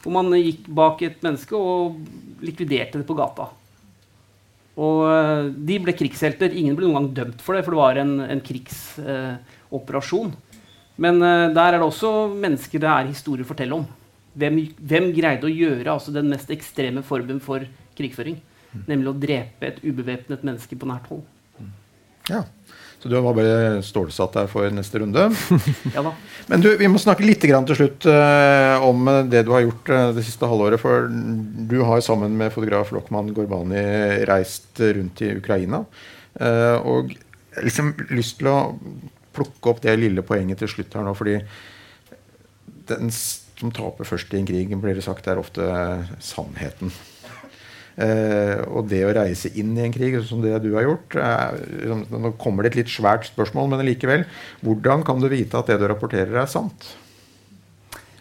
hvor 0.00 0.14
man 0.14 0.32
gikk 0.38 0.68
bak 0.72 1.02
et 1.04 1.18
menneske 1.24 1.56
og 1.56 1.98
likviderte 2.44 3.00
det 3.00 3.06
på 3.08 3.16
gata. 3.18 3.50
Og 4.80 5.00
eh, 5.10 5.48
de 5.68 5.78
ble 5.84 5.94
krigshelter. 5.96 6.54
Ingen 6.56 6.76
ble 6.78 6.88
noen 6.88 7.02
gang 7.02 7.10
dømt 7.18 7.42
for 7.44 7.56
det, 7.56 7.64
for 7.66 7.74
det 7.74 7.82
var 7.82 8.00
en, 8.00 8.14
en 8.24 8.44
krigsoperasjon. 8.44 10.30
Eh, 10.32 10.66
Men 11.00 11.20
eh, 11.24 11.48
der 11.56 11.74
er 11.74 11.80
det 11.80 11.88
også 11.88 12.30
mennesker 12.32 12.80
det 12.80 12.92
er 12.92 13.10
historie 13.10 13.44
å 13.44 13.50
fortelle 13.50 13.76
om. 13.76 13.88
Hvem, 14.40 14.60
hvem 14.78 15.10
greide 15.12 15.48
å 15.48 15.52
gjøre 15.52 15.90
altså, 15.90 16.14
den 16.14 16.30
mest 16.30 16.52
ekstreme 16.54 17.02
formen 17.04 17.42
for 17.42 17.66
krigføring? 17.98 18.38
Nemlig 18.86 19.10
å 19.10 19.18
drepe 19.18 19.66
et 19.66 19.80
ubevæpnet 19.82 20.44
menneske 20.46 20.78
på 20.78 20.86
nært 20.88 21.08
hold. 21.10 21.24
Ja. 22.30 22.44
Så 23.00 23.08
du 23.08 23.16
var 23.16 23.32
bare 23.32 23.80
stålsatt 23.84 24.34
der 24.36 24.48
for 24.50 24.68
neste 24.76 25.00
runde. 25.00 25.30
ja 25.94 26.02
da. 26.04 26.12
Men 26.50 26.60
du, 26.60 26.68
vi 26.76 26.88
må 26.90 27.00
snakke 27.00 27.24
litt 27.24 27.40
til 27.40 27.78
slutt 27.78 28.04
uh, 28.10 28.76
om 28.84 29.08
det 29.30 29.46
du 29.46 29.54
har 29.54 29.64
gjort 29.64 29.88
uh, 29.88 30.10
det 30.16 30.24
siste 30.26 30.48
halvåret. 30.48 30.80
For 30.82 31.08
du 31.08 31.78
har 31.88 32.04
sammen 32.04 32.36
med 32.36 32.52
fotograf 32.52 32.92
Lokman 32.92 33.32
Gorbani 33.36 33.80
reist 34.28 34.82
rundt 34.84 35.24
i 35.24 35.32
Ukraina. 35.38 35.84
Uh, 36.36 36.76
og 36.84 37.14
liksom 37.64 37.94
lyst 38.12 38.38
til 38.42 38.52
å 38.52 38.58
plukke 39.34 39.72
opp 39.72 39.80
det 39.84 39.96
lille 39.96 40.24
poenget 40.26 40.60
til 40.60 40.68
slutt 40.68 40.98
her 40.98 41.06
nå, 41.06 41.14
fordi 41.16 41.38
den 42.90 43.12
som 43.14 43.72
taper 43.72 44.08
først 44.08 44.34
i 44.34 44.40
en 44.40 44.48
krig, 44.48 44.72
blir 44.82 44.98
det 44.98 45.06
sagt, 45.06 45.28
er 45.30 45.40
ofte 45.40 45.64
sannheten. 46.24 46.92
Eh, 47.98 48.60
og 48.70 48.86
det 48.88 49.02
å 49.04 49.12
reise 49.16 49.50
inn 49.58 49.74
i 49.76 49.84
en 49.84 49.94
krig, 49.94 50.16
som 50.26 50.42
det 50.44 50.54
du 50.64 50.70
har 50.76 50.86
gjort 50.86 51.16
er, 51.18 51.56
Nå 51.90 52.32
kommer 52.40 52.64
det 52.64 52.72
et 52.72 52.82
litt 52.82 52.92
svært 52.92 53.26
spørsmål, 53.28 53.72
men 53.72 53.86
likevel. 53.88 54.26
Hvordan 54.64 55.04
kan 55.06 55.22
du 55.22 55.28
vite 55.32 55.58
at 55.58 55.70
det 55.70 55.80
du 55.80 55.88
rapporterer, 55.90 56.36
er 56.42 56.50
sant? 56.50 56.92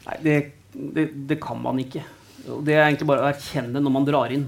Nei, 0.07 0.17
det, 0.25 0.39
det, 0.73 1.09
det 1.29 1.37
kan 1.43 1.61
man 1.61 1.79
ikke. 1.81 2.03
Det 2.65 2.75
er 2.75 2.87
egentlig 2.87 3.09
bare 3.11 3.27
å 3.27 3.29
erkjenne 3.29 3.81
når 3.83 3.93
man 3.93 4.07
drar 4.07 4.33
inn. 4.33 4.47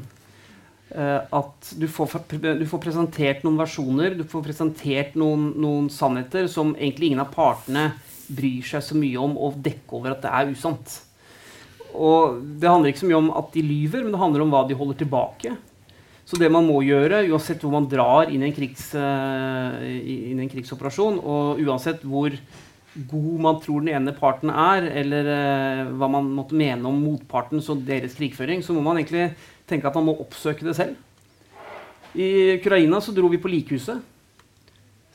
Uh, 0.91 1.23
at 1.37 1.69
du 1.79 1.85
får, 1.87 2.17
du 2.35 2.65
får, 2.67 2.79
presentert 2.83 3.45
noen 3.45 3.61
versjoner, 3.61 4.17
du 4.17 4.25
får 4.27 4.41
presentert 4.43 5.13
noen, 5.15 5.53
noen, 5.55 5.85
sannheter 5.87 6.49
som 6.51 6.73
egentlig 6.75 7.13
ingen 7.13 7.21
av 7.23 7.29
partene 7.31 7.93
bryr 8.27 8.65
seg 8.67 8.83
så 8.83 8.97
mye 8.99 9.21
om 9.21 9.37
å 9.39 9.53
dekke 9.55 9.95
over 9.95 10.17
at 10.17 10.25
det 10.25 10.33
er 10.35 10.51
usant. 10.51 10.97
Og 11.95 12.39
det 12.61 12.69
handler 12.69 12.91
ikke 12.91 13.03
så 13.03 13.09
mye 13.09 13.19
om 13.19 13.29
at 13.39 13.51
de 13.53 13.63
lyver, 13.65 14.03
men 14.03 14.13
det 14.13 14.21
handler 14.21 14.45
om 14.45 14.53
hva 14.53 14.63
de 14.67 14.77
holder 14.77 14.99
tilbake. 15.01 15.53
Så 16.27 16.37
det 16.39 16.51
man 16.53 16.67
må 16.67 16.79
gjøre, 16.85 17.25
uansett 17.27 17.63
hvor 17.63 17.73
man 17.73 17.89
drar 17.91 18.29
inn 18.31 18.43
i 18.43 18.47
en, 18.47 18.55
krigs, 18.55 18.91
uh, 18.95 19.75
inn 19.83 20.39
i 20.39 20.45
en 20.45 20.51
krigsoperasjon, 20.51 21.17
og 21.19 21.59
uansett 21.59 22.05
hvor 22.07 22.35
god 23.11 23.41
man 23.43 23.59
tror 23.63 23.83
den 23.83 23.93
ene 23.95 24.13
parten 24.15 24.51
er, 24.53 24.87
eller 25.01 25.27
uh, 25.27 25.89
hva 25.99 26.07
man 26.13 26.29
måtte 26.37 26.57
mene 26.57 26.87
om 26.87 27.01
motparten 27.03 27.59
og 27.59 27.83
deres 27.87 28.15
krigføring, 28.15 28.63
så 28.63 28.75
må 28.75 28.83
man 28.85 29.01
egentlig 29.01 29.31
tenke 29.67 29.89
at 29.89 29.97
man 29.97 30.07
må 30.07 30.15
oppsøke 30.23 30.67
det 30.67 30.77
selv. 30.77 30.95
I 32.15 32.57
Ukraina 32.57 32.99
så 33.03 33.13
dro 33.15 33.27
vi 33.31 33.39
på 33.41 33.51
likhuset. 33.51 33.99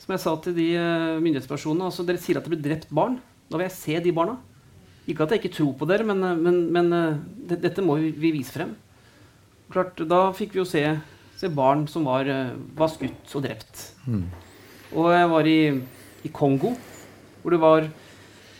Som 0.01 0.13
jeg 0.13 0.21
sa 0.23 0.35
til 0.41 0.53
de 0.57 0.67
uh, 0.77 1.17
myndighetspersonene 1.21 1.89
altså 1.89 2.05
Dere 2.05 2.21
sier 2.21 2.37
at 2.39 2.45
det 2.45 2.53
ble 2.53 2.61
drept 2.61 2.93
barn. 2.93 3.17
Da 3.49 3.57
vil 3.57 3.67
jeg 3.67 3.77
se 3.77 3.97
de 4.05 4.13
barna. 4.13 4.37
Ikke 5.07 5.23
at 5.23 5.33
jeg 5.33 5.41
ikke 5.41 5.55
tror 5.55 5.75
på 5.79 5.87
dere, 5.87 6.05
men, 6.07 6.23
eh, 6.23 6.39
men, 6.39 6.57
men 6.75 6.95
eh, 6.95 7.19
det, 7.49 7.61
dette 7.63 7.83
må 7.85 7.95
vi, 8.01 8.11
vi, 8.11 8.33
vise 8.35 8.51
frem. 8.55 8.73
Klart, 9.71 9.99
Da 10.07 10.27
fikk 10.35 10.55
vi 10.55 10.61
jo 10.61 10.67
se, 10.67 10.83
se 11.39 11.51
barn 11.51 11.85
som 11.91 12.07
var, 12.07 12.27
eh, 12.27 12.57
var, 12.75 12.91
skutt 12.91 13.37
og 13.39 13.45
drept. 13.47 13.85
Mm. 14.07 14.25
Og 14.99 15.07
jeg 15.15 15.31
var 15.31 15.47
i, 15.47 15.61
i, 16.27 16.33
Kongo, 16.35 16.73
hvor 17.41 17.55
det 17.55 17.61
var 17.63 17.87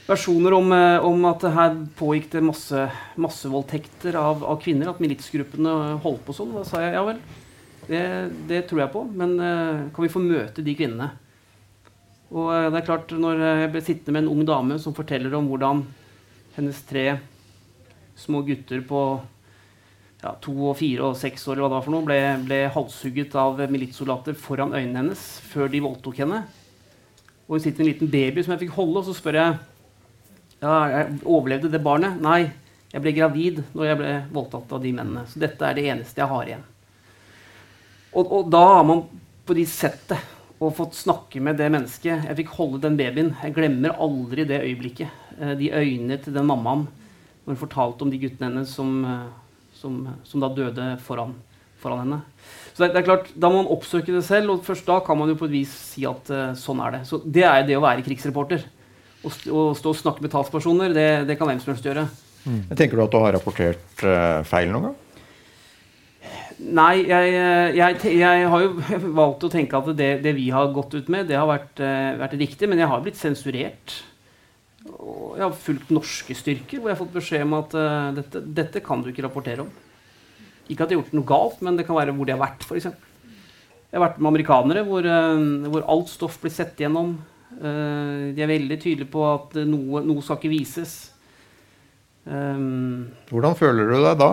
versjoner 0.08 0.56
om, 0.56 0.72
om 1.04 1.26
at 1.28 1.44
her 1.52 1.74
pågikk 2.00 2.30
det 2.38 2.46
masse 2.48 2.86
massevoldtekter 3.20 4.16
av, 4.16 4.46
av, 4.48 4.62
kvinner. 4.64 4.94
At 4.94 5.04
militsgruppene 5.04 5.98
holdt 6.04 6.24
på 6.24 6.36
sånn. 6.36 6.54
Da 6.56 6.64
sa 6.68 6.80
jeg 6.84 6.96
ja 6.96 7.04
vel, 7.08 7.20
det, 7.90 8.04
det 8.48 8.62
tror 8.70 8.86
jeg 8.86 8.94
på, 8.94 9.04
men 9.20 9.36
kan 9.92 10.04
vi 10.04 10.12
få 10.12 10.24
møte 10.24 10.64
de 10.64 10.76
kvinnene? 10.80 11.10
Og 12.32 12.52
det 12.72 12.80
er 12.80 12.88
klart, 12.88 13.12
når 13.12 13.44
jeg 13.44 13.72
ble 13.74 13.84
sittende 13.84 14.16
med 14.16 14.26
en 14.26 14.32
ung 14.32 14.48
dame 14.48 14.80
som 14.84 14.96
forteller 14.96 15.36
om 15.36 15.48
hvordan 15.52 15.84
hennes 16.58 16.80
tre 16.90 17.08
små 18.18 18.42
gutter 18.46 18.82
på 18.90 19.02
ja, 20.24 20.34
to 20.42 20.54
og 20.72 20.78
fire 20.80 21.12
og 21.12 21.18
seks 21.20 21.46
år 21.48 21.62
hva 21.62 21.70
det 21.70 21.76
var 21.76 21.84
for 21.86 21.94
noe, 21.94 22.06
ble, 22.08 22.20
ble 22.48 22.62
halshugget 22.74 23.36
av 23.38 23.62
militssoldater 23.72 24.38
foran 24.38 24.74
øynene 24.74 25.04
hennes 25.04 25.26
før 25.52 25.70
de 25.72 25.84
voldtok 25.86 26.24
henne. 26.24 26.44
Og 27.48 27.58
hun 27.58 27.64
sitter 27.64 27.84
med 27.84 27.86
en 27.86 27.94
liten 27.94 28.12
baby 28.12 28.44
som 28.44 28.56
jeg 28.56 28.66
fikk 28.66 28.78
holde, 28.80 29.04
og 29.04 29.08
så 29.08 29.16
spør 29.16 29.38
jeg 29.40 29.58
ja, 30.58 30.74
jeg 30.90 31.20
overlevde 31.22 31.70
det 31.70 31.84
barnet. 31.86 32.18
Nei, 32.24 32.48
jeg 32.90 33.04
ble 33.04 33.14
gravid 33.14 33.62
når 33.78 33.92
jeg 33.92 34.00
ble 34.00 34.16
voldtatt 34.34 34.74
av 34.74 34.82
de 34.82 34.96
mennene. 34.98 35.28
Så 35.30 35.44
dette 35.44 35.68
er 35.68 35.78
det 35.78 35.86
eneste 35.94 36.24
jeg 36.24 36.32
har 36.32 36.50
igjen. 36.50 36.66
Og, 38.18 38.24
og 38.26 38.50
da 38.50 38.64
har 38.72 38.88
man 38.88 39.06
på 39.46 39.56
de 39.56 39.68
sett 39.70 40.02
det 40.10 40.18
og 40.58 40.74
fått 40.78 40.98
snakke 40.98 41.42
med 41.44 41.60
det 41.60 41.70
mennesket. 41.74 42.26
Jeg 42.26 42.38
fikk 42.40 42.56
holde 42.58 42.82
den 42.82 42.98
babyen. 42.98 43.34
Jeg 43.44 43.54
glemmer 43.56 43.98
aldri 44.02 44.46
det 44.50 44.64
øyeblikket. 44.64 45.26
Eh, 45.38 45.54
de 45.60 45.70
øynene 45.70 46.18
til 46.22 46.34
den 46.34 46.48
mammaen 46.50 46.88
når 47.46 47.54
hun 47.54 47.60
fortalte 47.62 48.04
om 48.04 48.12
de 48.12 48.20
guttene 48.20 48.50
hennes 48.50 48.72
som, 48.74 48.96
eh, 49.06 49.28
som, 49.78 50.00
som 50.28 50.42
da 50.44 50.50
døde 50.52 50.88
foran, 51.06 51.36
foran 51.80 52.02
henne. 52.04 52.22
Så 52.74 52.84
det, 52.84 52.92
det, 52.94 53.02
er 53.02 53.08
klart, 53.08 53.30
Da 53.36 53.50
må 53.50 53.62
man 53.62 53.72
oppsøke 53.74 54.14
det 54.14 54.26
selv, 54.26 54.56
og 54.56 54.66
først 54.66 54.86
da 54.90 55.00
kan 55.06 55.18
man 55.18 55.30
jo 55.32 55.38
på 55.40 55.48
et 55.48 55.56
vis 55.56 55.72
si 55.94 56.04
at 56.10 56.30
uh, 56.30 56.52
sånn 56.58 56.82
er 56.86 56.98
det. 56.98 57.00
Så 57.10 57.22
Det 57.26 57.46
er 57.46 57.64
det 57.66 57.78
å 57.78 57.82
være 57.82 58.06
krigsreporter. 58.06 58.66
Å, 59.26 59.32
å 59.32 59.64
stå 59.78 59.94
og 59.94 59.98
snakke 59.98 60.22
med 60.22 60.34
talspersoner, 60.34 60.94
det, 60.94 61.08
det 61.30 61.40
kan 61.40 61.50
hvem 61.50 61.62
som 61.64 61.74
helst 61.74 61.88
gjøre. 61.88 62.06
Mm. 62.46 62.60
Tenker 62.78 63.00
du 63.00 63.04
at 63.08 63.16
du 63.16 63.18
har 63.24 63.34
rapportert 63.34 64.06
uh, 64.06 64.46
feil 64.46 64.70
noen 64.70 64.92
gang? 64.92 65.00
Nei, 66.58 67.04
jeg, 67.06 67.34
jeg, 67.78 67.98
jeg, 68.18 68.46
har 68.50 68.64
jo 68.64 68.72
valgt 69.20 69.46
å 69.46 69.52
tenke 69.54 69.78
at 69.78 69.90
det, 69.98 70.10
det, 70.24 70.34
vi 70.38 70.48
har 70.54 70.72
gått 70.74 70.96
ut 70.98 71.10
med, 71.14 71.28
det 71.30 71.38
har 71.38 71.50
vært, 71.50 71.82
uh, 71.84 72.18
vært 72.18 72.38
riktig. 72.40 72.70
Men 72.70 72.82
jeg 72.82 72.90
har 72.90 73.04
blitt 73.06 73.20
sensurert. 73.20 74.00
Og 74.88 75.36
jeg 75.38 75.44
har 75.44 75.60
fulgt 75.60 75.92
norske 75.94 76.34
styrker 76.38 76.80
hvor 76.80 76.90
jeg 76.90 76.96
har 76.96 77.02
fått 77.04 77.18
beskjed 77.18 77.44
om 77.46 77.58
at 77.60 77.76
uh, 77.78 78.08
dette, 78.16 78.42
dette, 78.58 78.82
kan 78.86 79.04
du 79.04 79.12
ikke 79.12 79.28
rapportere 79.28 79.68
om. 79.68 79.70
Ikke 80.68 80.84
at 80.84 80.90
jeg 80.90 80.98
har 80.98 81.04
gjort 81.04 81.18
noe 81.20 81.30
galt, 81.30 81.62
men 81.64 81.78
det 81.78 81.86
kan 81.88 82.00
være 82.00 82.16
hvor 82.16 82.28
de 82.28 82.34
har 82.34 82.42
vært. 82.42 82.66
Eksempel. 82.66 83.36
jeg 83.92 84.00
har 84.00 84.06
vært 84.08 84.18
med 84.18 84.32
amerikanere 84.32 84.86
hvor, 84.88 85.06
uh, 85.06 85.68
hvor 85.70 85.86
alt 85.94 86.10
stoff 86.14 86.40
blir 86.42 86.56
sett 86.56 86.80
gjennom. 86.82 87.18
De 87.58 88.44
er 88.44 88.50
veldig 88.52 88.76
tydelige 88.76 89.10
på 89.10 89.22
at 89.26 89.56
noe, 89.66 90.02
noe 90.06 90.22
skal 90.22 90.36
ikke 90.38 90.52
vises. 90.52 90.92
Um, 92.28 93.08
Hvordan 93.32 93.56
føler 93.58 93.88
du 93.88 93.96
deg 94.04 94.20
da? 94.20 94.28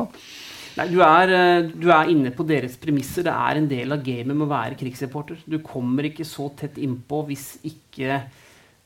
Nei, 0.75 0.89
du 0.91 0.99
er, 1.07 1.31
du 1.71 1.87
er, 1.87 2.09
inne 2.11 2.33
på 2.35 2.47
deres 2.47 2.75
premisser. 2.83 3.23
Det 3.27 3.33
er 3.33 3.61
en 3.61 3.69
del 3.71 3.95
av 3.95 4.01
gamet 4.03 4.35
med 4.35 4.47
å 4.47 4.51
være 4.51 4.79
krigsreporter. 4.79 5.45
Du 5.47 5.61
kommer 5.63 6.09
ikke 6.09 6.27
så 6.27 6.49
tett 6.59 6.81
innpå 6.83 7.21
hvis 7.29 7.53
ikke 7.63 8.25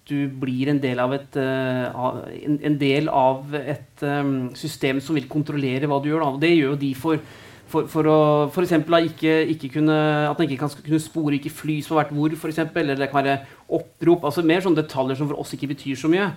du 0.09 0.29
blir 0.41 0.71
en 0.73 0.81
del 0.81 1.01
av 1.01 1.15
et, 1.17 1.37
uh, 1.37 2.21
en, 2.45 2.77
del 2.81 3.09
av 3.13 3.53
et 3.57 4.05
um, 4.05 4.51
system 4.57 5.01
som 5.05 5.17
vil 5.17 5.29
kontrollere 5.33 5.89
hva 5.89 6.01
du 6.05 6.11
gjør. 6.11 6.25
Da. 6.27 6.43
Det 6.45 6.51
gjør 6.53 6.75
jo 6.75 6.81
de 6.81 6.91
for, 6.97 7.25
for, 7.73 7.89
for 7.93 8.09
å 8.09 8.19
for 8.53 8.65
eksempel, 8.65 8.99
ikke, 9.09 9.39
ikke 9.57 9.73
kunne, 9.79 9.97
At 10.29 10.37
man 10.37 10.49
ikke 10.49 10.61
kan 10.67 10.77
kunne 10.77 11.01
spore 11.05 11.37
ikke 11.39 11.53
fly 11.53 11.79
som 11.85 11.97
har 11.97 12.05
vært 12.05 12.17
hvor, 12.17 12.37
eksempel, 12.53 12.85
eller 12.85 13.01
det 13.01 13.09
kan 13.13 13.23
være 13.23 13.39
opprop. 13.81 14.29
altså 14.29 14.45
Mer 14.45 14.65
sånne 14.65 14.83
detaljer 14.83 15.21
som 15.21 15.33
for 15.33 15.41
oss 15.41 15.57
ikke 15.57 15.73
betyr 15.73 15.97
så 16.01 16.13
mye. 16.13 16.29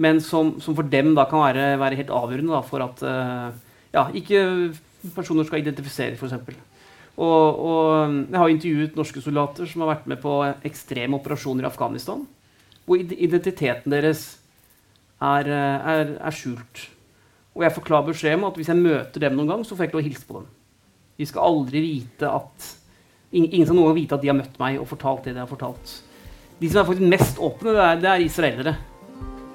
men 0.00 0.20
som, 0.24 0.54
som 0.60 0.76
for 0.76 0.86
dem 0.88 1.14
da 1.16 1.26
kan 1.28 1.42
være, 1.42 1.64
være 1.80 1.96
helt 1.98 2.12
avgjørende 2.14 2.54
da, 2.54 2.60
for 2.64 2.84
at 2.84 3.02
ja, 3.92 4.06
ikke 4.16 4.44
personer 5.14 5.46
skal 5.48 5.62
identifisere, 5.62 6.16
f.eks. 6.18 6.58
Og, 7.20 7.58
og 7.60 8.14
jeg 8.30 8.38
har 8.40 8.52
intervjuet 8.52 8.96
norske 8.96 9.22
soldater 9.24 9.68
som 9.68 9.84
har 9.84 9.94
vært 9.94 10.06
med 10.10 10.20
på 10.22 10.36
ekstreme 10.66 11.18
operasjoner 11.18 11.66
i 11.66 11.70
Afghanistan, 11.70 12.22
hvor 12.86 13.00
identiteten 13.00 13.92
deres 13.92 14.24
er, 15.20 15.50
er, 15.50 16.14
er 16.16 16.36
skjult. 16.36 16.86
Og 17.56 17.66
jeg 17.66 17.74
får 17.76 17.86
klar 17.86 18.06
beskjed 18.06 18.38
om 18.38 18.46
at 18.48 18.56
hvis 18.56 18.70
jeg 18.70 18.80
møter 18.80 19.26
dem 19.26 19.36
noen 19.36 19.50
gang, 19.52 19.64
så 19.66 19.76
får 19.76 19.84
jeg 19.84 19.90
ikke 19.90 19.98
lov 19.98 20.04
å 20.04 20.08
hilse 20.08 20.28
på 20.28 20.38
dem. 20.38 20.52
De 21.20 21.26
skal 21.28 21.48
aldri 21.50 21.82
vite 21.84 22.28
at 22.28 22.76
Ingen 23.30 23.62
skal 23.62 23.76
noen 23.78 23.92
gang 23.92 23.94
vite 24.00 24.16
at 24.16 24.22
de 24.24 24.30
har 24.30 24.34
møtt 24.34 24.56
meg 24.58 24.80
og 24.82 24.88
fortalt 24.90 25.28
det 25.28 25.36
de 25.36 25.38
har 25.38 25.46
fortalt. 25.46 25.92
De 26.58 26.66
som 26.66 26.80
er 26.80 26.86
faktisk 26.88 27.12
mest 27.12 27.36
åpne, 27.38 27.74
det 27.76 27.84
er, 27.84 28.00
det 28.02 28.08
er 28.10 28.24
israelere. 28.24 28.72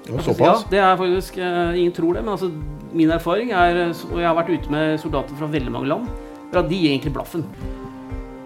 Ja, 0.06 0.22
såpass? 0.24 0.62
Ja, 0.62 0.70
det 0.70 0.80
er 0.80 0.94
faktisk, 0.96 1.36
uh, 1.42 1.76
Ingen 1.76 1.92
tror 1.92 2.16
det, 2.16 2.22
men 2.24 2.32
altså, 2.32 2.48
min 2.96 3.12
erfaring 3.12 3.52
er 3.52 3.92
Og 4.10 4.18
jeg 4.18 4.26
har 4.26 4.36
vært 4.38 4.52
ute 4.54 4.72
med 4.72 4.98
soldater 5.02 5.38
fra 5.38 5.50
veldig 5.52 5.72
mange 5.72 5.90
land. 5.92 6.08
er 6.52 6.62
at 6.62 6.70
de 6.70 6.80
gir 6.80 6.92
egentlig 6.94 7.12
blaffen. 7.12 7.44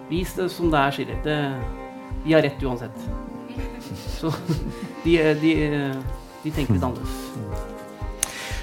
Vis 0.09 0.33
det 0.35 0.49
som 0.51 0.71
det 0.71 0.79
er, 0.79 0.95
sier 0.95 1.11
de. 1.11 1.35
De 2.25 2.33
har 2.33 2.43
rett 2.43 2.63
uansett. 2.63 3.03
Så 4.19 4.31
de, 5.05 5.17
de, 5.41 5.53
de 6.43 6.51
tenker 6.51 6.75
litt 6.75 6.83
annerledes. 6.83 7.70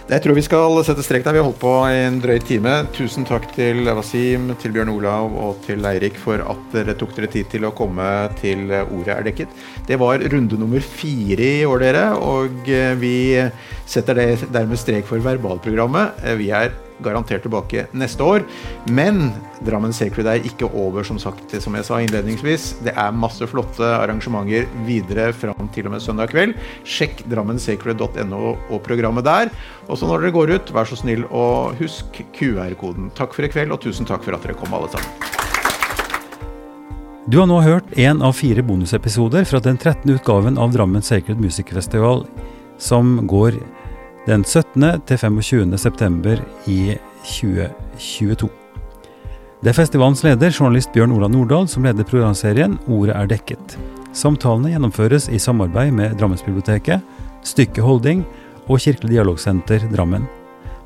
Jeg 0.09 0.23
tror 0.25 0.39
vi 0.39 0.41
skal 0.41 0.79
sette 0.89 1.03
strek 1.05 1.21
der. 1.27 1.35
Vi 1.37 1.41
har 1.43 1.45
holdt 1.45 1.59
på 1.61 1.71
i 1.85 1.99
en 2.07 2.15
drøy 2.25 2.39
time. 2.41 2.79
Tusen 2.97 3.27
takk 3.29 3.45
til 3.53 3.83
Wasim, 3.93 4.47
til 4.57 4.73
Bjørn 4.73 4.89
Olav 4.95 5.35
og 5.37 5.59
til 5.67 5.85
Eirik 5.85 6.17
for 6.17 6.41
at 6.41 6.63
dere 6.73 6.95
tok 6.97 7.13
dere 7.13 7.29
tid 7.29 7.51
til 7.53 7.67
å 7.69 7.75
komme 7.77 8.07
til 8.41 8.73
Ordet 8.73 9.19
er 9.19 9.29
dekket. 9.29 9.53
Det 9.85 10.01
var 10.01 10.25
runde 10.33 10.57
nummer 10.57 10.81
fire 10.81 11.51
i 11.61 11.69
år, 11.69 11.85
dere. 11.85 12.07
Og 12.25 12.73
eh, 12.73 12.95
vi 12.97 13.19
setter 13.85 14.17
det 14.17 14.49
dermed 14.49 14.81
strek 14.81 15.05
for 15.11 15.21
verbalprogrammet. 15.21 16.25
Eh, 16.25 16.39
vi 16.41 16.49
er 16.57 16.73
garantert 17.05 17.45
tilbake 17.47 17.87
neste 17.97 18.25
år. 18.25 18.45
Men 18.91 19.31
Drammen 19.65 19.95
Sacred 19.95 20.29
er 20.31 20.47
ikke 20.47 20.69
over, 20.71 21.07
som 21.07 21.19
sagt, 21.23 21.55
som 21.63 21.75
jeg 21.79 21.87
sa 21.87 22.01
innledningsvis. 22.03 22.69
Det 22.87 22.95
er 22.95 23.17
masse 23.17 23.47
flotte 23.51 23.87
arrangementer 23.99 24.69
videre 24.87 25.31
fram 25.37 25.71
til 25.75 25.89
og 25.89 25.97
med 25.97 26.05
søndag 26.05 26.33
kveld. 26.33 26.55
Sjekk 26.89 27.25
drammensacred.no 27.31 28.43
og 28.55 28.79
programmet 28.87 29.27
der. 29.27 29.53
Og 29.89 29.99
så 29.99 30.09
når 30.09 30.27
dere 30.27 30.37
går 30.37 30.55
ut, 30.57 30.75
vær 30.75 30.89
så 30.89 30.99
snill 31.01 31.25
og 31.29 31.79
husk 31.81 32.23
QR-koden. 32.37 33.13
Takk 33.19 33.35
for 33.37 33.47
i 33.47 33.53
kveld, 33.53 33.75
og 33.75 33.83
tusen 33.85 34.09
takk 34.09 34.25
for 34.27 34.37
at 34.37 34.47
dere 34.47 34.59
kom, 34.59 34.75
alle 34.77 34.91
sammen. 34.93 35.37
Du 37.29 37.37
har 37.43 37.49
nå 37.51 37.59
hørt 37.61 37.91
én 38.01 38.23
av 38.25 38.39
fire 38.39 38.63
bonusepisoder 38.65 39.45
fra 39.45 39.61
den 39.61 39.77
13. 39.77 40.15
utgaven 40.15 40.57
av 40.57 40.73
Drammen 40.73 41.05
Sacred 41.05 41.37
Music 41.37 41.69
Festival, 41.77 42.23
som 42.81 43.19
går 43.29 43.59
den 44.29 44.45
17. 44.45 45.01
til 45.09 45.19
25. 45.19 45.79
september 45.81 46.41
i 46.69 46.97
2022. 47.25 48.49
Det 49.63 49.71
er 49.73 49.77
festivalens 49.77 50.21
leder, 50.23 50.53
journalist 50.53 50.93
Bjørn 50.93 51.15
Ola 51.17 51.31
Nordahl, 51.33 51.65
som 51.69 51.87
leder 51.87 52.07
programserien 52.07 52.77
Ordet 52.87 53.17
er 53.17 53.31
dekket. 53.31 53.79
Samtalene 54.13 54.75
gjennomføres 54.75 55.31
i 55.33 55.41
samarbeid 55.41 55.95
med 55.97 56.19
Drammensbiblioteket, 56.21 57.01
Stykke 57.49 57.83
Holding 57.83 58.23
og 58.69 58.83
Kirkelig 58.85 59.17
dialogsenter 59.17 59.89
Drammen. 59.95 60.29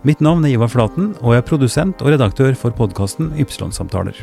Mitt 0.07 0.23
navn 0.23 0.47
er 0.47 0.55
Ivar 0.55 0.71
Flaten, 0.71 1.13
og 1.21 1.35
jeg 1.35 1.43
er 1.43 1.51
produsent 1.51 2.03
og 2.03 2.15
redaktør 2.15 2.55
for 2.59 2.75
podkasten 2.79 3.35
Ypsilon-samtaler. 3.43 4.23